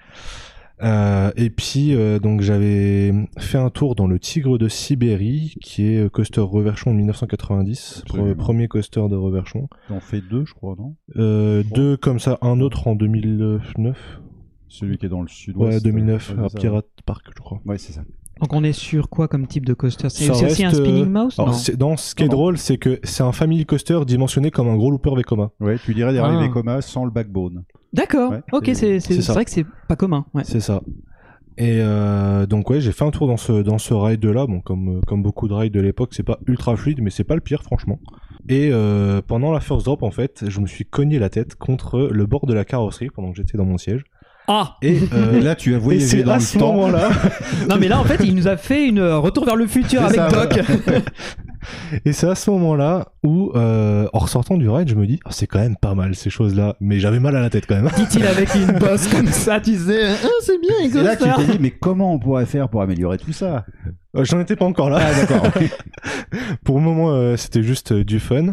Euh, 0.83 1.31
et 1.37 1.51
puis 1.51 1.95
euh, 1.95 2.19
donc 2.19 2.41
j'avais 2.41 3.13
fait 3.39 3.59
un 3.59 3.71
tour 3.71 3.95
dans 3.95 4.09
le 4.09 4.19
Tigre 4.19 4.59
de 4.59 4.69
Sibérie 4.69 5.55
qui 5.63 5.87
est 5.87 6.05
euh, 6.05 6.09
coaster 6.09 6.41
Reverchon 6.41 6.91
de 6.91 6.97
1990 6.97 8.03
Absolument. 8.07 8.31
pre- 8.31 8.35
premier 8.35 8.67
coaster 8.69 9.03
de 9.09 9.15
Reverchon 9.15 9.69
T'en 9.89 10.01
fais 10.01 10.21
deux, 10.21 10.45
je 10.45 10.53
crois, 10.53 10.75
non? 10.77 10.97
Euh, 11.17 11.63
deux 11.75 11.97
comme 11.97 12.19
ça 12.19 12.39
un 12.43 12.61
autre 12.61 12.89
en 12.89 12.97
2009 12.97 14.21
Celui 14.69 14.99
qui 14.99 15.07
est 15.07 15.09
dans 15.09 15.23
le 15.23 15.29
sud-ouest. 15.29 15.75
Ouais, 15.77 15.81
2009, 15.81 16.35
euh, 16.39 16.45
à. 16.45 16.49
Pirate 16.51 16.87
Park, 17.07 17.25
je 17.37 17.41
crois. 17.41 17.61
Ouais, 17.65 17.79
c'est 17.79 17.93
ça. 17.93 18.03
Donc, 18.41 18.53
on 18.53 18.65
est 18.65 18.73
sur 18.73 19.09
quoi 19.09 19.29
comme 19.29 19.47
type 19.47 19.65
de 19.65 19.75
coaster? 19.75 20.09
C'est 20.11 20.29
aussi 20.29 20.65
un 20.65 20.73
spinning 20.73 21.09
mouse? 21.09 21.39
alors, 21.39 21.53
Non. 21.79 21.91
non, 21.91 21.97
ce 21.97 22.17
qui 22.17 22.25
est 22.25 22.29
drôle, 22.29 22.59
c'est 22.59 22.79
que 22.79 22.99
c'est 23.05 23.23
un 23.23 23.31
family 23.31 23.65
coaster 23.65 24.01
dimensionné 24.05 24.51
comme 24.51 24.67
un 24.67 24.75
gros 24.77 24.91
looper 24.91 25.15
Vekoma. 25.15 25.53
Ouais, 25.61 25.77
tu 25.79 25.95
dirais 25.95 26.13
des 26.13 26.19
Ah. 26.19 26.41
Vekoma 26.43 26.83
sans 26.83 27.05
le 27.05 27.13
backbone. 27.13 27.63
D'accord. 27.95 28.33
Ouais, 28.33 28.43
ok, 28.53 28.71
c'est- 28.75 28.99
vrai 29.33 29.45
que 29.47 29.51
c'est 29.51 29.65
pas 29.89 29.97
commun. 29.97 30.27
Ouais. 30.35 30.43
C'est 30.45 30.61
ça. 30.61 30.83
Et 31.57 31.79
euh, 31.81 32.47
donc 32.47 32.69
ouais, 32.69 32.81
j'ai 32.81 32.91
fait 32.91 33.05
un 33.05 33.11
tour 33.13 33.29
dans 33.29 33.37
ce 33.37 33.53
dans 33.63 33.79
ce 33.79 33.95
ride 33.95 34.25
là. 34.25 34.47
Bon, 34.47 34.61
comme 34.61 35.01
comme 35.07 35.23
beaucoup 35.23 35.47
de 35.47 35.55
rides 35.55 35.73
de 35.73 35.81
l'époque, 35.81 36.11
c'est 36.13 36.25
pas 36.25 36.39
ultra 36.49 36.75
fluide, 36.77 36.99
mais 37.01 37.11
c'est 37.11 37.23
pas 37.25 37.37
le 37.37 37.41
pire 37.41 37.63
franchement. 37.63 38.01
Et 38.49 38.71
euh, 38.73 39.23
pendant 39.27 39.53
la 39.53 39.61
first 39.61 39.85
drop, 39.87 40.03
en 40.03 40.11
fait, 40.11 40.45
je 40.49 40.61
me 40.61 40.67
suis 40.67 40.85
cogné 40.85 41.19
la 41.21 41.31
tête 41.31 41.55
contre 41.55 42.09
le 42.13 42.27
bord 42.27 42.47
de 42.47 42.53
la 42.55 42.65
carrosserie 42.65 43.09
pendant 43.15 43.31
que 43.31 43.37
j'étais 43.37 43.57
dans 43.57 43.65
mon 43.65 43.79
siège. 43.79 44.03
Ah 44.49 44.77
Et, 44.83 44.99
euh, 45.15 45.41
là, 45.41 45.55
tu 45.55 45.75
as 45.75 45.79
voyagé 45.79 46.05
c'est 46.07 46.23
dans 46.23 46.33
à 46.33 46.37
le 46.37 46.41
ce 46.43 46.59
temps. 46.59 46.75
moment-là. 46.75 47.09
Non 47.71 47.77
mais 47.81 47.89
là 47.89 47.99
en 48.01 48.05
fait 48.05 48.21
il 48.25 48.35
nous 48.35 48.47
a 48.49 48.57
fait 48.59 48.87
une 48.89 49.01
retour 49.01 49.45
vers 49.47 49.57
le 49.57 49.67
futur 49.69 50.03
avec 50.03 50.17
ça, 50.17 50.29
Doc. 50.29 50.59
Et 52.05 52.13
c'est 52.13 52.29
à 52.29 52.35
ce 52.35 52.51
moment-là 52.51 53.09
où, 53.23 53.53
euh, 53.55 54.07
en 54.13 54.19
ressortant 54.19 54.57
du 54.57 54.69
ride, 54.69 54.89
je 54.89 54.95
me 54.95 55.07
dis, 55.07 55.21
Ah, 55.25 55.31
c'est 55.33 55.47
quand 55.47 55.59
même 55.61 55.77
pas 55.77 55.95
mal 55.95 56.15
ces 56.15 56.31
choses-là, 56.31 56.77
mais 56.81 56.99
j'avais 56.99 57.21
mal 57.21 57.37
à 57.37 57.41
la 57.41 57.51
tête 57.51 57.67
quand 57.67 57.77
même. 57.77 57.91
Dit-il 57.97 58.27
avec 58.27 58.55
une 58.55 58.73
bosse 58.79 59.09
comme 59.09 59.27
ça, 59.29 59.61
tu 59.61 59.77
sais. 59.77 60.09
Ah, 60.25 60.29
c'est 60.43 60.59
bien, 60.61 61.01
Et 61.01 61.03
là, 61.05 61.17
tu 61.17 61.25
t'es 61.25 61.53
dit, 61.53 61.59
mais 61.61 61.71
comment 61.71 62.13
on 62.13 62.19
pourrait 62.19 62.47
faire 62.47 62.69
pour 62.69 62.83
améliorer 62.83 63.19
tout 63.19 63.33
ça? 63.33 63.65
Euh, 64.17 64.25
J'en 64.25 64.41
étais 64.41 64.57
pas 64.57 64.65
encore 64.65 64.91
là. 64.91 65.01
Ah, 65.01 65.15
d'accord. 65.15 65.51
Pour 66.65 66.79
le 66.79 66.83
moment, 66.83 67.11
euh, 67.11 67.37
c'était 67.37 67.63
juste 67.63 67.93
euh, 67.93 68.05
du 68.05 68.21
fun. 68.21 68.53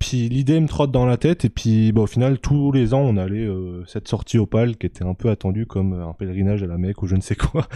Puis 0.00 0.28
l'idée 0.30 0.58
me 0.58 0.66
trotte 0.66 0.90
dans 0.90 1.04
la 1.04 1.18
tête, 1.18 1.44
et 1.44 1.50
puis 1.50 1.92
bah, 1.92 2.00
au 2.00 2.06
final, 2.06 2.38
tous 2.40 2.72
les 2.72 2.94
ans, 2.94 3.02
on 3.02 3.16
allait 3.18 3.46
euh, 3.46 3.84
cette 3.86 4.08
sortie 4.08 4.38
opale 4.38 4.76
qui 4.76 4.86
était 4.86 5.04
un 5.04 5.12
peu 5.14 5.28
attendue 5.28 5.66
comme 5.66 5.92
euh, 5.92 6.08
un 6.08 6.14
pèlerinage 6.14 6.62
à 6.62 6.66
la 6.66 6.78
Mecque 6.78 7.02
ou 7.02 7.06
je 7.06 7.16
ne 7.16 7.20
sais 7.20 7.36
quoi. 7.36 7.66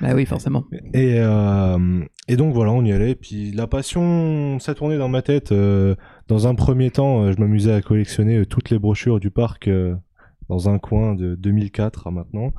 Bah 0.00 0.14
oui, 0.14 0.24
forcément. 0.24 0.64
Et, 0.94 1.16
euh, 1.18 2.00
et 2.28 2.36
donc 2.36 2.54
voilà, 2.54 2.70
on 2.72 2.84
y 2.84 2.92
allait. 2.92 3.16
Puis 3.16 3.50
la 3.50 3.66
passion, 3.66 4.58
ça 4.60 4.74
tournait 4.74 4.96
dans 4.96 5.08
ma 5.08 5.22
tête. 5.22 5.52
euh, 5.52 5.96
dans 6.28 6.46
un 6.46 6.54
premier 6.54 6.90
temps, 6.90 7.30
je 7.32 7.38
m'amusais 7.38 7.72
à 7.72 7.82
collectionner 7.82 8.46
toutes 8.46 8.70
les 8.70 8.78
brochures 8.78 9.20
du 9.20 9.30
parc 9.30 9.68
euh, 9.68 9.94
dans 10.52 10.68
un 10.68 10.78
coin 10.78 11.14
de 11.14 11.34
2004 11.34 12.08
à 12.08 12.10
maintenant. 12.10 12.52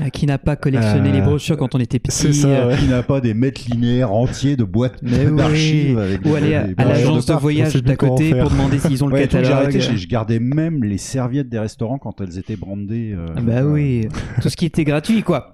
Ah, 0.00 0.10
Qui 0.10 0.26
n'a 0.26 0.36
pas 0.38 0.54
collectionné 0.56 1.08
Euh, 1.08 1.12
les 1.12 1.20
brochures 1.22 1.56
quand 1.56 1.74
on 1.74 1.78
était 1.78 1.98
petit 1.98 2.14
c'est 2.14 2.32
ça, 2.34 2.48
euh, 2.48 2.68
ouais. 2.68 2.76
Qui 2.76 2.86
n'a 2.88 3.02
pas 3.02 3.20
des 3.22 3.32
mètres 3.32 3.62
linéaires 3.70 4.12
entiers 4.12 4.56
de 4.56 4.64
boîtes 4.64 4.98
oui. 5.02 5.10
d'archives 5.36 5.98
avec 5.98 6.20
Ou 6.26 6.34
aller 6.34 6.54
à, 6.54 6.66
l'agence 6.84 7.24
de 7.26 7.32
on 7.32 7.38
voyage 7.38 7.74
d'à 7.82 7.96
côté 7.96 8.34
pour 8.34 8.50
demander 8.50 8.78
s'ils 8.78 9.02
ont 9.02 9.06
le 9.06 9.14
Ouais, 9.14 9.22
catalogue. 9.22 9.50
arrêté, 9.52 9.80
je, 9.80 9.96
je 9.96 10.06
gardais 10.08 10.38
même 10.40 10.84
les 10.84 10.98
serviettes 10.98 11.48
des 11.48 11.58
restaurants 11.58 11.98
quand 11.98 12.20
elles 12.20 12.38
étaient 12.38 12.56
brandées. 12.56 13.14
euh, 13.16 13.26
Ah 13.36 13.40
Bah 13.40 13.62
oui, 13.64 14.08
tout 14.42 14.48
ce 14.50 14.56
qui 14.56 14.66
était 14.66 14.84
gratuit 14.84 15.22
quoi. 15.22 15.52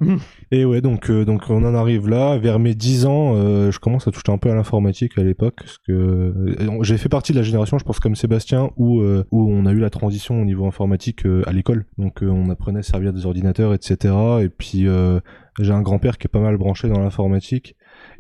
Et 0.51 0.65
ouais, 0.65 0.81
donc, 0.81 1.11
euh, 1.11 1.25
donc 1.25 1.43
on 1.51 1.63
en 1.65 1.75
arrive 1.75 2.09
là. 2.09 2.39
Vers 2.39 2.59
mes 2.59 2.75
10 2.75 3.05
ans, 3.07 3.35
euh, 3.35 3.71
je 3.71 3.79
commence 3.79 4.09
à 4.09 4.11
toucher 4.11 4.33
un 4.33 4.39
peu 4.39 4.51
à 4.51 4.55
l'informatique 4.55 5.19
à 5.19 5.23
l'époque. 5.23 5.57
Parce 5.59 5.79
que 5.79 5.93
euh, 5.93 6.83
j'ai 6.83 6.97
fait 6.97 7.09
partie 7.11 7.33
de 7.33 7.39
la 7.39 7.43
génération, 7.43 7.79
je 7.79 7.85
pense 7.85 8.01
comme 8.01 8.17
Sébastien, 8.17 8.71
où, 8.77 9.01
euh, 9.01 9.25
où 9.31 9.51
on 9.51 9.67
a 9.67 9.73
eu 9.73 9.79
la 9.79 9.91
transition 9.91 10.41
au 10.41 10.45
niveau 10.45 10.67
informatique 10.67 11.27
euh, 11.27 11.43
à 11.47 11.53
l'école. 11.53 11.85
Donc 11.99 12.23
euh, 12.23 12.29
on 12.29 12.49
apprenait 12.51 12.79
à 12.81 12.83
servir 12.83 13.13
des 13.13 13.27
ordinateurs, 13.27 13.75
etc. 13.75 14.15
Et 14.43 14.49
puis 14.49 14.87
euh, 14.89 15.21
j'ai 15.61 15.73
un 15.73 15.83
grand-père 15.83 16.17
qui 16.19 16.27
est 16.27 16.31
pas 16.33 16.41
mal 16.41 16.57
branché 16.57 16.89
dans 16.89 17.01
l'informatique. 17.01 17.75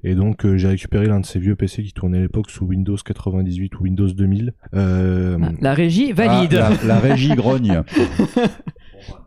Et 0.04 0.14
donc 0.14 0.44
euh, 0.44 0.56
j'ai 0.58 0.68
récupéré 0.68 1.06
l'un 1.06 1.20
de 1.20 1.26
ces 1.26 1.38
vieux 1.38 1.56
PC 1.56 1.82
qui 1.82 1.92
tournait 1.92 2.18
à 2.18 2.20
l'époque 2.20 2.50
sous 2.50 2.66
Windows 2.66 2.96
98 2.96 3.78
ou 3.78 3.84
Windows 3.84 4.08
2000. 4.08 4.52
Euh, 4.74 5.38
La 5.60 5.72
régie 5.72 6.12
valide. 6.12 6.58
Ah, 6.60 6.70
la, 6.82 6.88
la 6.88 6.98
régie 7.00 7.34
grogne. 7.34 7.82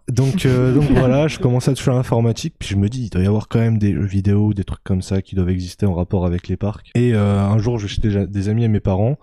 Donc, 0.09 0.45
euh, 0.45 0.73
donc 0.73 0.83
voilà, 0.91 1.27
je 1.27 1.39
commence 1.39 1.67
à 1.67 1.73
toucher 1.73 1.91
à 1.91 1.93
l'informatique, 1.93 2.55
puis 2.59 2.69
je 2.69 2.75
me 2.75 2.89
dis, 2.89 3.03
il 3.05 3.09
doit 3.09 3.21
y 3.21 3.27
avoir 3.27 3.47
quand 3.47 3.59
même 3.59 3.77
des 3.77 3.93
jeux 3.93 4.05
vidéo, 4.05 4.53
des 4.53 4.63
trucs 4.63 4.83
comme 4.83 5.01
ça 5.01 5.21
qui 5.21 5.35
doivent 5.35 5.49
exister 5.49 5.85
en 5.85 5.93
rapport 5.93 6.25
avec 6.25 6.47
les 6.47 6.57
parcs. 6.57 6.91
Et 6.95 7.13
euh, 7.13 7.39
un 7.39 7.57
jour, 7.59 7.79
je 7.79 7.87
vais 7.87 7.93
chez 7.93 8.27
des, 8.27 8.49
amis 8.49 8.65
à 8.65 8.67
mes 8.67 8.79
parents, 8.79 9.17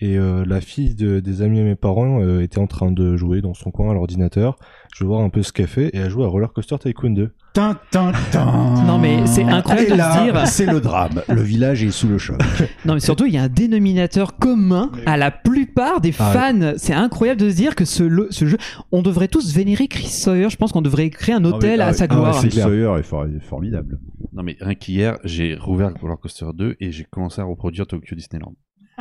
et 0.00 0.16
euh, 0.16 0.44
la 0.46 0.60
fille 0.60 0.94
de, 0.94 1.20
des 1.20 1.42
amis 1.42 1.60
à 1.60 1.64
mes 1.64 1.74
parents 1.74 2.20
euh, 2.22 2.40
était 2.40 2.58
en 2.58 2.66
train 2.66 2.90
de 2.90 3.16
jouer 3.16 3.42
dans 3.42 3.54
son 3.54 3.70
coin 3.70 3.90
à 3.90 3.94
l'ordinateur. 3.94 4.56
Je 4.94 5.04
vais 5.04 5.08
voir 5.08 5.22
un 5.22 5.30
peu 5.30 5.42
ce 5.42 5.52
qu'elle 5.52 5.66
fait, 5.66 5.86
et 5.88 5.96
elle 5.98 6.10
joue 6.10 6.24
à 6.24 6.28
Roller 6.28 6.52
Coaster 6.52 6.76
Tycoon 6.78 7.10
2. 7.10 7.30
Tin, 7.54 7.78
tin, 7.90 8.12
tin. 8.32 8.74
Non, 8.86 8.98
mais 8.98 9.26
c'est 9.26 9.42
incroyable 9.44 9.86
Et 9.88 9.96
de 9.96 10.00
se 10.02 10.22
dire- 10.32 10.46
C'est 10.46 10.66
le 10.66 10.80
drame. 10.80 11.22
Le 11.28 11.42
village 11.42 11.82
est 11.82 11.90
sous 11.90 12.06
le 12.08 12.18
choc. 12.18 12.38
Non 12.84 12.94
mais 12.94 13.00
surtout 13.00 13.26
il 13.26 13.34
y 13.34 13.38
a 13.38 13.42
un 13.42 13.48
dénominateur 13.48 14.36
commun 14.38 14.90
à 15.06 15.16
la 15.16 15.30
plupart 15.30 16.00
des 16.00 16.12
Ah 16.18 16.32
fans. 16.32 16.72
C'est 16.76 16.92
incroyable 16.92 17.40
de 17.40 17.50
se 17.50 17.56
dire 17.56 17.74
que 17.74 17.84
ce, 17.84 18.02
le- 18.02 18.28
ce 18.30 18.44
jeu, 18.46 18.56
on 18.92 19.02
devrait 19.02 19.28
tous 19.28 19.54
vénérer 19.54 19.88
Chris 19.88 20.06
Sawyer. 20.08 20.48
Je 20.50 20.56
pense 20.56 20.72
qu'on 20.72 20.82
devrait 20.82 21.08
créer 21.10 21.34
un 21.34 21.44
hôtel 21.44 21.80
Ah, 21.80 21.86
mais- 21.86 21.90
à 21.90 21.92
sa 21.94 22.04
ah, 22.04 22.06
gloire. 22.08 22.38
Chris 22.38 22.50
clair. 22.50 22.66
Sawyer 22.66 22.92
est, 22.98 23.02
for- 23.02 23.24
est 23.24 23.40
formidable. 23.40 23.98
Non, 24.32 24.42
mais 24.42 24.56
rien 24.60 24.74
qu'hier, 24.74 25.18
j'ai 25.24 25.54
rouvert 25.56 25.92
Roller 26.00 26.18
Coaster 26.20 26.46
2 26.54 26.76
et 26.80 26.92
j'ai 26.92 27.04
commencé 27.04 27.40
à 27.40 27.44
reproduire 27.44 27.86
Tokyo 27.86 28.14
Disneyland. 28.14 28.54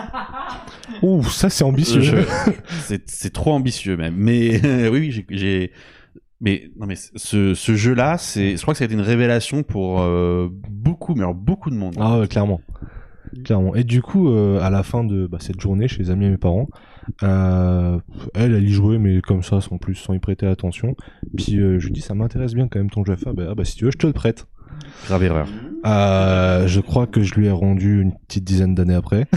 Ouh, 1.02 1.24
ça 1.24 1.50
c'est 1.50 1.64
ambitieux. 1.64 2.02
Je- 2.02 2.16
c'est, 3.06 3.34
trop 3.34 3.54
ambitieux 3.54 3.98
même. 3.98 4.16
Mais 4.18 4.60
oui, 4.90 5.00
oui, 5.00 5.26
j'ai, 5.30 5.72
Mais 6.42 6.72
non, 6.78 6.86
mais 6.88 6.96
ce, 6.96 7.54
ce 7.54 7.76
jeu-là, 7.76 8.18
c'est, 8.18 8.58
je 8.58 8.62
crois 8.62 8.74
que 8.74 8.78
ça 8.78 8.84
a 8.84 8.88
été 8.88 8.94
une 8.96 9.02
révélation 9.02 9.64
pour 9.64 10.02
euh, 10.02 10.50
beaucoup, 10.70 11.14
mais 11.16 11.22
alors 11.22 11.36
beaucoup 11.36 11.70
de 11.70 11.76
monde. 11.76 11.96
Ah 12.00 12.20
ouais, 12.20 12.28
clairement. 12.28 12.62
Clairement. 13.44 13.76
Et 13.76 13.84
du 13.84 14.02
coup, 14.02 14.30
euh, 14.30 14.60
à 14.62 14.70
la 14.70 14.84
fin 14.84 15.04
de 15.04 15.28
bah, 15.28 15.38
cette 15.40 15.60
journée 15.62 15.88
chez 15.88 16.00
les 16.00 16.10
amis 16.10 16.26
et 16.26 16.30
mes 16.30 16.38
parents, 16.38 16.68
euh, 17.24 18.00
elle, 18.34 18.54
elle 18.54 18.64
y 18.64 18.72
jouait, 18.72 18.98
mais 18.98 19.22
comme 19.22 19.44
ça, 19.44 19.62
sans 19.62 19.78
plus, 19.78 19.96
sans 19.96 20.14
y 20.14 20.20
prêter 20.20 20.48
attention. 20.48 20.96
Puis 21.38 21.60
euh, 21.60 21.80
je 21.80 21.86
lui 21.88 21.94
dis, 21.94 22.02
ça 22.02 22.16
m'intéresse 22.16 22.54
bien 22.54 22.68
quand 22.68 22.80
même 22.80 22.90
ton 22.90 23.04
jeu 23.06 23.14
à 23.14 23.18
faire. 23.18 23.34
Bah, 23.34 23.48
ah, 23.52 23.56
bah 23.56 23.66
si 23.66 23.76
tu 23.76 23.86
veux, 23.86 23.92
je 23.92 23.98
te 23.98 24.08
le 24.08 24.14
prête. 24.14 24.48
Grave 25.08 25.24
erreur. 25.24 25.48
Euh, 25.86 26.68
je 26.68 26.82
crois 26.82 27.08
que 27.08 27.22
je 27.22 27.34
lui 27.36 27.48
ai 27.48 27.52
rendu 27.52 28.02
une 28.02 28.12
petite 28.28 28.44
dizaine 28.44 28.76
d'années 28.76 28.96
après. 28.96 29.28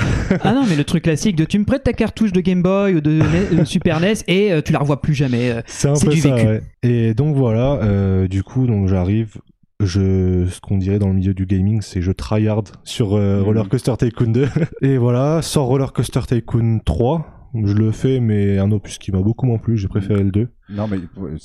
Ah 0.42 0.52
non 0.54 0.64
mais 0.68 0.74
le 0.74 0.82
truc 0.84 1.04
classique 1.04 1.36
de 1.36 1.44
tu 1.44 1.58
me 1.58 1.64
prêtes 1.64 1.84
ta 1.84 1.92
cartouche 1.92 2.32
de 2.32 2.40
Game 2.40 2.62
Boy 2.62 2.94
ou 2.96 3.00
de, 3.00 3.12
NES 3.12 3.56
de 3.60 3.64
Super 3.64 4.00
NES 4.00 4.14
et 4.26 4.52
euh, 4.52 4.60
tu 4.60 4.72
la 4.72 4.80
revois 4.80 5.00
plus 5.00 5.14
jamais. 5.14 5.50
euh. 5.52 5.62
C'est 5.66 5.88
un 5.88 5.94
C'est 5.94 6.06
peu 6.06 6.12
du 6.14 6.20
ça, 6.20 6.34
vécu. 6.34 6.46
ouais. 6.48 6.62
Et 6.82 7.14
donc 7.14 7.36
voilà, 7.36 7.74
euh, 7.82 8.26
du 8.28 8.42
coup, 8.42 8.66
donc 8.66 8.88
j'arrive. 8.88 9.36
Je, 9.80 10.46
ce 10.46 10.60
qu'on 10.60 10.78
dirait 10.78 11.00
dans 11.00 11.08
le 11.08 11.14
milieu 11.14 11.34
du 11.34 11.44
gaming, 11.44 11.80
c'est 11.82 12.02
je 12.02 12.12
tryhard 12.12 12.62
sur 12.84 13.14
euh, 13.16 13.38
Mhm. 13.38 13.44
Roller 13.44 13.68
Coaster 13.68 13.94
Tycoon 13.98 14.30
2. 14.32 14.48
Et 14.82 14.96
voilà, 14.96 15.42
sort 15.42 15.66
Roller 15.66 15.92
Coaster 15.92 16.20
Tycoon 16.26 16.78
3. 16.84 17.41
Je 17.54 17.74
le 17.74 17.90
fais, 17.90 18.18
mais 18.20 18.58
un 18.58 18.70
opus 18.72 18.98
qui 18.98 19.12
m'a 19.12 19.20
beaucoup 19.20 19.46
moins 19.46 19.58
plu. 19.58 19.76
J'ai 19.76 19.88
préféré 19.88 20.22
le 20.22 20.30
2. 20.30 20.48
Non, 20.70 20.88
mais 20.88 20.98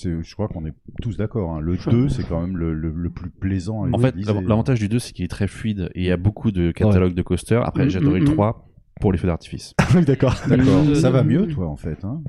je 0.03 0.34
crois 0.34 0.47
qu'on 0.47 0.66
est 0.66 0.74
tous 1.01 1.18
d'accord. 1.18 1.51
hein. 1.51 1.60
Le 1.60 1.76
2, 1.76 2.08
c'est 2.10 2.24
quand 2.24 2.39
même 2.41 2.55
le, 2.58 2.74
le- 2.74 2.93
le 2.95 3.10
plus 3.10 3.30
plaisant. 3.30 3.84
à 3.84 3.89
En 3.91 3.97
fait, 3.99 4.16
l'avantage 4.16 4.80
du 4.80 4.88
2, 4.89 4.99
c'est 4.99 5.12
qu'il 5.14 5.26
est 5.26 5.30
très 5.30 5.47
fluide 5.47 5.89
et 5.95 6.01
il 6.01 6.05
y 6.05 6.12
a 6.12 6.18
beaucoup 6.18 6.51
de 6.51 6.72
catalogues 6.72 7.14
de 7.14 7.22
coasters. 7.22 7.66
Après, 7.68 7.86
Mm, 7.86 7.89
j'ai 7.89 7.97
adoré 7.99 8.20
mm, 8.22 8.24
le 8.26 8.30
mm. 8.32 8.34
3 8.36 8.64
pour 9.01 9.12
les 9.12 9.18
feux 9.18 9.28
d'artifice. 9.28 9.74
D'accord. 10.08 10.36
D'accord. 10.47 10.84
Euh, 10.88 10.95
Ça 10.95 11.12
va 11.12 11.24
mieux, 11.24 11.45
toi, 11.47 11.68
en 11.68 11.76
fait. 11.76 12.03
Hein 12.05 12.22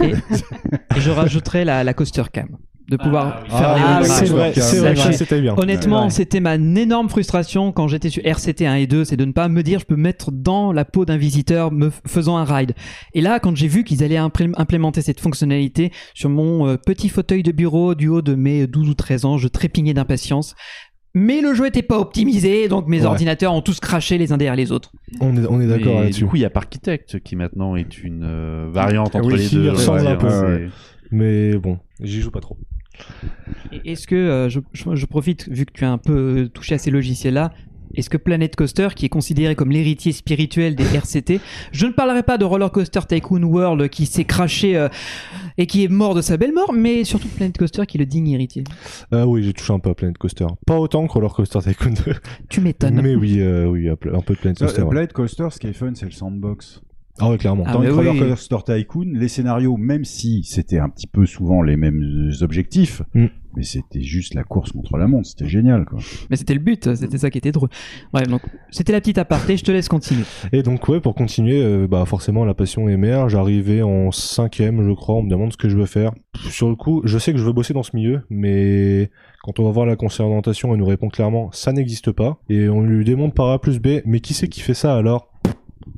Et, 0.00 0.06
et 0.10 0.14
je 1.00 1.10
rajouterai 1.10 1.64
la, 1.64 1.84
la 1.84 1.94
coaster 1.94 2.24
cam 2.32 2.48
de 2.90 2.96
pouvoir 2.96 3.42
faire 3.46 3.68
Ah 3.68 4.00
les 4.02 4.08
oui, 4.08 4.12
c'est 4.14 4.26
vrai, 4.26 4.52
c'est 4.54 5.12
c'était 5.12 5.40
bien. 5.40 5.54
Honnêtement, 5.56 6.04
Ouais. 6.04 6.10
c'était 6.10 6.40
ma 6.40 6.56
énorme 6.56 7.08
frustration 7.08 7.70
quand 7.72 7.86
j'étais 7.88 8.10
sur 8.10 8.22
RCT 8.26 8.66
1 8.66 8.74
et 8.74 8.86
2, 8.86 9.04
c'est 9.04 9.16
de 9.16 9.24
ne 9.24 9.32
pas 9.32 9.48
me 9.48 9.62
dire 9.62 9.78
je 9.78 9.86
peux 9.86 9.94
me 9.96 10.02
mettre 10.02 10.32
dans 10.32 10.72
la 10.72 10.84
peau 10.84 11.04
d'un 11.04 11.16
visiteur 11.16 11.70
me 11.72 11.90
faisant 12.06 12.36
un 12.36 12.44
ride. 12.44 12.72
Et 13.14 13.20
là, 13.20 13.38
quand 13.40 13.56
j'ai 13.56 13.68
vu 13.68 13.84
qu'ils 13.84 14.02
allaient 14.02 14.16
implé- 14.18 14.52
implémenter 14.56 15.02
cette 15.02 15.20
fonctionnalité 15.20 15.92
sur 16.14 16.28
mon 16.30 16.66
euh, 16.66 16.76
petit 16.76 17.08
fauteuil 17.08 17.42
de 17.44 17.52
bureau 17.52 17.94
du 17.94 18.08
haut 18.08 18.22
de 18.22 18.34
mes 18.34 18.66
12 18.66 18.88
ou 18.90 18.94
13 18.94 19.24
ans, 19.24 19.38
je 19.38 19.46
trépignais 19.48 19.94
d'impatience. 19.94 20.54
Mais 21.14 21.40
le 21.40 21.54
jeu 21.54 21.66
était 21.66 21.82
pas 21.82 21.98
optimisé, 21.98 22.68
donc 22.68 22.86
mes 22.88 23.00
Ouais. 23.00 23.06
ordinateurs 23.06 23.52
ont 23.52 23.62
tous 23.62 23.80
craché 23.80 24.18
les 24.18 24.32
uns 24.32 24.36
derrière 24.36 24.54
les 24.56 24.70
autres. 24.72 24.92
On 25.20 25.36
est, 25.36 25.46
on 25.48 25.60
est 25.60 25.66
d'accord 25.66 26.00
là-dessus. 26.00 26.22
Du 26.22 26.26
coup, 26.28 26.36
il 26.36 26.42
y 26.42 26.44
a 26.44 26.50
Parkitect 26.50 27.20
qui 27.20 27.34
maintenant 27.36 27.74
est 27.76 28.02
une 28.02 28.22
euh, 28.24 28.68
variante 28.72 29.14
entre 29.16 29.26
Oui, 29.26 29.38
les 29.38 29.48
deux. 29.48 29.70
ressemble 29.70 30.06
un 30.06 30.16
peu. 30.16 30.68
Mais 31.12 31.56
bon, 31.56 31.78
j'y 32.00 32.20
joue 32.20 32.30
pas 32.30 32.38
trop. 32.40 32.56
Et 33.72 33.92
Est-ce 33.92 34.06
que, 34.06 34.14
euh, 34.14 34.48
je, 34.48 34.60
je- 34.72 34.94
je 34.94 35.06
profite, 35.06 35.48
vu 35.48 35.64
que 35.66 35.72
tu 35.72 35.84
as 35.84 35.90
un 35.92 35.98
peu 35.98 36.48
touché 36.52 36.74
à 36.74 36.78
ces 36.78 36.90
logiciels-là, 36.90 37.52
est-ce 37.96 38.08
que 38.08 38.16
Planet 38.16 38.54
Coaster, 38.54 38.88
qui 38.94 39.06
est 39.06 39.08
considéré 39.08 39.56
comme 39.56 39.72
l'héritier 39.72 40.12
spirituel 40.12 40.76
des 40.76 40.84
RCT, 40.84 41.40
je 41.72 41.86
ne 41.86 41.90
parlerai 41.92 42.22
pas 42.22 42.38
de 42.38 42.44
Roller 42.44 42.70
Coaster 42.70 43.00
Tycoon 43.08 43.42
World 43.42 43.88
qui 43.88 44.06
s'est 44.06 44.22
craché 44.24 44.76
euh, 44.76 44.88
et 45.58 45.66
qui 45.66 45.82
est 45.82 45.88
mort 45.88 46.14
de 46.14 46.20
sa 46.22 46.36
belle 46.36 46.52
mort, 46.54 46.72
mais 46.72 47.02
surtout 47.02 47.26
Planet 47.26 47.58
Coaster 47.58 47.86
qui 47.86 47.96
est 47.96 48.00
le 48.00 48.06
digne 48.06 48.28
héritier. 48.28 48.62
Ah 49.10 49.26
oui, 49.26 49.42
j'ai 49.42 49.52
touché 49.52 49.72
un 49.72 49.80
peu 49.80 49.90
à 49.90 49.94
Planet 49.94 50.16
Coaster. 50.18 50.46
Pas 50.68 50.78
autant 50.78 51.04
que 51.08 51.12
Roller 51.12 51.32
Coaster 51.32 51.58
Tycoon 51.60 51.94
2. 52.06 52.14
Tu 52.48 52.60
m'étonnes. 52.60 53.00
Mais 53.02 53.16
oui, 53.16 53.40
euh, 53.40 53.66
oui, 53.66 53.88
un 53.88 53.96
peu 53.96 54.08
de 54.10 54.38
Planet 54.38 54.56
Coaster. 54.58 54.82
ouais. 54.82 54.88
Blade 54.90 55.12
Coaster, 55.12 55.48
ce 55.50 55.58
qui 55.58 55.66
est 55.66 55.72
fun, 55.72 55.90
c'est 55.94 56.06
le 56.06 56.12
sandbox. 56.12 56.82
Ah 57.20 57.30
ouais, 57.30 57.38
clairement. 57.38 57.64
Ah, 57.66 57.72
Dans 57.74 57.80
les 57.82 57.90
Roller 57.90 58.12
oui. 58.12 58.20
Coaster 58.20 58.56
Tycoon, 58.64 59.12
les 59.14 59.28
scénarios, 59.28 59.76
même 59.76 60.04
si 60.04 60.42
c'était 60.44 60.78
un 60.78 60.88
petit 60.88 61.06
peu 61.06 61.26
souvent 61.26 61.62
les 61.62 61.76
mêmes 61.76 62.30
objectifs, 62.40 63.02
Mm. 63.14 63.26
mais 63.56 63.62
c'était 63.62 64.00
juste 64.02 64.34
la 64.34 64.42
course 64.44 64.72
contre 64.72 64.96
la 64.96 65.06
montre. 65.06 65.28
C'était 65.28 65.48
génial, 65.48 65.84
quoi. 65.84 65.98
Mais 66.30 66.36
c'était 66.36 66.54
le 66.54 66.60
but, 66.60 66.94
c'était 66.94 67.18
ça 67.18 67.30
qui 67.30 67.38
était 67.38 67.52
drôle. 67.52 67.68
Bref, 68.12 68.26
donc 68.28 68.42
c'était 68.70 68.92
la 68.92 69.00
petite 69.00 69.18
aparté, 69.18 69.56
je 69.56 69.64
te 69.64 69.70
laisse 69.72 69.88
continuer. 69.88 70.24
Et 70.52 70.62
donc 70.62 70.88
ouais, 70.88 71.00
pour 71.00 71.14
continuer, 71.14 71.62
euh, 71.62 71.86
bah 71.88 72.04
forcément 72.06 72.44
la 72.44 72.54
passion 72.54 72.88
émerge. 72.88 73.32
J'arrivais 73.32 73.82
en 73.82 74.10
cinquième, 74.12 74.82
je 74.82 74.92
crois. 74.92 75.16
On 75.16 75.22
me 75.22 75.30
demande 75.30 75.52
ce 75.52 75.56
que 75.58 75.68
je 75.68 75.76
veux 75.76 75.86
faire. 75.86 76.12
Sur 76.48 76.68
le 76.68 76.76
coup, 76.76 77.02
je 77.04 77.18
sais 77.18 77.32
que 77.32 77.38
je 77.38 77.44
veux 77.44 77.52
bosser 77.52 77.74
dans 77.74 77.82
ce 77.82 77.94
milieu, 77.94 78.22
mais 78.30 79.10
quand 79.42 79.58
on 79.58 79.64
va 79.64 79.70
voir 79.70 79.86
la 79.86 79.96
concertation, 79.96 80.72
elle 80.72 80.78
nous 80.80 80.86
répond 80.86 81.08
clairement 81.08 81.50
ça 81.52 81.72
n'existe 81.72 82.12
pas. 82.12 82.38
Et 82.48 82.68
on 82.68 82.80
lui 82.82 83.04
demande 83.04 83.34
par 83.34 83.48
A 83.50 83.60
plus 83.60 83.78
B, 83.80 84.00
mais 84.06 84.20
qui 84.20 84.32
c'est 84.34 84.48
qui 84.48 84.60
fait 84.60 84.74
ça 84.74 84.96
alors? 84.96 85.26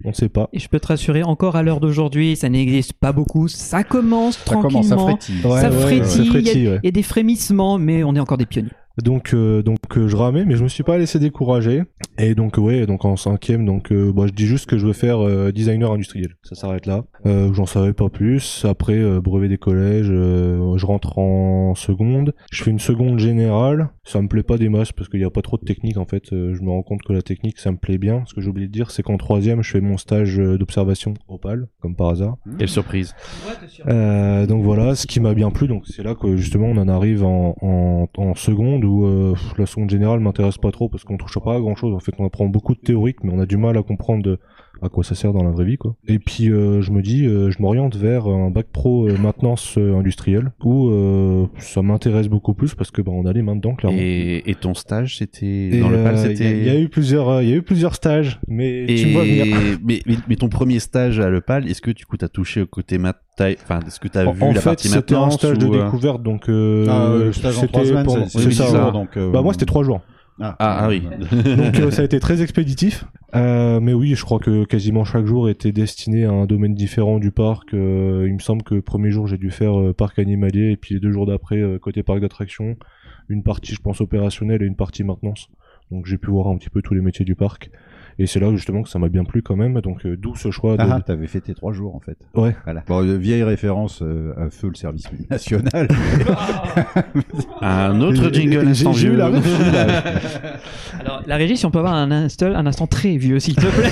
On 0.04 0.12
sait 0.12 0.28
pas. 0.28 0.48
Et 0.52 0.58
je 0.58 0.68
peux 0.68 0.78
te 0.80 0.86
rassurer, 0.88 1.22
encore 1.22 1.56
à 1.56 1.62
l'heure 1.62 1.80
d'aujourd'hui, 1.80 2.36
ça 2.36 2.48
n'existe 2.48 2.92
pas 2.94 3.12
beaucoup, 3.12 3.48
ça 3.48 3.82
commence 3.84 4.36
Ça 4.38 4.44
tranquillement. 4.44 4.82
commence. 4.96 5.28
Ouais, 5.44 5.60
ça 5.60 5.70
ouais, 5.70 5.76
frétille, 5.80 6.04
ça 6.10 6.18
il 6.18 6.24
y 6.24 6.28
a- 6.28 6.30
frétille, 6.30 6.68
ouais. 6.68 6.80
il 6.82 6.86
y, 6.86 6.88
a 6.88 6.92
des 6.92 7.02
frémissements, 7.02 7.78
mais 7.78 8.04
on 8.04 8.14
est 8.14 8.20
encore 8.20 8.38
des 8.38 8.46
pionniers. 8.46 8.70
Donc 9.02 9.32
euh, 9.34 9.62
donc 9.62 9.78
euh, 9.96 10.08
je 10.08 10.16
ramais, 10.16 10.44
mais 10.44 10.56
je 10.56 10.62
me 10.62 10.68
suis 10.68 10.82
pas 10.82 10.98
laissé 10.98 11.18
décourager. 11.18 11.82
Et 12.18 12.34
donc 12.34 12.58
ouais, 12.58 12.86
donc 12.86 13.04
en 13.04 13.16
cinquième, 13.16 13.64
donc 13.64 13.90
euh, 13.90 14.12
bah, 14.12 14.24
je 14.26 14.32
dis 14.32 14.46
juste 14.46 14.66
que 14.68 14.76
je 14.76 14.86
veux 14.86 14.92
faire 14.92 15.20
euh, 15.20 15.50
designer 15.50 15.90
industriel. 15.92 16.34
Ça 16.42 16.54
s'arrête 16.54 16.86
là. 16.86 17.04
Euh, 17.26 17.52
J'en 17.54 17.66
savais 17.66 17.92
pas 17.92 18.08
plus. 18.08 18.64
Après 18.68 18.98
euh, 18.98 19.20
brevet 19.20 19.48
des 19.48 19.56
collèges, 19.58 20.10
euh, 20.10 20.76
je 20.76 20.86
rentre 20.86 21.18
en 21.18 21.74
seconde. 21.74 22.34
Je 22.50 22.62
fais 22.62 22.70
une 22.70 22.78
seconde 22.78 23.18
générale. 23.18 23.88
Ça 24.04 24.20
me 24.20 24.28
plaît 24.28 24.42
pas 24.42 24.58
des 24.58 24.68
masses 24.68 24.92
parce 24.92 25.08
qu'il 25.08 25.20
y 25.20 25.24
a 25.24 25.30
pas 25.30 25.42
trop 25.42 25.56
de 25.56 25.64
technique 25.64 25.96
en 25.96 26.04
fait. 26.06 26.32
Euh, 26.32 26.54
je 26.54 26.62
me 26.62 26.70
rends 26.70 26.82
compte 26.82 27.02
que 27.02 27.12
la 27.12 27.22
technique 27.22 27.58
ça 27.58 27.70
me 27.72 27.76
plaît 27.78 27.98
bien. 27.98 28.24
Ce 28.26 28.34
que 28.34 28.40
j'ai 28.40 28.48
oublié 28.48 28.66
de 28.66 28.72
dire, 28.72 28.90
c'est 28.90 29.02
qu'en 29.02 29.16
troisième, 29.16 29.62
je 29.62 29.70
fais 29.70 29.80
mon 29.80 29.96
stage 29.96 30.36
d'observation 30.36 31.14
Opal, 31.28 31.68
comme 31.80 31.96
par 31.96 32.08
hasard. 32.10 32.36
Quelle 32.58 32.68
surprise. 32.68 33.14
Euh, 33.86 34.46
donc 34.46 34.62
voilà, 34.64 34.94
ce 34.94 35.06
qui 35.06 35.20
m'a 35.20 35.34
bien 35.34 35.50
plu. 35.50 35.68
Donc 35.68 35.84
c'est 35.86 36.02
là 36.02 36.14
que 36.14 36.36
justement 36.36 36.66
on 36.66 36.76
en 36.76 36.88
arrive 36.88 37.24
en, 37.24 37.54
en, 37.62 38.08
en 38.16 38.34
seconde 38.34 38.81
euh, 38.86 39.34
la 39.58 39.66
seconde 39.66 39.90
générale 39.90 40.20
m'intéresse 40.20 40.58
pas 40.58 40.70
trop 40.70 40.88
parce 40.88 41.04
qu'on 41.04 41.16
touche 41.16 41.38
pas 41.38 41.54
à 41.54 41.60
grand 41.60 41.74
chose. 41.74 41.94
En 41.94 42.00
fait, 42.00 42.12
on 42.18 42.26
apprend 42.26 42.46
beaucoup 42.46 42.74
de 42.74 42.80
théorique, 42.80 43.22
mais 43.22 43.32
on 43.32 43.40
a 43.40 43.46
du 43.46 43.56
mal 43.56 43.76
à 43.76 43.82
comprendre 43.82 44.38
à 44.82 44.88
quoi 44.88 45.04
ça 45.04 45.14
sert 45.14 45.32
dans 45.32 45.42
la 45.44 45.50
vraie 45.50 45.64
vie, 45.64 45.76
quoi. 45.78 45.94
Et 46.08 46.18
puis 46.18 46.50
euh, 46.50 46.80
je 46.82 46.90
me 46.90 47.02
dis, 47.02 47.24
euh, 47.26 47.50
je 47.50 47.62
m'oriente 47.62 47.96
vers 47.96 48.26
un 48.26 48.50
bac 48.50 48.66
pro 48.72 49.06
euh, 49.06 49.16
maintenance 49.16 49.76
euh, 49.78 49.94
industrielle 49.96 50.52
où 50.64 50.88
euh, 50.90 51.46
ça 51.58 51.82
m'intéresse 51.82 52.28
beaucoup 52.28 52.54
plus 52.54 52.74
parce 52.74 52.90
que 52.90 53.00
bah, 53.02 53.12
on 53.14 53.24
a 53.26 53.32
les 53.32 53.42
mains 53.42 53.56
dedans 53.56 53.74
clairement. 53.74 53.98
Et, 54.00 54.42
et 54.50 54.54
ton 54.54 54.74
stage, 54.74 55.18
c'était 55.18 55.78
dans 55.80 55.88
le 55.88 56.02
PAL, 56.02 56.14
euh, 56.14 56.16
c'était. 56.16 56.44
Il 56.44 56.44
y, 56.44 56.46
a- 56.46 56.56
il 56.56 56.66
y 56.66 56.70
a 56.70 56.80
eu 56.80 56.88
plusieurs, 56.88 57.28
euh, 57.28 57.42
il 57.42 57.50
y 57.50 57.52
a 57.52 57.56
eu 57.56 57.62
plusieurs 57.62 57.94
stages, 57.94 58.40
mais 58.48 58.86
tu 58.88 59.06
me 59.06 59.12
vois 59.12 59.22
venir. 59.24 59.46
mais, 59.84 60.00
mais, 60.06 60.16
mais 60.28 60.36
ton 60.36 60.48
premier 60.48 60.78
stage 60.80 61.20
à 61.20 61.30
l'EPAL, 61.30 61.68
est-ce 61.70 61.80
que 61.80 61.90
du 61.90 62.04
coup 62.06 62.16
t'as 62.16 62.28
touché 62.28 62.62
au 62.62 62.66
côté 62.66 62.98
mat 62.98 63.16
taille- 63.36 63.56
enfin 63.62 63.80
est-ce 63.86 64.00
que 64.00 64.08
t'as 64.08 64.26
En, 64.26 64.32
vu 64.32 64.42
en 64.42 64.48
la 64.52 64.60
fait, 64.60 64.64
partie 64.70 64.88
c'était 64.88 65.14
un 65.14 65.30
stage 65.30 65.58
de 65.58 65.66
ou, 65.66 65.70
découverte, 65.70 66.22
donc 66.22 66.48
euh, 66.48 66.86
Ah, 66.88 67.06
euh, 67.12 67.24
le 67.26 67.32
stage 67.32 67.58
en 67.58 67.66
trois 67.66 67.84
semaines, 67.84 68.08
c'est- 68.28 68.50
ça. 68.50 68.90
donc, 68.90 69.16
euh, 69.16 69.30
Bah 69.30 69.42
moi 69.42 69.52
c'était 69.52 69.64
trois 69.66 69.84
jours. 69.84 70.00
Ah, 70.40 70.56
Ah, 70.58 70.78
ah 70.84 70.88
oui. 70.88 71.00
donc 71.00 71.78
euh, 71.78 71.90
ça 71.90 72.02
a 72.02 72.04
été 72.04 72.18
très 72.20 72.42
expéditif. 72.42 73.04
Euh, 73.34 73.80
mais 73.80 73.92
oui, 73.92 74.14
je 74.14 74.24
crois 74.24 74.38
que 74.38 74.64
quasiment 74.64 75.04
chaque 75.04 75.26
jour 75.26 75.48
était 75.48 75.72
destiné 75.72 76.24
à 76.24 76.30
un 76.32 76.46
domaine 76.46 76.74
différent 76.74 77.18
du 77.18 77.30
parc. 77.30 77.74
Euh, 77.74 78.26
il 78.26 78.34
me 78.34 78.38
semble 78.40 78.62
que 78.62 78.74
le 78.74 78.82
premier 78.82 79.10
jour 79.10 79.26
j'ai 79.26 79.38
dû 79.38 79.50
faire 79.50 79.94
parc 79.96 80.18
animalier 80.18 80.72
et 80.72 80.76
puis 80.76 80.94
les 80.94 81.00
deux 81.00 81.12
jours 81.12 81.26
d'après 81.26 81.62
côté 81.80 82.02
parc 82.02 82.20
d'attractions, 82.20 82.76
une 83.28 83.42
partie 83.42 83.74
je 83.74 83.80
pense 83.80 84.00
opérationnelle 84.00 84.62
et 84.62 84.66
une 84.66 84.76
partie 84.76 85.04
maintenance. 85.04 85.48
Donc 85.90 86.06
j'ai 86.06 86.18
pu 86.18 86.30
voir 86.30 86.48
un 86.48 86.56
petit 86.56 86.70
peu 86.70 86.82
tous 86.82 86.94
les 86.94 87.00
métiers 87.00 87.24
du 87.24 87.34
parc. 87.34 87.70
Et 88.22 88.26
c'est 88.28 88.38
là 88.38 88.52
justement 88.54 88.84
que 88.84 88.88
ça 88.88 89.00
m'a 89.00 89.08
bien 89.08 89.24
plu 89.24 89.42
quand 89.42 89.56
même. 89.56 89.80
Donc 89.80 90.06
euh, 90.06 90.16
d'où 90.16 90.36
ce 90.36 90.52
choix 90.52 90.76
de... 90.76 90.82
Ah, 90.88 91.00
t'avais 91.04 91.26
fait 91.26 91.40
tes 91.40 91.54
trois 91.54 91.72
jours 91.72 91.96
en 91.96 91.98
fait. 91.98 92.16
Ouais. 92.36 92.54
Voilà. 92.62 92.84
Bon, 92.86 93.04
euh, 93.04 93.16
vieille 93.16 93.42
référence 93.42 94.00
euh, 94.00 94.32
à 94.36 94.48
feu 94.48 94.68
le 94.68 94.76
service 94.76 95.06
national. 95.30 95.88
Un 97.60 98.00
autre 98.00 98.32
jingle 98.32 98.60
j'ai- 98.62 98.86
instant 98.86 98.92
vieux. 98.92 99.16
la 99.16 99.26
Alors, 101.00 101.22
la 101.26 101.36
régie, 101.36 101.56
si 101.56 101.66
on 101.66 101.72
peut 101.72 101.80
avoir 101.80 101.94
un 101.94 102.12
instant, 102.12 102.46
un 102.54 102.64
instant 102.66 102.86
très 102.86 103.16
vieux, 103.16 103.40
s'il 103.40 103.56
te 103.56 103.66
plaît. 103.66 103.90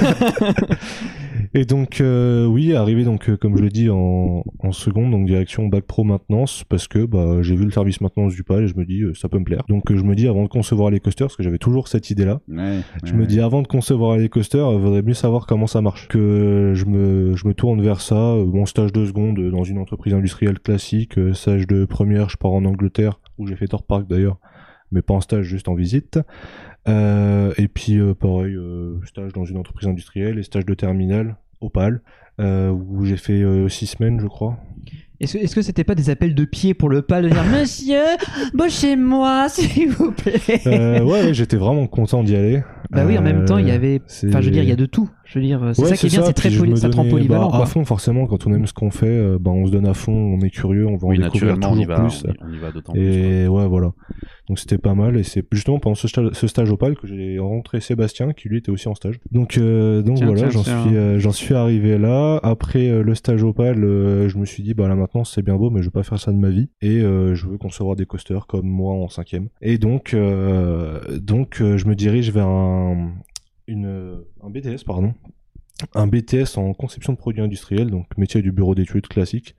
Et 1.52 1.64
donc 1.64 2.00
euh, 2.00 2.46
oui, 2.46 2.74
arrivé 2.74 3.02
donc 3.02 3.28
euh, 3.28 3.36
comme 3.36 3.56
je 3.56 3.62
l'ai 3.62 3.70
dit 3.70 3.90
en, 3.90 4.44
en 4.60 4.70
seconde, 4.70 5.10
donc 5.10 5.26
direction 5.26 5.66
bac 5.66 5.82
pro 5.84 6.04
maintenance 6.04 6.62
parce 6.68 6.86
que 6.86 7.04
bah 7.04 7.42
j'ai 7.42 7.56
vu 7.56 7.64
le 7.64 7.72
service 7.72 8.00
maintenance 8.00 8.34
du 8.34 8.44
PAL 8.44 8.62
et 8.62 8.68
je 8.68 8.76
me 8.76 8.84
dis 8.84 9.00
euh, 9.02 9.14
ça 9.14 9.28
peut 9.28 9.38
me 9.40 9.44
plaire. 9.44 9.64
Donc 9.68 9.90
euh, 9.90 9.96
je 9.96 10.04
me 10.04 10.14
dis 10.14 10.28
avant 10.28 10.44
de 10.44 10.48
concevoir 10.48 10.90
les 10.90 11.00
coasters 11.00 11.26
parce 11.26 11.36
que 11.36 11.42
j'avais 11.42 11.58
toujours 11.58 11.88
cette 11.88 12.08
idée 12.08 12.24
là. 12.24 12.40
Ouais, 12.46 12.82
Je 13.02 13.10
ouais, 13.10 13.16
me 13.16 13.22
ouais. 13.22 13.26
dis 13.26 13.40
avant 13.40 13.62
de 13.62 13.66
concevoir 13.66 14.16
les 14.16 14.28
coasters, 14.28 14.70
il 14.70 14.78
vaudrait 14.78 15.02
mieux 15.02 15.12
savoir 15.14 15.46
comment 15.46 15.66
ça 15.66 15.80
marche. 15.80 16.06
Que 16.06 16.72
je 16.76 16.84
me 16.84 17.34
je 17.34 17.48
me 17.48 17.52
tourne 17.52 17.82
vers 17.82 18.00
ça, 18.00 18.14
euh, 18.34 18.46
mon 18.46 18.64
stage 18.64 18.92
de 18.92 19.04
seconde 19.04 19.40
dans 19.50 19.64
une 19.64 19.78
entreprise 19.78 20.14
industrielle 20.14 20.60
classique, 20.60 21.18
euh, 21.18 21.34
stage 21.34 21.66
de 21.66 21.84
première, 21.84 22.28
je 22.30 22.36
pars 22.36 22.52
en 22.52 22.64
Angleterre 22.64 23.18
où 23.38 23.48
j'ai 23.48 23.56
fait 23.56 23.66
Thor 23.66 23.82
Park 23.82 24.06
d'ailleurs, 24.08 24.38
mais 24.92 25.02
pas 25.02 25.14
en 25.14 25.20
stage, 25.20 25.46
juste 25.46 25.66
en 25.66 25.74
visite. 25.74 26.20
Euh, 26.88 27.52
et 27.58 27.68
puis 27.68 27.98
euh, 27.98 28.14
pareil, 28.14 28.54
euh, 28.54 28.98
stage 29.04 29.32
dans 29.32 29.44
une 29.44 29.58
entreprise 29.58 29.88
industrielle 29.88 30.38
et 30.38 30.42
stage 30.42 30.64
de 30.66 30.74
terminale 30.74 31.36
Opal, 31.60 32.00
euh, 32.40 32.70
où 32.70 33.04
j'ai 33.04 33.18
fait 33.18 33.42
euh, 33.42 33.68
six 33.68 33.86
semaines, 33.86 34.18
je 34.20 34.26
crois. 34.26 34.58
Est-ce 35.20 35.36
est-ce 35.36 35.54
que 35.54 35.60
c'était 35.60 35.84
pas 35.84 35.94
des 35.94 36.08
appels 36.08 36.34
de 36.34 36.46
pied 36.46 36.72
pour 36.72 36.88
le 36.88 37.02
pas 37.02 37.20
de 37.20 37.28
dire 37.28 37.44
Monsieur, 37.60 38.00
bochez-moi, 38.54 39.48
s'il 39.50 39.90
vous 39.90 40.12
plaît? 40.12 40.40
Euh, 40.66 41.02
ouais, 41.04 41.34
j'étais 41.34 41.58
vraiment 41.58 41.86
content 41.86 42.22
d'y 42.22 42.34
aller. 42.34 42.62
Bah 42.90 43.04
oui, 43.06 43.18
en 43.18 43.22
même 43.22 43.44
temps, 43.44 43.58
il 43.58 43.68
y 43.68 43.70
avait. 43.70 44.00
Enfin, 44.26 44.40
je 44.40 44.46
veux 44.46 44.50
dire, 44.50 44.62
il 44.62 44.68
y 44.68 44.72
a 44.72 44.76
de 44.76 44.86
tout. 44.86 45.10
Je 45.32 45.38
veux 45.38 45.44
dire, 45.44 45.60
c'est 45.74 45.82
Ouais, 45.82 45.88
ça 45.90 45.96
qui 45.96 46.06
est 46.06 46.08
bien, 46.10 46.22
c'est 46.24 46.32
très 46.32 46.50
poly- 46.50 46.76
ça 46.76 46.88
te 46.90 46.96
rend 46.96 47.02
donnais, 47.02 47.12
polyvalent. 47.14 47.46
bah, 47.50 47.56
quoi. 47.58 47.62
à 47.62 47.66
fond, 47.66 47.84
forcément, 47.84 48.26
quand 48.26 48.48
on 48.48 48.52
aime 48.52 48.66
ce 48.66 48.72
qu'on 48.72 48.90
fait, 48.90 49.06
euh, 49.06 49.38
bah, 49.40 49.52
on 49.52 49.64
se 49.66 49.70
donne 49.70 49.86
à 49.86 49.94
fond, 49.94 50.12
on 50.12 50.40
est 50.40 50.50
curieux, 50.50 50.86
on 50.88 50.96
va 50.96 51.06
Oui, 51.06 51.18
en 51.18 51.22
découvrir 51.22 51.54
naturellement, 51.56 51.70
on 51.70 51.78
y 51.78 51.84
toujours 51.84 51.96
va, 51.96 52.08
plus. 52.08 52.24
on 52.26 52.30
y- 52.32 52.36
on 52.50 52.52
y 52.52 52.58
va 52.58 52.72
d'autant 52.72 52.92
plus. 52.94 53.00
Et 53.02 53.46
ouais, 53.48 53.68
voilà. 53.68 53.92
Donc 54.48 54.58
c'était 54.58 54.78
pas 54.78 54.94
mal. 54.94 55.16
Et 55.16 55.22
c'est 55.22 55.44
justement 55.52 55.78
pendant 55.78 55.94
ce 55.94 56.08
stage, 56.08 56.30
ce 56.32 56.46
stage 56.48 56.72
Opal 56.72 56.96
que 56.96 57.06
j'ai 57.06 57.38
rencontré 57.38 57.80
Sébastien, 57.80 58.32
qui 58.32 58.48
lui 58.48 58.58
était 58.58 58.70
aussi 58.72 58.88
en 58.88 58.96
stage. 58.96 59.20
Donc, 59.30 59.56
euh, 59.58 60.02
donc 60.02 60.16
Tiens, 60.16 60.26
voilà, 60.26 60.50
j'en 60.50 60.64
suis, 60.64 60.96
euh, 60.96 61.20
j'en 61.20 61.30
suis 61.30 61.54
arrivé 61.54 61.96
là. 61.98 62.40
Après 62.42 62.88
euh, 62.88 63.04
le 63.04 63.14
stage 63.14 63.44
Opal, 63.44 63.84
euh, 63.84 64.28
je 64.28 64.36
me 64.38 64.44
suis 64.44 64.64
dit, 64.64 64.74
bah 64.74 64.88
là 64.88 64.96
maintenant 64.96 65.22
c'est 65.22 65.42
bien 65.42 65.54
beau, 65.54 65.70
mais 65.70 65.80
je 65.82 65.84
veux 65.86 65.90
pas 65.92 66.02
faire 66.02 66.18
ça 66.18 66.32
de 66.32 66.36
ma 66.38 66.50
vie. 66.50 66.68
Et 66.82 66.98
euh, 67.00 67.36
je 67.36 67.46
veux 67.46 67.58
concevoir 67.58 67.94
des 67.94 68.06
coasters 68.06 68.48
comme 68.48 68.66
moi 68.66 68.94
en 68.94 69.08
cinquième. 69.08 69.48
Et 69.62 69.78
donc, 69.78 70.14
euh, 70.14 70.98
donc 71.20 71.58
euh, 71.60 71.76
je 71.76 71.86
me 71.86 71.94
dirige 71.94 72.32
vers 72.32 72.48
un, 72.48 73.12
une, 73.70 74.22
un 74.42 74.50
BTS, 74.50 74.84
pardon. 74.84 75.14
Un 75.94 76.06
BTS 76.06 76.58
en 76.58 76.74
conception 76.74 77.12
de 77.14 77.18
produits 77.18 77.42
industriels, 77.42 77.90
donc 77.90 78.06
métier 78.18 78.42
du 78.42 78.52
bureau 78.52 78.74
d'études 78.74 79.06
classique. 79.08 79.56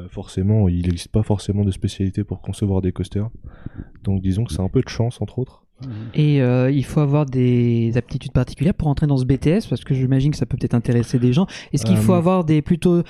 Euh, 0.00 0.08
forcément, 0.08 0.68
il 0.68 0.82
n'existe 0.82 1.08
pas 1.12 1.22
forcément 1.22 1.64
de 1.64 1.70
spécialité 1.70 2.24
pour 2.24 2.40
concevoir 2.40 2.80
des 2.80 2.92
coasters. 2.92 3.28
Donc 4.02 4.22
disons 4.22 4.44
que 4.44 4.52
c'est 4.52 4.62
un 4.62 4.68
peu 4.68 4.80
de 4.80 4.88
chance, 4.88 5.20
entre 5.20 5.38
autres. 5.38 5.64
Et 6.14 6.40
euh, 6.40 6.70
il 6.70 6.84
faut 6.84 7.00
avoir 7.00 7.26
des 7.26 7.92
aptitudes 7.96 8.32
particulières 8.32 8.74
pour 8.74 8.86
entrer 8.88 9.06
dans 9.08 9.16
ce 9.16 9.24
BTS 9.24 9.66
parce 9.68 9.82
que 9.82 9.94
j'imagine 9.94 10.30
que 10.30 10.36
ça 10.36 10.46
peut 10.46 10.56
peut-être 10.56 10.74
intéresser 10.74 11.18
des 11.18 11.32
gens. 11.32 11.46
Est-ce 11.72 11.84
qu'il 11.84 11.96
faut 11.96 12.12
Euh, 12.12 12.18
avoir 12.18 12.44
des 12.44 12.62
plutôt, 12.62 13.02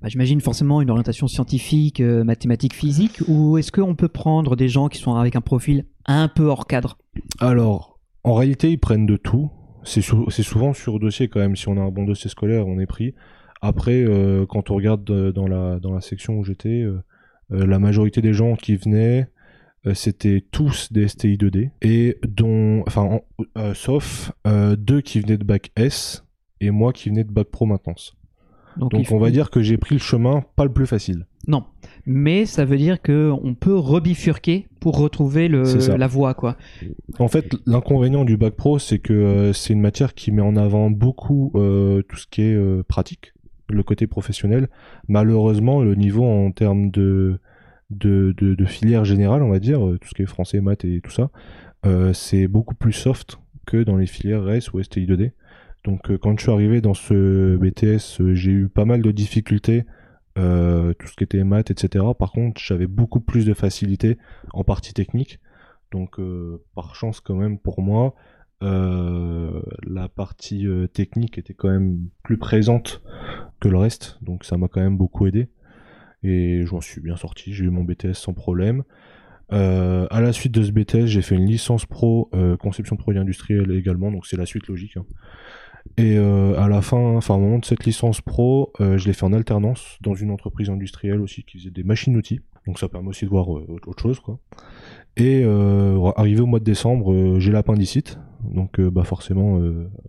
bah, 0.00 0.08
j'imagine 0.08 0.40
forcément 0.40 0.80
une 0.80 0.90
orientation 0.90 1.26
scientifique, 1.26 2.00
euh, 2.00 2.22
mathématiques, 2.22 2.74
physique, 2.74 3.20
ou 3.26 3.58
est-ce 3.58 3.72
qu'on 3.72 3.96
peut 3.96 4.08
prendre 4.08 4.54
des 4.54 4.68
gens 4.68 4.88
qui 4.88 4.98
sont 4.98 5.14
avec 5.16 5.34
un 5.34 5.40
profil 5.40 5.86
un 6.06 6.28
peu 6.28 6.44
hors 6.44 6.66
cadre? 6.66 6.98
Alors, 7.40 7.98
en 8.22 8.34
réalité, 8.34 8.70
ils 8.70 8.78
prennent 8.78 9.06
de 9.06 9.16
tout. 9.16 9.50
C'est 9.84 10.02
sou- 10.02 10.28
c'est 10.30 10.42
souvent 10.42 10.72
sur 10.72 10.98
dossier 10.98 11.28
quand 11.28 11.40
même. 11.40 11.56
Si 11.56 11.68
on 11.68 11.76
a 11.76 11.80
un 11.80 11.90
bon 11.90 12.04
dossier 12.04 12.28
scolaire, 12.30 12.66
on 12.66 12.78
est 12.78 12.86
pris. 12.86 13.14
Après, 13.62 14.02
euh, 14.02 14.46
quand 14.46 14.70
on 14.70 14.74
regarde 14.76 15.08
euh, 15.10 15.32
dans 15.32 15.46
la, 15.46 15.78
dans 15.80 15.92
la 15.94 16.00
section 16.00 16.38
où 16.38 16.44
j'étais, 16.44 16.82
euh, 16.82 17.02
la 17.50 17.78
majorité 17.78 18.20
des 18.22 18.32
gens 18.32 18.56
qui 18.56 18.76
venaient, 18.76 19.28
euh, 19.86 19.94
c'était 19.94 20.44
tous 20.50 20.92
des 20.92 21.08
STI 21.08 21.36
2D. 21.36 21.70
Et 21.82 22.18
dont, 22.26 22.82
enfin, 22.86 23.02
en- 23.02 23.74
sauf 23.74 24.32
deux 24.78 25.00
qui 25.00 25.20
venaient 25.20 25.38
de 25.38 25.44
bac 25.44 25.70
S 25.76 26.24
et 26.60 26.70
moi 26.70 26.92
qui 26.92 27.08
venais 27.08 27.24
de 27.24 27.32
bac 27.32 27.48
pro 27.48 27.66
maintenance. 27.66 28.14
Donc, 28.76 28.92
Donc 28.92 29.00
il 29.00 29.06
faut- 29.06 29.16
on 29.16 29.18
va 29.18 29.30
dire 29.30 29.50
que 29.50 29.62
j'ai 29.62 29.76
pris 29.78 29.94
le 29.94 30.00
chemin 30.00 30.44
pas 30.56 30.64
le 30.64 30.72
plus 30.72 30.86
facile. 30.86 31.26
Non, 31.48 31.64
mais 32.12 32.44
ça 32.44 32.64
veut 32.64 32.76
dire 32.76 33.00
que 33.00 33.30
on 33.44 33.54
peut 33.54 33.76
rebifurquer 33.76 34.66
pour 34.80 34.98
retrouver 34.98 35.46
le, 35.46 35.62
la 35.96 36.08
voie, 36.08 36.34
quoi. 36.34 36.56
En 37.20 37.28
fait, 37.28 37.54
l'inconvénient 37.66 38.24
du 38.24 38.36
bac 38.36 38.54
pro, 38.54 38.80
c'est 38.80 38.98
que 38.98 39.12
euh, 39.12 39.52
c'est 39.52 39.74
une 39.74 39.80
matière 39.80 40.14
qui 40.14 40.32
met 40.32 40.42
en 40.42 40.56
avant 40.56 40.90
beaucoup 40.90 41.52
euh, 41.54 42.02
tout 42.02 42.16
ce 42.16 42.26
qui 42.26 42.42
est 42.42 42.54
euh, 42.54 42.82
pratique, 42.82 43.32
le 43.68 43.84
côté 43.84 44.08
professionnel. 44.08 44.68
Malheureusement, 45.06 45.82
le 45.82 45.94
niveau 45.94 46.24
en 46.24 46.50
termes 46.50 46.90
de, 46.90 47.38
de, 47.90 48.34
de, 48.36 48.56
de 48.56 48.64
filière 48.64 49.04
générale, 49.04 49.44
on 49.44 49.50
va 49.50 49.60
dire, 49.60 49.78
tout 49.78 50.08
ce 50.08 50.14
qui 50.14 50.22
est 50.22 50.26
français, 50.26 50.60
maths 50.60 50.84
et 50.84 51.00
tout 51.00 51.12
ça, 51.12 51.30
c'est 52.12 52.48
beaucoup 52.48 52.74
plus 52.74 52.92
soft 52.92 53.38
que 53.66 53.84
dans 53.84 53.96
les 53.96 54.06
filières 54.06 54.42
RS 54.42 54.74
ou 54.74 54.82
STI 54.82 55.06
2D. 55.06 55.30
Donc 55.84 56.14
quand 56.16 56.36
je 56.36 56.42
suis 56.42 56.50
arrivé 56.50 56.80
dans 56.80 56.92
ce 56.92 57.56
BTS, 57.56 58.34
j'ai 58.34 58.50
eu 58.50 58.68
pas 58.68 58.84
mal 58.84 59.00
de 59.00 59.12
difficultés, 59.12 59.84
euh, 60.38 60.92
tout 60.94 61.06
ce 61.08 61.14
qui 61.14 61.24
était 61.24 61.42
maths, 61.44 61.70
etc. 61.70 62.04
Par 62.18 62.32
contre, 62.32 62.60
j'avais 62.60 62.86
beaucoup 62.86 63.20
plus 63.20 63.44
de 63.44 63.54
facilité 63.54 64.18
en 64.52 64.64
partie 64.64 64.94
technique. 64.94 65.40
Donc 65.90 66.20
euh, 66.20 66.62
par 66.74 66.94
chance 66.94 67.20
quand 67.20 67.34
même 67.34 67.58
pour 67.58 67.82
moi, 67.82 68.14
euh, 68.62 69.62
la 69.82 70.08
partie 70.08 70.66
technique 70.92 71.38
était 71.38 71.54
quand 71.54 71.70
même 71.70 71.98
plus 72.22 72.38
présente 72.38 73.02
que 73.60 73.68
le 73.68 73.76
reste. 73.76 74.18
Donc 74.22 74.44
ça 74.44 74.56
m'a 74.56 74.68
quand 74.68 74.80
même 74.80 74.96
beaucoup 74.96 75.26
aidé. 75.26 75.48
Et 76.22 76.64
je 76.66 76.74
m'en 76.74 76.80
suis 76.80 77.00
bien 77.00 77.16
sorti, 77.16 77.52
j'ai 77.52 77.64
eu 77.64 77.70
mon 77.70 77.82
BTS 77.82 78.12
sans 78.14 78.34
problème. 78.34 78.84
À 79.52 80.20
la 80.20 80.32
suite 80.32 80.52
de 80.52 80.62
ce 80.62 80.70
BTS, 80.70 81.06
j'ai 81.06 81.22
fait 81.22 81.34
une 81.34 81.46
licence 81.46 81.86
pro 81.86 82.30
conception 82.60 82.94
de 82.94 83.00
produits 83.00 83.20
industriels 83.20 83.72
également, 83.72 84.12
donc 84.12 84.26
c'est 84.26 84.36
la 84.36 84.46
suite 84.46 84.68
logique. 84.68 84.96
hein. 84.96 85.06
Et 85.96 86.16
euh, 86.16 86.58
à 86.58 86.68
la 86.68 86.82
fin, 86.82 87.16
enfin 87.16 87.34
au 87.34 87.40
moment 87.40 87.58
de 87.58 87.64
cette 87.64 87.84
licence 87.84 88.20
pro, 88.20 88.72
euh, 88.80 88.96
je 88.96 89.06
l'ai 89.06 89.12
fait 89.12 89.24
en 89.24 89.32
alternance 89.32 89.98
dans 90.00 90.14
une 90.14 90.30
entreprise 90.30 90.70
industrielle 90.70 91.20
aussi 91.20 91.42
qui 91.42 91.58
faisait 91.58 91.70
des 91.70 91.82
machines-outils. 91.82 92.40
Donc 92.66 92.78
ça 92.78 92.88
permet 92.88 93.08
aussi 93.08 93.24
de 93.24 93.30
voir 93.30 93.54
euh, 93.56 93.66
autre 93.86 94.00
chose 94.02 94.20
quoi. 94.20 94.38
Et 95.16 95.44
arrivé 96.16 96.40
au 96.40 96.46
mois 96.46 96.60
de 96.60 96.64
décembre, 96.64 97.38
j'ai 97.40 97.52
l'appendicite, 97.52 98.18
donc 98.42 98.80
bah 98.80 99.02
forcément 99.02 99.60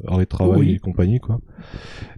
arrêt 0.07 0.23
de 0.23 0.29
travail 0.29 0.59
Oui. 0.59 0.71
et 0.75 0.79
compagnie 0.79 1.19
quoi. 1.19 1.41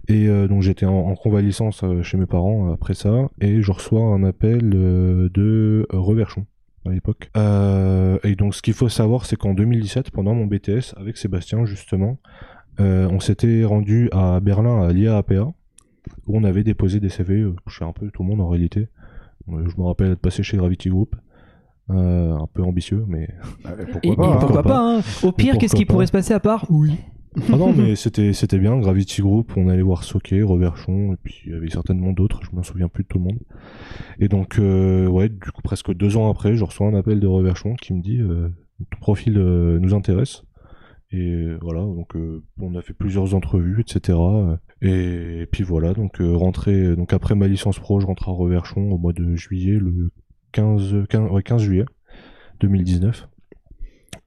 Et 0.06 0.28
donc 0.46 0.62
j'étais 0.62 0.86
en, 0.86 0.92
en 0.94 1.14
convalescence 1.16 1.82
chez 2.02 2.18
mes 2.18 2.26
parents 2.26 2.72
après 2.72 2.94
ça, 2.94 3.30
et 3.40 3.62
je 3.62 3.72
reçois 3.72 4.02
un 4.02 4.22
appel 4.22 4.70
de 4.70 5.86
Reverchon. 5.90 6.46
à 6.86 6.90
l'époque. 6.90 7.30
Et 8.22 8.36
donc 8.36 8.54
ce 8.54 8.62
qu'il 8.62 8.74
faut 8.74 8.90
savoir, 8.90 9.26
c'est 9.26 9.36
qu'en 9.36 9.54
2017, 9.54 10.10
pendant 10.12 10.34
mon 10.34 10.46
BTS, 10.46 10.94
avec 10.96 11.16
Sébastien 11.16 11.64
justement, 11.64 12.18
euh, 12.80 13.08
on 13.10 13.20
s'était 13.20 13.64
rendu 13.64 14.08
à 14.12 14.40
Berlin 14.40 14.82
à 14.82 14.92
l'IAAPA, 14.92 15.42
où 16.26 16.36
on 16.36 16.44
avait 16.44 16.64
déposé 16.64 17.00
des 17.00 17.08
CV 17.08 17.40
euh, 17.40 17.54
chez 17.68 17.84
un 17.84 17.92
peu 17.92 18.10
tout 18.10 18.22
le 18.22 18.28
monde 18.28 18.40
en 18.40 18.48
réalité. 18.48 18.88
Euh, 19.50 19.68
je 19.68 19.80
me 19.80 19.86
rappelle 19.86 20.12
être 20.12 20.20
passé 20.20 20.42
chez 20.42 20.56
Gravity 20.56 20.88
Group. 20.88 21.16
Euh, 21.90 22.32
un 22.32 22.46
peu 22.46 22.62
ambitieux, 22.62 23.04
mais 23.06 23.28
Et- 24.02 24.08
et 24.08 24.16
pourquoi 24.16 24.62
pas, 24.62 24.78
hein. 24.78 25.00
Au 25.22 25.32
pire, 25.32 25.32
Pourquoi 25.52 25.58
qu'est-ce 25.58 25.76
qui 25.76 25.84
pas. 25.84 25.92
pourrait 25.92 26.06
se 26.06 26.12
passer 26.12 26.32
à 26.32 26.40
part? 26.40 26.64
Oui. 26.70 26.92
Ah 27.52 27.56
non, 27.58 27.74
mais 27.74 27.94
c'était 27.94 28.32
c'était 28.32 28.58
bien. 28.58 28.78
Gravity 28.78 29.20
Group, 29.20 29.52
on 29.56 29.68
allait 29.68 29.82
voir 29.82 30.02
Soké, 30.02 30.42
Reverchon, 30.42 31.12
et 31.12 31.16
puis 31.22 31.42
il 31.44 31.52
y 31.52 31.54
avait 31.54 31.68
certainement 31.68 32.12
d'autres. 32.12 32.40
Je 32.50 32.56
me 32.56 32.62
souviens 32.62 32.88
plus 32.88 33.02
de 33.02 33.08
tout 33.08 33.18
le 33.18 33.24
monde. 33.24 33.38
Et 34.18 34.28
donc, 34.28 34.58
euh, 34.58 35.06
ouais, 35.08 35.28
du 35.28 35.38
coup, 35.52 35.60
presque 35.62 35.92
deux 35.92 36.16
ans 36.16 36.30
après, 36.30 36.54
je 36.54 36.64
reçois 36.64 36.86
un 36.86 36.94
appel 36.94 37.20
de 37.20 37.26
Reverchon 37.26 37.74
qui 37.74 37.92
me 37.92 38.00
dit 38.00 38.18
euh, 38.18 38.48
ton 38.90 38.98
profil 39.00 39.36
euh, 39.36 39.78
nous 39.78 39.92
intéresse. 39.94 40.42
Et 41.16 41.54
voilà, 41.60 41.82
donc 41.82 42.16
euh, 42.16 42.42
on 42.60 42.74
a 42.74 42.82
fait 42.82 42.92
plusieurs 42.92 43.36
entrevues, 43.36 43.82
etc. 43.82 44.18
Et, 44.82 45.46
puis 45.52 45.62
voilà, 45.62 45.94
donc 45.94 46.20
euh, 46.20 46.34
rentré, 46.34 46.96
donc 46.96 47.12
après 47.12 47.36
ma 47.36 47.46
licence 47.46 47.78
pro, 47.78 48.00
je 48.00 48.06
rentre 48.06 48.28
à 48.28 48.32
Reverchon 48.32 48.90
au 48.90 48.98
mois 48.98 49.12
de 49.12 49.36
juillet, 49.36 49.78
le 49.78 50.10
15, 50.50 51.06
15, 51.08 51.30
ouais, 51.30 51.42
15 51.44 51.62
juillet 51.62 51.84
2019. 52.58 53.28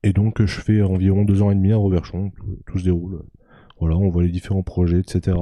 Et 0.03 0.13
donc, 0.13 0.41
je 0.45 0.61
fais 0.61 0.81
environ 0.81 1.25
deux 1.25 1.41
ans 1.41 1.51
et 1.51 1.55
demi 1.55 1.73
à 1.73 1.77
Reverchon. 1.77 2.31
Tout 2.67 2.79
se 2.79 2.85
déroule. 2.85 3.21
Voilà, 3.81 3.97
on 3.97 4.09
voit 4.09 4.23
les 4.23 4.29
différents 4.29 4.63
projets, 4.63 4.99
etc. 4.99 5.35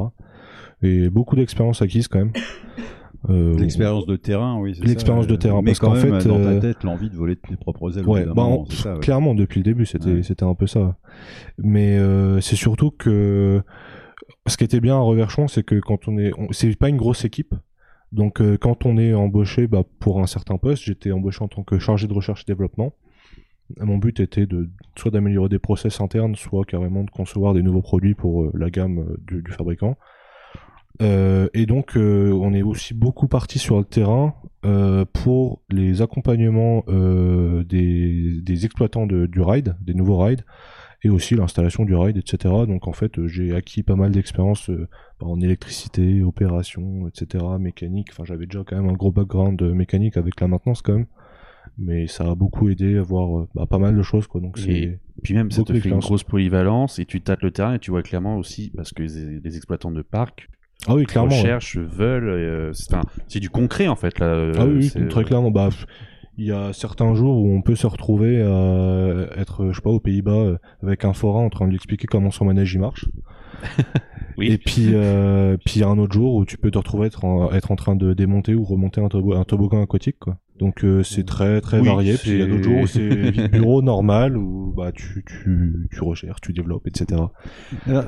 Et 0.82 1.10
beaucoup 1.12 1.36
d'expérience 1.36 1.84
acquise 1.84 2.08
quand 2.08 2.20
même. 2.20 2.34
Euh, 3.30 3.58
L'expérience 3.58 4.06
de 4.06 4.16
terrain, 4.16 4.60
oui. 4.60 4.78
L'expérience 4.84 5.28
de 5.28 5.36
terrain, 5.36 5.62
Mais 5.62 5.72
parce 5.72 5.80
quand 5.80 5.90
qu'en 5.90 5.96
fait, 5.96 6.28
dans 6.28 6.40
ta 6.40 6.50
euh, 6.50 6.60
tête, 6.60 6.84
l'envie 6.84 7.10
de 7.10 7.16
voler 7.16 7.36
de 7.36 7.42
tes 7.42 7.56
propres 7.56 7.98
ailes. 7.98 8.06
Ouais, 8.08 8.26
bah, 8.26 8.34
moment, 8.36 8.66
ça, 8.70 8.94
ouais. 8.96 9.00
clairement, 9.00 9.34
depuis 9.36 9.60
le 9.60 9.64
début, 9.64 9.86
c'était 9.86 10.14
Ouais. 10.14 10.24
c'était 10.24 10.44
un 10.46 10.54
peu 10.56 10.68
ça. 10.68 10.98
Mais 11.58 11.98
euh, 11.98 12.40
c'est 12.42 12.56
surtout 12.56 12.92
que 12.92 13.62
ce 14.48 14.58
qui 14.58 14.64
était 14.64 14.80
bien 14.80 14.96
à 14.96 15.00
Reverchon, 15.00 15.48
c'est 15.48 15.64
que 15.64 15.80
quand 15.80 16.08
on 16.08 16.18
est, 16.18 16.32
c'est 16.52 16.78
pas 16.78 16.90
une 16.90 16.98
grosse 16.98 17.26
équipe. 17.26 17.56
Donc 18.12 18.42
euh, 18.42 18.58
quand 18.58 18.86
on 18.86 18.98
est 18.98 19.14
embauché 19.14 19.68
bah, 19.68 19.84
pour 20.00 20.22
un 20.22 20.28
certain 20.28 20.58
poste, 20.58 20.84
j'étais 20.84 21.12
embauché 21.12 21.44
en 21.44 21.48
tant 21.48 21.64
que 21.64 21.80
chargé 21.80 22.08
de 22.08 22.14
recherche 22.14 22.44
et 22.44 22.52
développement. 22.52 22.94
Mon 23.80 23.98
but 23.98 24.20
était 24.20 24.46
de 24.46 24.70
soit 24.96 25.10
d'améliorer 25.10 25.50
des 25.50 25.58
process 25.58 26.00
internes, 26.00 26.36
soit 26.36 26.66
carrément 26.66 27.04
de 27.04 27.10
concevoir 27.10 27.56
des 27.56 27.64
nouveaux 27.64 27.82
produits 27.82 28.14
pour 28.14 28.44
euh, 28.44 28.52
la 28.54 28.70
gamme 28.70 29.00
euh, 29.00 29.18
du, 29.28 29.42
du 29.42 29.52
fabricant. 29.52 29.98
Euh, 31.02 31.48
et 31.54 31.66
donc, 31.66 31.98
euh, 31.98 32.32
on 32.32 32.54
est 32.54 32.62
aussi 32.62 32.94
beaucoup 32.94 33.28
parti 33.28 33.60
sur 33.60 33.78
le 33.78 33.84
terrain 33.84 34.36
euh, 34.66 35.06
pour 35.06 35.62
les 35.70 36.02
accompagnements 36.02 36.84
des, 36.88 38.40
des 38.42 38.66
exploitants 38.66 39.06
de- 39.08 39.26
du 39.26 39.42
ride, 39.42 39.76
des 39.82 39.94
nouveaux 39.94 40.18
rides, 40.18 40.44
et 41.04 41.10
aussi 41.10 41.36
l'installation 41.36 41.86
du 41.86 41.96
ride, 41.96 42.18
etc. 42.18 42.54
Donc, 42.68 42.88
en 42.88 42.94
fait, 42.94 43.26
j'ai 43.28 43.54
acquis 43.56 43.84
pas 43.84 43.96
mal 43.96 44.12
d'expérience 44.12 44.70
euh, 44.70 44.88
en 45.20 45.40
électricité, 45.40 46.24
opération, 46.24 47.08
etc., 47.08 47.44
mécanique. 47.60 48.08
Enfin, 48.12 48.24
j'avais 48.26 48.46
déjà 48.46 48.64
quand 48.66 48.76
même 48.76 48.90
un 48.90 48.94
gros 48.94 49.12
background 49.12 49.62
mécanique 49.62 50.18
avec 50.18 50.40
la 50.42 50.48
maintenance 50.48 50.82
quand 50.82 50.94
même. 50.94 51.06
Mais 51.78 52.08
ça 52.08 52.30
a 52.32 52.36
beaucoup 52.36 52.70
aidé 52.70 52.98
à 52.98 53.02
voir 53.02 53.48
bah, 53.54 53.66
pas 53.66 53.80
mal 53.80 53.96
de 53.98 54.02
choses, 54.02 54.28
quoi. 54.28 54.40
Donc, 54.40 54.58
Et 54.60 54.62
c'est 54.62 55.00
puis 55.24 55.34
même, 55.34 55.52
ça 55.52 55.64
te 55.64 55.74
fait 55.74 55.90
une 55.90 56.00
grosse 56.08 56.24
polyvalence 56.24 57.00
et 57.00 57.06
tu 57.06 57.22
tâtes 57.22 57.42
le 57.42 57.52
terrain 57.52 57.74
et 57.76 57.80
tu 57.80 57.92
vois 57.92 58.02
clairement 58.04 58.38
aussi, 58.38 58.72
parce 58.76 58.94
que 58.94 59.04
les, 59.04 59.40
les 59.42 59.58
exploitants 59.58 59.92
de 59.92 60.02
parcs 60.02 60.48
Ah 60.88 60.96
oui, 60.96 61.06
clairement, 61.06 61.32
ouais. 61.32 61.42
recherchent, 61.42 61.78
veulent. 61.78 62.30
euh, 62.30 62.72
c'est 63.28 63.40
du 63.40 63.50
concret 63.50 63.88
en 63.88 63.96
fait. 63.96 64.20
Là, 64.20 64.28
euh, 64.28 64.54
Ah 64.58 64.66
oui, 64.66 64.84
c'est- 64.90 65.08
très 65.08 65.24
clairement. 65.24 65.52
Bah, 65.52 65.70
il 66.38 66.46
y 66.46 66.52
a 66.52 66.74
certains 66.74 67.16
jours 67.16 67.38
où 67.42 67.50
on 67.56 67.62
peut 67.62 67.76
se 67.76 67.88
retrouver 67.88 68.42
à 68.42 69.40
être, 69.40 69.68
je 69.72 69.76
sais 69.76 69.82
pas, 69.82 69.90
aux 69.90 70.00
Pays-Bas 70.02 70.32
euh, 70.32 70.58
avec 70.84 71.06
un 71.06 71.14
forain 71.14 71.42
en 71.44 71.50
train 71.50 71.66
de 71.66 71.70
lui 71.70 71.78
expliquer 71.78 72.08
comment 72.08 72.30
son 72.32 72.46
manège 72.46 72.74
il 72.74 72.80
marche. 72.82 73.06
Oui. 74.38 74.52
Et 74.52 74.58
puis, 74.58 74.88
euh, 74.92 75.56
puis 75.66 75.76
il 75.78 75.80
y 75.80 75.84
a 75.86 75.88
un 75.88 75.98
autre 75.98 76.12
jour 76.14 76.36
où 76.36 76.44
tu 76.44 76.58
peux 76.58 76.70
te 76.70 76.78
retrouver 76.78 77.08
être 77.08 77.24
en, 77.24 77.54
être 77.54 77.72
en 77.72 77.78
train 77.78 77.96
de 77.96 78.12
démonter 78.12 78.54
ou 78.54 78.66
remonter 78.66 79.00
un, 79.00 79.08
tobo- 79.08 79.34
un 79.34 79.46
toboggan 79.46 79.82
aquatique, 79.82 80.18
quoi. 80.20 80.36
Donc 80.60 80.84
euh, 80.86 81.04
c'est 81.04 81.26
très 81.26 81.60
très 81.60 81.80
Oui, 81.82 81.88
varié. 81.88 82.14
Puis 82.14 82.32
il 82.32 82.40
y 82.40 82.42
a 82.42 82.46
d'autres 82.46 82.64
jours 82.64 82.82
où 82.84 82.88
c'est 82.88 83.50
bureau 83.52 83.82
normal 83.82 84.38
où 84.38 84.74
bah 84.76 84.92
tu 84.94 85.24
tu 85.26 85.88
tu 85.92 86.02
recherches, 86.04 86.40
tu 86.42 86.54
développes, 86.54 86.88
etc. 86.88 87.22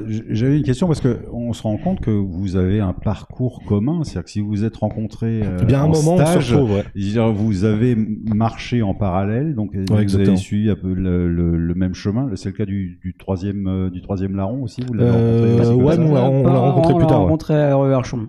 J- 0.08 0.24
J'avais 0.30 0.58
une 0.58 0.64
question 0.64 0.88
parce 0.88 1.02
que 1.02 1.20
on 1.34 1.52
se 1.54 1.64
rend 1.64 1.78
compte 1.78 2.00
que 2.00 2.12
vous 2.12 2.56
avez 2.56 2.80
un 2.80 2.94
parcours 2.94 3.64
commun, 3.66 4.04
c'est-à-dire 4.04 4.24
que 4.24 4.30
si 4.32 4.40
vous 4.40 4.48
vous 4.48 4.64
êtes 4.64 4.78
rencontrés 4.78 5.42
euh, 5.44 5.58
Eh 5.62 5.66
bien, 5.66 5.82
un 5.82 5.86
en 5.86 5.90
moment, 5.90 6.14
on 6.16 6.26
stage, 6.26 6.54
retrouve, 6.54 6.72
ouais. 6.72 7.32
vous 7.34 7.64
avez 7.66 7.96
marché 8.34 8.82
en 8.82 8.94
parallèle, 8.94 9.54
donc 9.56 9.76
vous 9.76 10.16
avez 10.16 10.36
suivi 10.38 10.70
un 10.70 10.76
peu 10.76 10.94
le, 10.94 11.28
le- 11.28 11.58
le 11.58 11.76
même 11.76 11.94
chemin. 11.96 12.30
C'est 12.36 12.50
le 12.50 12.56
cas 12.56 12.66
du, 12.66 12.98
du 13.04 13.14
troisième 13.18 13.68
euh, 13.68 13.90
du 13.90 14.02
troisième 14.02 14.36
larron 14.36 14.64
aussi. 14.64 14.82
Vous 14.88 14.94
l'avez 14.94 15.12
rencontré 15.12 15.28
Euh, 15.50 15.64
comme 15.76 15.84
ouais, 15.84 15.98
nous, 15.98 16.08
on 16.08 16.14
l'a- 16.16 16.30
on 16.30 16.44
l'a 16.46 16.60
rencontré 16.60 16.94
plus 16.96 17.08
tard. 17.08 17.20
ouais. 17.20 17.26
rencontré 17.26 17.54
à 17.62 17.76
Reverchon. 17.76 18.28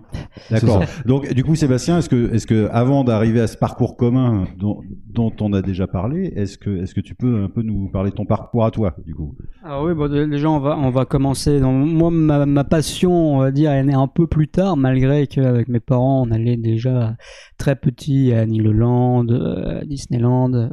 D'accord. 0.51 0.83
Donc, 1.05 1.33
du 1.33 1.43
coup, 1.43 1.55
Sébastien, 1.55 1.99
est-ce 1.99 2.09
que, 2.09 2.33
est-ce 2.33 2.47
que, 2.47 2.67
avant 2.71 3.03
d'arriver 3.03 3.39
à 3.41 3.47
ce 3.47 3.57
parcours 3.57 3.95
commun 3.95 4.08
dont, 4.57 5.31
on 5.41 5.53
a 5.53 5.61
déjà 5.61 5.87
parlé, 5.87 6.31
est-ce 6.35 6.57
que, 6.57 6.81
est-ce 6.81 6.93
que 6.93 7.01
tu 7.01 7.15
peux 7.15 7.43
un 7.43 7.49
peu 7.49 7.61
nous 7.61 7.89
parler 7.89 8.11
de 8.11 8.15
ton 8.15 8.25
parcours 8.25 8.65
à 8.65 8.71
toi, 8.71 8.95
du 9.05 9.13
coup? 9.15 9.35
Ah 9.63 9.83
oui, 9.83 9.93
bon, 9.93 10.11
dé- 10.11 10.27
déjà 10.27 10.49
on 10.49 10.59
va 10.59 10.77
on 10.77 10.89
va 10.89 11.05
commencer. 11.05 11.59
Moi, 11.59 12.09
ma, 12.11 12.63
passion, 12.63 13.35
on 13.35 13.39
va 13.39 13.51
dire, 13.51 13.71
est 13.71 13.83
née 13.83 13.93
un 13.93 14.07
peu 14.07 14.27
plus 14.27 14.47
tard, 14.47 14.77
malgré 14.77 15.27
qu'avec 15.27 15.67
mes 15.67 15.79
parents, 15.79 16.23
on 16.27 16.31
allait 16.31 16.57
déjà 16.57 17.15
très 17.57 17.75
petit 17.75 18.33
à 18.33 18.45
Niloland, 18.45 19.27
euh, 19.29 19.81
à 19.81 19.85
Disneyland. 19.85 20.53
euh, 20.53 20.67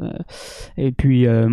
et 0.77 0.93
puis, 0.93 1.27
euh, 1.27 1.47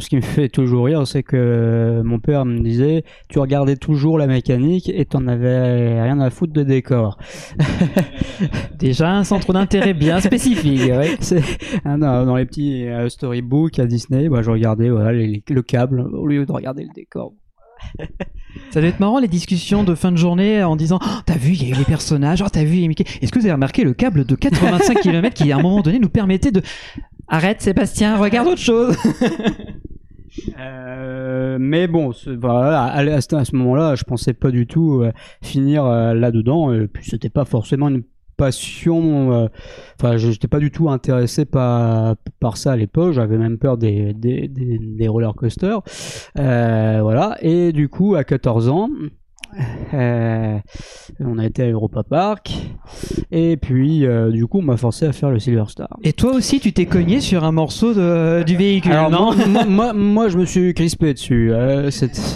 ce 0.00 0.08
qui 0.08 0.16
me 0.16 0.20
fait 0.20 0.48
toujours 0.48 0.86
rire, 0.86 1.06
c'est 1.06 1.22
que 1.22 2.02
mon 2.04 2.18
père 2.18 2.44
me 2.44 2.58
disait, 2.60 3.04
tu 3.28 3.38
regardais 3.38 3.76
toujours 3.76 4.18
la 4.18 4.26
mécanique 4.26 4.90
et 4.92 5.04
t'en 5.04 5.26
avais 5.26 6.02
rien 6.02 6.20
à 6.20 6.30
foutre 6.30 6.52
de 6.52 6.62
décor. 6.62 7.18
Déjà 8.78 9.12
un 9.12 9.24
centre 9.24 9.52
d'intérêt 9.52 9.94
bien 9.94 10.20
spécifique. 10.20 10.90
C'est 11.20 11.42
ah 11.84 11.96
non, 11.96 12.24
dans 12.26 12.36
les 12.36 12.46
petits 12.46 12.86
euh, 12.86 13.08
storybooks 13.08 13.78
à 13.78 13.86
Disney, 13.86 14.28
bah, 14.28 14.42
je 14.42 14.50
regardais 14.50 14.90
voilà, 14.90 15.12
les- 15.12 15.26
les- 15.26 15.44
le 15.48 15.62
câble 15.62 16.00
au 16.00 16.26
lieu 16.26 16.44
de 16.46 16.52
regarder 16.52 16.82
le 16.84 16.90
décor. 16.94 17.34
Ça 18.72 18.80
doit 18.80 18.90
être 18.90 19.00
marrant 19.00 19.18
les 19.20 19.28
discussions 19.28 19.84
de 19.84 19.94
fin 19.94 20.12
de 20.12 20.18
journée 20.18 20.62
en 20.62 20.76
disant 20.76 20.98
oh, 21.02 21.06
T'as 21.24 21.36
vu, 21.38 21.52
il 21.52 21.66
y 21.66 21.72
a 21.72 21.74
eu 21.74 21.78
les 21.78 21.84
personnages, 21.84 22.42
oh, 22.42 22.48
t'as 22.52 22.64
vu, 22.64 22.74
il 22.76 22.82
y 22.82 22.84
a 22.84 22.88
Mickey. 22.88 23.04
Est-ce 23.22 23.32
que 23.32 23.38
vous 23.38 23.46
avez 23.46 23.54
remarqué 23.54 23.84
le 23.84 23.94
câble 23.94 24.24
de 24.26 24.34
85 24.34 25.00
km 25.02 25.34
qui 25.34 25.50
à 25.50 25.56
un 25.58 25.62
moment 25.62 25.80
donné 25.80 25.98
nous 25.98 26.10
permettait 26.10 26.52
de. 26.52 26.60
Arrête 27.28 27.62
Sébastien, 27.62 28.16
regarde 28.18 28.48
autre 28.48 28.60
chose 28.60 28.96
Euh, 30.58 31.58
mais 31.60 31.88
bon, 31.88 32.12
c'est- 32.12 32.36
voilà, 32.36 32.84
à, 32.84 32.98
à 33.00 33.20
ce- 33.20 33.34
à 33.34 33.44
ce 33.44 33.54
moment-là, 33.56 33.94
je 33.96 34.04
pensais 34.04 34.32
pas 34.32 34.50
du 34.50 34.66
tout 34.66 35.00
euh, 35.02 35.12
finir 35.42 35.84
euh, 35.84 36.14
là-dedans. 36.14 36.72
Et 36.72 36.86
puis 36.86 37.04
c'était 37.04 37.28
pas 37.30 37.44
forcément 37.44 37.88
une 37.88 38.04
passion. 38.40 39.32
euh, 39.44 39.48
Enfin, 40.00 40.16
je 40.16 40.30
j'étais 40.30 40.48
pas 40.48 40.58
du 40.58 40.70
tout 40.70 40.88
intéressé 40.90 41.44
par 41.44 42.16
par 42.40 42.56
ça 42.56 42.72
à 42.72 42.76
l'époque. 42.76 43.12
J'avais 43.12 43.36
même 43.38 43.58
peur 43.58 43.76
des 43.78 44.14
des, 44.14 44.48
des, 44.48 44.78
des 44.78 45.08
roller 45.08 45.34
coasters. 45.34 45.82
Euh, 46.38 47.00
voilà. 47.02 47.36
Et 47.42 47.72
du 47.72 47.88
coup, 47.88 48.14
à 48.14 48.24
14 48.24 48.68
ans. 48.68 48.88
euh, 49.94 50.58
on 51.18 51.38
a 51.38 51.46
été 51.46 51.62
à 51.62 51.70
Europa 51.70 52.02
Park 52.02 52.52
et 53.32 53.56
puis 53.56 54.06
euh, 54.06 54.30
du 54.30 54.46
coup 54.46 54.58
on 54.58 54.62
m'a 54.62 54.76
forcé 54.76 55.06
à 55.06 55.12
faire 55.12 55.30
le 55.30 55.38
Silver 55.38 55.64
Star. 55.68 55.88
Et 56.02 56.12
toi 56.12 56.32
aussi, 56.32 56.60
tu 56.60 56.72
t'es 56.72 56.86
cogné 56.86 57.20
sur 57.20 57.44
un 57.44 57.52
morceau 57.52 57.94
de, 57.94 58.42
du 58.44 58.56
véhicule, 58.56 58.92
Alors, 58.92 59.10
non? 59.10 59.34
moi, 59.34 59.46
moi, 59.46 59.64
moi, 59.64 59.92
moi, 59.92 60.28
je 60.28 60.38
me 60.38 60.44
suis 60.44 60.74
crispé 60.74 61.14
dessus. 61.14 61.50
Euh, 61.52 61.90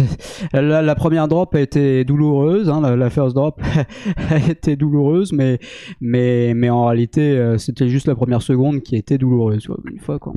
la, 0.53 0.83
la 0.83 0.95
première 0.95 1.29
drop 1.29 1.55
a 1.55 1.61
été 1.61 2.05
douloureuse, 2.05 2.69
hein, 2.69 2.81
la, 2.81 2.97
la 2.97 3.11
first 3.11 3.35
drop 3.35 3.61
a 4.31 4.39
été 4.39 4.77
douloureuse, 4.77 5.33
mais 5.33 5.59
mais 6.01 6.55
mais 6.55 6.71
en 6.71 6.87
réalité, 6.87 7.55
c'était 7.59 7.89
juste 7.89 8.07
la 8.09 8.15
première 8.15 8.43
seconde 8.43 8.83
qui 8.83 8.97
était 8.97 9.19
douloureuse. 9.19 9.69
Une 9.91 10.01
fois 10.01 10.19
qu'on 10.19 10.33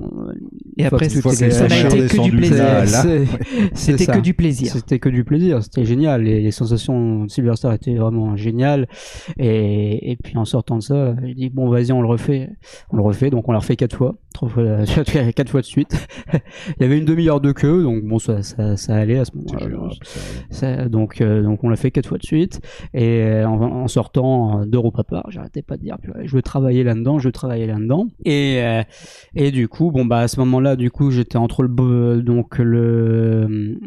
Et 0.78 0.84
fois 0.84 0.98
après, 0.98 1.08
était 1.08 1.52
ça 1.52 1.68
n'a 1.68 1.80
été 1.80 2.08
que 2.08 2.24
du 2.24 2.32
plaisir. 2.32 2.66
c'était 3.74 4.06
que 4.06 4.20
du 4.20 4.34
plaisir. 4.34 4.72
C'était 4.74 5.00
que 5.00 5.10
du 5.10 5.24
plaisir. 5.24 5.64
C'était 5.64 5.86
génial. 5.86 6.28
Sensations 6.68 7.26
de 7.26 7.30
Silverstar 7.30 7.74
étaient 7.74 7.96
vraiment 7.96 8.36
géniales. 8.36 8.88
Et, 9.38 10.12
et 10.12 10.16
puis 10.18 10.38
en 10.38 10.46
sortant 10.46 10.78
de 10.78 10.84
ça, 10.84 11.16
j'ai 11.24 11.34
dit 11.34 11.50
bon 11.50 11.70
vas-y 11.70 11.92
on 11.92 12.02
le 12.02 12.08
refait. 12.08 12.50
On 12.92 12.98
le 12.98 13.04
refait. 13.04 13.30
Donc 13.30 13.48
on 13.48 13.52
l'a 13.52 13.60
refait 13.60 13.76
quatre 13.76 13.96
fois, 13.96 14.16
trois 14.38 14.50
fois, 14.50 14.64
quatre 15.36 15.50
fois 15.50 15.62
de 15.62 15.66
suite. 15.66 16.08
Il 16.34 16.82
y 16.82 16.86
avait 16.86 16.98
une 16.98 17.06
demi-heure 17.06 17.42
de 17.42 17.52
queue, 17.52 17.84
donc 17.84 18.04
bon 18.04 18.20
ça 18.20 18.44
ça, 18.44 18.78
ça 18.78 18.96
allait 18.96 19.18
à 19.20 19.26
ce 19.26 19.32
moment-là. 19.36 19.90
Ça- 20.50 20.88
Donc 20.90 21.22
euh, 21.22 21.42
donc 21.44 21.64
on 21.64 21.70
l'a 21.70 21.76
fait 21.76 21.92
quatre 21.92 22.08
fois 22.08 22.18
de 22.18 22.24
suite. 22.26 22.62
Et 22.94 23.22
euh, 23.24 23.48
en, 23.48 23.62
en 23.62 23.88
sortant 23.88 24.66
d'Europa 24.66 25.04
Park, 25.04 25.26
j'arrêtais 25.30 25.62
pas 25.62 25.78
de 25.78 25.82
dire 25.82 25.98
je 26.24 26.36
veux 26.36 26.42
travailler 26.42 26.84
là-dedans, 26.84 27.20
je 27.20 27.28
veux 27.28 27.32
travailler 27.32 27.68
là-dedans. 27.68 28.08
Et 28.26 28.60
euh, 28.62 28.84
et 29.36 29.52
du 29.52 29.68
coup 29.68 29.92
bon 29.92 30.06
bah 30.06 30.20
à 30.20 30.28
ce 30.28 30.40
moment-là 30.42 30.76
du 30.76 30.92
coup 30.92 31.12
j'étais 31.12 31.38
entre 31.38 31.64
le 31.64 32.22
donc 32.22 32.58
le 32.60 33.78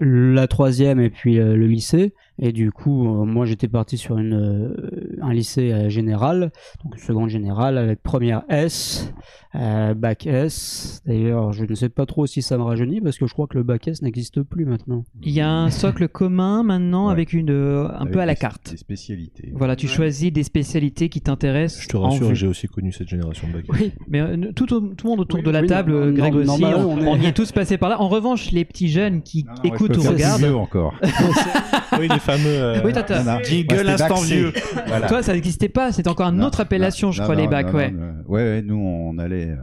la 0.00 0.46
troisième 0.46 1.00
et 1.00 1.10
puis 1.10 1.36
le 1.36 1.66
lycée. 1.66 2.14
Et 2.40 2.52
du 2.52 2.70
coup, 2.70 3.04
euh, 3.06 3.24
moi 3.24 3.46
j'étais 3.46 3.66
parti 3.68 3.96
sur 3.98 4.16
une, 4.18 4.32
euh, 4.34 5.18
un 5.22 5.32
lycée 5.32 5.72
euh, 5.72 5.88
général, 5.88 6.52
donc 6.84 6.96
seconde 6.98 7.28
générale 7.30 7.76
avec 7.78 8.00
première 8.02 8.42
S, 8.48 9.12
euh, 9.56 9.94
bac 9.94 10.26
S. 10.26 11.02
D'ailleurs, 11.04 11.52
je 11.52 11.64
ne 11.68 11.74
sais 11.74 11.88
pas 11.88 12.06
trop 12.06 12.26
si 12.26 12.40
ça 12.42 12.56
me 12.56 12.62
rajeunit 12.62 13.00
parce 13.00 13.18
que 13.18 13.26
je 13.26 13.32
crois 13.32 13.46
que 13.48 13.56
le 13.58 13.64
bac 13.64 13.88
S 13.88 14.02
n'existe 14.02 14.42
plus 14.42 14.66
maintenant. 14.66 15.04
Il 15.22 15.32
y 15.32 15.40
a 15.40 15.50
un 15.50 15.70
socle 15.70 16.06
commun 16.08 16.62
maintenant 16.62 17.06
Ouais. 17.06 17.12
avec 17.12 17.32
une 17.32 17.50
euh, 17.50 17.86
un 17.88 18.02
Avec 18.02 18.12
peu 18.12 18.20
à 18.20 18.26
la 18.26 18.34
carte. 18.36 18.70
Des 18.70 18.76
spécialités. 18.76 19.52
Voilà, 19.54 19.74
tu 19.74 19.88
choisis 19.88 20.32
des 20.32 20.42
spécialités 20.44 21.08
qui 21.08 21.20
t'intéressent. 21.20 21.82
Je 21.82 21.88
te 21.88 21.96
rassure, 21.96 22.34
j'ai 22.36 22.46
aussi 22.46 22.68
connu 22.68 22.92
cette 22.92 23.08
génération 23.08 23.48
de 23.48 23.54
bac. 23.54 23.64
Oui, 23.70 23.92
mais 24.08 24.20
euh, 24.20 24.52
tout, 24.54 24.72
au- 24.72 24.80
tout 24.94 25.06
le 25.06 25.10
monde 25.10 25.20
autour 25.20 25.40
Oui, 25.40 25.44
de 25.44 25.50
la 25.50 25.62
oui, 25.62 25.66
table, 25.66 25.92
non, 25.92 26.12
Greg 26.12 26.34
non, 26.34 26.40
aussi, 26.54 26.64
on, 26.64 26.92
on 26.92 26.98
est- 27.00 27.06
on 27.08 27.16
y 27.16 27.26
est 27.26 27.32
tous 27.32 27.50
passés 27.50 27.78
par 27.78 27.88
là. 27.88 28.00
En 28.00 28.08
revanche, 28.08 28.52
les 28.52 28.64
petits 28.64 28.88
jeunes 28.88 29.22
qui 29.22 29.44
Non, 29.44 29.52
non, 29.54 29.62
ouais, 29.62 29.68
écoutent 29.74 29.96
ou 29.96 30.02
regardent, 30.02 30.44
encore. 30.54 30.94
oui, 32.00 32.08
les 32.08 32.18
fameux. 32.18 32.46
euh, 32.46 32.80
Oui, 32.84 32.92
toi, 32.92 33.02
t'as- 33.02 33.22
Non, 33.22 33.32
non. 33.34 33.38
Jingle 33.44 33.88
instant 33.88 34.20
vieux. 34.20 34.52
Voilà. 34.86 35.08
toi, 35.08 35.22
ça 35.22 35.32
n'existait 35.32 35.68
pas. 35.68 35.92
C'était 35.92 36.08
encore 36.08 36.28
une 36.28 36.36
Non, 36.36 36.46
autre 36.46 36.60
appellation, 36.60 37.08
non, 37.08 37.12
je 37.12 37.22
crois, 37.22 37.34
non, 37.36 37.42
les 37.42 37.48
bacs, 37.48 37.66
non, 37.72 37.78
ouais. 37.78 37.90
non, 37.90 37.98
non. 38.00 38.12
ouais. 38.28 38.42
ouais, 38.42 38.62
nous 38.62 38.76
on 38.76 39.18
allait, 39.18 39.50
euh, 39.50 39.56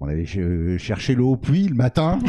on 0.00 0.08
allait 0.08 0.26
ch- 0.26 0.78
chercher 0.80 1.14
l'eau 1.14 1.32
au 1.32 1.36
puits 1.36 1.68
le 1.68 1.74
matin. 1.74 2.18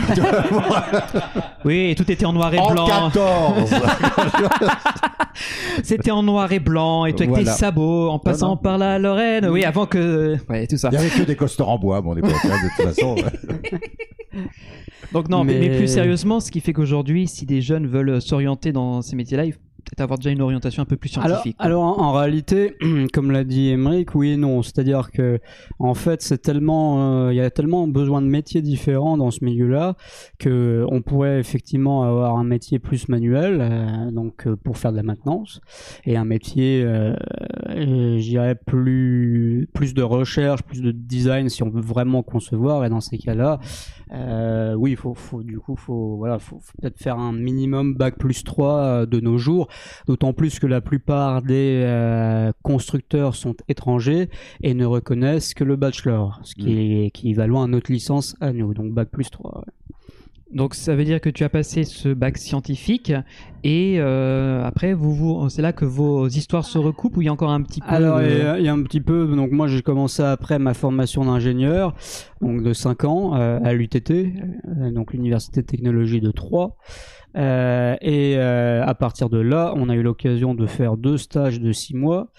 Oui, 1.65 1.89
et 1.91 1.95
tout 1.95 2.09
était 2.09 2.25
en 2.25 2.31
noir 2.31 2.53
et 2.53 2.57
en 2.57 2.71
blanc. 2.71 2.87
14 2.87 3.69
C'était 5.83 6.11
en 6.11 6.23
noir 6.23 6.51
et 6.53 6.59
blanc, 6.59 7.05
et 7.05 7.13
toi 7.13 7.25
avec 7.25 7.45
tes 7.45 7.51
sabots, 7.51 8.09
en 8.09 8.17
passant 8.17 8.51
non. 8.51 8.57
par 8.57 8.77
la 8.77 8.97
Lorraine. 8.97 9.45
Oui, 9.49 9.65
avant 9.65 9.85
que. 9.85 10.37
Ouais, 10.49 10.65
tout 10.67 10.77
ça. 10.77 10.87
Il 10.91 10.95
y 10.95 10.97
avait 10.97 11.09
que 11.09 11.23
des 11.23 11.35
costeurs 11.35 11.67
en 11.69 11.77
bois, 11.77 11.99
bon, 12.01 12.15
pas 12.15 12.21
de 12.21 12.75
toute 12.77 12.85
façon. 12.95 13.15
Donc, 15.11 15.29
non, 15.29 15.43
mais... 15.43 15.77
Plus 15.77 15.87
sérieusement, 15.87 16.39
ce 16.39 16.51
qui 16.51 16.59
fait 16.59 16.73
qu'aujourd'hui, 16.73 17.27
si 17.27 17.45
des 17.45 17.61
jeunes 17.61 17.87
veulent 17.87 18.21
s'orienter 18.21 18.71
dans 18.71 19.01
ces 19.01 19.15
métiers-là, 19.15 19.45
il 19.45 19.53
peut-être 19.79 20.01
avoir 20.01 20.19
déjà 20.19 20.31
une 20.31 20.41
orientation 20.41 20.83
un 20.83 20.85
peu 20.85 20.97
plus 20.97 21.09
scientifique. 21.09 21.55
alors 21.59 21.83
en, 21.83 22.01
en 22.01 22.11
réalité, 22.11 22.75
comme 23.13 23.31
l'a 23.31 23.43
dit 23.43 23.69
Emmerich, 23.69 24.15
oui 24.15 24.31
et 24.31 24.37
non. 24.37 24.61
C'est-à-dire 24.61 25.11
que 25.11 25.39
en 25.79 25.93
fait, 25.93 26.21
c'est 26.21 26.39
tellement, 26.39 27.25
euh, 27.25 27.33
il 27.33 27.37
y 27.37 27.41
a 27.41 27.49
tellement 27.49 27.87
besoin 27.87 28.21
de 28.21 28.27
métiers 28.27 28.61
différents 28.61 29.17
dans 29.17 29.31
ce 29.31 29.43
milieu-là 29.43 29.95
que 30.37 30.85
on 30.89 31.01
pourrait 31.01 31.39
effectivement 31.39 32.03
avoir 32.03 32.37
un 32.37 32.43
métier 32.43 32.79
plus 32.79 33.09
manuel, 33.09 33.59
euh, 33.61 34.11
donc 34.11 34.47
euh, 34.47 34.55
pour 34.55 34.77
faire 34.77 34.91
de 34.91 34.97
la 34.97 35.03
maintenance, 35.03 35.61
et 36.05 36.17
un 36.17 36.25
métier, 36.25 36.81
je 36.81 38.19
dirais 38.19 38.55
plus 38.55 39.67
plus 39.73 39.93
de 39.93 40.03
recherche, 40.03 40.63
plus 40.63 40.81
de 40.81 40.91
design 40.91 41.49
si 41.49 41.63
on 41.63 41.69
veut 41.69 41.81
vraiment 41.81 42.23
concevoir. 42.23 42.85
Et 42.85 42.89
dans 42.89 43.01
ces 43.01 43.17
cas-là, 43.17 43.59
oui, 44.75 44.91
il 44.91 44.97
faut, 44.97 45.13
faut 45.13 45.43
du 45.43 45.59
coup, 45.59 45.75
faut 45.75 46.17
voilà, 46.17 46.39
faut, 46.39 46.59
faut 46.59 46.73
peut-être 46.81 46.97
faire 46.97 47.17
un 47.17 47.33
minimum 47.33 47.95
bac 47.95 48.17
plus 48.17 48.43
3 48.43 48.75
euh, 48.75 49.05
de 49.05 49.19
nos 49.19 49.37
jours. 49.37 49.67
D'autant 50.07 50.33
plus 50.33 50.59
que 50.59 50.67
la 50.67 50.81
plupart 50.81 51.41
des 51.41 51.81
euh, 51.83 52.51
constructeurs 52.63 53.35
sont 53.35 53.55
étrangers 53.67 54.29
et 54.61 54.73
ne 54.73 54.85
reconnaissent 54.85 55.53
que 55.53 55.63
le 55.63 55.75
bachelor, 55.75 56.39
ce 56.43 56.55
qui, 56.55 56.77
est, 56.77 57.05
équivalent 57.07 57.63
à 57.63 57.67
notre 57.67 57.91
licence 57.91 58.35
à 58.41 58.53
nous, 58.53 58.73
donc 58.73 58.93
bac 58.93 59.09
plus 59.09 59.29
3. 59.29 59.59
ouais. 59.59 59.73
Donc 60.51 60.73
ça 60.73 60.95
veut 60.95 61.03
dire 61.03 61.21
que 61.21 61.29
tu 61.29 61.43
as 61.43 61.49
passé 61.49 61.83
ce 61.83 62.09
bac 62.09 62.37
scientifique 62.37 63.13
et 63.63 63.97
euh, 63.99 64.63
après 64.65 64.93
vous, 64.93 65.13
vous 65.13 65.49
c'est 65.49 65.61
là 65.61 65.73
que 65.73 65.85
vos 65.85 66.27
histoires 66.27 66.65
se 66.65 66.79
recoupent 66.79 67.17
ou 67.17 67.21
il 67.21 67.25
y 67.25 67.27
a 67.27 67.33
encore 67.33 67.51
un 67.51 67.61
petit 67.61 67.81
peu 67.81 67.87
Alors, 67.87 68.19
de- 68.19 68.25
il 68.25 68.37
y, 68.37 68.41
a- 68.41 68.57
il 68.59 68.65
y 68.65 68.67
a 68.67 68.73
un 68.73 68.81
petit 68.81 69.01
peu. 69.01 69.27
Donc, 69.35 69.51
moi, 69.51 69.67
j'ai 69.67 69.81
commencé 69.83 70.23
après 70.23 70.57
ma 70.57 70.73
formation 70.73 71.23
d'ingénieur, 71.25 71.93
donc 72.41 72.63
de 72.63 72.73
5 72.73 73.03
ans, 73.03 73.35
euh, 73.35 73.59
à 73.63 73.73
l'UTT, 73.73 74.09
euh, 74.11 74.91
donc 74.91 75.13
l'Université 75.13 75.61
de 75.61 75.67
technologie 75.67 76.19
de 76.19 76.31
Troyes. 76.31 76.71
Et 77.35 78.37
à 78.39 78.95
partir 78.97 79.29
de 79.29 79.37
là, 79.39 79.73
on 79.75 79.87
a 79.89 79.93
eu 79.95 80.01
l'occasion 80.01 80.55
de 80.55 80.65
faire 80.65 80.97
deux 80.97 81.17
stages 81.17 81.59
de 81.59 81.71
6 81.71 81.93
mois. 81.95 82.31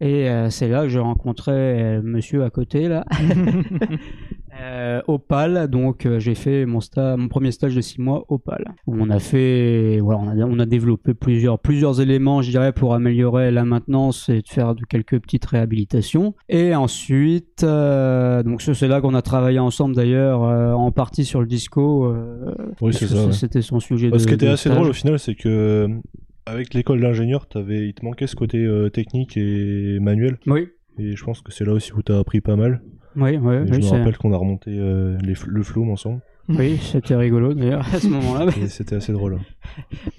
Et 0.00 0.28
c'est 0.48 0.68
là 0.68 0.82
que 0.84 0.88
j'ai 0.88 0.98
rencontré 0.98 2.00
monsieur 2.02 2.42
à 2.42 2.48
côté, 2.48 2.88
là. 2.88 3.04
Euh, 4.60 5.00
Opal, 5.06 5.68
donc 5.68 6.04
euh, 6.04 6.18
j'ai 6.18 6.34
fait 6.34 6.66
mon, 6.66 6.80
sta- 6.80 7.16
mon 7.16 7.28
premier 7.28 7.50
stage 7.50 7.74
de 7.74 7.80
6 7.80 8.00
mois 8.00 8.24
Opal. 8.28 8.74
Où 8.86 8.94
on 8.98 9.08
a 9.10 9.18
fait, 9.18 9.98
voilà, 10.00 10.20
on 10.20 10.28
a, 10.28 10.44
on 10.44 10.58
a 10.58 10.66
développé 10.66 11.14
plusieurs, 11.14 11.58
plusieurs 11.58 12.00
éléments, 12.00 12.42
je 12.42 12.50
dirais, 12.50 12.72
pour 12.72 12.94
améliorer 12.94 13.50
la 13.50 13.64
maintenance 13.64 14.28
et 14.28 14.42
de 14.42 14.48
faire 14.48 14.74
de 14.74 14.82
quelques 14.84 15.18
petites 15.20 15.46
réhabilitations. 15.46 16.34
Et 16.48 16.74
ensuite, 16.74 17.62
euh, 17.64 18.42
donc 18.42 18.60
c'est 18.62 18.88
là 18.88 19.00
qu'on 19.00 19.14
a 19.14 19.22
travaillé 19.22 19.58
ensemble 19.58 19.94
d'ailleurs, 19.94 20.40
en 20.42 20.90
partie 20.92 21.24
sur 21.24 21.40
le 21.40 21.46
disco. 21.46 22.14
Oui, 22.80 22.92
c'est 22.92 23.06
ça. 23.06 23.26
ouais. 23.26 23.32
C'était 23.32 23.62
son 23.62 23.80
sujet 23.80 24.10
de 24.10 24.18
Ce 24.18 24.26
qui 24.26 24.34
était 24.34 24.48
assez 24.48 24.68
stage. 24.68 24.74
drôle 24.76 24.88
au 24.90 24.92
final, 24.92 25.18
c'est 25.18 25.34
que 25.34 25.88
avec 26.46 26.74
l'école 26.74 27.00
d'ingénieur, 27.00 27.46
il 27.68 27.94
te 27.94 28.04
manquait 28.04 28.26
ce 28.26 28.36
côté 28.36 28.68
technique 28.92 29.36
et 29.36 29.98
manuel. 30.00 30.38
Oui, 30.46 30.68
Et 30.98 31.16
je 31.16 31.24
pense 31.24 31.40
que 31.40 31.52
c'est 31.52 31.64
là 31.64 31.72
aussi 31.72 31.92
où 31.92 32.02
t'as 32.02 32.18
appris 32.18 32.40
pas 32.40 32.56
mal. 32.56 32.82
Oui, 33.16 33.36
oui. 33.36 33.54
Je 33.66 33.78
me 33.78 33.98
rappelle 33.98 34.16
qu'on 34.16 34.32
a 34.32 34.36
remonté 34.36 34.70
euh, 34.78 35.18
les 35.22 35.34
le 35.46 35.62
flow 35.62 35.90
ensemble. 35.90 36.20
Oui, 36.58 36.78
c'était 36.82 37.16
rigolo 37.16 37.54
d'ailleurs 37.54 37.86
à 37.94 37.98
ce 38.00 38.08
moment-là. 38.08 38.46
Et 38.62 38.68
c'était 38.68 38.96
assez 38.96 39.12
drôle. 39.12 39.38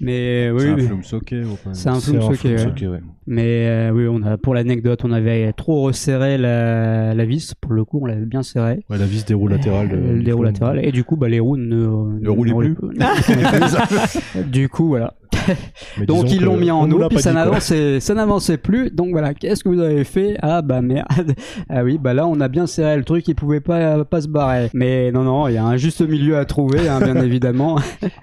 Mais 0.00 0.50
oui, 0.50 0.62
C'est 0.62 0.68
un 0.70 0.76
mais- 0.96 1.02
soqué. 1.02 1.42
point. 1.62 1.74
c'est 1.74 1.88
un 1.88 2.00
film 2.00 2.22
soqué, 2.22 2.56
ouais. 2.56 2.86
ouais. 2.88 3.00
Mais 3.26 3.66
euh, 3.68 3.90
oui, 3.92 4.06
on 4.10 4.22
a 4.22 4.36
pour 4.38 4.54
l'anecdote, 4.54 5.00
on 5.04 5.12
avait 5.12 5.52
trop 5.52 5.82
resserré 5.82 6.38
la, 6.38 7.14
la 7.14 7.24
vis. 7.24 7.54
Pour 7.60 7.72
le 7.72 7.84
coup, 7.84 8.00
on 8.02 8.06
l'avait 8.06 8.24
bien 8.26 8.42
serré. 8.42 8.84
Ouais, 8.90 8.98
la 8.98 9.06
vis 9.06 9.24
des 9.24 9.34
roues 9.34 9.48
latérales. 9.48 9.90
Euh, 9.92 9.96
euh, 10.14 10.18
les 10.18 10.32
roues 10.32 10.38
flow. 10.38 10.44
latérales. 10.46 10.84
Et 10.84 10.90
du 10.92 11.04
coup, 11.04 11.16
bah, 11.16 11.28
les 11.28 11.40
roues 11.40 11.56
ne, 11.56 12.18
Ne 12.20 12.28
roulaient 12.28 12.52
plus. 12.54 12.76
du 14.50 14.68
coup, 14.68 14.88
voilà. 14.88 15.14
Mais 15.98 16.06
Donc 16.06 16.30
ils 16.30 16.40
l'ont 16.42 16.56
mis 16.56 16.70
en 16.70 16.86
nous 16.86 16.98
eau, 16.98 17.08
puis 17.08 17.18
ça 17.18 17.32
n'avançait, 17.32 17.98
ça 18.00 18.14
n'avançait 18.14 18.58
plus. 18.58 18.90
Donc 18.90 19.10
voilà, 19.10 19.34
qu'est-ce 19.34 19.64
que 19.64 19.70
vous 19.70 19.80
avez 19.80 20.04
fait? 20.04 20.36
Ah 20.40 20.62
bah 20.62 20.82
merde. 20.82 21.32
Ah 21.68 21.82
oui, 21.82 21.98
bah 22.00 22.14
là 22.14 22.26
on 22.28 22.38
a 22.40 22.48
bien 22.48 22.66
serré 22.66 22.96
le 22.96 23.02
truc, 23.02 23.26
il 23.26 23.34
pouvait 23.34 23.60
pas 23.60 24.04
pas 24.04 24.20
se 24.20 24.28
barrer. 24.28 24.68
Mais 24.74 25.10
non 25.10 25.22
non, 25.24 25.48
il 25.48 25.54
y 25.54 25.56
a 25.56 25.64
un 25.64 25.76
juste 25.78 26.00
milieu 26.02 26.21
à 26.30 26.44
trouver, 26.44 26.88
hein, 26.88 27.00
bien 27.00 27.16
évidemment. 27.22 27.78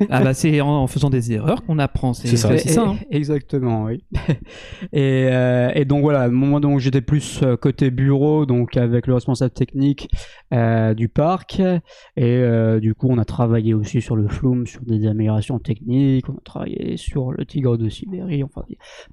Ah 0.09 0.21
bah 0.23 0.33
c'est 0.33 0.61
en, 0.61 0.69
en 0.69 0.87
faisant 0.87 1.09
des 1.09 1.31
erreurs 1.33 1.63
qu'on 1.63 1.79
apprend. 1.79 2.13
C'est 2.13 2.27
C'est 2.27 2.37
ça. 2.37 2.57
c'est 2.57 2.69
ça. 2.69 2.83
hein. 2.87 2.95
Exactement, 3.11 3.83
oui. 3.85 4.03
et, 4.93 5.27
euh, 5.31 5.71
et 5.75 5.85
donc 5.85 6.01
voilà, 6.01 6.29
moi 6.29 6.59
donc 6.59 6.79
j'étais 6.79 7.01
plus 7.01 7.41
euh, 7.43 7.57
côté 7.57 7.91
bureau, 7.91 8.45
donc 8.45 8.77
avec 8.77 9.07
le 9.07 9.13
responsable 9.15 9.51
technique 9.53 10.09
euh, 10.53 10.93
du 10.93 11.09
parc. 11.09 11.59
Et 11.59 11.81
euh, 12.17 12.79
du 12.79 12.95
coup, 12.95 13.07
on 13.09 13.17
a 13.17 13.25
travaillé 13.25 13.73
aussi 13.73 14.01
sur 14.01 14.15
le 14.15 14.27
flume, 14.27 14.65
sur 14.65 14.81
des 14.85 15.05
améliorations 15.07 15.59
techniques. 15.59 16.29
On 16.29 16.33
a 16.37 16.41
travaillé 16.43 16.95
sur 16.97 17.31
le 17.31 17.45
tigre 17.45 17.77
de 17.77 17.89
Sibérie, 17.89 18.43
enfin 18.43 18.63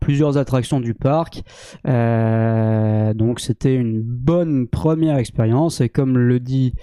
plusieurs 0.01 0.39
attractions 0.39 0.81
du 0.81 0.95
parc. 0.95 1.43
Euh, 1.87 3.15
donc 3.15 3.41
c'était 3.41 3.75
une 3.75 4.03
bonne 4.03 4.69
première 4.69 5.17
expérience. 5.17 5.81
Et 5.81 5.89
comme 5.89 6.19
le 6.19 6.41
dit 6.41 6.75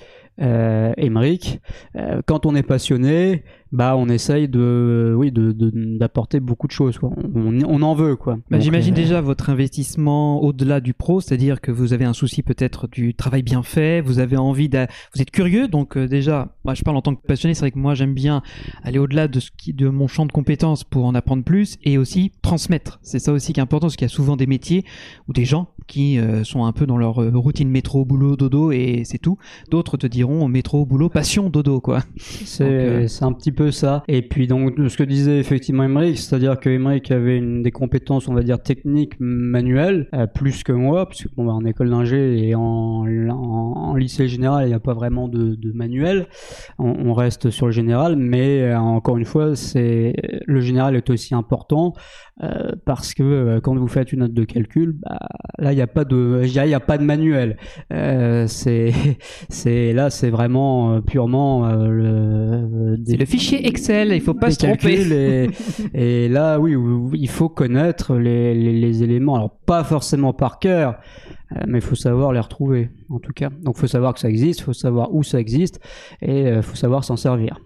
euh, 0.42 0.92
Emmerich, 0.98 1.60
euh, 1.96 2.22
quand 2.26 2.46
on 2.46 2.56
est 2.56 2.64
passionné, 2.64 3.44
bah 3.72 3.96
on 3.98 4.08
essaye 4.08 4.48
de, 4.48 5.14
oui, 5.18 5.32
de 5.32 5.52
de- 5.52 5.98
d'apporter 5.98 6.40
beaucoup 6.40 6.68
de 6.68 6.72
choses. 6.72 6.98
Quoi. 7.00 7.12
On, 7.36 7.60
on 7.64 7.82
en 7.82 7.96
veut 7.96 8.16
quoi. 8.16 8.38
Bah, 8.52 8.60
J'imagine 8.60 8.94
euh, 8.94 8.98
déjà 8.98 9.22
votre 9.22 9.50
investissement 9.50 10.42
au-delà 10.44 10.80
du 10.80 10.94
pro, 10.94 11.22
c'est-à-dire 11.22 11.60
que 11.62 11.72
vous 11.72 11.94
avez 11.94 12.06
un 12.06 12.14
souci 12.14 12.44
peut-être 12.44 12.88
du 12.88 13.14
travail 13.16 13.42
bien 13.44 13.64
fait, 13.64 14.02
vous 14.02 14.20
avez 14.20 14.38
envie 14.38 14.70
d'a- 14.70 14.88
vous 15.16 15.22
êtes 15.22 15.32
curieux, 15.32 15.68
donc 15.68 15.98
euh, 15.98 16.08
déjà, 16.08 16.56
moi 16.64 16.74
je 16.74 16.84
parle 16.84 16.98
en 16.98 17.02
tant 17.02 17.16
que 17.16 17.26
passionné, 17.26 17.54
c'est 17.54 17.62
vrai 17.62 17.72
que 17.72 17.80
moi 17.80 17.94
j'aime 17.94 18.14
bien 18.14 18.42
aller 18.84 19.00
au-delà 19.00 19.28
de 19.28 19.40
ce 19.40 19.50
qui, 19.56 19.74
de 19.74 19.90
mon 19.90 20.08
champ 20.08 20.26
de 20.26 20.32
compétences 20.32 20.84
pour 20.84 21.06
en 21.06 21.16
apprendre 21.16 21.44
plus 21.44 21.78
et 21.84 21.98
aussi 21.98 22.32
transmettre. 22.42 23.00
C'est 23.02 23.20
ça 23.20 23.34
aussi 23.34 23.54
qui 23.54 23.60
est 23.60 23.64
important, 23.64 23.88
parce 23.88 23.96
qu'il 23.96 24.06
y 24.06 24.12
a 24.12 24.14
souvent 24.14 24.36
des 24.36 24.48
métiers 24.48 24.86
ou 25.28 25.34
des 25.34 25.46
gens 25.46 25.70
qui 25.88 26.18
euh, 26.18 26.44
sont 26.44 26.66
un 26.66 26.72
peu 26.72 26.86
dans 26.86 26.98
leur 26.98 27.22
euh, 27.22 27.32
routine 27.34 27.70
métro, 27.70 28.06
boulot, 28.06 28.36
dodo 28.36 28.72
et 28.72 29.04
c'est 29.06 29.18
tout. 29.18 29.38
D'autres 29.70 29.98
te 29.98 30.08
diront 30.08 30.48
métro, 30.48 30.86
boulot, 30.86 31.10
passion, 31.10 31.50
dodo 31.50 31.82
quoi. 31.82 32.04
C'est 32.18 32.64
euh, 32.64 33.08
un 33.22 33.34
petit 33.34 33.52
peu 33.52 33.72
ça. 33.72 34.04
Et 34.08 34.22
puis 34.22 34.48
donc 34.48 34.76
ce 34.78 34.98
que 34.98 35.04
disait 35.04 35.40
effectivement 35.40 35.84
Emmerich, 35.84 36.18
c'est-à-dire 36.18 36.60
que 36.60 36.70
Emmerich 36.70 37.12
avait 37.12 37.38
une, 37.38 37.62
des 37.64 37.72
compétences, 37.72 38.28
on 38.28 38.34
va 38.34 38.44
dire 38.44 38.62
techniques, 38.62 39.20
manuelles, 39.20 40.08
euh, 40.14 40.28
plus 40.28 40.64
que 40.64 40.72
moi, 40.72 41.06
parce 41.06 41.24
que 41.24 41.30
bon, 41.36 41.46
bah, 41.46 41.54
en 41.54 41.66
école 41.66 41.90
d'ingé 41.90 42.48
et 42.48 42.56
en, 42.56 42.62
en, 42.62 43.34
en 43.34 43.96
lycée 43.96 44.28
général, 44.28 44.66
il 44.66 44.70
n'y 44.70 44.74
a 44.74 44.80
pas 44.80 44.94
vraiment 44.94 45.28
de, 45.28 45.56
de 45.56 45.72
manuel. 45.74 46.28
On, 46.80 47.10
on 47.10 47.14
reste 47.14 47.50
sur 47.50 47.66
le 47.68 47.72
général, 47.72 48.16
mais 48.16 48.62
euh, 48.62 48.78
encore 48.78 49.18
une 49.18 49.26
fois, 49.26 49.56
c'est 49.56 50.14
le 50.46 50.62
général 50.62 50.96
est 50.96 51.10
aussi 51.10 51.34
important 51.36 51.94
euh, 52.44 52.72
parce 52.86 53.14
que 53.14 53.24
euh, 53.24 53.60
quand 53.62 53.76
vous 53.76 53.88
faites 53.88 54.12
une 54.12 54.20
note 54.22 54.34
de 54.34 54.44
calcul, 54.44 54.94
bah, 54.94 55.18
là 55.60 55.72
il 55.72 55.76
n'y 55.76 55.82
a 55.82 55.88
pas 55.88 56.04
de, 56.06 56.42
il 56.44 56.52
y 56.52 56.74
a 56.74 56.80
pas 56.80 56.98
de 56.98 57.04
manuel. 57.04 57.58
Euh, 57.92 58.48
c'est, 58.48 58.92
c'est 59.50 59.94
là, 59.94 60.10
c'est 60.10 60.30
vraiment 60.30 61.02
purement 61.02 61.66
euh, 61.68 61.88
le, 61.88 62.98
des- 62.98 63.18
le 63.18 63.26
fichier 63.26 63.68
Excel, 63.68 64.12
il 64.14 64.22
faut 64.22 64.34
pas 64.34 64.52
se 64.52 64.58
tromper. 64.60 65.02
et, 65.12 65.50
et 66.26 66.30
là, 66.30 66.60
oui, 66.60 66.76
il 67.14 67.30
faut 67.30 67.50
connaître 67.50 68.16
les, 68.16 68.54
les, 68.54 68.74
les 68.74 69.04
éléments. 69.04 69.36
Alors 69.36 69.52
pas 69.66 69.84
forcément 69.84 70.34
par 70.34 70.60
cœur, 70.60 70.96
mais 71.68 71.80
il 71.80 71.84
faut 71.84 71.96
savoir 71.96 72.32
les 72.34 72.40
retrouver, 72.40 72.90
en 73.10 73.20
tout 73.20 73.34
cas. 73.34 73.50
Donc 73.62 73.76
il 73.78 73.82
faut 73.82 73.88
savoir 73.88 74.14
que 74.14 74.20
ça 74.20 74.30
existe, 74.30 74.60
il 74.62 74.64
faut 74.64 74.74
savoir 74.74 75.14
où 75.14 75.24
ça 75.24 75.40
existe 75.40 75.80
et 76.22 76.44
il 76.44 76.62
faut 76.62 76.76
savoir 76.76 77.04
s'en 77.04 77.16
servir. 77.18 77.58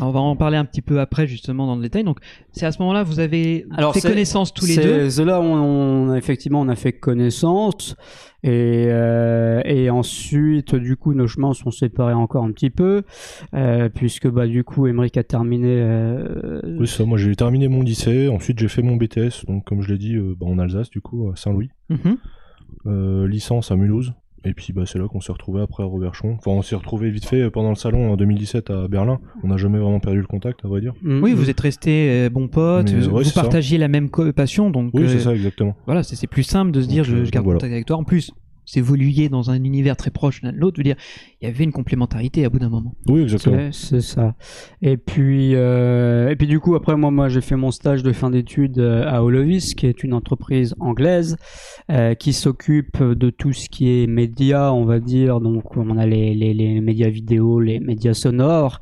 On 0.00 0.10
va 0.12 0.20
en 0.20 0.34
parler 0.34 0.56
un 0.56 0.64
petit 0.64 0.80
peu 0.80 0.98
après 0.98 1.26
justement 1.26 1.66
dans 1.66 1.76
le 1.76 1.82
détail. 1.82 2.02
Donc 2.02 2.20
c'est 2.52 2.64
à 2.64 2.72
ce 2.72 2.78
moment-là 2.80 3.02
vous 3.02 3.20
avez 3.20 3.66
fait 3.92 4.00
connaissance 4.00 4.54
tous 4.54 4.64
les 4.66 4.76
deux. 4.76 5.10
C'est 5.10 5.24
là 5.26 5.40
où 5.40 5.44
on, 5.44 6.14
effectivement 6.14 6.60
on 6.62 6.68
a 6.68 6.74
fait 6.74 6.92
connaissance 6.94 7.94
et, 8.42 8.86
euh, 8.88 9.60
et 9.66 9.90
ensuite 9.90 10.74
du 10.74 10.96
coup 10.96 11.12
nos 11.12 11.26
chemins 11.26 11.52
sont 11.52 11.70
séparés 11.70 12.14
encore 12.14 12.44
un 12.44 12.52
petit 12.52 12.70
peu 12.70 13.02
euh, 13.54 13.90
puisque 13.90 14.28
bah 14.28 14.46
du 14.46 14.64
coup 14.64 14.86
Emmerich 14.86 15.18
a 15.18 15.22
terminé. 15.24 15.68
euh, 15.68 16.60
Oui, 16.78 16.86
ça, 16.86 17.04
moi 17.04 17.18
j'ai 17.18 17.34
terminé 17.36 17.68
mon 17.68 17.82
lycée, 17.82 18.28
ensuite 18.28 18.58
j'ai 18.58 18.68
fait 18.68 18.80
mon 18.82 18.96
BTS, 18.96 19.44
donc 19.48 19.64
comme 19.64 19.82
je 19.82 19.92
l'ai 19.92 19.98
dit, 19.98 20.14
euh, 20.14 20.34
bah, 20.38 20.46
en 20.46 20.58
Alsace 20.58 20.88
du 20.88 21.02
coup, 21.02 21.30
à 21.30 21.36
Saint-Louis. 21.36 21.68
Mhm. 21.90 21.98
Euh, 22.06 22.14
licence 22.84 23.70
à 23.70 23.76
Mulhouse. 23.76 24.12
Et 24.44 24.54
puis 24.54 24.72
bah, 24.72 24.84
c'est 24.86 25.00
là 25.00 25.08
qu'on 25.08 25.20
s'est 25.20 25.32
retrouvé 25.32 25.60
après 25.60 25.82
à 25.82 25.86
Roberchon. 25.86 26.36
Enfin, 26.38 26.52
on 26.52 26.62
s'est 26.62 26.76
retrouvé 26.76 27.10
vite 27.10 27.24
fait 27.24 27.50
pendant 27.50 27.70
le 27.70 27.74
salon 27.74 28.12
en 28.12 28.16
2017 28.16 28.70
à 28.70 28.86
Berlin. 28.88 29.18
On 29.42 29.48
n'a 29.48 29.56
jamais 29.56 29.78
vraiment 29.78 29.98
perdu 29.98 30.20
le 30.20 30.26
contact, 30.26 30.64
à 30.64 30.68
vrai 30.68 30.80
dire. 30.80 30.94
mm, 31.02 31.22
Oui, 31.22 31.32
vous 31.34 31.50
êtes 31.50 31.58
restés 31.60 32.08
euh, 32.10 32.30
bons 32.30 32.46
potes, 32.46 32.92
Mais, 32.92 33.00
vous, 33.00 33.10
ouais, 33.16 33.24
vous 33.24 33.30
ça. 33.30 33.42
la 33.78 33.88
même 33.88 34.08
passion, 34.34 34.70
donc 34.70 34.92
Oui, 34.94 35.02
euh, 35.02 35.08
c'est 35.08 35.18
ça, 35.18 35.34
exactement. 35.34 35.74
voilà, 35.86 36.04
c'est 36.04 36.26
plus 36.28 36.44
simple 36.44 36.70
de 36.70 36.80
se 36.80 36.86
dire 36.86 37.02
je, 37.02 37.16
euh, 37.16 37.24
je 37.24 37.30
garde 37.32 37.44
voilà. 37.44 37.58
contact 37.58 37.72
avec 37.72 37.86
toi. 37.86 37.96
En 37.96 38.04
plus, 38.04 38.30
c'est 38.64 38.78
évolué 38.78 39.28
dans 39.28 39.50
un 39.50 39.62
univers 39.64 39.96
très 39.96 40.10
proche 40.10 40.40
l'un 40.42 40.52
de 40.52 40.58
l'autre. 40.58 40.76
Je 40.76 40.80
veux 40.80 40.84
dire, 40.94 40.96
il 41.40 41.46
y 41.46 41.50
avait 41.50 41.62
une 41.64 41.72
complémentarité 41.72 42.44
à 42.44 42.50
bout 42.50 42.58
d'un 42.58 42.68
moment. 42.68 42.94
Oui, 43.08 43.22
exactement. 43.22 43.68
C'est 43.70 44.00
c'est 44.00 44.00
ça. 44.00 44.34
Et 44.82 44.96
puis, 44.96 45.54
euh, 45.54 46.28
et 46.30 46.36
puis 46.36 46.48
du 46.48 46.58
coup, 46.58 46.74
après 46.74 46.96
moi, 46.96 47.10
moi, 47.12 47.28
j'ai 47.28 47.40
fait 47.40 47.54
mon 47.54 47.70
stage 47.70 48.02
de 48.02 48.12
fin 48.12 48.30
d'études 48.30 48.78
euh, 48.80 49.04
à 49.06 49.22
Holovis, 49.22 49.74
qui 49.74 49.86
est 49.86 50.02
une 50.02 50.14
entreprise 50.14 50.74
anglaise 50.80 51.36
euh, 51.92 52.14
qui 52.14 52.32
s'occupe 52.32 53.00
de 53.02 53.30
tout 53.30 53.52
ce 53.52 53.68
qui 53.68 53.88
est 54.02 54.06
médias, 54.08 54.72
on 54.72 54.84
va 54.84 54.98
dire. 54.98 55.40
Donc, 55.40 55.76
on 55.76 55.96
a 55.96 56.06
les, 56.06 56.34
les, 56.34 56.54
les 56.54 56.80
médias 56.80 57.08
vidéo, 57.08 57.60
les 57.60 57.78
médias 57.78 58.14
sonores, 58.14 58.80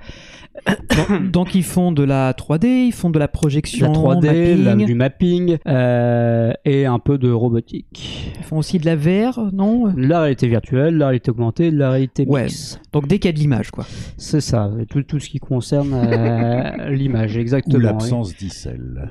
donc, 0.96 1.22
donc, 1.32 1.54
ils 1.54 1.62
font 1.62 1.92
de 1.92 2.02
la 2.02 2.32
3D, 2.32 2.86
ils 2.86 2.92
font 2.92 3.10
de 3.10 3.18
la 3.18 3.28
projection, 3.28 3.92
la 3.92 4.14
3D, 4.16 4.56
la- 4.62 4.70
mapping. 4.74 4.86
du 4.86 4.94
mapping 4.94 5.56
euh, 5.66 6.52
et 6.64 6.86
un 6.86 6.98
peu 6.98 7.18
de 7.18 7.30
robotique. 7.30 8.32
Ils 8.38 8.44
font 8.44 8.58
aussi 8.58 8.78
de 8.78 8.86
la 8.86 8.96
VR, 8.96 9.52
non? 9.52 9.92
La 9.96 10.20
réalité 10.22 10.48
virtuelle, 10.48 10.96
la 10.96 11.08
réalité 11.08 11.30
augmentée, 11.30 11.70
la 11.70 11.90
réalité 11.90 12.24
Ouais. 12.26 12.45
Donc 12.92 13.06
dès 13.08 13.18
qu'il 13.18 13.28
y 13.28 13.30
a 13.30 13.32
de 13.32 13.38
l'image, 13.38 13.70
quoi. 13.70 13.86
C'est 14.16 14.40
ça, 14.40 14.70
tout, 14.90 15.02
tout 15.02 15.18
ce 15.20 15.28
qui 15.28 15.38
concerne 15.38 15.92
euh, 15.94 16.90
l'image, 16.90 17.36
exactement. 17.36 17.76
Ou 17.76 17.78
oui. 17.78 17.84
l'absence 17.84 18.36
d'icelle. 18.36 19.10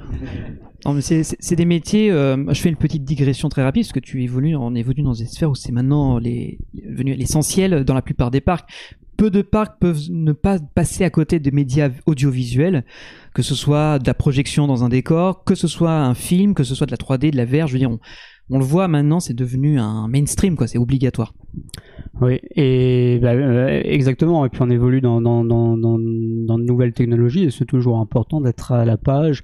Non, 0.85 0.93
mais 0.93 1.01
c'est- 1.01 1.55
des 1.55 1.65
métiers. 1.65 2.11
euh, 2.11 2.37
je 2.53 2.61
fais 2.61 2.69
une 2.69 2.75
petite 2.75 3.03
digression 3.03 3.49
très 3.49 3.63
rapide 3.63 3.83
parce 3.83 3.93
que 3.93 3.99
tu 3.99 4.23
évolues, 4.23 4.55
on 4.55 4.75
évolue 4.75 5.01
dans 5.03 5.13
des 5.13 5.25
sphères 5.25 5.49
où 5.51 5.55
c'est 5.55 5.71
maintenant 5.71 6.17
les, 6.19 6.59
l'essentiel 6.73 7.83
dans 7.83 7.93
la 7.93 8.01
plupart 8.01 8.31
des 8.31 8.41
parcs. 8.41 8.69
Peu 9.17 9.29
de 9.29 9.41
parcs 9.41 9.79
peuvent 9.79 10.01
ne 10.09 10.33
pas 10.33 10.59
passer 10.59 11.05
à 11.05 11.09
côté 11.09 11.39
des 11.39 11.51
médias 11.51 11.89
audiovisuels, 12.05 12.83
que 13.33 13.41
ce 13.41 13.55
soit 13.55 13.97
de 13.97 14.05
la 14.07 14.13
projection 14.13 14.67
dans 14.67 14.83
un 14.83 14.89
décor, 14.89 15.45
que 15.45 15.55
ce 15.55 15.67
soit 15.69 15.93
un 15.93 16.13
film, 16.15 16.53
que 16.53 16.65
ce 16.65 16.75
soit 16.75 16.85
de 16.85 16.91
la 16.91 16.97
3D, 16.97 17.31
de 17.31 17.37
la 17.37 17.45
VR. 17.45 17.67
Je 17.67 17.73
veux 17.73 17.79
dire, 17.79 17.91
on, 17.91 17.99
on 18.49 18.59
le 18.59 18.65
voit 18.65 18.87
maintenant, 18.87 19.19
c'est 19.19 19.33
devenu 19.33 19.79
un 19.79 20.07
mainstream, 20.07 20.55
quoi. 20.55 20.67
C'est 20.67 20.77
obligatoire. 20.77 21.33
Oui, 22.21 22.39
et 22.55 23.19
bah, 23.21 23.33
euh, 23.33 23.81
exactement. 23.83 24.45
Et 24.45 24.49
puis 24.49 24.61
on 24.61 24.69
évolue 24.69 25.01
dans, 25.01 25.19
dans, 25.21 25.43
dans, 25.43 25.75
dans, 25.77 25.97
de 25.97 26.63
nouvelles 26.63 26.93
technologies 26.93 27.43
et 27.43 27.51
c'est 27.51 27.65
toujours 27.65 27.97
important 27.99 28.39
d'être 28.39 28.71
à 28.71 28.85
la 28.85 28.97
page. 28.97 29.43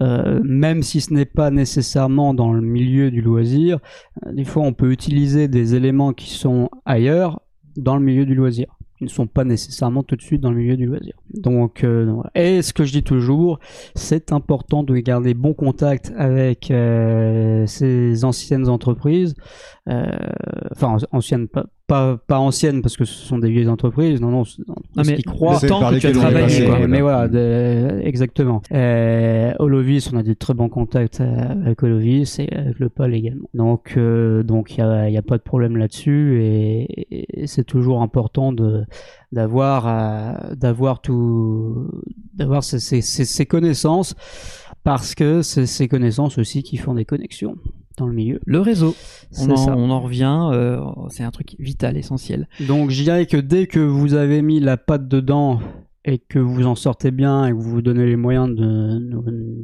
euh, 0.00 0.40
même 0.44 0.82
si 0.82 1.00
ce 1.00 1.12
n'est 1.12 1.24
pas 1.24 1.50
nécessairement 1.50 2.34
dans 2.34 2.52
le 2.52 2.60
milieu 2.60 3.10
du 3.10 3.22
loisir, 3.22 3.78
euh, 4.26 4.32
des 4.32 4.44
fois 4.44 4.62
on 4.62 4.72
peut 4.72 4.92
utiliser 4.92 5.48
des 5.48 5.74
éléments 5.74 6.12
qui 6.12 6.30
sont 6.30 6.68
ailleurs 6.84 7.40
dans 7.76 7.96
le 7.96 8.02
milieu 8.02 8.26
du 8.26 8.34
loisir, 8.34 8.66
qui 8.98 9.04
ne 9.04 9.08
sont 9.08 9.26
pas 9.26 9.44
nécessairement 9.44 10.02
tout 10.02 10.16
de 10.16 10.22
suite 10.22 10.40
dans 10.40 10.50
le 10.50 10.56
milieu 10.56 10.76
du 10.76 10.86
loisir. 10.86 11.14
Donc, 11.34 11.84
euh, 11.84 12.22
et 12.34 12.62
ce 12.62 12.72
que 12.72 12.84
je 12.84 12.92
dis 12.92 13.02
toujours, 13.02 13.58
c'est 13.94 14.32
important 14.32 14.82
de 14.82 14.96
garder 14.96 15.34
bon 15.34 15.54
contact 15.54 16.12
avec 16.16 16.70
euh, 16.70 17.66
ces 17.66 18.24
anciennes 18.24 18.68
entreprises, 18.68 19.34
enfin 20.72 20.96
an- 20.96 20.98
anciennes, 21.16 21.48
pas, 21.48 21.66
pas, 21.86 22.18
pas 22.26 22.38
anciennes 22.38 22.82
parce 22.82 22.96
que 22.96 23.04
ce 23.04 23.14
sont 23.14 23.38
des 23.38 23.50
vieilles 23.50 23.68
entreprises, 23.68 24.20
non, 24.20 24.30
non, 24.30 24.42
Non, 24.66 25.02
mais 25.06 25.16
qui 25.16 25.22
croient. 25.22 25.58
le 25.62 25.68
temps 25.68 25.80
par 25.80 25.92
que 25.92 25.98
tu 25.98 26.06
as 26.08 26.12
travaillé, 26.12 26.40
passé, 26.46 26.64
quoi. 26.66 26.78
Mais, 26.78 26.78
voilà. 26.78 26.88
mais 26.88 27.00
voilà, 27.00 27.28
de- 27.28 28.00
exactement. 28.04 28.62
Euh, 28.72 29.52
Holovis, 29.60 30.10
on 30.12 30.16
a 30.16 30.22
des 30.22 30.34
très 30.34 30.54
bons 30.54 30.68
contacts 30.68 31.20
euh, 31.20 31.36
avec 31.64 31.82
Holovis 31.82 32.38
et 32.40 32.52
avec 32.52 32.78
le 32.78 32.88
PAL 32.88 33.14
également. 33.14 33.48
Donc, 33.54 33.94
euh, 33.96 34.42
donc 34.42 34.74
il 34.76 34.78
y 34.78 34.82
a, 34.82 35.08
il 35.08 35.14
y 35.14 35.18
a 35.18 35.22
pas 35.22 35.38
de 35.38 35.42
problème 35.42 35.76
là-dessus 35.76 36.42
et, 36.42 37.42
et 37.42 37.46
c'est 37.46 37.64
toujours 37.64 38.02
important 38.02 38.52
de 38.52 38.84
d'avoir 39.32 39.86
euh, 39.88 40.54
d'avoir 40.54 41.00
tout 41.00 41.88
d'avoir 42.34 42.62
ces, 42.64 42.78
ces, 42.80 43.00
ces- 43.02 43.24
ces 43.24 43.46
connaissances 43.46 44.14
parce 44.84 45.14
que 45.14 45.42
c'est 45.42 45.66
ces 45.66 45.88
connaissances 45.88 46.38
aussi 46.38 46.62
qui 46.62 46.76
font 46.76 46.94
des 46.94 47.04
connexions 47.04 47.56
dans 47.96 48.06
le 48.06 48.14
milieu. 48.14 48.40
Le 48.44 48.60
réseau, 48.60 48.94
on 49.40 49.50
en, 49.50 49.56
ça. 49.56 49.74
on 49.76 49.90
en 49.90 50.00
revient. 50.00 50.48
euh, 50.52 50.80
c'est 51.08 51.24
un 51.24 51.30
truc 51.30 51.56
vital, 51.58 51.96
essentiel. 51.96 52.48
Donc 52.66 52.90
je 52.90 53.02
dirais 53.02 53.26
que 53.26 53.36
dès 53.36 53.66
que 53.66 53.80
vous 53.80 54.14
avez 54.14 54.42
mis 54.42 54.60
la 54.60 54.76
patte 54.76 55.08
dedans 55.08 55.58
et 56.08 56.18
que 56.18 56.38
vous 56.38 56.66
en 56.66 56.76
sortez 56.76 57.10
bien 57.10 57.46
et 57.46 57.50
que 57.50 57.56
vous 57.56 57.68
vous 57.68 57.82
donnez 57.82 58.06
les 58.06 58.14
moyens 58.14 58.48
de- 58.54 59.00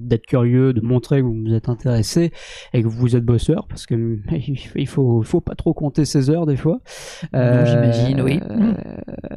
d'être 0.00 0.26
curieux, 0.26 0.72
de 0.72 0.80
montrer 0.80 1.20
que 1.20 1.26
vous 1.26 1.54
êtes 1.54 1.68
intéressé 1.68 2.32
et 2.72 2.82
que 2.82 2.88
vous 2.88 3.14
êtes 3.14 3.24
bosseur, 3.24 3.66
parce 3.68 3.86
que 3.86 4.18
il 4.76 4.88
faut, 4.88 5.22
pas 5.40 5.54
trop 5.54 5.72
compter 5.72 6.04
ses 6.04 6.30
heures 6.30 6.46
des 6.46 6.56
fois. 6.56 6.80
J'imagine, 7.32 8.20
oui. 8.22 8.40
euh, 8.50 8.72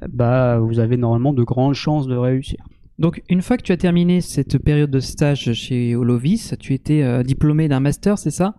bah 0.09 0.57
vous 0.59 0.79
avez 0.79 0.97
normalement 0.97 1.33
de 1.33 1.43
grandes 1.43 1.75
chances 1.75 2.07
de 2.07 2.15
réussir. 2.15 2.57
Donc, 2.97 3.21
une 3.29 3.41
fois 3.41 3.57
que 3.57 3.63
tu 3.63 3.71
as 3.71 3.77
terminé 3.77 4.21
cette 4.21 4.57
période 4.57 4.89
de 4.89 4.99
stage 4.99 5.51
chez 5.53 5.95
Holovis, 5.95 6.55
tu 6.59 6.73
étais 6.73 7.03
euh, 7.03 7.23
diplômé 7.23 7.67
d'un 7.67 7.81
master, 7.81 8.17
c'est 8.17 8.31
ça? 8.31 8.55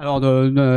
Alors 0.00 0.20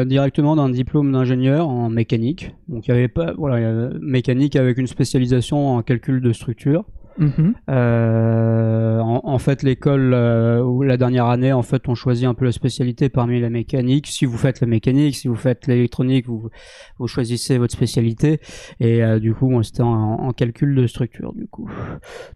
directement 0.05 0.55
d'un 0.55 0.69
diplôme 0.69 1.11
d'ingénieur 1.11 1.67
en 1.67 1.91
mécanique. 1.91 2.55
Donc 2.67 2.87
il 2.87 2.89
y 2.89 2.93
avait 2.93 3.07
pas 3.07 3.33
voilà 3.37 3.59
il 3.59 3.61
y 3.61 3.65
avait 3.65 3.99
mécanique 3.99 4.55
avec 4.55 4.79
une 4.79 4.87
spécialisation 4.87 5.75
en 5.75 5.83
calcul 5.83 6.21
de 6.21 6.33
structure. 6.33 6.85
Mhm. 7.17 7.53
Euh, 7.69 8.99
en, 8.99 9.21
en 9.23 9.37
fait, 9.37 9.63
l'école 9.63 10.13
euh, 10.13 10.63
ou 10.63 10.81
la 10.83 10.97
dernière 10.97 11.25
année, 11.27 11.53
en 11.53 11.61
fait, 11.61 11.87
on 11.87 11.95
choisit 11.95 12.25
un 12.25 12.33
peu 12.33 12.45
la 12.45 12.51
spécialité 12.51 13.09
parmi 13.09 13.39
la 13.39 13.49
mécanique. 13.49 14.07
Si 14.07 14.25
vous 14.25 14.37
faites 14.37 14.61
la 14.61 14.67
mécanique, 14.67 15.15
si 15.15 15.27
vous 15.27 15.35
faites 15.35 15.67
l'électronique, 15.67 16.27
vous, 16.27 16.49
vous 16.97 17.07
choisissez 17.07 17.57
votre 17.57 17.73
spécialité. 17.73 18.39
Et 18.79 19.03
euh, 19.03 19.19
du 19.19 19.33
coup, 19.33 19.51
on 19.51 19.61
c'était 19.63 19.83
en, 19.83 19.89
en 19.91 20.31
calcul 20.33 20.73
de 20.75 20.87
structure, 20.87 21.33
du 21.33 21.47
coup. 21.47 21.69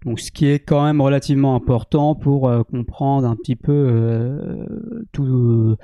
Donc, 0.05 0.19
ce 0.19 0.31
qui 0.31 0.47
est 0.47 0.59
quand 0.59 0.83
même 0.83 1.01
relativement 1.01 1.55
important 1.55 2.15
pour 2.15 2.47
euh, 2.49 2.63
comprendre 2.63 3.27
un 3.27 3.35
petit 3.35 3.55
peu 3.55 4.65
tout- 5.11 5.75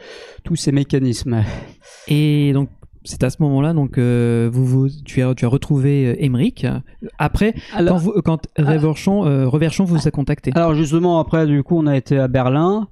tous 0.44 0.56
ces 0.56 0.72
mécanismes. 0.72 1.44
Et 2.08 2.52
donc, 2.54 2.70
c'est 3.04 3.24
à 3.24 3.30
ce 3.30 3.38
moment-là, 3.42 3.74
donc, 3.74 3.98
euh, 3.98 4.50
vous, 4.52 4.66
vous, 4.66 4.88
tu, 5.06 5.22
as, 5.22 5.34
tu 5.36 5.46
as 5.46 5.48
retrouvé 5.48 6.06
euh, 6.08 6.16
Emmerich. 6.24 6.66
Après, 7.18 7.54
Alors- 7.74 7.94
quand, 7.94 7.98
vous, 8.00 8.12
euh, 8.12 8.22
quand 8.24 8.48
Reverchon, 8.58 9.26
euh, 9.26 9.48
Reverchon 9.48 9.84
vous 9.86 10.08
a 10.08 10.12
contacté. 10.12 10.52
Alors 10.56 10.74
justement 10.76 11.20
après 11.20 11.46
du 11.48 11.64
coup 11.64 11.78
on 11.78 11.88
a 11.88 11.96
été 11.98 12.18
à 12.18 12.28
Berlin, 12.28 12.88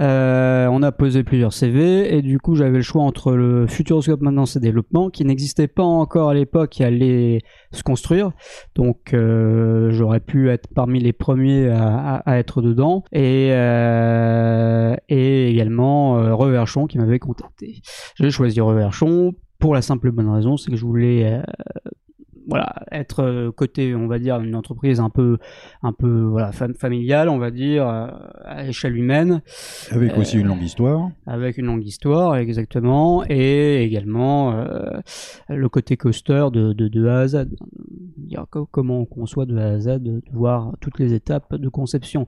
euh, 0.00 0.66
on 0.68 0.82
a 0.82 0.92
posé 0.92 1.22
plusieurs 1.24 1.52
CV 1.52 2.14
et 2.16 2.22
du 2.22 2.38
coup 2.38 2.54
j'avais 2.54 2.78
le 2.78 2.82
choix 2.82 3.02
entre 3.02 3.32
le 3.32 3.66
Futuroscope 3.66 4.20
maintenant 4.20 4.46
c'est 4.46 4.60
développement 4.60 5.10
qui 5.10 5.24
n'existait 5.24 5.68
pas 5.68 5.82
encore 5.82 6.30
à 6.30 6.34
l'époque 6.34 6.70
qui 6.70 6.84
allait 6.84 7.40
se 7.72 7.82
construire 7.82 8.30
donc 8.76 9.12
euh, 9.14 9.90
j'aurais 9.90 10.20
pu 10.20 10.48
être 10.50 10.68
parmi 10.74 11.00
les 11.00 11.12
premiers 11.12 11.68
à, 11.68 11.94
à- 11.96 12.30
à 12.30 12.36
être 12.38 12.62
dedans 12.62 13.04
et 13.12 13.50
euh, 13.52 14.94
et 15.08 15.50
également 15.50 16.18
euh, 16.18 16.34
Reverchon 16.34 16.86
qui 16.86 16.98
m'avait 16.98 17.18
contacté. 17.18 17.80
J'ai 18.18 18.30
choisi 18.30 18.60
Reverchon 18.60 19.32
pour 19.60 19.74
la 19.74 19.82
simple 19.82 20.10
bonne 20.10 20.28
raison 20.28 20.56
c'est 20.56 20.70
que 20.70 20.76
je 20.76 20.84
voulais 20.84 21.24
euh, 21.24 21.42
voilà, 22.50 22.74
être 22.92 23.22
euh, 23.22 23.50
côté, 23.52 23.94
on 23.94 24.06
va 24.06 24.18
dire, 24.18 24.40
une 24.40 24.54
entreprise 24.54 25.00
un 25.00 25.08
peu, 25.10 25.38
un 25.82 25.92
peu, 25.92 26.22
voilà, 26.22 26.50
fam- 26.50 26.74
familiale, 26.76 27.28
on 27.28 27.38
va 27.38 27.50
dire, 27.50 27.88
euh, 27.88 28.08
à 28.44 28.66
échelle 28.66 28.96
humaine, 28.96 29.40
Avec 29.90 30.12
Euh, 30.12 30.20
aussi 30.20 30.38
une 30.38 30.46
longue 30.48 30.62
histoire. 30.62 31.10
avec 31.26 31.56
une 31.58 31.66
longue 31.66 31.84
histoire, 31.84 32.36
exactement, 32.36 33.24
et 33.28 33.82
également 33.84 34.52
euh, 34.54 35.00
le 35.48 35.68
côté 35.68 35.96
coaster 35.96 36.46
de, 36.52 36.72
de, 36.72 36.88
de 36.88 37.06
A 37.08 37.18
à 37.20 37.28
Z. 37.28 37.46
Dire 38.16 38.44
comment 38.70 39.00
on 39.00 39.04
conçoit 39.06 39.46
de 39.46 39.56
A 39.58 39.66
à 39.72 39.80
Z, 39.80 39.86
de, 39.86 39.98
de 39.98 40.22
voir 40.32 40.72
toutes 40.80 40.98
les 40.98 41.14
étapes 41.14 41.54
de 41.54 41.68
conception. 41.68 42.26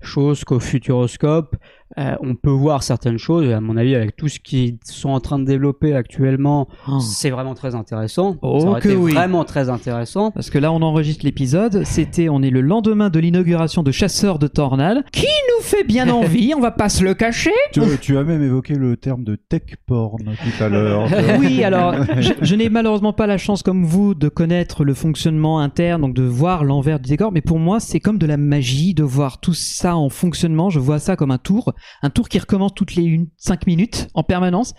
Chose 0.00 0.44
qu'au 0.44 0.58
Futuroscope, 0.60 1.56
euh, 1.98 2.16
on 2.20 2.34
peut 2.34 2.50
voir 2.50 2.82
certaines 2.82 3.18
choses, 3.18 3.44
et 3.46 3.52
à 3.52 3.60
mon 3.60 3.76
avis, 3.76 3.94
avec 3.94 4.16
tout 4.16 4.28
ce 4.28 4.40
qu'ils 4.40 4.78
sont 4.84 5.10
en 5.10 5.20
train 5.20 5.38
de 5.38 5.44
développer 5.44 5.94
actuellement, 5.94 6.68
Oh. 6.88 6.98
c'est 7.00 7.30
vraiment 7.30 7.54
très 7.54 7.74
intéressant. 7.74 8.36
Oh 8.42 8.60
Ça 8.60 8.66
aurait 8.68 8.80
que 8.80 8.88
été 8.88 8.96
oui. 8.96 9.12
vraiment 9.12 9.44
très 9.44 9.63
très 9.64 9.72
intéressant. 9.72 10.30
Parce 10.30 10.50
que 10.50 10.58
là, 10.58 10.72
on 10.72 10.82
enregistre 10.82 11.24
l'épisode. 11.24 11.84
C'était, 11.84 12.28
on 12.28 12.42
est 12.42 12.50
le 12.50 12.60
lendemain 12.60 13.10
de 13.10 13.18
l'inauguration 13.18 13.82
de 13.82 13.90
Chasseurs 13.90 14.38
de 14.38 14.46
Tornade, 14.46 15.04
qui 15.12 15.26
nous 15.26 15.62
fait 15.62 15.84
bien 15.84 16.08
envie. 16.10 16.52
On 16.56 16.60
va 16.60 16.70
pas 16.70 16.88
se 16.88 17.04
le 17.04 17.14
cacher. 17.14 17.52
Tu, 17.72 17.80
tu 18.00 18.18
as 18.18 18.24
même 18.24 18.42
évoqué 18.42 18.74
le 18.74 18.96
terme 18.96 19.24
de 19.24 19.36
tech 19.36 19.62
porn 19.86 20.18
tout 20.24 20.64
à 20.64 20.68
l'heure. 20.68 21.08
Oui, 21.38 21.64
alors 21.64 21.94
je, 22.18 22.32
je 22.40 22.54
n'ai 22.54 22.68
malheureusement 22.68 23.12
pas 23.12 23.26
la 23.26 23.38
chance 23.38 23.62
comme 23.62 23.84
vous 23.84 24.14
de 24.14 24.28
connaître 24.28 24.84
le 24.84 24.94
fonctionnement 24.94 25.58
interne, 25.58 26.02
donc 26.02 26.14
de 26.14 26.22
voir 26.22 26.64
l'envers 26.64 27.00
du 27.00 27.08
décor. 27.08 27.32
Mais 27.32 27.40
pour 27.40 27.58
moi, 27.58 27.80
c'est 27.80 27.98
comme 28.00 28.18
de 28.18 28.26
la 28.26 28.36
magie 28.36 28.94
de 28.94 29.02
voir 29.02 29.40
tout 29.40 29.54
ça 29.54 29.96
en 29.96 30.08
fonctionnement. 30.08 30.70
Je 30.70 30.78
vois 30.78 30.98
ça 30.98 31.16
comme 31.16 31.30
un 31.30 31.38
tour, 31.38 31.72
un 32.02 32.10
tour 32.10 32.28
qui 32.28 32.38
recommence 32.38 32.74
toutes 32.74 32.94
les 32.94 33.04
une, 33.04 33.28
cinq 33.36 33.66
minutes 33.66 34.08
en 34.14 34.22
permanence, 34.22 34.74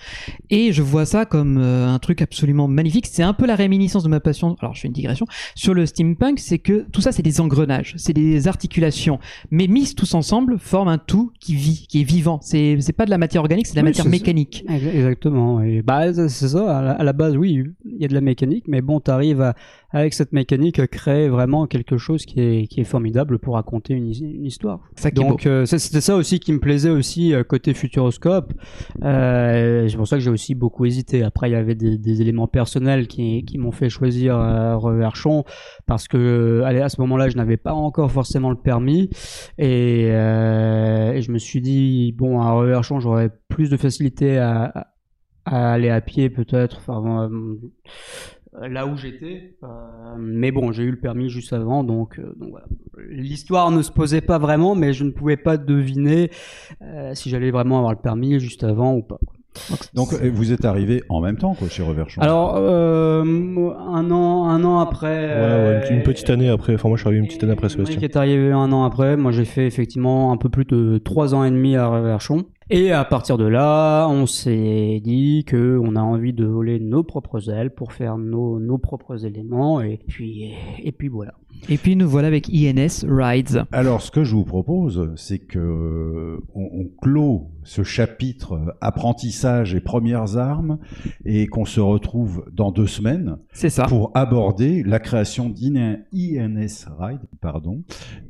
et 0.50 0.72
je 0.72 0.82
vois 0.82 1.06
ça 1.06 1.26
comme 1.26 1.58
euh, 1.58 1.88
un 1.88 2.00
truc 2.00 2.22
absolument 2.22 2.68
magnifique. 2.68 3.08
C'est 3.08 3.24
un 3.24 3.34
peu 3.34 3.46
la 3.46 3.56
réminiscence 3.56 4.04
de 4.04 4.10
ma 4.10 4.20
passion. 4.20 4.56
Alors 4.62 4.75
je 4.76 4.82
fais 4.82 4.88
une 4.88 4.94
digression 4.94 5.26
sur 5.56 5.74
le 5.74 5.86
steampunk, 5.86 6.40
c'est 6.40 6.60
que 6.60 6.86
tout 6.92 7.02
ça, 7.02 7.12
c'est 7.12 7.22
des 7.24 7.42
engrenages, 7.42 7.94
c'est 7.98 8.14
des 8.14 8.48
articulations, 8.48 9.20
mais 9.52 9.68
mises 9.68 9.96
tous 9.96 10.14
ensemble 10.14 10.60
forment 10.60 10.90
un 10.90 10.98
tout 10.98 11.32
qui 11.40 11.56
vit, 11.56 11.86
qui 11.90 12.02
est 12.02 12.04
vivant. 12.04 12.40
C'est 12.42 12.78
c'est 12.82 12.94
pas 12.94 13.06
de 13.06 13.10
la 13.10 13.18
matière 13.18 13.42
organique, 13.42 13.68
c'est 13.68 13.74
de 13.74 13.78
la 13.78 13.84
Oui, 13.84 13.90
matière 13.90 14.06
ça. 14.06 14.10
mécanique. 14.12 14.64
Ex- 14.70 14.84
Exactement. 14.86 15.62
Et 15.62 15.82
bah, 15.82 16.14
c'est 16.14 16.30
c'est 16.30 16.50
ça. 16.50 16.78
À 16.78 16.82
la, 16.82 16.92
à 16.92 17.04
la 17.04 17.14
base, 17.14 17.36
oui, 17.38 17.64
il 17.86 18.02
y 18.02 18.06
a 18.06 18.08
de 18.08 18.14
la 18.14 18.22
mécanique, 18.22 18.66
mais 18.68 18.82
bon, 18.82 19.00
t'arrives 19.00 19.42
à, 19.42 19.56
avec 19.92 20.14
cette 20.14 20.34
mécanique, 20.34 20.80
à 20.80 20.88
créer 20.88 21.30
vraiment 21.30 21.68
quelque 21.68 21.98
chose 21.98 22.26
qui 22.26 22.40
est, 22.42 22.68
qui 22.68 22.82
est 22.82 22.86
formidable 22.86 23.40
pour 23.40 23.56
raconter 23.56 23.94
une, 23.94 24.08
his- 24.08 24.20
une 24.24 24.46
histoire. 24.46 24.80
Ça 24.96 25.12
Donc, 25.12 25.46
euh, 25.46 25.66
c'était 25.66 26.02
ça 26.02 26.16
aussi 26.16 26.40
qui 26.40 26.52
me 26.54 26.60
plaisait 26.60 26.90
aussi 26.90 27.34
euh, 27.34 27.44
côté 27.44 27.74
Futuroscope. 27.74 28.54
Euh, 29.04 29.88
c'est 29.88 29.96
pour 29.98 30.08
ça 30.08 30.18
que 30.18 30.22
j'ai 30.24 30.30
aussi 30.30 30.56
beaucoup 30.56 30.86
hésité. 30.86 31.24
Après, 31.24 31.50
il 31.50 31.54
y 31.54 31.56
avait 31.56 31.76
des, 31.76 31.98
des 31.98 32.22
éléments 32.22 32.48
personnels 32.48 33.08
qui, 33.08 33.46
qui 33.46 33.58
m'ont 33.58 33.72
fait 33.72 33.90
choisir 33.90 34.38
euh, 34.38 34.76
Reverchon 34.78 35.44
parce 35.86 36.08
que 36.08 36.62
allez, 36.66 36.82
à 36.82 36.90
ce 36.90 37.00
moment-là, 37.02 37.30
je 37.30 37.38
n'avais 37.38 37.58
pas 37.58 37.74
encore 37.74 38.12
forcément 38.12 38.50
le 38.50 38.58
permis 38.58 39.10
et, 39.58 40.10
euh, 40.12 41.14
et 41.14 41.22
je 41.22 41.32
me 41.32 41.38
suis 41.38 41.62
dit 41.62 42.14
bon, 42.18 42.42
à 42.42 42.52
Reverchon, 42.52 43.00
j'aurais 43.00 43.30
plus 43.48 43.70
de 43.70 43.78
facilité 43.78 44.38
à, 44.38 44.64
à- 44.66 44.88
à 45.48 45.74
aller 45.74 45.90
à 45.90 46.02
pied 46.02 46.30
peut-être. 46.32 46.78
Enfin, 46.80 47.30
euh, 47.32 47.56
là 48.62 48.88
où 48.88 48.98
j'étais. 48.98 49.58
Euh, 49.64 49.68
mais 50.18 50.52
bon, 50.52 50.72
j'ai 50.72 50.84
eu 50.84 50.92
le 50.92 51.00
permis 51.00 51.30
juste 51.30 51.54
avant, 51.54 51.84
donc, 51.84 52.20
euh, 52.20 52.34
donc 52.38 52.52
voilà. 52.52 52.66
L'histoire 53.10 53.72
ne 53.72 53.82
se 53.82 53.92
posait 53.92 54.22
pas 54.22 54.38
vraiment, 54.38 54.76
mais 54.76 54.94
je 54.94 55.04
ne 55.04 55.12
pouvais 55.12 55.38
pas 55.38 55.58
deviner 55.58 56.32
euh, 56.82 57.14
si 57.14 57.30
j'allais 57.30 57.52
vraiment 57.52 57.78
avoir 57.78 57.94
le 57.94 58.00
permis 58.00 58.40
juste 58.40 58.64
avant 58.64 58.96
ou 58.96 59.02
pas. 59.02 59.20
Donc 59.94 60.14
euh, 60.14 60.30
vous 60.34 60.52
êtes 60.52 60.66
arrivé 60.66 61.04
en 61.10 61.22
même 61.22 61.38
temps 61.38 61.54
quoi, 61.54 61.70
chez 61.70 61.84
Reverchon. 61.84 62.22
Alors, 62.22 62.56
euh, 62.58 63.24
un 63.24 64.12
an, 64.12 64.46
un 64.46 64.64
an 64.64 64.80
après. 64.80 65.28
Ouais, 65.28 65.88
ouais, 65.88 65.88
une, 65.92 66.04
petite 66.04 66.30
année 66.30 66.50
après. 66.50 66.76
Enfin, 66.76 66.90
moi, 66.90 66.98
je 66.98 67.02
suis 67.02 67.08
arrivé 67.08 67.22
une 67.22 67.28
petite 67.28 67.44
année 67.44 67.54
après 67.54 67.70
Sébastien. 67.70 68.00
est 68.00 68.16
arrivé 68.16 68.52
un 68.52 68.72
an 68.72 68.84
après. 68.84 69.18
Moi, 69.18 69.32
j'ai 69.32 69.46
fait 69.46 69.66
effectivement 69.66 70.32
un 70.32 70.38
peu 70.38 70.50
plus 70.50 70.66
de 70.66 70.98
trois 70.98 71.34
ans 71.34 71.44
et 71.44 71.52
demi 71.52 71.76
à 71.76 71.88
Reverchon. 71.88 72.46
Et 72.72 72.92
à 72.92 73.06
partir 73.06 73.38
de 73.38 73.46
là, 73.46 74.08
on 74.08 74.26
s'est 74.26 75.00
dit 75.04 75.44
que 75.46 75.78
on 75.78 75.96
a 75.96 76.02
envie 76.02 76.34
de 76.34 76.46
voler 76.46 76.80
nos 76.80 77.04
propres 77.04 77.52
ailes 77.52 77.70
pour 77.70 77.94
faire 77.94 78.18
nos, 78.18 78.60
nos 78.60 78.80
propres 78.80 79.24
éléments. 79.24 79.82
Et 79.82 80.00
puis, 80.08 80.52
et 80.84 80.92
puis 80.92 81.08
voilà. 81.08 81.36
Et 81.70 81.78
puis 81.78 81.96
nous 81.96 82.08
voilà 82.10 82.28
avec 82.28 82.50
INS 82.50 83.06
Rides. 83.08 83.66
Alors, 83.72 84.02
ce 84.02 84.12
que 84.12 84.24
je 84.24 84.36
vous 84.36 84.44
propose, 84.46 85.12
c'est 85.16 85.40
que 85.40 85.60
euh, 85.60 86.38
on, 86.54 86.64
on 86.64 86.90
clôt 87.02 87.52
ce 87.64 87.84
chapitre 87.84 88.54
euh, 88.54 88.72
apprentissage 88.82 89.74
et 89.74 89.80
premières 89.80 90.38
armes 90.38 90.78
et 91.26 91.48
qu'on 91.48 91.66
se 91.66 91.80
retrouve 91.80 92.46
dans 92.52 92.72
deux 92.72 92.88
semaines 92.88 93.38
C'est 93.54 93.70
ça. 93.70 93.86
pour 93.86 94.12
aborder 94.16 94.84
la 94.84 95.00
création 95.00 95.50
d'INS 95.50 96.86
Ride, 97.00 97.22
pardon, 97.42 97.84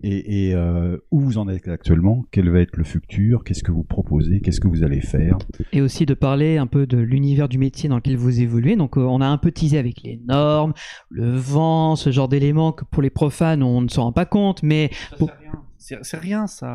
et, 0.04 0.48
et, 0.48 0.56
euh, 0.56 0.98
où 1.12 1.20
vous 1.20 1.38
en 1.38 1.50
êtes 1.50 1.68
actuellement, 1.68 2.24
quel 2.32 2.50
va 2.50 2.60
être 2.62 2.78
le 2.78 2.84
futur, 2.84 3.44
qu'est-ce 3.44 3.64
que 3.64 3.72
vous 3.72 3.84
proposez, 3.84 4.25
qu'est-ce 4.44 4.60
que 4.60 4.68
vous 4.68 4.84
allez 4.84 5.02
faire. 5.02 5.38
Et 5.74 5.82
aussi 5.82 6.06
de 6.06 6.14
parler 6.14 6.58
un 6.58 6.68
peu 6.68 6.86
de 6.88 6.98
l'univers 6.98 7.48
du 7.50 7.58
métier 7.58 7.90
dans 7.90 7.96
lequel 7.98 8.18
vous 8.18 8.42
évoluez. 8.42 8.76
Donc 8.76 8.98
euh, 8.98 9.02
on 9.02 9.22
a 9.22 9.28
un 9.28 9.38
peu 9.38 9.52
teasé 9.52 9.78
avec 9.78 10.02
les 10.04 10.20
normes, 10.28 10.74
le 11.10 11.32
vent, 11.36 11.96
ce 11.96 12.12
genre 12.12 12.28
d'éléments 12.28 12.72
que 12.72 12.86
pour 12.86 13.02
les 13.02 13.10
profanes 13.10 13.64
on 13.64 13.82
ne 13.82 13.88
se 13.88 14.00
rend 14.00 14.12
pas 14.12 14.26
compte, 14.26 14.64
mais 14.64 14.90
pour- 15.18 15.30
C'est 15.78 16.18
rien 16.18 16.48
ça. 16.48 16.74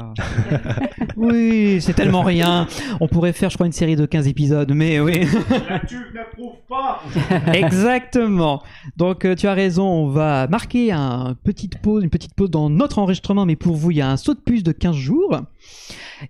oui, 1.16 1.78
c'est 1.80 1.94
tellement 1.94 2.22
rien. 2.22 2.68
On 3.01 3.09
pourrait 3.09 3.32
faire, 3.32 3.51
je 3.51 3.57
crois, 3.57 3.66
une 3.66 3.72
série 3.72 3.96
de 3.96 4.07
15 4.07 4.28
épisodes, 4.28 4.72
mais 4.72 5.01
oui. 5.01 5.26
Tu 5.88 5.96
n'approuves 6.14 6.59
pas 6.68 7.01
Exactement. 7.53 8.62
Donc 8.96 9.24
euh, 9.24 9.34
tu 9.34 9.46
as 9.48 9.55
raison, 9.55 9.84
on 9.88 10.09
va 10.09 10.46
marquer 10.46 10.92
un 10.92 11.34
petite 11.42 11.78
pause, 11.78 12.05
une 12.05 12.11
petite 12.11 12.34
pause 12.34 12.51
dans 12.51 12.70
notre 12.70 12.98
enregistrement, 13.01 13.46
mais 13.46 13.57
pour 13.57 13.74
vous, 13.74 13.90
il 13.90 13.96
y 13.96 14.01
a 14.01 14.09
un 14.11 14.16
saut 14.16 14.34
de 14.34 14.40
puce 14.40 14.62
de 14.62 14.72
15 14.72 14.94
jours. 14.94 15.40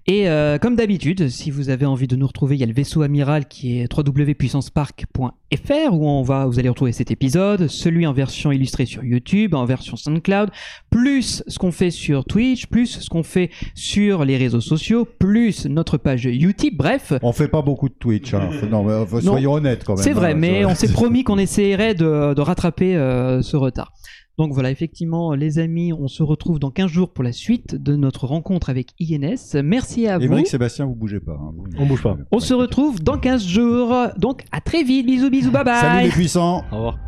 Et 0.06 0.28
euh, 0.28 0.58
comme 0.58 0.76
d'habitude, 0.76 1.28
si 1.28 1.50
vous 1.50 1.68
avez 1.68 1.86
envie 1.86 2.06
de 2.06 2.16
nous 2.16 2.26
retrouver, 2.26 2.56
il 2.56 2.60
y 2.60 2.62
a 2.62 2.66
le 2.66 2.72
vaisseau 2.72 3.02
amiral 3.02 3.48
qui 3.48 3.80
est 3.80 3.92
www.puissancepark.fr 3.92 5.92
où 5.92 6.08
on 6.08 6.22
va, 6.22 6.46
vous 6.46 6.58
allez 6.58 6.68
retrouver 6.68 6.92
cet 6.92 7.10
épisode, 7.10 7.66
celui 7.66 8.06
en 8.06 8.12
version 8.12 8.52
illustrée 8.52 8.86
sur 8.86 9.02
YouTube, 9.02 9.54
en 9.54 9.64
version 9.64 9.96
SoundCloud, 9.96 10.50
plus 10.90 11.42
ce 11.46 11.58
qu'on 11.58 11.72
fait 11.72 11.90
sur 11.90 12.24
Twitch, 12.24 12.66
plus 12.66 13.00
ce 13.00 13.08
qu'on 13.08 13.22
fait 13.22 13.50
sur 13.74 14.24
les 14.24 14.36
réseaux 14.36 14.60
sociaux, 14.60 15.06
plus 15.18 15.66
notre 15.66 15.96
page 15.96 16.24
YouTube, 16.24 16.74
bref. 16.76 17.12
On 17.22 17.32
fait 17.32 17.48
pas 17.48 17.62
beaucoup 17.62 17.88
de 17.88 17.94
Twitch, 17.94 18.32
hein. 18.34 18.50
non, 18.70 18.84
mais, 18.84 18.92
euh, 18.92 19.20
soyons 19.20 19.54
honnêtes 19.54 19.84
quand 19.84 19.96
même. 19.96 20.04
C'est 20.04 20.12
vrai, 20.12 20.32
hein, 20.32 20.36
mais 20.36 20.64
on 20.64 20.74
s'est 20.74 20.92
promis 20.92 21.24
qu'on 21.24 21.38
essaierait 21.38 21.94
de, 21.94 22.34
de 22.34 22.40
rattraper 22.40 22.96
euh, 22.96 23.42
ce 23.42 23.56
retard. 23.56 23.92
Donc 24.40 24.54
voilà, 24.54 24.70
effectivement, 24.70 25.34
les 25.34 25.58
amis, 25.58 25.92
on 25.92 26.08
se 26.08 26.22
retrouve 26.22 26.58
dans 26.58 26.70
15 26.70 26.90
jours 26.90 27.10
pour 27.12 27.22
la 27.22 27.32
suite 27.32 27.74
de 27.74 27.94
notre 27.94 28.24
rencontre 28.26 28.70
avec 28.70 28.94
INS. 28.98 29.60
Merci 29.62 30.06
à 30.06 30.16
Et 30.16 30.26
vous. 30.26 30.32
Mike 30.32 30.46
Sébastien, 30.46 30.86
vous 30.86 30.94
bougez 30.94 31.20
pas. 31.20 31.32
hein, 31.32 31.52
vous- 31.54 31.66
On 31.78 31.84
bouge 31.84 32.02
pas. 32.02 32.16
On 32.32 32.40
se 32.40 32.54
retrouve 32.54 33.02
dans 33.02 33.18
15 33.18 33.46
jours. 33.46 33.94
Donc 34.16 34.44
à 34.50 34.62
très 34.62 34.82
vite. 34.82 35.04
Bisous, 35.04 35.28
bisous, 35.28 35.50
bye 35.50 35.62
bye. 35.62 35.80
Salut 35.82 36.04
les 36.04 36.10
puissants 36.10 36.64
Au 36.72 36.76
revoir. 36.76 36.98